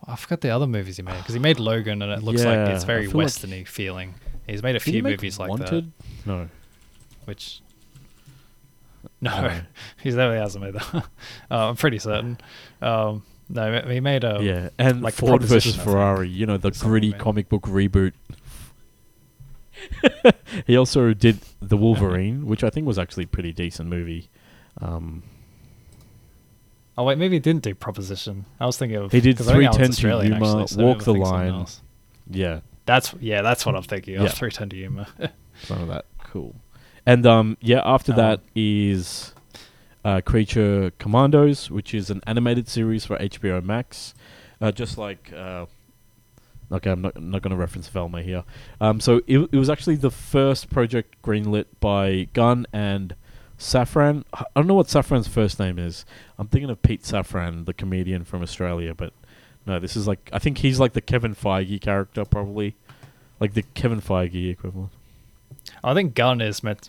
I 0.06 0.16
forgot 0.16 0.40
the 0.40 0.51
other 0.51 0.66
movies 0.66 0.97
he 0.97 1.02
made 1.02 1.19
because 1.19 1.35
he 1.35 1.40
made 1.40 1.60
Logan 1.60 2.02
and 2.02 2.10
it 2.10 2.23
looks 2.23 2.44
like 2.44 2.69
it's 2.70 2.85
very 2.85 3.06
feel 3.06 3.19
like- 3.19 3.27
westerny 3.28 3.66
feeling. 3.66 4.14
He's 4.47 4.62
made 4.62 4.74
a 4.77 4.81
few 4.81 5.02
movies 5.02 5.39
like 5.39 5.51
that, 5.59 5.60
Wanted? 5.73 5.93
No, 6.27 6.48
which 7.27 7.60
no, 9.23 9.40
No. 9.40 9.61
he's 10.03 10.15
never 10.16 10.36
hasn't 10.36 10.62
made 10.65 10.74
that. 10.74 10.94
uh, 10.94 11.01
I'm 11.51 11.77
pretty 11.77 11.99
certain. 11.99 12.36
Um, 12.82 13.23
no, 13.49 13.81
he 13.89 14.01
made 14.01 14.24
a 14.24 14.39
yeah, 14.43 14.69
and 14.78 15.03
like 15.03 15.15
Ford 15.15 15.43
versus 15.43 15.77
Ferrari. 15.77 16.28
You 16.28 16.47
know 16.47 16.57
the 16.59 16.70
gritty 16.70 17.12
comic 17.12 17.49
book 17.49 17.62
reboot. 17.62 18.12
he 20.66 20.77
also 20.77 21.12
did 21.15 21.39
the 21.61 21.77
Wolverine, 21.77 22.47
which 22.47 22.62
I 22.65 22.70
think 22.70 22.86
was 22.86 22.99
actually 22.99 23.24
a 23.24 23.28
pretty 23.28 23.53
decent 23.53 23.89
movie. 23.89 24.28
Um, 24.81 25.23
Oh 26.97 27.05
wait, 27.05 27.16
maybe 27.16 27.36
he 27.36 27.40
didn't 27.40 27.62
do 27.62 27.74
Proposition. 27.74 28.44
I 28.61 28.66
was 28.66 28.77
thinking 28.77 28.99
of 28.99 29.12
He 29.12 29.20
did 29.23 29.39
'cause 29.39 29.49
I 29.49 29.53
think 29.57 29.73
that 29.73 29.81
one's 29.81 29.99
310 29.99 30.28
to 30.28 30.35
Yuma, 30.35 30.62
actually, 30.62 30.66
so 30.66 30.85
Walk 30.85 30.99
the 31.05 31.12
I'm 31.12 31.15
thinking 31.15 31.24
something 31.24 31.55
Line. 31.57 31.66
yeah, 32.31 32.61
That's 32.85 33.15
yeah, 33.20 33.40
that's 33.43 33.65
what 33.65 33.74
I'm 33.74 33.82
thinking 33.82 34.16
of. 34.16 34.24
Yeah. 34.24 34.28
Three 34.28 34.51
ten 34.51 34.69
to 34.69 34.77
Yuma. 34.77 35.09
some 35.65 35.81
of 35.82 35.89
that 35.89 36.05
cool. 36.24 36.55
And 37.07 37.27
um, 37.27 37.57
yeah, 37.61 37.83
after 37.85 38.12
Um, 38.12 38.16
that 38.19 38.41
is 38.55 39.35
uh, 40.05 40.20
Creature 40.20 40.93
Commandos, 40.99 41.70
which 41.70 41.95
is 41.95 42.11
an 42.11 42.20
animated 42.27 42.69
series 42.69 43.05
for 43.05 43.16
HBO 43.19 43.62
Max. 43.62 44.15
Uh, 44.61 44.70
just 44.70 44.99
like 44.99 45.33
uh, 45.35 45.66
okay, 46.70 46.91
I'm 46.91 47.03
not 47.03 47.20
not 47.20 47.43
going 47.43 47.51
to 47.51 47.57
reference 47.57 47.89
Velma 47.89 48.23
here. 48.23 48.45
Um, 48.81 49.01
so 49.01 49.20
it, 49.27 49.39
it 49.39 49.57
was 49.57 49.69
actually 49.70 49.97
the 49.97 50.11
first 50.11 50.70
project 50.70 51.20
greenlit 51.23 51.66
by 51.81 52.29
Gunn 52.33 52.66
and 52.73 53.15
Safran. 53.59 54.24
I 54.33 54.45
don't 54.57 54.66
know 54.66 54.74
what 54.74 54.87
Safran's 54.87 55.29
first 55.29 55.59
name 55.59 55.79
is. 55.79 56.05
I'm 56.39 56.49
thinking 56.49 56.70
of 56.70 56.83
Pete 56.83 57.03
Safran, 57.03 57.66
the 57.66 57.74
comedian 57.74 58.24
from 58.24 58.43
Australia, 58.43 58.95
but 58.95 59.12
no, 59.66 59.79
this 59.79 59.97
is 59.97 60.07
like 60.07 60.31
I 60.33 60.39
think 60.39 60.59
he's 60.59 60.81
like 60.81 60.93
the 60.93 61.01
Kevin 61.01 61.35
Feige 61.35 61.81
character, 61.81 62.24
probably 62.24 62.77
like 63.41 63.55
the 63.55 63.62
Kevin 63.62 64.01
Feige 64.01 64.51
equivalent. 64.51 64.91
I 65.84 65.94
think 65.94 66.14
Gunn 66.14 66.40
is 66.40 66.62
meant. 66.62 66.88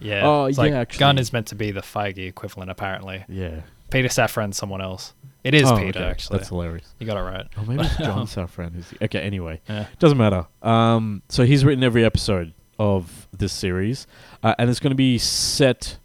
Yeah. 0.00 0.22
Oh, 0.24 0.44
it's 0.46 0.58
like 0.58 0.70
yeah, 0.72 0.80
actually. 0.80 0.98
Gunn 1.00 1.18
is 1.18 1.32
meant 1.32 1.46
to 1.48 1.54
be 1.54 1.70
the 1.70 1.80
Feige 1.80 2.28
equivalent, 2.28 2.70
apparently. 2.70 3.24
Yeah. 3.28 3.60
Peter 3.90 4.08
Safran's 4.08 4.56
someone 4.58 4.82
else. 4.82 5.14
It 5.44 5.54
is 5.54 5.64
Oh, 5.70 5.76
Peter, 5.78 6.00
okay. 6.00 6.08
actually. 6.10 6.38
That's 6.38 6.50
hilarious. 6.50 6.94
you 6.98 7.06
got 7.06 7.16
it 7.16 7.22
right. 7.22 7.46
Oh, 7.56 7.64
maybe 7.66 7.82
it's 7.84 7.96
John 7.98 8.26
Safran. 8.26 8.74
Who's 8.74 8.90
the, 8.90 9.04
okay, 9.04 9.20
anyway. 9.20 9.60
Yeah. 9.68 9.86
Doesn't 9.98 10.18
matter. 10.18 10.46
Um, 10.62 11.22
so 11.30 11.44
he's 11.46 11.64
written 11.64 11.82
every 11.82 12.04
episode 12.04 12.52
of 12.78 13.26
this 13.32 13.52
series, 13.52 14.06
uh, 14.42 14.54
and 14.58 14.68
it's 14.68 14.78
going 14.78 14.90
to 14.90 14.96
be 14.96 15.16
set. 15.16 15.96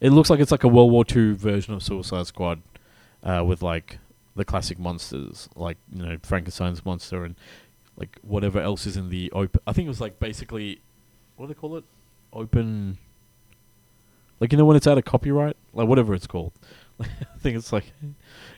It 0.00 0.10
looks 0.10 0.28
like 0.28 0.40
it's 0.40 0.50
like 0.50 0.64
a 0.64 0.68
World 0.68 0.90
War 0.90 1.04
II 1.14 1.34
version 1.34 1.72
of 1.72 1.82
Suicide 1.84 2.26
Squad, 2.26 2.62
uh, 3.22 3.44
with 3.46 3.62
like 3.62 3.98
the 4.34 4.44
classic 4.44 4.78
monsters, 4.80 5.48
like 5.54 5.76
you 5.92 6.02
know 6.04 6.16
Frankenstein's 6.22 6.84
monster 6.84 7.24
and 7.24 7.36
like 7.96 8.18
whatever 8.22 8.58
else 8.60 8.86
is 8.86 8.96
in 8.96 9.08
the 9.10 9.30
open. 9.32 9.60
I 9.68 9.72
think 9.72 9.86
it 9.86 9.90
was 9.90 10.00
like 10.00 10.18
basically, 10.18 10.80
what 11.40 11.46
do 11.48 11.54
they 11.54 11.58
call 11.58 11.76
it? 11.78 11.84
Open. 12.34 12.98
Like 14.40 14.52
you 14.52 14.58
know 14.58 14.64
when 14.66 14.76
it's 14.76 14.86
out 14.86 14.98
of 14.98 15.04
copyright, 15.04 15.56
like 15.72 15.88
whatever 15.88 16.14
it's 16.14 16.26
called. 16.26 16.52
I 17.00 17.06
think 17.40 17.56
it's 17.56 17.72
like, 17.72 17.92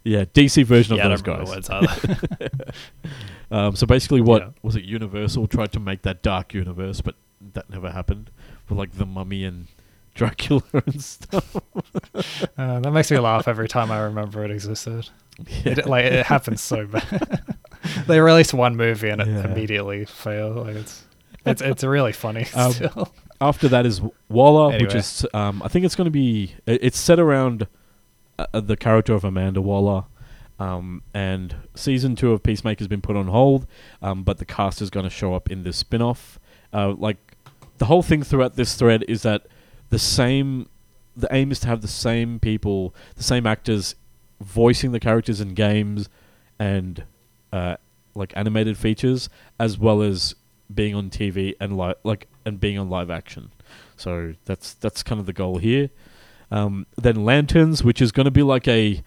yeah, 0.03 0.25
DC 0.25 0.65
version 0.65 0.97
yeah, 0.97 1.07
I 1.09 1.13
of 1.13 1.23
don't 1.23 1.39
those 1.45 1.69
remember 1.71 1.87
guys. 1.87 2.03
what 2.03 2.17
it's 2.17 2.51
either. 2.51 2.73
Um, 3.53 3.77
so 3.77 3.87
basically, 3.87 4.23
what 4.23 4.41
Yeah. 4.43 4.49
was 4.63 4.77
it? 4.77 4.85
Universal 4.85 5.47
tried 5.47 5.73
to 5.73 5.81
make 5.81 6.01
that 6.03 6.23
dark 6.23 6.55
universe, 6.55 7.03
but 7.03 7.17
that 7.53 7.69
never 7.69 7.91
happened. 7.91 8.31
With 8.67 8.79
like 8.79 8.93
the 8.93 9.05
Mummy 9.05 9.45
and 9.45 9.67
Dracula 10.15 10.63
and 10.87 11.03
stuff. 11.05 11.55
uh, 12.57 12.81
that 12.81 12.91
makes 12.93 13.11
me 13.11 13.19
laugh 13.19 13.47
every 13.49 13.69
time 13.69 13.91
I 13.91 14.01
remember 14.01 14.43
it 14.43 14.51
existed. 14.51 15.11
Yeah. 15.47 15.73
It, 15.73 15.87
like 15.87 16.07
it 16.07 16.25
happens 16.25 16.63
so 16.63 16.87
bad. 16.87 17.43
they 18.07 18.21
released 18.21 18.55
one 18.55 18.75
movie 18.75 19.11
and 19.11 19.21
it 19.21 19.29
Yeah. 19.29 19.45
immediately 19.53 20.07
failed. 20.07 20.57
Like 20.67 20.77
it's 20.77 21.05
it's 21.45 21.63
it's 21.63 21.85
really 21.85 22.13
funny 22.13 22.47
Um, 22.55 22.73
still. 22.73 23.13
After 23.41 23.69
that 23.69 23.87
is 23.87 24.01
Waller, 24.29 24.79
which 24.79 24.95
is 24.95 25.27
um, 25.35 25.63
I 25.65 25.69
think 25.69 25.85
it's 25.85 25.97
going 25.97 26.05
to 26.07 26.11
be. 26.13 26.55
It's 26.67 26.99
set 26.99 27.19
around 27.19 27.67
uh, 28.39 28.47
uh, 28.55 28.61
the 28.61 28.77
character 28.77 29.15
of 29.15 29.25
Amanda 29.25 29.61
Waller. 29.61 30.05
Um, 30.61 31.03
and 31.13 31.57
season 31.75 32.15
two 32.15 32.31
of 32.33 32.45
Peacemaker 32.45 32.79
has 32.79 32.87
been 32.87 33.01
put 33.01 33.17
on 33.17 33.27
hold, 33.27 33.67
um, 34.01 34.23
but 34.23 34.39
the 34.39 34.45
cast 34.45 34.81
is 34.81 34.91
going 34.91 35.03
to 35.03 35.11
show 35.11 35.35
up 35.35 35.51
in 35.51 35.65
this 35.65 35.77
spin 35.79 36.01
off. 36.01 36.39
Uh, 36.73 36.93
like, 36.97 37.17
the 37.79 37.87
whole 37.87 38.03
thing 38.03 38.23
throughout 38.23 38.55
this 38.55 38.77
thread 38.77 39.05
is 39.09 39.23
that 39.23 39.47
the 39.91 39.99
same. 39.99 40.69
The 41.17 41.29
aim 41.33 41.51
is 41.51 41.59
to 41.61 41.67
have 41.67 41.83
the 41.83 41.89
same 41.89 42.39
people, 42.39 42.95
the 43.17 43.23
same 43.25 43.47
actors 43.47 43.97
voicing 44.41 44.93
the 44.93 45.01
characters 45.01 45.41
in 45.41 45.55
games 45.55 46.09
and 46.59 47.05
uh, 47.53 47.77
like 48.15 48.33
animated 48.37 48.79
features, 48.79 49.29
as 49.59 49.79
well 49.79 50.01
as 50.01 50.35
being 50.75 50.95
on 50.95 51.11
TV 51.11 51.55
and 51.61 51.77
li- 51.79 51.95
like 52.05 52.29
and 52.45 52.59
being 52.61 52.79
on 52.79 52.89
live 52.91 53.11
action. 53.11 53.51
So 53.97 54.35
that's 54.45 54.75
that's 54.75 55.03
kind 55.03 55.21
of 55.21 55.27
the 55.27 55.33
goal 55.33 55.59
here. 55.59 55.91
Um, 56.51 56.87
then 56.97 57.25
Lanterns, 57.25 57.83
which 57.83 58.03
is 58.03 58.13
going 58.13 58.25
to 58.27 58.31
be 58.31 58.43
like 58.43 58.67
a 58.69 59.03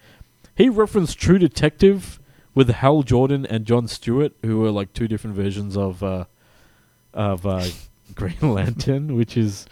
he 0.56 0.68
referenced 0.68 1.18
True 1.18 1.38
Detective 1.38 2.18
with 2.54 2.68
Hal 2.70 3.02
Jordan 3.02 3.44
and 3.46 3.66
John 3.66 3.86
Stewart, 3.88 4.32
who 4.42 4.58
were 4.58 4.70
like 4.70 4.92
two 4.94 5.06
different 5.06 5.36
versions 5.36 5.76
of 5.76 6.02
uh, 6.02 6.24
of 7.12 7.46
uh, 7.46 7.66
Green 8.14 8.40
Lantern, 8.40 9.14
which 9.16 9.36
is 9.36 9.66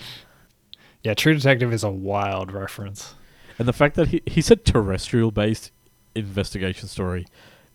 Yeah, 1.02 1.14
True 1.14 1.34
Detective 1.34 1.72
is 1.72 1.82
a 1.84 1.90
wild 1.90 2.52
reference. 2.52 3.14
and 3.58 3.66
the 3.66 3.72
fact 3.72 3.94
that 3.96 4.08
he 4.08 4.22
he 4.26 4.40
said 4.40 4.64
terrestrial 4.64 5.30
based 5.30 5.70
investigation 6.14 6.86
story. 6.88 7.26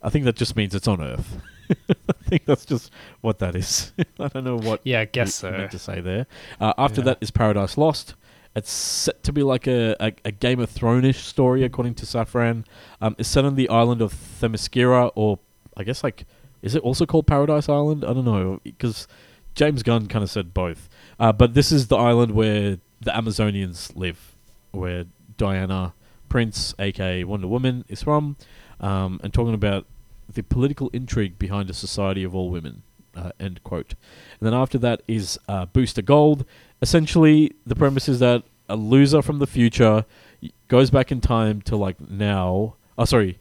I 0.02 0.10
think 0.10 0.24
that 0.24 0.38
just 0.38 0.56
means 0.56 0.74
it's 0.74 0.88
on 0.88 1.02
Earth. 1.02 1.42
I 2.30 2.38
think 2.38 2.46
that's 2.46 2.64
just 2.66 2.92
what 3.22 3.40
that 3.40 3.56
is. 3.56 3.92
I 4.20 4.28
don't 4.28 4.44
know 4.44 4.58
what 4.58 4.82
Yeah, 4.84 5.00
I 5.02 5.06
guess 5.06 5.30
he 5.30 5.32
so. 5.48 5.52
meant 5.52 5.72
to 5.72 5.80
say 5.80 6.00
there. 6.00 6.28
Uh, 6.62 6.74
after 6.78 7.02
Yeah. 7.02 7.06
that 7.06 7.18
is 7.22 7.32
Paradise 7.32 7.76
Lost. 7.76 8.14
It's 8.56 8.72
set 8.72 9.24
to 9.24 9.34
be 9.34 9.42
like 9.42 9.66
a, 9.68 9.96
a, 10.00 10.14
a 10.26 10.32
Game 10.32 10.60
of 10.60 10.70
Thrones-ish 10.70 11.24
story, 11.24 11.64
according 11.64 11.96
to 11.96 12.06
Safran. 12.06 12.66
Um, 13.02 13.16
it's 13.18 13.30
set 13.30 13.46
on 13.46 13.56
the 13.56 13.68
island 13.70 14.02
of 14.04 14.14
Themyscira, 14.14 15.12
or 15.16 15.40
I 15.76 15.84
guess 15.84 16.04
like, 16.04 16.26
is 16.62 16.76
it 16.76 16.84
also 16.84 17.08
called 17.08 17.26
Paradise 17.26 17.68
Island? 17.68 18.04
I 18.06 18.14
don't 18.14 18.26
know, 18.26 18.60
because 18.64 19.08
James 19.56 19.82
Gunn 19.82 20.06
kind 20.08 20.22
of 20.24 20.30
said 20.30 20.54
both. 20.54 20.88
Uh, 21.20 21.32
but 21.32 21.56
this 21.56 21.72
is 21.72 21.88
the 21.88 21.98
island 21.98 22.34
where 22.34 22.78
the 23.02 23.12
Amazonians 23.12 23.96
live, 23.96 24.36
where 24.72 25.06
Diana 25.38 25.94
Prince, 26.28 26.76
aka 26.78 27.24
Wonder 27.24 27.48
Woman, 27.48 27.86
is 27.88 28.04
from, 28.04 28.36
um, 28.82 29.20
and 29.24 29.34
talking 29.34 29.54
about 29.56 29.86
the 30.32 30.44
political 30.44 30.90
intrigue 30.90 31.40
behind 31.40 31.70
a 31.70 31.74
society 31.74 32.24
of 32.24 32.36
all 32.36 32.50
women. 32.50 32.84
Uh, 33.16 33.32
end 33.40 33.64
quote. 33.64 33.96
And 34.40 34.48
then 34.48 34.54
after 34.54 34.78
that 34.78 35.02
is 35.08 35.38
uh, 35.48 35.66
Booster 35.66 36.02
Gold. 36.02 36.46
Essentially, 36.82 37.54
the 37.66 37.76
premise 37.76 38.08
is 38.08 38.20
that 38.20 38.44
a 38.70 38.76
loser 38.76 39.22
from 39.22 39.40
the 39.40 39.48
future 39.48 40.06
goes 40.68 40.90
back 40.92 41.12
in 41.12 41.20
time 41.20 41.62
to 41.64 41.76
like 41.76 42.00
now. 42.00 42.76
Oh, 42.98 43.06
sorry. 43.06 43.40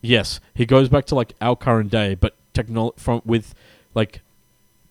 Yes, 0.00 0.40
he 0.54 0.66
goes 0.66 0.88
back 0.88 1.04
to 1.06 1.14
like 1.14 1.34
our 1.40 1.54
current 1.54 1.90
day, 1.90 2.14
but 2.14 2.34
technol 2.54 2.98
from 2.98 3.22
with 3.24 3.54
like 3.94 4.20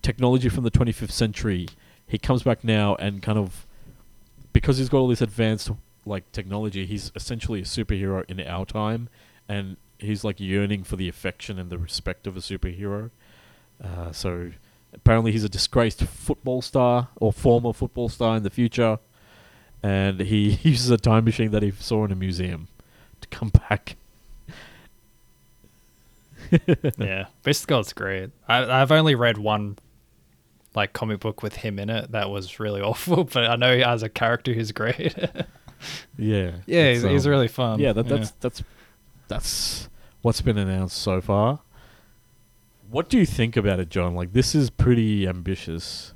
technology 0.02 0.48
from 0.48 0.64
the 0.64 0.72
25th 0.72 1.12
century. 1.12 1.68
He 2.08 2.18
comes 2.18 2.44
back 2.44 2.64
now 2.64 2.96
and 2.96 3.22
kind 3.22 3.38
of 3.38 3.66
because 4.54 4.78
he's 4.78 4.90
got 4.90 5.00
all 5.00 5.08
this 5.08 5.22
advanced 5.22 5.72
like 6.06 6.32
technology. 6.32 6.86
He's 6.86 7.12
essentially 7.16 7.62
a 7.62 7.64
superhero 7.64 8.24
in 8.30 8.40
our 8.42 8.66
time, 8.66 9.10
and 9.50 9.78
he's 10.02 10.24
like 10.24 10.40
yearning 10.40 10.84
for 10.84 10.96
the 10.96 11.08
affection 11.08 11.60
and 11.60 11.70
the 11.70 11.78
respect 11.78 12.28
of 12.28 12.36
a 12.36 12.40
superhero. 12.40 13.12
Uh, 13.84 14.12
so 14.12 14.52
apparently, 14.94 15.32
he's 15.32 15.44
a 15.44 15.50
disgraced 15.50 16.04
football 16.04 16.62
star 16.62 17.10
or 17.16 17.32
former 17.32 17.74
football 17.74 18.10
star 18.10 18.36
in 18.38 18.44
the 18.44 18.50
future, 18.50 19.00
and 19.82 20.20
he 20.20 20.60
uses 20.64 20.90
a 20.90 20.98
time 20.98 21.26
machine 21.26 21.52
that 21.52 21.64
he 21.64 21.72
saw 21.72 22.06
in 22.06 22.12
a 22.12 22.16
museum 22.16 22.68
to 23.22 23.28
come 23.30 23.50
back. 23.70 23.96
yeah, 26.98 27.28
Booster 27.44 27.68
Gold's 27.68 27.94
great. 27.94 28.32
I, 28.48 28.82
I've 28.82 28.92
only 28.92 29.16
read 29.16 29.38
one 29.38 29.78
like 30.74 30.94
comic 30.94 31.20
book 31.20 31.44
with 31.44 31.58
him 31.58 31.80
in 31.80 31.90
it 31.90 32.12
that 32.12 32.30
was 32.30 32.60
really 32.60 32.82
awful, 32.90 33.24
but 33.24 33.50
I 33.50 33.56
know 33.56 33.72
as 33.72 34.04
a 34.04 34.10
character 34.10 34.54
he's 34.54 34.72
great. 34.72 35.16
Yeah, 36.18 36.52
yeah, 36.68 36.92
he's, 36.92 37.02
he's 37.02 37.26
um, 37.26 37.32
really 37.32 37.48
fun. 37.48 37.80
yeah, 37.80 37.94
that, 37.94 38.08
that's 38.08 38.32
that's 38.40 38.64
that's 39.28 39.90
what's 40.22 40.42
been 40.42 40.58
announced 40.58 40.98
so 40.98 41.22
far. 41.22 41.60
What 42.90 43.08
do 43.10 43.18
you 43.18 43.26
think 43.26 43.56
about 43.56 43.80
it, 43.80 43.90
John? 43.90 44.16
Like, 44.16 44.34
this 44.34 44.54
is 44.54 44.70
pretty 44.70 45.28
ambitious. 45.28 46.14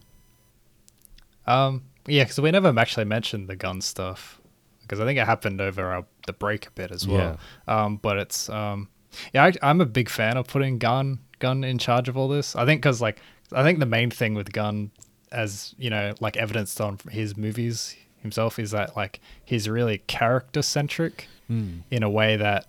Um, 1.47 1.83
yeah, 2.07 2.23
because 2.23 2.39
we 2.39 2.51
never 2.51 2.77
actually 2.77 3.05
mentioned 3.05 3.47
the 3.47 3.55
Gunn 3.55 3.81
stuff 3.81 4.41
because 4.81 4.99
I 4.99 5.05
think 5.05 5.17
it 5.19 5.25
happened 5.25 5.61
over 5.61 5.85
our, 5.85 6.05
the 6.27 6.33
break 6.33 6.67
a 6.67 6.71
bit 6.71 6.91
as 6.91 7.07
well. 7.07 7.39
Um, 7.67 7.97
but 7.97 8.17
it's 8.17 8.49
um, 8.49 8.89
yeah, 9.33 9.45
I, 9.45 9.53
I'm 9.63 9.81
a 9.81 9.85
big 9.85 10.09
fan 10.09 10.37
of 10.37 10.47
putting 10.47 10.77
Gunn 10.77 11.19
Gunn 11.39 11.63
in 11.63 11.77
charge 11.77 12.09
of 12.09 12.17
all 12.17 12.27
this. 12.27 12.55
I 12.55 12.65
think 12.65 12.81
because 12.81 13.01
like 13.01 13.19
I 13.51 13.63
think 13.63 13.79
the 13.79 13.85
main 13.85 14.11
thing 14.11 14.33
with 14.33 14.51
Gunn, 14.51 14.91
as 15.31 15.73
you 15.77 15.89
know, 15.89 16.13
like 16.19 16.35
evidenced 16.37 16.79
on 16.81 16.97
his 17.09 17.37
movies 17.37 17.95
himself, 18.21 18.59
is 18.59 18.71
that 18.71 18.95
like 18.95 19.19
he's 19.43 19.69
really 19.69 19.99
character 19.99 20.61
centric 20.61 21.27
Mm. 21.47 21.81
in 21.91 22.01
a 22.01 22.09
way 22.09 22.37
that 22.37 22.65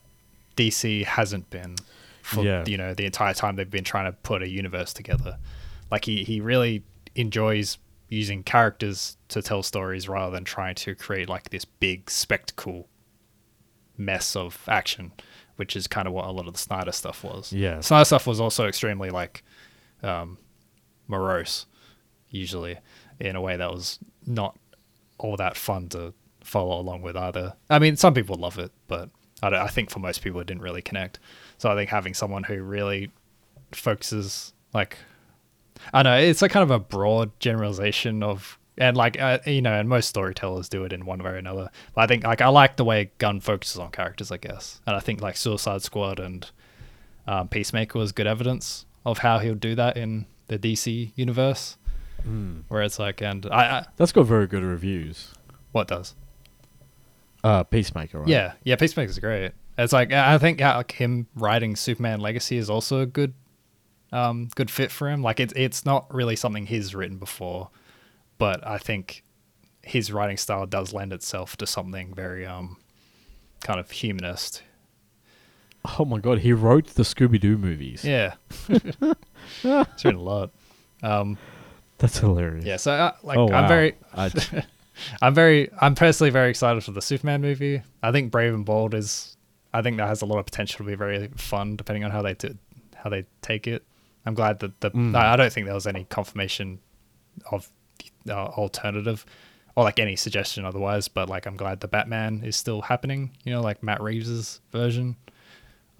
DC 0.56 1.04
hasn't 1.04 1.50
been 1.50 1.76
for 2.22 2.44
Yeah. 2.44 2.64
you 2.66 2.76
know 2.76 2.94
the 2.94 3.04
entire 3.06 3.34
time 3.34 3.56
they've 3.56 3.70
been 3.70 3.84
trying 3.84 4.06
to 4.06 4.12
put 4.12 4.42
a 4.42 4.48
universe 4.48 4.92
together. 4.92 5.38
Like 5.90 6.04
he 6.06 6.24
he 6.24 6.40
really 6.40 6.82
enjoys 7.14 7.78
using 8.08 8.42
characters 8.42 9.16
to 9.28 9.42
tell 9.42 9.62
stories 9.62 10.08
rather 10.08 10.30
than 10.32 10.44
trying 10.44 10.74
to 10.76 10.94
create 10.94 11.28
like 11.28 11.50
this 11.50 11.64
big 11.64 12.08
spectacle 12.10 12.88
mess 13.96 14.36
of 14.36 14.62
action, 14.68 15.12
which 15.56 15.74
is 15.74 15.86
kind 15.86 16.06
of 16.06 16.12
what 16.14 16.24
a 16.26 16.30
lot 16.30 16.46
of 16.46 16.52
the 16.52 16.58
Snyder 16.58 16.92
stuff 16.92 17.24
was. 17.24 17.52
Yeah. 17.52 17.80
Snyder 17.80 18.04
stuff 18.04 18.26
was 18.26 18.40
also 18.40 18.66
extremely 18.66 19.10
like 19.10 19.42
um, 20.02 20.38
morose, 21.08 21.66
usually 22.30 22.78
in 23.18 23.34
a 23.36 23.40
way 23.40 23.56
that 23.56 23.70
was 23.72 23.98
not 24.26 24.56
all 25.18 25.36
that 25.36 25.56
fun 25.56 25.88
to 25.88 26.12
follow 26.44 26.78
along 26.78 27.02
with 27.02 27.16
either. 27.16 27.54
I 27.70 27.78
mean, 27.78 27.96
some 27.96 28.14
people 28.14 28.36
love 28.36 28.58
it, 28.58 28.70
but 28.86 29.08
I, 29.42 29.50
don't- 29.50 29.60
I 29.60 29.66
think 29.68 29.90
for 29.90 29.98
most 30.00 30.22
people 30.22 30.40
it 30.40 30.46
didn't 30.46 30.62
really 30.62 30.82
connect. 30.82 31.18
So 31.58 31.70
I 31.70 31.74
think 31.74 31.90
having 31.90 32.14
someone 32.14 32.44
who 32.44 32.62
really 32.62 33.10
focuses 33.72 34.52
like 34.72 34.98
I 35.92 36.02
know 36.02 36.16
it's 36.16 36.42
like 36.42 36.50
kind 36.50 36.62
of 36.62 36.70
a 36.70 36.78
broad 36.78 37.38
generalization 37.40 38.22
of 38.22 38.58
and 38.78 38.96
like 38.96 39.20
uh, 39.20 39.38
you 39.46 39.62
know, 39.62 39.72
and 39.78 39.88
most 39.88 40.08
storytellers 40.08 40.68
do 40.68 40.84
it 40.84 40.92
in 40.92 41.06
one 41.06 41.22
way 41.22 41.30
or 41.30 41.36
another. 41.36 41.70
But 41.94 42.02
I 42.02 42.06
think 42.06 42.24
like 42.24 42.40
I 42.42 42.48
like 42.48 42.76
the 42.76 42.84
way 42.84 43.10
Gunn 43.18 43.40
focuses 43.40 43.78
on 43.78 43.90
characters, 43.90 44.30
I 44.30 44.36
guess, 44.36 44.80
and 44.86 44.94
I 44.96 45.00
think 45.00 45.20
like 45.22 45.36
Suicide 45.36 45.82
Squad 45.82 46.18
and 46.20 46.50
um, 47.26 47.48
Peacemaker 47.48 47.98
was 47.98 48.12
good 48.12 48.26
evidence 48.26 48.84
of 49.04 49.18
how 49.18 49.38
he'll 49.38 49.54
do 49.54 49.74
that 49.76 49.96
in 49.96 50.26
the 50.48 50.58
DC 50.58 51.12
universe, 51.16 51.76
Mm. 52.26 52.62
where 52.68 52.82
it's 52.82 52.98
like, 52.98 53.20
and 53.22 53.46
I, 53.46 53.78
I 53.78 53.86
That's 53.96 54.10
got 54.12 54.24
very 54.26 54.46
good 54.46 54.62
reviews. 54.64 55.32
what 55.72 55.86
does 55.88 56.14
Uh, 57.44 57.62
Peacemaker, 57.64 58.20
right? 58.20 58.28
Yeah, 58.28 58.52
yeah, 58.64 58.76
Peacemaker's 58.76 59.18
great. 59.18 59.52
It's 59.78 59.92
like 59.92 60.12
I 60.12 60.38
think 60.38 60.60
like 60.60 60.92
him 60.92 61.26
writing 61.34 61.76
Superman 61.76 62.20
Legacy 62.20 62.56
is 62.56 62.70
also 62.70 63.00
a 63.00 63.06
good, 63.06 63.34
um, 64.12 64.48
good 64.54 64.70
fit 64.70 64.90
for 64.90 65.08
him. 65.10 65.22
Like 65.22 65.38
it's 65.38 65.52
it's 65.54 65.84
not 65.84 66.12
really 66.14 66.34
something 66.36 66.66
he's 66.66 66.94
written 66.94 67.18
before, 67.18 67.68
but 68.38 68.66
I 68.66 68.78
think 68.78 69.22
his 69.82 70.10
writing 70.12 70.36
style 70.38 70.66
does 70.66 70.92
lend 70.92 71.12
itself 71.12 71.56
to 71.58 71.66
something 71.66 72.14
very 72.14 72.46
um, 72.46 72.78
kind 73.60 73.78
of 73.78 73.90
humanist. 73.90 74.62
Oh 75.98 76.04
my 76.04 76.18
god, 76.18 76.38
he 76.40 76.52
wrote 76.52 76.86
the 76.94 77.02
Scooby 77.04 77.38
Doo 77.38 77.56
movies. 77.58 78.02
Yeah, 78.02 78.34
it's 78.68 80.04
written 80.04 80.16
a 80.16 80.22
lot. 80.22 80.50
Um, 81.02 81.36
That's 81.98 82.18
hilarious. 82.18 82.64
yeah, 82.64 82.76
so 82.78 82.92
uh, 82.92 83.12
like 83.22 83.38
Oh, 83.38 83.44
I'm 83.46 83.62
wow. 83.64 83.68
very 83.68 83.94
I, 84.14 84.30
I'm 85.20 85.34
very, 85.34 85.70
I'm 85.80 85.94
personally 85.94 86.30
very 86.30 86.50
excited 86.50 86.82
for 86.84 86.92
the 86.92 87.02
Superman 87.02 87.40
movie. 87.40 87.82
I 88.02 88.12
think 88.12 88.30
Brave 88.30 88.54
and 88.54 88.64
Bold 88.64 88.94
is, 88.94 89.36
I 89.72 89.82
think 89.82 89.96
that 89.98 90.08
has 90.08 90.22
a 90.22 90.26
lot 90.26 90.38
of 90.38 90.46
potential 90.46 90.78
to 90.78 90.84
be 90.84 90.94
very 90.94 91.28
fun, 91.36 91.76
depending 91.76 92.04
on 92.04 92.10
how 92.10 92.22
they 92.22 92.34
do, 92.34 92.56
how 92.94 93.10
they 93.10 93.26
take 93.42 93.66
it. 93.66 93.84
I'm 94.24 94.34
glad 94.34 94.60
that 94.60 94.80
the, 94.80 94.90
Mm. 94.90 95.14
I 95.14 95.36
don't 95.36 95.52
think 95.52 95.66
there 95.66 95.74
was 95.74 95.86
any 95.86 96.04
confirmation 96.04 96.80
of 97.52 97.70
the 98.24 98.36
uh, 98.36 98.46
alternative 98.56 99.24
or 99.76 99.84
like 99.84 99.98
any 99.98 100.16
suggestion 100.16 100.64
otherwise, 100.64 101.06
but 101.08 101.28
like 101.28 101.46
I'm 101.46 101.56
glad 101.56 101.80
the 101.80 101.88
Batman 101.88 102.42
is 102.42 102.56
still 102.56 102.80
happening. 102.82 103.36
You 103.44 103.52
know, 103.52 103.60
like 103.60 103.82
Matt 103.82 104.00
Reeves's 104.02 104.60
version 104.72 105.16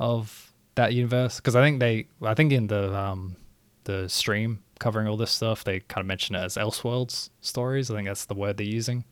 of 0.00 0.52
that 0.74 0.92
universe, 0.94 1.36
because 1.36 1.54
I 1.54 1.62
think 1.62 1.80
they, 1.80 2.08
I 2.22 2.34
think 2.34 2.52
in 2.52 2.66
the 2.66 2.94
um 2.96 3.36
the 3.84 4.08
stream 4.08 4.62
covering 4.78 5.08
all 5.08 5.16
this 5.16 5.32
stuff, 5.32 5.64
they 5.64 5.80
kind 5.80 6.00
of 6.02 6.06
mention 6.06 6.34
it 6.34 6.40
as 6.40 6.56
Elseworlds 6.56 7.30
stories. 7.40 7.90
I 7.90 7.94
think 7.94 8.08
that's 8.08 8.26
the 8.26 8.34
word 8.34 8.56
they're 8.56 8.66
using. 8.66 9.04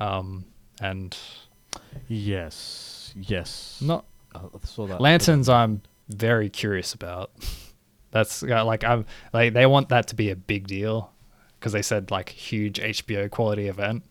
Um, 0.00 0.44
and 0.80 1.16
yes, 2.08 3.12
yes. 3.16 3.80
not 3.80 4.04
I 4.34 4.40
saw 4.64 4.86
that. 4.86 5.00
lanterns. 5.00 5.48
I'm 5.48 5.82
very 6.08 6.50
curious 6.50 6.94
about. 6.94 7.30
That's 8.10 8.44
like 8.44 8.84
I'm 8.84 9.06
like 9.32 9.54
they 9.54 9.66
want 9.66 9.88
that 9.88 10.06
to 10.08 10.14
be 10.14 10.30
a 10.30 10.36
big 10.36 10.68
deal 10.68 11.10
because 11.58 11.72
they 11.72 11.82
said 11.82 12.12
like 12.12 12.28
huge 12.28 12.78
HBO 12.78 13.28
quality 13.28 13.66
event, 13.66 14.04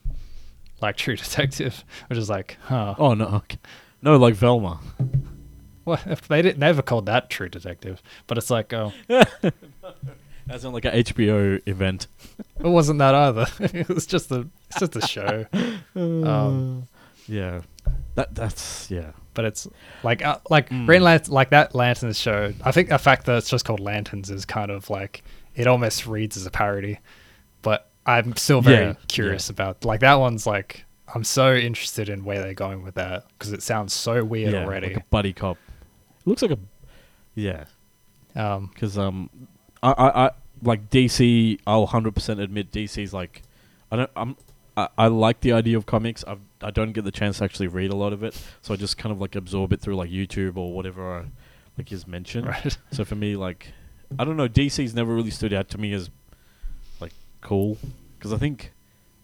like 0.81 0.97
True 0.97 1.15
Detective, 1.15 1.85
which 2.09 2.19
is 2.19 2.29
like, 2.29 2.57
huh? 2.63 2.95
Oh 2.97 3.13
no, 3.13 3.27
okay. 3.27 3.57
no, 4.01 4.17
like 4.17 4.33
Velma. 4.33 4.81
What 5.85 6.05
if 6.05 6.27
they 6.27 6.41
didn't 6.41 6.59
never 6.59 6.81
called 6.81 7.05
that 7.05 7.29
True 7.29 7.47
Detective? 7.47 8.03
But 8.27 8.37
it's 8.37 8.49
like, 8.49 8.73
oh, 8.73 8.91
As 10.49 10.65
in 10.65 10.73
like 10.73 10.85
a 10.85 10.91
HBO 10.91 11.61
event. 11.67 12.07
it 12.59 12.67
wasn't 12.67 12.99
that 12.99 13.15
either. 13.15 13.45
it 13.59 13.87
was 13.89 14.05
just 14.05 14.31
a 14.31 14.47
it's 14.69 14.79
just 14.79 14.95
a 14.95 15.01
show. 15.07 15.45
Um, 15.95 16.87
Yeah, 17.27 17.61
that 18.15 18.35
that's 18.35 18.89
yeah. 18.91 19.11
but 19.33 19.45
it's 19.45 19.67
like 20.03 20.23
uh, 20.25 20.37
like 20.49 20.69
Mm. 20.69 20.85
Green 20.85 21.03
Lantern, 21.03 21.33
like 21.33 21.49
that 21.51 21.73
Lanterns 21.75 22.19
show. 22.19 22.53
I 22.63 22.71
think 22.71 22.89
the 22.89 22.97
fact 22.97 23.25
that 23.27 23.37
it's 23.37 23.49
just 23.49 23.65
called 23.65 23.79
Lanterns 23.79 24.29
is 24.29 24.45
kind 24.45 24.71
of 24.71 24.89
like 24.89 25.23
it 25.55 25.67
almost 25.67 26.05
reads 26.07 26.35
as 26.37 26.45
a 26.45 26.51
parody. 26.51 26.99
But 27.61 27.89
I'm 28.05 28.35
still 28.35 28.59
very 28.61 28.87
Yeah, 28.87 28.93
curious 29.07 29.49
about 29.49 29.85
like 29.85 30.01
that 30.01 30.15
one's 30.15 30.45
like 30.45 30.83
I'm 31.15 31.23
so 31.23 31.53
interested 31.53 32.09
in 32.09 32.25
where 32.25 32.41
they're 32.41 32.53
going 32.53 32.83
with 32.83 32.95
that 32.95 33.25
because 33.37 33.53
it 33.53 33.61
sounds 33.63 33.93
so 33.93 34.23
weird 34.25 34.51
yeah, 34.53 34.63
already. 34.65 34.87
like 34.87 34.97
a 34.97 35.03
buddy 35.09 35.31
cop. 35.31 35.57
It 36.19 36.27
looks 36.27 36.41
like 36.41 36.51
a 36.51 36.57
yeah, 37.35 37.65
um, 38.35 38.69
because 38.73 38.97
um, 38.97 39.29
I, 39.83 39.91
I 39.91 40.25
I 40.25 40.31
like 40.63 40.89
DC. 40.89 41.59
I'll 41.67 41.85
hundred 41.85 42.15
percent 42.15 42.39
admit 42.39 42.71
DC's 42.71 43.13
like, 43.13 43.43
I 43.91 43.97
don't 43.97 44.11
I'm. 44.15 44.37
I, 44.75 44.87
I 44.97 45.07
like 45.07 45.41
the 45.41 45.51
idea 45.51 45.77
of 45.77 45.85
comics. 45.85 46.23
I 46.25 46.37
I 46.61 46.71
don't 46.71 46.93
get 46.93 47.03
the 47.03 47.11
chance 47.11 47.37
to 47.37 47.43
actually 47.43 47.67
read 47.67 47.91
a 47.91 47.95
lot 47.95 48.13
of 48.13 48.23
it, 48.23 48.35
so 48.61 48.73
I 48.73 48.77
just 48.77 48.97
kind 48.97 49.11
of 49.11 49.21
like 49.21 49.35
absorb 49.35 49.73
it 49.73 49.81
through 49.81 49.95
like 49.95 50.09
YouTube 50.09 50.57
or 50.57 50.73
whatever, 50.73 51.19
I, 51.19 51.25
like 51.77 51.91
is 51.91 52.07
mentioned. 52.07 52.47
right? 52.47 52.77
So 52.91 53.05
for 53.05 53.15
me, 53.15 53.35
like, 53.35 53.67
I 54.17 54.23
don't 54.23 54.37
know, 54.37 54.47
DC's 54.47 54.95
never 54.95 55.13
really 55.13 55.31
stood 55.31 55.53
out 55.53 55.69
to 55.69 55.77
me 55.77 55.93
as 55.93 56.09
like 56.99 57.11
cool 57.41 57.77
because 58.17 58.33
I 58.33 58.37
think, 58.37 58.71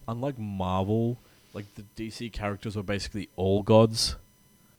unlike 0.06 0.38
Marvel, 0.38 1.18
like 1.54 1.64
the 1.74 1.84
DC 1.96 2.32
characters 2.32 2.76
were 2.76 2.82
basically 2.82 3.28
all 3.34 3.62
gods. 3.62 4.16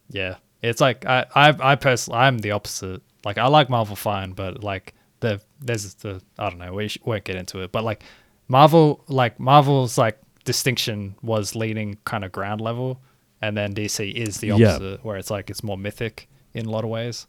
Yeah, 0.09 0.35
it's 0.61 0.79
like 0.79 1.05
I 1.05 1.25
I 1.35 1.71
I 1.71 1.75
personally 1.75 2.19
I'm 2.19 2.37
the 2.39 2.51
opposite. 2.51 3.01
Like 3.25 3.37
I 3.37 3.47
like 3.47 3.69
Marvel 3.69 3.95
fine, 3.95 4.31
but 4.31 4.63
like 4.63 4.93
the 5.21 5.41
there's 5.61 5.93
the 5.95 6.21
I 6.37 6.49
don't 6.49 6.59
know 6.59 6.73
we 6.73 6.89
sh- 6.89 6.97
won't 7.05 7.23
get 7.23 7.35
into 7.37 7.61
it, 7.61 7.71
but 7.71 7.83
like 7.83 8.03
Marvel 8.47 9.03
like 9.07 9.39
Marvel's 9.39 9.97
like 9.97 10.19
distinction 10.43 11.15
was 11.21 11.55
leaning 11.55 11.97
kind 12.05 12.25
of 12.25 12.31
ground 12.31 12.59
level, 12.61 12.99
and 13.41 13.55
then 13.55 13.73
DC 13.73 14.13
is 14.13 14.37
the 14.39 14.47
Yeah. 14.47 14.73
opposite, 14.75 15.05
where 15.05 15.17
it's 15.17 15.31
like 15.31 15.49
it's 15.49 15.63
more 15.63 15.77
mythic 15.77 16.27
in 16.53 16.65
a 16.65 16.69
lot 16.69 16.83
of 16.83 16.89
ways. 16.89 17.27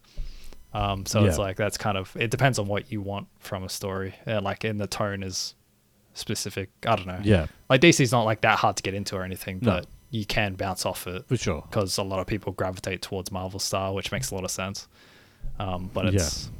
Um, 0.74 1.04
so 1.06 1.24
it's 1.26 1.36
like 1.38 1.56
that's 1.56 1.76
kind 1.76 1.96
of 1.98 2.16
it 2.16 2.30
depends 2.30 2.58
on 2.58 2.66
what 2.66 2.90
you 2.90 3.00
want 3.02 3.28
from 3.38 3.62
a 3.62 3.68
story, 3.68 4.14
and 4.26 4.42
like 4.44 4.64
in 4.64 4.78
the 4.78 4.86
tone 4.86 5.22
is 5.22 5.54
specific. 6.14 6.70
I 6.86 6.96
don't 6.96 7.06
know. 7.06 7.20
Yeah, 7.22 7.46
Like 7.70 7.80
DC's 7.82 8.10
not 8.12 8.24
like 8.24 8.40
that 8.42 8.58
hard 8.58 8.76
to 8.76 8.82
get 8.82 8.94
into 8.94 9.16
or 9.16 9.22
anything, 9.22 9.58
No. 9.62 9.70
but 9.72 9.86
you 10.10 10.24
can 10.26 10.54
bounce 10.54 10.84
off 10.84 11.06
it 11.06 11.26
For 11.28 11.36
sure. 11.38 11.62
because 11.68 11.96
a 11.98 12.02
lot 12.02 12.20
of 12.20 12.26
people 12.26 12.52
gravitate 12.52 13.00
towards 13.02 13.30
Marvel 13.32 13.58
style, 13.60 13.94
which 13.94 14.12
makes 14.12 14.30
a 14.30 14.34
lot 14.34 14.44
of 14.44 14.50
sense. 14.50 14.88
Um, 15.58 15.90
but 15.92 16.06
it's 16.14 16.50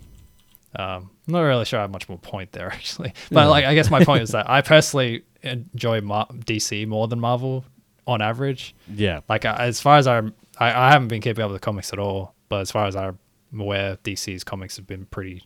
um, 0.77 1.11
I'm 1.27 1.33
not 1.35 1.41
really 1.43 1.65
sure 1.65 1.79
I 1.79 1.83
have 1.83 1.91
much 1.91 2.09
more 2.09 2.19
point 2.19 2.53
there 2.53 2.69
actually. 2.73 3.13
But 3.31 3.49
like 3.49 3.65
I 3.65 3.75
guess 3.75 3.91
my 3.91 4.05
point 4.05 4.23
is 4.23 4.31
that 4.31 4.49
I 4.51 4.61
personally 4.63 5.23
enjoy 5.43 6.01
Mar- 6.01 6.27
DC 6.29 6.87
more 6.87 7.09
than 7.09 7.21
Marvel 7.21 7.65
on 8.07 8.21
average. 8.23 8.75
Yeah. 8.93 9.21
Like 9.29 9.45
I- 9.45 9.67
as 9.67 9.81
far 9.81 9.97
as 9.99 10.07
I, 10.07 10.19
I 10.19 10.73
I 10.89 10.91
haven't 10.93 11.09
been 11.09 11.21
keeping 11.23 11.43
up 11.45 11.51
with 11.51 11.61
the 11.61 11.65
comics 11.65 11.93
at 11.93 11.99
all, 11.99 12.35
but 12.49 12.61
as 12.61 12.71
far 12.71 12.87
as 12.87 12.97
I'm 12.97 13.19
aware, 13.59 13.97
DC's 14.05 14.45
comics 14.45 14.77
have 14.77 14.87
been 14.87 15.07
pretty 15.07 15.45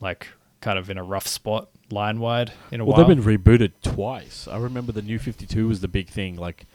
like 0.00 0.28
kind 0.60 0.78
of 0.78 0.88
in 0.88 0.96
a 0.98 1.02
rough 1.04 1.26
spot 1.26 1.68
line 1.90 2.18
wide 2.18 2.50
in 2.72 2.80
a 2.80 2.84
Well, 2.84 2.96
while. 2.96 3.06
they've 3.06 3.16
been 3.22 3.38
rebooted 3.38 3.72
twice. 3.82 4.48
I 4.48 4.56
remember 4.58 4.92
the 4.92 5.02
New 5.02 5.18
Fifty 5.18 5.44
Two 5.46 5.68
was 5.68 5.80
the 5.82 5.88
big 5.88 6.08
thing, 6.08 6.36
like 6.36 6.66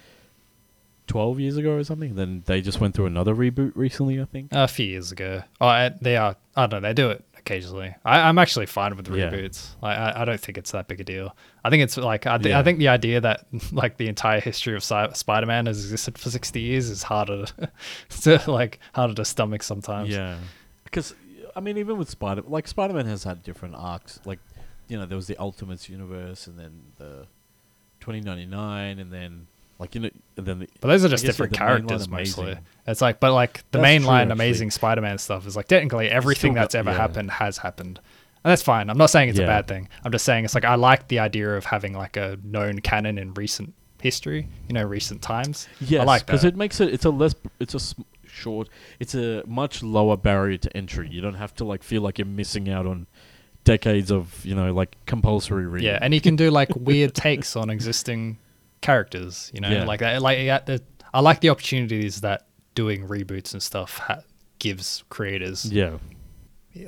twelve 1.07 1.39
years 1.39 1.57
ago 1.57 1.75
or 1.75 1.83
something. 1.83 2.15
Then 2.15 2.43
they 2.45 2.61
just 2.61 2.79
went 2.79 2.93
through 2.95 3.07
another 3.07 3.33
reboot 3.35 3.71
recently. 3.75 4.21
I 4.21 4.25
think. 4.25 4.49
a 4.51 4.67
few 4.67 4.85
years 4.85 5.11
ago. 5.11 5.41
Oh, 5.59 5.67
I, 5.67 5.89
they 6.01 6.17
are. 6.17 6.35
I 6.55 6.67
don't 6.67 6.81
know. 6.81 6.89
They 6.89 6.93
do 6.93 7.09
it 7.09 7.23
occasionally. 7.39 7.95
I, 8.05 8.21
I'm 8.21 8.37
actually 8.37 8.65
fine 8.65 8.95
with 8.95 9.05
the 9.05 9.17
Yeah. 9.17 9.29
reboots. 9.31 9.69
Like, 9.81 9.97
I, 9.97 10.21
I 10.21 10.25
don't 10.25 10.39
think 10.39 10.57
it's 10.57 10.71
that 10.71 10.87
big 10.87 11.01
a 11.01 11.03
deal. 11.03 11.35
I 11.63 11.69
think 11.69 11.83
it's 11.83 11.97
like 11.97 12.27
I, 12.27 12.37
th- 12.37 12.51
Yeah. 12.51 12.59
I 12.59 12.63
think 12.63 12.79
the 12.79 12.89
idea 12.89 13.19
that 13.21 13.45
like 13.71 13.97
the 13.97 14.07
entire 14.07 14.39
history 14.39 14.75
of 14.75 14.83
Cy- 14.83 15.11
Spider-Man 15.13 15.65
has 15.65 15.83
existed 15.83 16.17
for 16.17 16.29
60 16.29 16.59
years 16.59 16.89
is 16.89 17.03
harder 17.03 17.45
to, 17.45 17.71
to 18.39 18.51
like 18.51 18.79
harder 18.93 19.13
to 19.15 19.25
stomach 19.25 19.63
sometimes. 19.63 20.09
Yeah, 20.09 20.37
because 20.83 21.15
I 21.55 21.61
mean, 21.61 21.77
even 21.77 21.97
with 21.97 22.09
Spider, 22.09 22.43
like 22.47 22.67
Spider 22.67 22.93
Man 22.93 23.05
has 23.07 23.23
had 23.23 23.41
different 23.43 23.75
arcs. 23.75 24.19
Like, 24.25 24.39
you 24.87 24.97
know, 24.97 25.05
there 25.05 25.15
was 25.17 25.27
the 25.27 25.37
Ultimates 25.37 25.89
universe, 25.89 26.47
and 26.47 26.57
then 26.59 26.81
the 26.97 27.25
twenty 27.99 28.21
ninety 28.21 28.45
nine, 28.45 28.99
and 28.99 29.11
then 29.11 29.47
like 29.79 29.95
you 29.95 30.01
know, 30.01 30.09
and 30.37 30.45
then 30.45 30.59
the, 30.59 30.67
But 30.81 30.89
those 30.89 31.05
are 31.05 31.09
just 31.09 31.23
yeah, 31.23 31.29
different 31.29 31.53
characters 31.53 32.07
mostly. 32.09 32.57
It's 32.85 33.01
like, 33.01 33.19
but 33.19 33.33
like 33.33 33.63
the 33.71 33.79
That's 33.79 34.03
mainline 34.05 34.25
true. 34.25 34.33
Amazing 34.33 34.71
Spider-Man 34.71 35.17
stuff 35.17 35.47
is 35.47 35.55
like 35.55 35.67
technically 35.67 36.09
everything 36.09 36.53
got- 36.53 36.61
that's 36.61 36.75
ever 36.75 36.91
yeah. 36.91 36.97
happened 36.97 37.31
has 37.31 37.57
happened. 37.57 37.99
And 38.43 38.51
that's 38.51 38.61
fine. 38.61 38.89
I'm 38.89 38.97
not 38.97 39.09
saying 39.09 39.29
it's 39.29 39.39
a 39.39 39.45
bad 39.45 39.67
thing. 39.67 39.89
I'm 40.03 40.13
just 40.13 40.23
saying 40.23 40.45
it's 40.45 40.55
like 40.55 40.63
I 40.63 40.75
like 40.75 41.09
the 41.09 41.19
idea 41.19 41.57
of 41.57 41.65
having 41.65 41.93
like 41.93 42.15
a 42.15 42.37
known 42.43 42.79
canon 42.79 43.17
in 43.17 43.33
recent 43.33 43.73
history, 44.01 44.47
you 44.67 44.73
know, 44.73 44.83
recent 44.83 45.21
times. 45.21 45.67
Yes, 45.81 46.01
I 46.01 46.05
like 46.05 46.25
because 46.25 46.45
it 46.45 46.55
makes 46.55 46.79
it. 46.79 46.93
It's 46.93 47.03
a 47.03 47.09
less. 47.09 47.35
It's 47.59 47.75
a 47.75 47.79
short. 48.25 48.69
It's 48.99 49.13
a 49.13 49.43
much 49.45 49.83
lower 49.83 50.15
barrier 50.15 50.57
to 50.57 50.77
entry. 50.77 51.09
You 51.09 51.19
don't 51.19 51.33
have 51.33 51.53
to 51.55 51.65
like 51.65 51.83
feel 51.83 52.01
like 52.01 52.17
you're 52.17 52.25
missing 52.27 52.69
out 52.69 52.85
on 52.85 53.07
decades 53.65 54.09
of 54.09 54.43
you 54.45 54.55
know 54.55 54.73
like 54.73 54.95
compulsory 55.05 55.67
reading. 55.67 55.87
Yeah, 55.87 55.99
and 56.01 56.13
you 56.13 56.21
can 56.21 56.37
do 56.37 56.49
like 56.59 56.69
weird 56.75 57.13
takes 57.13 57.57
on 57.57 57.69
existing 57.69 58.37
characters. 58.81 59.51
You 59.53 59.61
know, 59.61 59.69
Yeah. 59.69 59.83
like 59.85 59.99
that. 60.01 60.21
Like 60.21 60.65
the, 60.65 60.81
I 61.13 61.21
like 61.21 61.41
the 61.41 61.49
opportunities 61.49 62.21
that 62.21 62.47
doing 62.75 63.07
reboots 63.07 63.53
and 63.53 63.61
stuff 63.63 63.97
ha- 63.97 64.21
gives 64.59 65.03
creators. 65.09 65.65
yeah, 65.65 65.97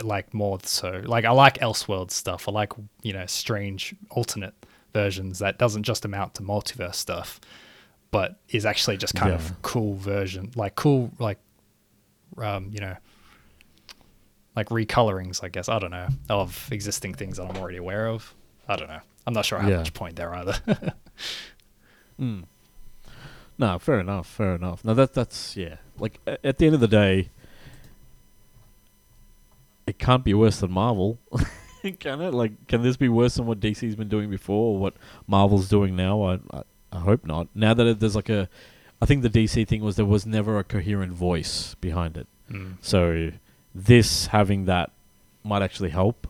Like 0.02 0.34
more 0.34 0.60
so, 0.64 1.02
like 1.06 1.26
I 1.26 1.32
like 1.32 1.58
Elseworld 1.60 2.12
stuff. 2.12 2.48
I 2.48 2.52
like 2.52 2.74
you 3.02 3.14
know 3.14 3.26
strange 3.26 3.96
alternate 4.10 4.54
versions 4.94 5.40
that 5.40 5.58
doesn't 5.58 5.84
just 5.84 6.06
amount 6.06 6.36
to 6.36 6.44
multiverse 6.44 6.96
stuff, 6.96 7.40
but 8.12 8.40
is 8.50 8.66
actually 8.66 8.98
just 8.98 9.16
kind 9.16 9.32
Yeah. 9.32 9.36
of 9.38 9.62
cool 9.62 9.96
version, 9.96 10.52
like 10.56 10.76
cool 10.76 11.12
like, 11.20 11.40
um, 12.38 12.70
you 12.72 12.80
know. 12.80 12.96
Like 14.54 14.68
recolorings, 14.68 15.42
I 15.46 15.48
guess. 15.48 15.70
I 15.70 15.80
don't 15.80 15.92
know 15.92 16.10
of 16.30 16.68
existing 16.74 17.14
things 17.14 17.38
that 17.38 17.44
I'm 17.50 17.56
already 17.56 17.78
aware 17.78 18.08
of. 18.10 18.36
I 18.68 18.76
don't 18.76 18.90
know. 18.90 19.00
I'm 19.26 19.34
not 19.34 19.46
sure 19.46 19.58
how 19.60 19.70
Yeah. 19.70 19.78
much 19.78 19.94
point 19.94 20.18
there 20.18 20.34
either. 20.36 20.56
Mm. 22.22 22.44
No, 23.58 23.80
fair 23.80 24.00
enough. 24.00 24.28
Fair 24.28 24.56
enough. 24.56 24.84
No, 24.86 24.94
that 24.94 25.14
that's 25.14 25.56
yeah. 25.58 25.76
Like 26.00 26.20
a- 26.28 26.46
at 26.46 26.58
the 26.58 26.66
end 26.68 26.76
of 26.76 26.82
the 26.82 26.88
day, 26.88 27.30
it 29.88 29.98
can't 30.00 30.24
be 30.24 30.34
worse 30.34 30.60
than 30.60 30.72
Marvel, 30.72 31.20
can 32.00 32.22
it? 32.22 32.34
Like, 32.34 32.68
can 32.68 32.82
this 32.82 32.98
be 32.98 33.10
worse 33.10 33.36
than 33.36 33.46
what 33.46 33.60
DC's 33.60 33.96
been 33.96 34.10
doing 34.10 34.30
before, 34.30 34.76
or 34.76 34.78
what 34.78 34.94
Marvel's 35.28 35.68
doing 35.70 35.96
now? 35.96 36.22
I 36.24 36.34
I, 36.52 36.62
I 36.92 37.00
hope 37.00 37.26
not. 37.26 37.48
Now 37.56 37.74
that 37.74 37.86
it, 37.88 38.00
there's 38.00 38.16
like 38.16 38.30
a, 38.30 38.50
I 39.02 39.06
think 39.06 39.22
the 39.24 39.30
DC 39.30 39.68
thing 39.68 39.82
was 39.84 39.96
there 39.96 40.06
was 40.06 40.26
never 40.26 40.58
a 40.60 40.64
coherent 40.64 41.14
voice 41.14 41.76
behind 41.82 42.18
it. 42.18 42.28
Mm. 42.52 42.76
So 42.82 43.32
this 43.74 44.28
having 44.28 44.66
that 44.66 44.92
might 45.44 45.62
actually 45.62 45.90
help. 45.90 46.28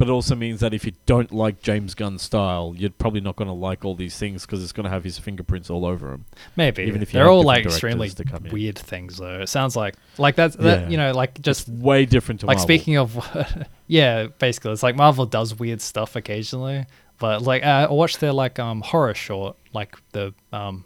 But 0.00 0.08
it 0.08 0.12
also 0.12 0.34
means 0.34 0.60
that 0.60 0.72
if 0.72 0.86
you 0.86 0.92
don't 1.04 1.30
like 1.30 1.60
James 1.60 1.94
Gunn's 1.94 2.22
style, 2.22 2.72
you're 2.74 2.88
probably 2.88 3.20
not 3.20 3.36
going 3.36 3.48
to 3.48 3.54
like 3.54 3.84
all 3.84 3.94
these 3.94 4.16
things 4.16 4.46
because 4.46 4.62
it's 4.62 4.72
going 4.72 4.84
to 4.84 4.90
have 4.90 5.04
his 5.04 5.18
fingerprints 5.18 5.68
all 5.68 5.84
over 5.84 6.08
them. 6.08 6.24
Maybe 6.56 6.84
Even 6.84 7.02
if 7.02 7.12
they're 7.12 7.28
all 7.28 7.42
like 7.42 7.66
extremely 7.66 8.08
to 8.08 8.24
come 8.24 8.46
in. 8.46 8.52
weird 8.52 8.78
things, 8.78 9.18
though. 9.18 9.40
It 9.42 9.48
sounds 9.50 9.76
like 9.76 9.96
like 10.16 10.36
that's 10.36 10.56
that 10.56 10.84
Yeah. 10.84 10.88
you 10.88 10.96
know 10.96 11.12
like 11.12 11.34
just 11.42 11.66
Just 11.66 11.68
way 11.68 12.06
different 12.06 12.40
to 12.40 12.46
like 12.46 12.56
Marvel. 12.56 12.66
speaking 12.66 12.96
of 12.96 13.66
yeah, 13.88 14.28
basically 14.38 14.72
it's 14.72 14.82
like 14.82 14.96
Marvel 14.96 15.26
does 15.26 15.58
weird 15.58 15.82
stuff 15.82 16.16
occasionally, 16.16 16.86
but 17.18 17.42
like 17.42 17.62
uh, 17.62 17.86
I 17.90 17.92
watched 17.92 18.20
their 18.20 18.32
like 18.32 18.58
um 18.58 18.80
horror 18.80 19.14
short, 19.14 19.56
like 19.74 19.96
the 20.12 20.32
um 20.50 20.84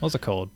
what's 0.00 0.14
it 0.14 0.20
called? 0.20 0.50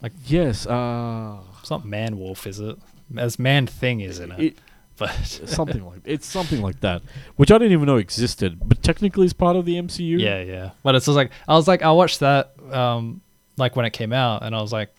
Like 0.00 0.12
yes, 0.26 0.66
uh, 0.66 1.36
It's 1.60 1.70
not 1.70 1.84
Man 1.84 2.18
Wolf, 2.18 2.48
is 2.48 2.58
it? 2.58 2.76
As 3.16 3.38
Man 3.38 3.68
Thing 3.68 4.00
is 4.00 4.18
in 4.18 4.32
it, 4.32 4.40
it, 4.40 4.58
but 4.98 5.10
something 5.24 5.84
like 5.84 6.00
it's 6.04 6.26
something 6.26 6.60
like 6.62 6.80
that, 6.80 7.02
which 7.36 7.50
I 7.50 7.58
didn't 7.58 7.72
even 7.72 7.86
know 7.86 7.96
existed, 7.96 8.58
but 8.64 8.82
technically 8.82 9.26
is 9.26 9.32
part 9.32 9.56
of 9.56 9.64
the 9.64 9.74
MCU. 9.74 10.18
Yeah, 10.20 10.40
yeah. 10.42 10.70
But 10.82 10.94
it's 10.94 11.06
just 11.06 11.16
like 11.16 11.30
I 11.48 11.54
was 11.54 11.66
like 11.66 11.82
I 11.82 11.90
watched 11.92 12.20
that 12.20 12.52
um 12.70 13.20
like 13.56 13.74
when 13.76 13.84
it 13.84 13.92
came 13.92 14.12
out 14.12 14.42
and 14.42 14.54
I 14.54 14.60
was 14.62 14.72
like 14.72 14.94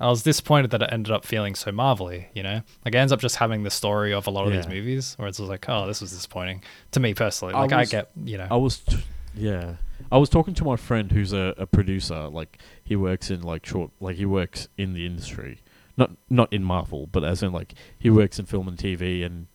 I 0.00 0.06
was 0.08 0.22
disappointed 0.22 0.70
that 0.70 0.82
it 0.82 0.90
ended 0.92 1.12
up 1.12 1.24
feeling 1.24 1.56
so 1.56 1.72
marvelly, 1.72 2.28
you 2.32 2.44
know? 2.44 2.60
Like 2.84 2.94
it 2.94 2.98
ends 2.98 3.12
up 3.12 3.18
just 3.20 3.34
having 3.36 3.64
the 3.64 3.70
story 3.70 4.12
of 4.14 4.28
a 4.28 4.30
lot 4.30 4.46
of 4.46 4.52
these 4.52 4.68
movies 4.68 5.14
where 5.18 5.26
it's 5.26 5.38
just 5.38 5.48
like, 5.50 5.68
oh, 5.68 5.88
this 5.88 6.00
was 6.00 6.12
disappointing 6.12 6.62
to 6.92 7.00
me 7.00 7.14
personally. 7.14 7.52
Like 7.54 7.72
I, 7.72 7.80
was- 7.80 7.90
get, 7.90 8.10
you 8.24 8.38
know. 8.38 8.46
I 8.48 8.54
was, 8.56 8.78
t- 8.78 8.96
yeah, 9.34 9.74
I 10.12 10.18
was 10.18 10.28
talking 10.28 10.54
to 10.54 10.64
my 10.64 10.76
friend 10.76 11.10
who's 11.10 11.32
a, 11.32 11.52
a 11.58 11.66
producer. 11.66 12.28
Like 12.28 12.58
he 12.84 12.94
works 12.94 13.28
in 13.32 13.42
like 13.42 13.66
short, 13.66 13.90
like 13.98 14.14
he 14.14 14.24
works 14.24 14.68
in 14.78 14.92
the 14.94 15.04
industry, 15.04 15.58
not 15.98 16.12
not 16.30 16.50
in 16.52 16.64
Marvel, 16.64 17.08
but 17.10 17.24
as 17.24 17.42
in 17.42 17.52
like 17.52 17.74
he 17.98 18.08
works 18.08 18.38
in 18.38 18.46
film 18.46 18.68
and 18.68 18.78
TV 18.78 19.26
and 19.26 19.48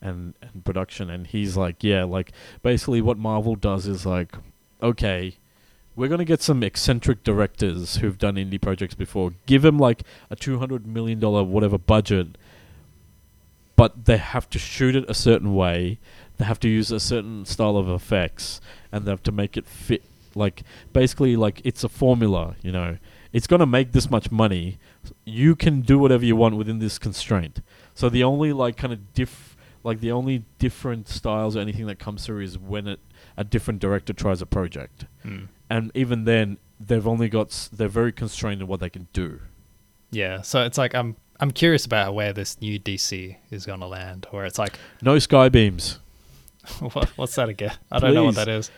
and 0.00 0.34
and 0.40 0.64
production. 0.64 1.10
And 1.10 1.26
he's 1.26 1.56
like, 1.56 1.84
yeah, 1.84 2.04
like 2.04 2.32
basically 2.62 3.02
what 3.02 3.18
Marvel 3.18 3.54
does 3.54 3.86
is 3.86 4.06
like, 4.06 4.34
okay, 4.82 5.36
we're 5.94 6.08
gonna 6.08 6.24
get 6.24 6.40
some 6.40 6.62
eccentric 6.62 7.22
directors 7.22 7.96
who've 7.96 8.18
done 8.18 8.36
indie 8.36 8.60
projects 8.60 8.94
before. 8.94 9.34
Give 9.46 9.62
them 9.62 9.78
like 9.78 10.02
a 10.30 10.36
two 10.36 10.58
hundred 10.58 10.86
million 10.86 11.20
dollar 11.20 11.44
whatever 11.44 11.78
budget, 11.78 12.38
but 13.76 14.06
they 14.06 14.16
have 14.16 14.48
to 14.50 14.58
shoot 14.58 14.96
it 14.96 15.04
a 15.08 15.14
certain 15.14 15.54
way. 15.54 15.98
They 16.38 16.46
have 16.46 16.60
to 16.60 16.68
use 16.68 16.90
a 16.90 17.00
certain 17.00 17.44
style 17.44 17.76
of 17.76 17.90
effects, 17.90 18.62
and 18.90 19.04
they 19.04 19.10
have 19.10 19.22
to 19.24 19.32
make 19.32 19.58
it 19.58 19.66
fit. 19.66 20.02
Like 20.34 20.62
basically, 20.94 21.36
like 21.36 21.60
it's 21.64 21.84
a 21.84 21.88
formula. 21.90 22.56
You 22.62 22.72
know, 22.72 22.96
it's 23.32 23.46
gonna 23.46 23.66
make 23.66 23.92
this 23.92 24.10
much 24.10 24.30
money. 24.30 24.78
You 25.24 25.54
can 25.56 25.80
do 25.82 25.98
whatever 25.98 26.24
you 26.24 26.36
want 26.36 26.56
within 26.56 26.78
this 26.78 26.98
constraint. 26.98 27.60
So 27.94 28.08
the 28.08 28.24
only 28.24 28.52
like 28.52 28.76
kind 28.76 28.92
of 28.92 29.12
diff, 29.14 29.56
like 29.84 30.00
the 30.00 30.12
only 30.12 30.44
different 30.58 31.08
styles 31.08 31.56
or 31.56 31.60
anything 31.60 31.86
that 31.86 31.98
comes 31.98 32.26
through 32.26 32.40
is 32.42 32.58
when 32.58 32.86
it, 32.86 33.00
a 33.36 33.44
different 33.44 33.80
director 33.80 34.12
tries 34.12 34.42
a 34.42 34.46
project 34.46 35.06
Mm. 35.24 35.48
and 35.68 35.90
even 35.94 36.24
then 36.24 36.58
they've 36.78 37.06
only 37.06 37.28
got 37.28 37.48
s- 37.48 37.68
they're 37.72 37.88
very 37.88 38.12
constrained 38.12 38.60
in 38.62 38.66
what 38.66 38.80
they 38.80 38.90
can 38.90 39.06
do 39.12 39.40
Yeah. 40.10 40.40
So 40.42 40.64
it's 40.64 40.76
like 40.78 40.94
I'm 40.94 41.16
I'm 41.38 41.50
curious 41.50 41.84
about 41.86 42.14
where 42.14 42.32
this 42.34 42.60
new 42.60 42.78
DC 42.78 43.36
is 43.50 43.64
going 43.64 43.80
to 43.80 43.86
land 43.86 44.26
where 44.30 44.44
it's 44.44 44.58
like 44.58 44.78
no 45.02 45.18
sky 45.18 45.48
beams 45.48 45.98
what, 46.80 47.08
what's 47.16 47.34
that 47.36 47.48
again? 47.48 47.72
I 47.90 47.98
don't 47.98 48.12
know 48.14 48.24
what 48.24 48.34
that 48.34 48.48
is. 48.48 48.70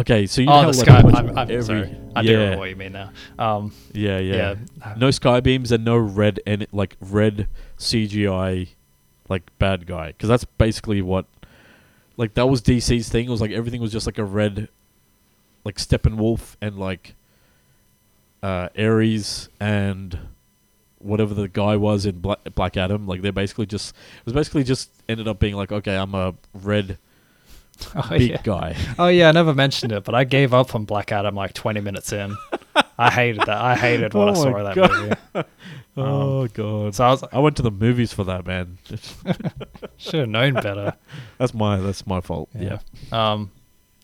Okay 0.00 0.26
so 0.26 0.40
you 0.40 0.46
know 0.46 0.52
Oh, 0.52 0.62
how, 0.62 0.70
the 0.70 0.76
like, 0.78 0.86
sky. 0.86 0.98
I'm, 0.98 1.38
I'm 1.38 1.50
every- 1.50 1.62
sorry. 1.62 1.96
I 2.14 2.22
do 2.22 2.28
yeah, 2.28 2.34
remember 2.36 2.58
what 2.58 2.70
you 2.70 2.76
mean 2.76 2.92
now. 2.92 3.10
Um, 3.38 3.72
yeah 3.92 4.18
yeah 4.18 4.54
yeah. 4.78 4.94
no 4.96 5.10
sky 5.10 5.40
beams 5.40 5.72
and 5.72 5.84
no 5.84 5.96
red 5.96 6.40
and 6.46 6.66
like 6.72 6.96
red 7.00 7.48
cgi 7.78 8.68
like 9.28 9.42
bad 9.58 9.86
guy 9.86 10.08
because 10.08 10.28
that's 10.28 10.44
basically 10.44 11.02
what 11.02 11.26
like 12.16 12.34
that 12.34 12.46
was 12.46 12.62
dc's 12.62 13.08
thing 13.08 13.26
it 13.26 13.30
was 13.30 13.40
like 13.40 13.50
everything 13.50 13.80
was 13.80 13.92
just 13.92 14.06
like 14.06 14.18
a 14.18 14.24
red 14.24 14.68
like 15.64 15.76
steppenwolf 15.76 16.54
and 16.60 16.78
like 16.78 17.14
uh 18.42 18.68
ares 18.78 19.48
and 19.60 20.18
whatever 20.98 21.34
the 21.34 21.48
guy 21.48 21.76
was 21.76 22.06
in 22.06 22.18
Black, 22.20 22.38
Black 22.54 22.76
Adam, 22.76 23.06
like 23.06 23.20
they're 23.22 23.30
basically 23.32 23.66
just 23.66 23.90
it 23.90 24.24
was 24.24 24.34
basically 24.34 24.64
just 24.64 24.90
ended 25.08 25.28
up 25.28 25.38
being 25.38 25.54
like, 25.54 25.70
okay, 25.70 25.94
I'm 25.96 26.14
a 26.14 26.34
red 26.54 26.98
Oh 27.94 28.08
big 28.10 28.30
yeah. 28.30 28.40
guy. 28.42 28.76
Oh 28.98 29.08
yeah, 29.08 29.28
I 29.28 29.32
never 29.32 29.54
mentioned 29.54 29.92
it, 29.92 30.04
but 30.04 30.14
I 30.14 30.24
gave 30.24 30.52
up 30.54 30.74
on 30.74 30.84
Black 30.84 31.12
Adam 31.12 31.34
like 31.34 31.52
20 31.54 31.80
minutes 31.80 32.12
in. 32.12 32.36
I 32.98 33.10
hated 33.10 33.40
that. 33.42 33.50
I 33.60 33.74
hated 33.76 34.14
what 34.14 34.28
I 34.28 34.30
Oh 34.32 34.34
saw 34.34 34.50
my 34.50 34.60
of 34.60 34.74
that 34.74 34.74
God. 34.76 35.18
movie. 35.34 35.48
oh 35.96 36.46
god, 36.48 36.94
So 36.94 37.04
I 37.04 37.10
was 37.10 37.24
I 37.32 37.38
went 37.38 37.56
to 37.56 37.62
the 37.62 37.70
movies 37.70 38.12
for 38.12 38.24
that 38.24 38.46
man. 38.46 38.78
should 39.96 40.20
have 40.20 40.28
known 40.28 40.54
better. 40.54 40.94
that's 41.38 41.54
my 41.54 41.76
that's 41.78 42.06
my 42.06 42.20
fault. 42.20 42.48
Yeah, 42.54 42.78
Um, 43.12 43.50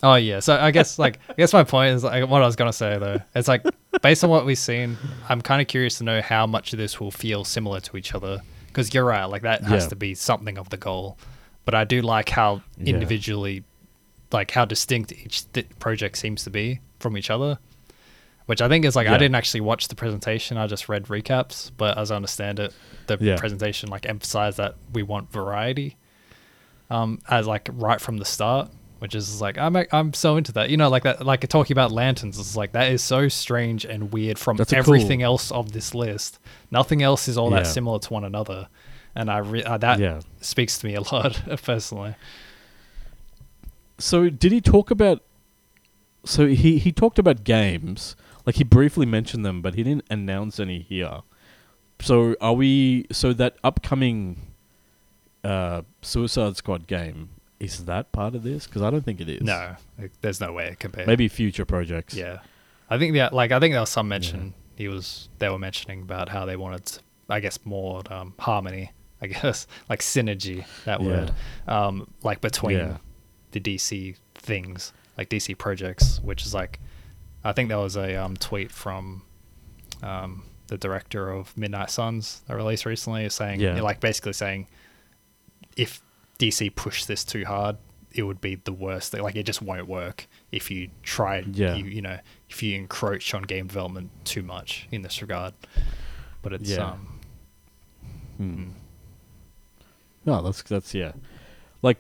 Oh 0.05 0.17
yeah, 0.17 0.41
so 0.41 0.57
I 0.57 0.73
guess 0.73 0.99
like 0.99 1.21
I 1.29 1.35
guess 1.35 1.53
my 1.53 1.63
point 1.65 1.95
is 1.95 2.03
like 2.05 2.29
what 2.29 2.43
I 2.43 2.47
was 2.47 2.57
gonna 2.57 2.73
say 2.73 2.99
though. 2.99 3.21
It's 3.35 3.47
like 3.49 3.63
based 4.03 4.25
on 4.25 4.31
what 4.31 4.45
we've 4.45 4.59
seen, 4.59 4.97
I'm 5.29 5.41
kind 5.41 5.63
of 5.63 5.69
curious 5.69 5.99
to 5.99 6.05
know 6.05 6.21
how 6.21 6.47
much 6.47 6.73
of 6.73 6.79
this 6.79 6.99
will 6.99 7.13
feel 7.13 7.45
similar 7.45 7.79
to 7.81 7.97
each 7.97 8.15
other. 8.15 8.41
Because 8.67 8.93
you're 8.95 9.05
right, 9.05 9.27
like 9.27 9.43
that 9.43 9.63
has 9.65 9.87
to 9.89 9.97
be 9.97 10.15
something 10.15 10.59
of 10.59 10.71
the 10.71 10.77
goal. 10.79 11.19
But 11.65 11.75
I 11.75 11.85
do 11.85 12.03
like 12.03 12.29
how 12.29 12.63
Yeah. 12.79 12.95
individually, 12.95 13.65
like 14.33 14.51
how 14.51 14.65
distinct 14.65 15.13
each 15.13 15.51
th- 15.53 15.67
project 15.79 16.19
seems 16.19 16.43
to 16.45 16.51
be 16.51 16.81
from 16.99 17.17
each 17.17 17.31
other. 17.31 17.59
Which 18.47 18.61
I 18.61 18.69
think 18.69 18.85
is 18.85 18.97
like 18.97 19.07
I 19.07 19.17
didn't 19.19 19.37
actually 19.37 19.61
watch 19.61 19.87
the 19.89 19.95
presentation; 19.95 20.57
I 20.57 20.67
just 20.67 20.89
read 20.89 21.05
recaps. 21.05 21.71
But 21.77 21.97
as 21.97 22.11
I 22.11 22.17
understand 22.17 22.59
it, 22.59 22.75
the 23.07 23.17
Yeah. 23.21 23.37
presentation 23.37 23.89
like 23.89 24.05
emphasized 24.05 24.57
that 24.59 24.75
we 24.93 25.03
want 25.05 25.31
variety 25.33 25.97
um, 26.91 27.21
as 27.29 27.47
like 27.47 27.69
right 27.73 28.01
from 28.01 28.19
the 28.19 28.25
start, 28.25 28.69
which 28.99 29.15
is 29.15 29.41
like 29.41 29.59
I'm 29.59 29.77
I'm 29.93 30.13
so 30.13 30.37
into 30.37 30.51
that. 30.53 30.71
You 30.71 30.77
know, 30.77 30.89
like 30.89 31.05
that, 31.05 31.25
like 31.25 31.47
talking 31.49 31.73
about 31.73 31.93
lanterns 31.93 32.37
is 32.37 32.57
like 32.57 32.73
that 32.73 32.91
is 32.91 33.03
so 33.03 33.29
strange 33.29 33.85
and 33.85 34.13
weird 34.13 34.39
from 34.41 34.59
everything 34.73 35.21
cool- 35.21 35.27
else 35.27 35.53
of 35.53 35.71
this 35.73 35.95
list. 35.95 36.41
Nothing 36.71 37.01
else 37.01 37.29
is 37.29 37.39
all 37.39 37.51
that 37.51 37.67
similar 37.69 38.01
to 38.01 38.13
one 38.13 38.25
another, 38.25 38.69
and 39.15 39.31
I 39.31 39.39
re- 39.39 39.63
uh, 39.65 39.79
that 39.79 39.99
Yeah. 39.99 40.21
speaks 40.41 40.79
to 40.79 40.87
me 40.87 40.95
a 40.95 41.01
lot 41.13 41.41
personally. 41.63 42.15
So 43.99 44.29
did 44.31 44.53
he 44.53 44.61
talk 44.61 44.91
about? 44.91 45.23
So 46.25 46.47
he 46.47 46.79
he 46.79 46.93
talked 46.93 47.19
about 47.19 47.45
games, 47.45 48.17
like 48.47 48.57
he 48.57 48.65
briefly 48.65 49.07
mentioned 49.07 49.45
them, 49.45 49.61
but 49.63 49.75
he 49.75 49.83
didn't 49.83 50.05
announce 50.11 50.59
any 50.61 50.81
here. 50.81 51.21
So 52.01 52.37
are 52.41 52.53
we? 52.55 53.07
So 53.13 53.33
that 53.35 53.57
upcoming 53.63 54.41
uh, 55.45 55.83
Suicide 56.01 56.57
Squad 56.57 56.87
game 56.87 57.31
is 57.61 57.85
that 57.85 58.11
part 58.13 58.35
of 58.35 58.43
this? 58.43 58.67
Because 58.67 58.83
I 58.83 58.91
don't 58.91 59.05
think 59.05 59.21
it 59.21 59.29
is. 59.29 59.43
No, 59.43 59.77
like, 59.99 60.11
there's 60.21 60.41
no 60.41 60.53
way 60.53 60.67
it 60.69 60.79
compares. 60.81 61.07
maybe 61.07 61.29
future 61.29 61.65
projects. 61.65 62.15
Yeah, 62.15 62.39
I 62.91 62.99
think 62.99 63.15
that 63.15 63.33
like 63.33 63.53
I 63.53 63.61
think 63.61 63.73
there 63.75 63.81
was 63.81 63.91
some 63.91 64.09
mention 64.09 64.55
he 64.77 64.89
was 64.89 65.29
they 65.39 65.49
were 65.49 65.59
mentioning 65.59 66.03
about 66.03 66.29
how 66.29 66.45
they 66.45 66.57
wanted 66.57 66.99
I 67.29 67.39
guess 67.41 67.59
more 67.65 68.03
um, 68.13 68.35
harmony 68.39 68.91
I 69.23 69.29
guess 69.29 69.67
like 69.89 70.01
synergy 70.01 70.67
that 70.85 71.01
Yeah. 71.01 71.07
word 71.07 71.33
um, 71.69 72.11
like 72.23 72.41
between 72.41 72.77
Yeah. 72.79 72.97
the 73.53 73.61
DC 73.61 74.17
things 74.35 74.93
like 75.17 75.29
DC 75.31 75.57
projects 75.57 76.21
which 76.23 76.45
is 76.45 76.53
like 76.53 76.81
I 77.45 77.53
think 77.53 77.69
there 77.69 77.79
was 77.79 77.97
a 77.97 78.17
um, 78.17 78.37
tweet 78.37 78.71
from 78.71 79.23
um, 80.03 80.43
the 80.69 80.77
director 80.79 81.31
of 81.31 81.57
Midnight 81.57 81.91
Suns 81.91 82.43
that 82.47 82.55
released 82.57 82.85
recently 82.87 83.29
saying 83.31 83.61
Yeah. 83.61 83.81
like 83.81 84.01
basically 84.01 84.33
saying 84.33 84.67
if 85.77 86.01
DC 86.39 86.75
pushed 86.75 87.07
this 87.09 87.25
too 87.25 87.45
hard, 87.45 87.77
it 88.13 88.25
would 88.25 88.41
be 88.41 88.57
the 88.57 88.73
worst. 88.73 89.15
Like 89.15 89.37
it 89.37 89.45
just 89.45 89.63
won't 89.63 89.87
work 89.89 90.27
if 90.51 90.71
you 90.71 90.91
try. 91.03 91.45
Yeah. 91.53 91.75
You, 91.77 91.85
you 91.85 92.03
know, 92.03 92.19
if 92.51 92.63
you 92.63 92.77
encroach 92.77 93.33
on 93.33 93.43
game 93.43 93.69
development 93.69 94.11
too 94.25 94.43
much 94.43 94.87
in 94.91 95.03
this 95.03 95.23
regard. 95.23 95.55
But 96.43 96.53
it's 96.53 96.71
Yeah. 96.71 96.91
um. 96.93 97.21
Hmm. 98.39 98.65
No, 100.25 100.43
that's 100.43 100.63
that's 100.63 100.95
yeah. 100.95 101.13
Like, 101.83 101.99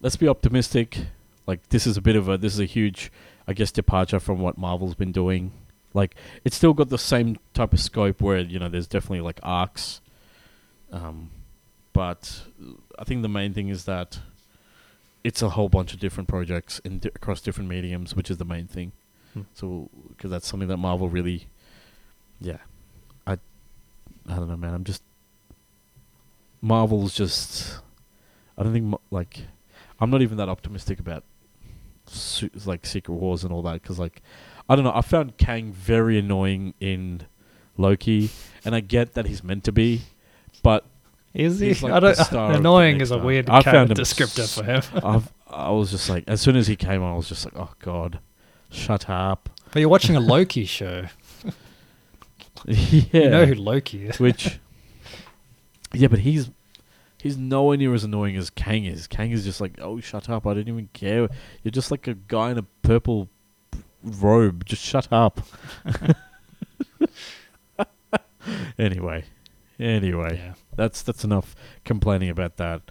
let's 0.00 0.16
be 0.16 0.28
optimistic. 0.28 0.98
Like 1.46 1.68
this 1.68 1.86
is 1.86 1.96
a 1.96 2.02
bit 2.02 2.16
of 2.16 2.28
a 2.28 2.36
this 2.36 2.54
is 2.54 2.60
a 2.60 2.64
huge, 2.64 3.10
I 3.46 3.52
guess, 3.52 3.72
departure 3.72 4.20
from 4.20 4.40
what 4.40 4.58
Marvel's 4.58 4.94
been 4.94 5.12
doing. 5.12 5.52
Like 5.94 6.14
it's 6.44 6.56
still 6.56 6.74
got 6.74 6.90
the 6.90 6.98
same 6.98 7.38
type 7.54 7.72
of 7.72 7.80
scope 7.80 8.20
where 8.20 8.38
you 8.38 8.58
know 8.58 8.68
there's 8.68 8.86
definitely 8.86 9.22
like 9.22 9.40
arcs. 9.42 10.00
Um, 10.92 11.30
but 11.92 12.42
I 12.98 13.04
think 13.04 13.22
the 13.22 13.28
main 13.28 13.54
thing 13.54 13.68
is 13.68 13.84
that 13.84 14.20
it's 15.24 15.42
a 15.42 15.50
whole 15.50 15.68
bunch 15.68 15.92
of 15.92 16.00
different 16.00 16.28
projects 16.28 16.78
in 16.80 17.00
di- 17.00 17.10
across 17.14 17.40
different 17.40 17.68
mediums, 17.68 18.14
which 18.14 18.30
is 18.30 18.38
the 18.38 18.44
main 18.44 18.66
thing. 18.66 18.92
Hmm. 19.34 19.42
So 19.54 19.90
because 20.08 20.30
that's 20.30 20.46
something 20.46 20.68
that 20.68 20.76
Marvel 20.76 21.08
really, 21.08 21.48
yeah, 22.40 22.58
I, 23.26 23.32
I 24.28 24.36
don't 24.36 24.48
know, 24.48 24.56
man. 24.56 24.74
I'm 24.74 24.84
just 24.84 25.02
Marvel's 26.60 27.14
just. 27.14 27.78
I 28.56 28.62
don't 28.64 28.72
think 28.72 28.94
like, 29.10 29.40
I'm 30.00 30.10
not 30.10 30.22
even 30.22 30.36
that 30.38 30.48
optimistic 30.48 30.98
about, 30.98 31.22
su- 32.06 32.50
like 32.66 32.84
Secret 32.86 33.14
Wars 33.14 33.44
and 33.44 33.52
all 33.52 33.62
that 33.62 33.74
because 33.82 33.98
like, 33.98 34.22
I 34.68 34.74
don't 34.74 34.84
know. 34.84 34.92
I 34.94 35.00
found 35.02 35.36
Kang 35.38 35.72
very 35.72 36.18
annoying 36.18 36.74
in 36.80 37.22
Loki, 37.76 38.30
and 38.64 38.74
I 38.74 38.80
get 38.80 39.14
that 39.14 39.26
he's 39.26 39.44
meant 39.44 39.62
to 39.64 39.72
be, 39.72 40.02
but 40.62 40.84
Is 41.34 41.60
he? 41.60 41.68
He's 41.68 41.82
like 41.82 41.92
I 41.94 42.00
don't. 42.00 42.54
annoying 42.56 43.00
is 43.00 43.10
a 43.12 43.18
weird 43.18 43.48
I 43.48 43.62
found 43.62 43.90
descriptor 43.90 44.40
s- 44.40 44.54
for 44.56 44.64
him. 44.64 44.82
I've, 45.04 45.32
I 45.48 45.70
was 45.70 45.92
just 45.92 46.08
like, 46.10 46.24
as 46.26 46.40
soon 46.40 46.56
as 46.56 46.66
he 46.66 46.74
came 46.76 47.02
on, 47.02 47.12
I 47.12 47.16
was 47.16 47.28
just 47.28 47.44
like, 47.44 47.54
oh 47.56 47.70
god, 47.78 48.18
shut 48.70 49.08
up. 49.08 49.48
But 49.72 49.80
you're 49.80 49.88
watching 49.88 50.16
a 50.16 50.20
Loki 50.20 50.64
show. 50.78 51.06
yeah, 52.66 53.04
You 53.12 53.30
know 53.30 53.46
who 53.46 53.54
Loki 53.54 54.06
is. 54.06 54.18
which, 54.18 54.58
yeah, 55.94 56.08
but 56.08 56.20
he's 56.20 56.50
he's 57.22 57.36
nowhere 57.36 57.76
near 57.76 57.94
as 57.94 58.04
annoying 58.04 58.36
as 58.36 58.50
Kang 58.50 58.84
is. 58.84 59.06
Kang 59.06 59.30
is 59.30 59.44
just 59.44 59.60
like, 59.60 59.78
oh, 59.80 60.00
shut 60.00 60.28
up. 60.28 60.46
I 60.46 60.54
don't 60.54 60.68
even 60.68 60.88
care. 60.92 61.28
You're 61.62 61.72
just 61.72 61.90
like 61.90 62.06
a 62.06 62.14
guy 62.14 62.50
in 62.52 62.58
a 62.58 62.62
purple 62.82 63.28
robe. 64.02 64.64
Just 64.64 64.82
shut 64.82 65.08
up. 65.10 65.40
anyway, 68.78 69.24
anyway, 69.78 70.36
Yeah. 70.38 70.54
that's 70.76 71.02
that's 71.02 71.24
enough 71.24 71.54
complaining 71.84 72.30
about 72.30 72.56
that 72.56 72.82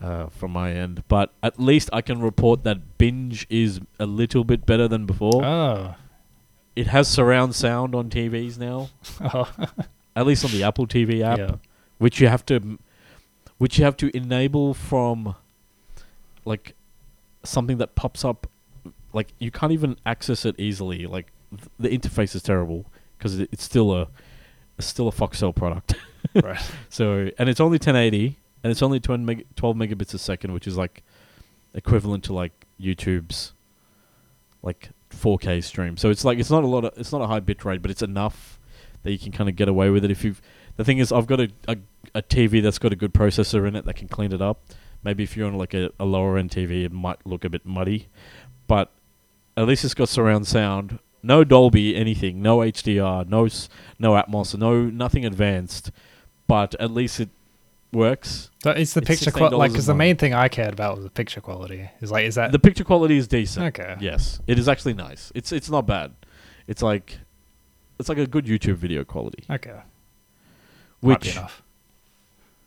uh, 0.00 0.26
from 0.28 0.52
my 0.52 0.72
end. 0.72 1.04
But 1.08 1.32
at 1.42 1.58
least 1.60 1.90
I 1.92 2.00
can 2.02 2.20
report 2.20 2.64
that 2.64 2.98
Binge 2.98 3.46
is 3.50 3.80
a 3.98 4.06
little 4.06 4.44
bit 4.44 4.66
better 4.66 4.88
than 4.88 5.06
before. 5.06 5.44
Oh. 5.44 5.94
it 6.76 6.88
has 6.88 7.08
surround 7.08 7.54
sound 7.54 7.94
on 7.94 8.10
TVs 8.10 8.58
now, 8.58 8.88
Oh. 9.20 9.48
at 10.16 10.26
least 10.26 10.44
on 10.44 10.50
the 10.50 10.62
Apple 10.64 10.86
TV 10.86 11.22
app, 11.22 11.38
Yeah. 11.38 11.54
Which 11.98 12.20
you 12.20 12.28
have 12.28 12.44
to, 12.46 12.78
which 13.58 13.78
you 13.78 13.84
have 13.84 13.96
to 13.98 14.14
enable 14.16 14.74
from, 14.74 15.34
like, 16.44 16.74
something 17.44 17.78
that 17.78 17.94
pops 17.94 18.24
up. 18.24 18.48
Like 19.12 19.32
you 19.38 19.50
can't 19.50 19.72
even 19.72 19.96
access 20.04 20.44
it 20.44 20.58
easily. 20.58 21.06
Like 21.06 21.30
th- 21.50 21.68
the 21.78 21.88
interface 21.88 22.34
is 22.34 22.42
terrible 22.42 22.86
because 23.16 23.38
it, 23.38 23.48
it's 23.52 23.62
still 23.62 23.92
a, 23.92 24.08
it's 24.76 24.88
still 24.88 25.08
a 25.08 25.12
Foxtel 25.12 25.54
product. 25.54 25.94
Right. 26.42 26.58
So 26.88 27.30
and 27.38 27.48
it's 27.50 27.60
only 27.60 27.76
1080 27.76 28.36
and 28.64 28.70
it's 28.70 28.82
only 28.82 28.98
12, 28.98 29.20
meg- 29.20 29.46
12 29.56 29.76
megabits 29.76 30.14
a 30.14 30.18
second, 30.18 30.52
which 30.54 30.66
is 30.66 30.76
like 30.76 31.04
equivalent 31.74 32.24
to 32.24 32.32
like 32.32 32.66
YouTube's 32.80 33.52
like 34.62 34.88
4K 35.10 35.62
stream. 35.62 35.96
So 35.98 36.08
it's 36.08 36.24
like 36.24 36.38
it's 36.38 36.50
not 36.50 36.64
a 36.64 36.66
lot 36.66 36.86
of 36.86 36.98
it's 36.98 37.12
not 37.12 37.20
a 37.20 37.26
high 37.26 37.40
bit 37.40 37.64
rate, 37.64 37.82
but 37.82 37.90
it's 37.90 38.02
enough 38.02 38.58
that 39.02 39.12
you 39.12 39.18
can 39.18 39.32
kind 39.32 39.50
of 39.50 39.54
get 39.54 39.68
away 39.68 39.90
with 39.90 40.02
it. 40.04 40.10
If 40.10 40.24
you 40.24 40.34
the 40.76 40.84
thing 40.84 40.98
is, 40.98 41.12
I've 41.12 41.26
got 41.26 41.40
a, 41.40 41.50
a 41.68 41.76
a 42.14 42.22
TV 42.22 42.62
that's 42.62 42.78
got 42.78 42.92
a 42.92 42.96
good 42.96 43.12
processor 43.14 43.66
in 43.66 43.74
it 43.74 43.84
that 43.86 43.96
can 43.96 44.08
clean 44.08 44.32
it 44.32 44.40
up. 44.42 44.60
Maybe 45.02 45.22
if 45.22 45.36
you're 45.36 45.46
on 45.48 45.56
like 45.58 45.74
a, 45.74 45.90
a 45.98 46.04
lower 46.04 46.38
end 46.38 46.50
TV, 46.50 46.84
it 46.84 46.92
might 46.92 47.24
look 47.26 47.44
a 47.44 47.50
bit 47.50 47.66
muddy, 47.66 48.08
but 48.66 48.90
at 49.56 49.66
least 49.66 49.84
it's 49.84 49.94
got 49.94 50.08
surround 50.08 50.46
sound. 50.46 50.98
No 51.22 51.42
Dolby, 51.44 51.96
anything. 51.96 52.42
No 52.42 52.58
HDR. 52.58 53.26
No 53.28 53.48
no 53.98 54.12
Atmos. 54.20 54.56
No 54.58 54.84
nothing 54.84 55.24
advanced. 55.24 55.90
But 56.46 56.74
at 56.78 56.90
least 56.90 57.20
it 57.20 57.30
works. 57.92 58.50
So 58.62 58.70
it's 58.72 58.92
the 58.92 59.00
It's 59.00 59.08
picture 59.08 59.30
quality, 59.30 59.56
like, 59.56 59.70
because 59.72 59.86
the 59.86 59.94
main 59.94 60.16
thing 60.16 60.34
I 60.34 60.48
cared 60.48 60.72
about 60.74 60.96
was 60.96 61.04
the 61.04 61.10
picture 61.10 61.40
quality. 61.40 61.88
Is 62.00 62.10
like, 62.10 62.26
is 62.26 62.34
that 62.34 62.52
The 62.52 62.58
picture 62.58 62.84
quality 62.84 63.16
is 63.16 63.26
decent. 63.26 63.66
okay? 63.66 63.96
Yes, 64.00 64.40
it 64.46 64.58
is 64.58 64.68
actually 64.68 64.94
nice. 64.94 65.32
It's 65.34 65.52
it's 65.52 65.70
not 65.70 65.86
bad. 65.86 66.12
It's 66.66 66.82
like 66.82 67.18
it's 67.98 68.08
like 68.08 68.18
a 68.18 68.26
good 68.26 68.44
YouTube 68.46 68.76
video 68.76 69.04
quality, 69.04 69.44
Okay, 69.48 69.80
Might 71.04 71.20
which 71.20 71.24
be 71.34 71.38
enough. 71.38 71.62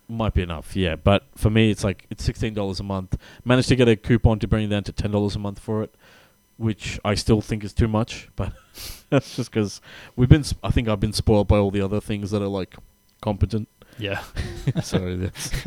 might 0.08 0.34
be 0.34 0.42
enough. 0.42 0.76
Yeah, 0.76 0.96
but 0.96 1.24
for 1.36 1.50
me, 1.50 1.70
it's 1.70 1.84
like 1.84 2.06
it's 2.10 2.24
sixteen 2.24 2.54
dollars 2.54 2.80
a 2.80 2.84
month. 2.84 3.16
Managed 3.44 3.68
to 3.68 3.76
get 3.76 3.88
a 3.88 3.96
coupon 3.96 4.38
to 4.38 4.46
bring 4.48 4.64
it 4.64 4.68
down 4.68 4.84
to 4.84 4.92
ten 4.92 5.10
dollars 5.10 5.36
a 5.36 5.38
month 5.38 5.58
for 5.58 5.82
it, 5.82 5.94
which 6.56 6.98
I 7.04 7.14
still 7.14 7.40
think 7.40 7.64
is 7.64 7.72
too 7.72 7.88
much. 7.88 8.28
But 8.36 8.52
that's 9.10 9.36
just 9.36 9.50
because 9.50 9.80
we've 10.16 10.28
been. 10.28 10.44
sp- 10.46 10.62
I 10.62 10.70
think 10.70 10.88
I've 10.88 11.00
been 11.00 11.12
spoiled 11.12 11.48
by 11.48 11.56
all 11.58 11.70
the 11.70 11.80
other 11.80 12.00
things 12.00 12.30
that 12.30 12.40
are 12.42 12.48
like 12.48 12.76
competent. 13.20 13.68
Yeah, 13.98 14.22
so 14.82 15.16
that's 15.16 15.50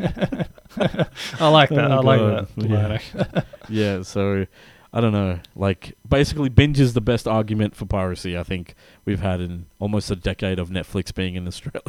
I 1.40 1.48
like 1.48 1.68
that. 1.68 1.90
Oh, 1.90 1.98
I 1.98 2.16
like 2.16 2.20
that. 2.20 2.48
Yeah. 2.56 3.42
yeah. 3.68 4.02
So 4.02 4.46
I 4.92 5.00
don't 5.00 5.12
know. 5.12 5.40
Like 5.56 5.96
basically, 6.06 6.50
binge 6.50 6.78
is 6.78 6.92
the 6.92 7.00
best 7.00 7.26
argument 7.26 7.74
for 7.74 7.86
piracy. 7.86 8.36
I 8.36 8.42
think 8.42 8.74
we've 9.04 9.20
had 9.20 9.40
in 9.40 9.66
almost 9.78 10.10
a 10.10 10.16
decade 10.16 10.58
of 10.58 10.68
Netflix 10.68 11.14
being 11.14 11.34
in 11.34 11.46
Australia. 11.46 11.80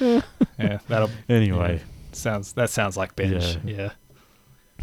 yeah, 0.58 0.78
that'll 0.88 1.10
anyway. 1.28 1.80
sounds. 2.12 2.52
That 2.52 2.70
sounds 2.70 2.96
like 2.96 3.16
binge. 3.16 3.58
Yeah. 3.64 3.90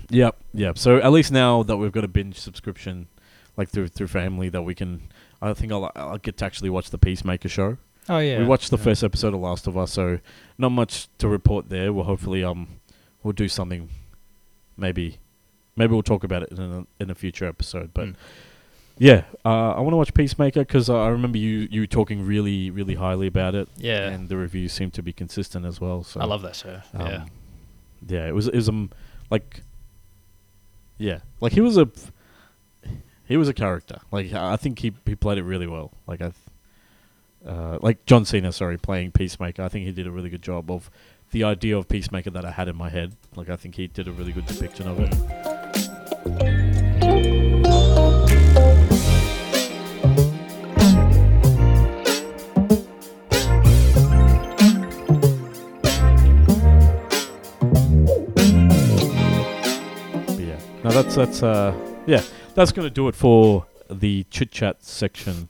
Yep, 0.10 0.36
yep. 0.54 0.78
So 0.78 0.98
at 0.98 1.12
least 1.14 1.32
now 1.32 1.64
that 1.64 1.78
we've 1.78 1.92
got 1.92 2.04
a 2.04 2.10
binge 2.10 2.38
subscription, 2.38 3.08
like 3.56 3.70
through 3.70 3.88
through 3.88 4.08
family, 4.08 4.50
that 4.50 4.64
we 4.64 4.76
can. 4.76 5.04
I 5.42 5.54
think 5.54 5.72
I'll 5.72 5.92
I'll 5.96 6.18
get 6.18 6.38
to 6.38 6.46
actually 6.46 6.70
watch 6.70 6.90
the 6.90 6.98
Peacemaker 6.98 7.48
show. 7.48 7.78
Oh 8.10 8.18
yeah. 8.18 8.40
we 8.40 8.46
watched 8.46 8.72
the 8.72 8.78
yeah. 8.78 8.84
first 8.84 9.04
episode 9.04 9.34
of 9.34 9.40
Last 9.40 9.68
of 9.68 9.78
Us, 9.78 9.94
so 9.94 10.20
not 10.58 10.70
much 10.70 11.08
to 11.20 11.30
report 11.30 11.70
there. 11.70 11.94
We'll 11.94 12.04
hopefully 12.04 12.44
um 12.44 12.68
we'll 13.24 13.32
do 13.32 13.48
something, 13.48 13.90
maybe, 14.76 15.20
maybe 15.82 15.94
we'll 15.94 16.04
talk 16.14 16.24
about 16.24 16.44
it 16.44 16.52
in 16.52 16.60
a, 16.60 16.86
in 17.04 17.10
a 17.10 17.16
future 17.16 17.46
episode. 17.46 17.90
But 17.94 18.08
Mm. 18.10 18.16
yeah, 18.98 19.24
uh, 19.44 19.72
I 19.78 19.80
want 19.82 19.94
to 19.94 19.98
watch 19.98 20.14
Peacemaker 20.14 20.62
because 20.62 20.90
I 20.90 21.08
remember 21.10 21.38
you 21.38 21.68
you 21.72 21.88
talking 21.88 22.26
really 22.26 22.70
really 22.70 22.96
highly 22.96 23.28
about 23.28 23.56
it. 23.56 23.68
Yeah. 23.78 24.10
and 24.10 24.30
the 24.30 24.38
reviews 24.38 24.72
seem 24.74 24.92
to 24.92 25.02
be 25.04 25.12
consistent 25.14 25.66
as 25.66 25.82
well. 25.82 26.04
So 26.04 26.20
I 26.22 26.26
love 26.26 26.42
that 26.44 26.56
show. 26.56 26.82
um, 26.94 27.08
yeah. 27.08 27.26
yeah, 28.08 28.28
it 28.28 28.36
was 28.36 28.48
it 28.48 28.56
was 28.56 28.70
um 28.70 28.90
like 29.30 29.64
yeah, 30.98 31.20
like 31.40 31.54
he 31.54 31.62
was 31.62 31.78
a 31.78 31.88
he 33.26 33.38
was 33.38 33.50
a 33.50 33.54
character. 33.54 33.98
Like 34.12 34.34
I 34.34 34.56
think 34.58 34.80
he 34.80 34.94
he 35.06 35.16
played 35.16 35.38
it 35.40 35.44
really 35.44 35.68
well. 35.68 35.92
Like 36.08 36.22
I. 36.22 36.32
Uh, 37.44 37.80
like 37.82 38.06
John 38.06 38.24
Cena, 38.24 38.52
sorry, 38.52 38.78
playing 38.78 39.14
Peacemaker. 39.14 39.64
I 39.64 39.68
think 39.70 39.88
he 39.88 39.92
did 39.92 40.06
a 40.06 40.12
really 40.12 40.30
good 40.30 40.44
job 40.44 40.70
of 40.70 40.92
the 41.32 41.44
idea 41.44 41.76
of 41.76 41.88
Peacemaker 41.88 42.30
that 42.30 42.46
I 42.46 42.52
had 42.52 42.68
in 42.68 42.76
my 42.76 42.90
head. 42.90 43.16
Like 43.36 43.50
I 43.50 43.56
think 43.56 43.74
he 43.74 43.88
did 43.88 44.08
a 44.08 44.12
really 44.12 44.32
good 44.32 44.46
depiction 44.46 44.88
of 44.88 45.00
it. 45.00 45.12
Yeah, 60.38 60.60
no, 60.84 60.92
that's 60.92 61.16
that's 61.16 61.44
uh, 61.44 61.74
yeah, 62.06 62.22
that's 62.56 62.72
gonna 62.72 62.90
do 62.90 63.08
it 63.08 63.16
for 63.16 63.66
the 63.90 64.26
chit 64.30 64.52
chat 64.52 64.84
section 64.84 65.50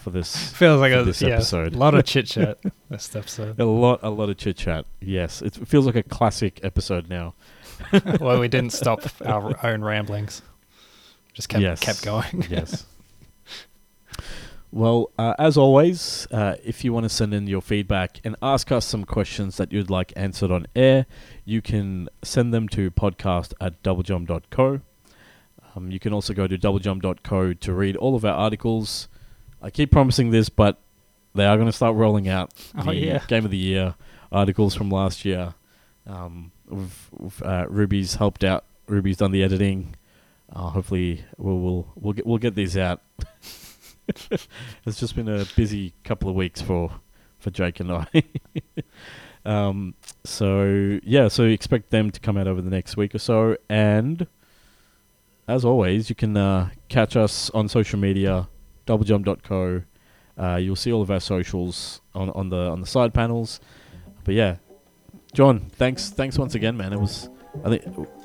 for 0.00 0.10
this. 0.10 0.50
Feels 0.52 0.80
like 0.80 0.92
for 0.92 0.98
a 1.00 1.04
this 1.04 1.22
yeah, 1.22 1.34
episode. 1.34 1.74
lot 1.74 1.94
of 1.94 2.04
chit 2.06 2.26
chat 2.26 2.58
this 2.90 3.14
episode. 3.14 3.58
A 3.58 3.64
lot, 3.64 4.00
a 4.02 4.10
lot 4.10 4.28
of 4.28 4.36
chit 4.36 4.56
chat. 4.56 4.84
Yes, 5.00 5.42
it 5.42 5.54
feels 5.66 5.86
like 5.86 5.96
a 5.96 6.02
classic 6.02 6.60
episode 6.62 7.08
now. 7.08 7.34
well, 8.20 8.38
we 8.40 8.48
didn't 8.48 8.72
stop 8.72 9.02
our 9.24 9.54
own 9.66 9.82
ramblings. 9.82 10.42
Just 11.32 11.48
kept 11.48 11.62
Yes. 11.62 11.80
kept 11.80 12.02
going. 12.04 12.44
yes. 12.50 12.86
Well, 14.72 15.10
uh, 15.18 15.34
as 15.38 15.56
always, 15.56 16.26
uh, 16.30 16.56
if 16.64 16.84
you 16.84 16.92
want 16.92 17.04
to 17.04 17.08
send 17.08 17.32
in 17.32 17.46
your 17.46 17.62
feedback 17.62 18.20
and 18.24 18.36
ask 18.42 18.70
us 18.72 18.84
some 18.84 19.04
questions 19.04 19.56
that 19.56 19.72
you'd 19.72 19.90
like 19.90 20.12
answered 20.16 20.50
on 20.50 20.66
air, 20.74 21.06
you 21.44 21.62
can 21.62 22.08
send 22.22 22.52
them 22.52 22.68
to 22.70 22.90
podcast 22.90 23.54
at 23.60 23.82
doublejump.co. 23.82 24.80
Um, 25.74 25.90
you 25.90 25.98
can 25.98 26.12
also 26.12 26.34
go 26.34 26.46
to 26.46 26.58
doublejump.co 26.58 27.52
to 27.54 27.72
read 27.72 27.96
all 27.96 28.16
of 28.16 28.24
our 28.24 28.34
articles. 28.34 29.08
I 29.62 29.70
keep 29.70 29.90
promising 29.90 30.30
this, 30.30 30.48
but 30.48 30.78
they 31.34 31.46
are 31.46 31.56
going 31.56 31.68
to 31.68 31.72
start 31.72 31.94
rolling 31.96 32.28
out 32.28 32.50
Oh, 32.76 32.84
the 32.84 32.94
yeah. 32.96 33.22
Game 33.28 33.44
of 33.44 33.50
the 33.50 33.56
Year 33.56 33.94
articles 34.32 34.74
from 34.74 34.90
last 34.90 35.24
year. 35.24 35.54
Um, 36.06 36.50
we've, 36.68 37.10
we've, 37.12 37.42
uh, 37.42 37.66
Ruby's 37.68 38.14
helped 38.14 38.44
out. 38.44 38.64
Ruby's 38.86 39.16
done 39.16 39.32
the 39.32 39.42
editing. 39.42 39.96
Uh, 40.52 40.70
hopefully, 40.70 41.24
we'll 41.36 41.58
we'll 41.58 41.92
we'll 41.96 42.12
get 42.12 42.26
we'll 42.26 42.38
get 42.38 42.54
these 42.54 42.76
out. 42.76 43.02
it's 44.08 45.00
just 45.00 45.16
been 45.16 45.28
a 45.28 45.44
busy 45.56 45.92
couple 46.04 46.30
of 46.30 46.36
weeks 46.36 46.62
for 46.62 46.92
for 47.38 47.50
Jake 47.50 47.80
and 47.80 47.92
I. 47.92 48.06
um, 49.44 49.94
so 50.24 51.00
yeah, 51.02 51.28
so 51.28 51.44
expect 51.44 51.90
them 51.90 52.10
to 52.10 52.20
come 52.20 52.36
out 52.36 52.46
over 52.46 52.62
the 52.62 52.70
next 52.70 52.96
week 52.96 53.14
or 53.14 53.18
so, 53.18 53.56
and 53.68 54.26
as 55.48 55.64
always, 55.64 56.08
you 56.08 56.16
can 56.16 56.36
uh, 56.36 56.70
catch 56.88 57.16
us 57.16 57.50
on 57.50 57.68
social 57.68 57.98
media, 57.98 58.48
doublejump.co. 58.86 59.82
Uh, 60.38 60.56
you'll 60.56 60.76
see 60.76 60.92
all 60.92 61.02
of 61.02 61.10
our 61.10 61.20
socials 61.20 62.00
on, 62.14 62.30
on 62.30 62.50
the 62.50 62.56
on 62.56 62.80
the 62.80 62.86
side 62.86 63.14
panels. 63.14 63.60
But 64.24 64.34
yeah, 64.34 64.56
John, 65.36 65.60
thanks 65.74 66.08
thanks 66.08 66.38
once 66.38 66.54
again, 66.54 66.78
man. 66.78 66.94
It 66.94 66.98
was 66.98 67.28
I 67.62 67.68
think 67.68 67.82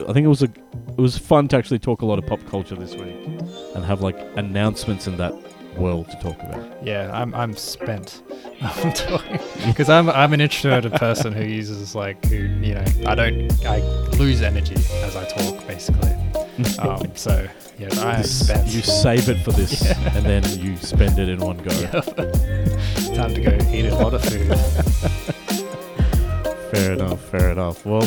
I 0.07 0.13
think 0.13 0.23
it 0.23 0.29
was 0.29 0.43
a 0.43 0.45
it 0.45 0.97
was 0.97 1.17
fun 1.17 1.49
to 1.49 1.57
actually 1.57 1.79
talk 1.79 2.03
a 2.03 2.05
lot 2.05 2.17
of 2.17 2.25
pop 2.25 2.39
culture 2.49 2.73
this 2.73 2.95
week 2.95 3.17
and 3.75 3.83
have 3.83 3.99
like 3.99 4.17
announcements 4.37 5.07
in 5.07 5.17
that 5.17 5.33
world 5.75 6.09
to 6.09 6.17
talk 6.21 6.41
about. 6.41 6.85
Yeah, 6.85 7.11
I'm 7.13 7.35
I'm 7.35 7.53
spent. 7.57 8.23
Because 9.65 9.89
I'm 9.89 10.09
I'm 10.09 10.31
an 10.31 10.39
introverted 10.39 10.93
person 10.93 11.33
who 11.33 11.43
uses 11.43 11.95
like 11.95 12.23
who 12.27 12.37
you 12.37 12.75
know 12.75 12.85
I 13.05 13.15
don't 13.15 13.65
I 13.65 13.79
lose 14.11 14.41
energy 14.41 14.75
as 15.03 15.17
I 15.17 15.25
talk 15.25 15.67
basically. 15.67 16.15
Um, 16.79 17.11
so 17.15 17.47
yeah, 17.79 17.89
I 18.01 18.21
spent. 18.21 18.67
you 18.67 18.81
save 18.81 19.27
it 19.29 19.43
for 19.43 19.51
this 19.51 19.83
Yeah. 19.85 20.15
and 20.15 20.25
then 20.25 20.43
you 20.59 20.77
spend 20.77 21.17
it 21.17 21.27
in 21.27 21.39
one 21.39 21.57
go. 21.57 21.71
Time 23.15 23.33
to 23.33 23.41
go 23.41 23.57
eat 23.73 23.85
a 23.85 23.95
lot 23.95 24.13
of 24.13 24.23
food. 24.23 25.57
Fair 26.71 26.93
enough, 26.93 27.21
fair 27.29 27.51
enough. 27.51 27.85
Well, 27.85 28.01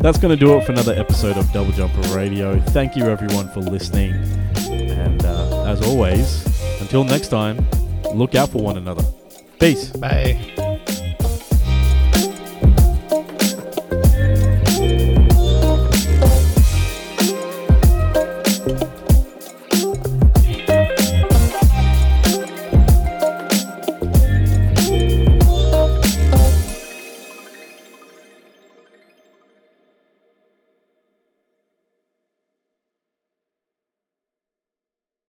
that's 0.00 0.18
going 0.18 0.36
to 0.36 0.36
do 0.36 0.56
it 0.58 0.66
for 0.66 0.72
another 0.72 0.92
episode 0.92 1.38
of 1.38 1.50
Double 1.52 1.72
Jumper 1.72 2.02
Radio. 2.14 2.60
Thank 2.60 2.94
you, 2.94 3.04
everyone, 3.04 3.48
for 3.48 3.60
listening. 3.60 4.12
And 4.68 5.24
uh, 5.24 5.64
as 5.64 5.80
always, 5.80 6.44
until 6.82 7.02
next 7.02 7.28
time, 7.28 7.66
look 8.14 8.34
out 8.34 8.50
for 8.50 8.62
one 8.62 8.76
another. 8.76 9.04
Peace. 9.58 9.88
Bye. 9.90 10.38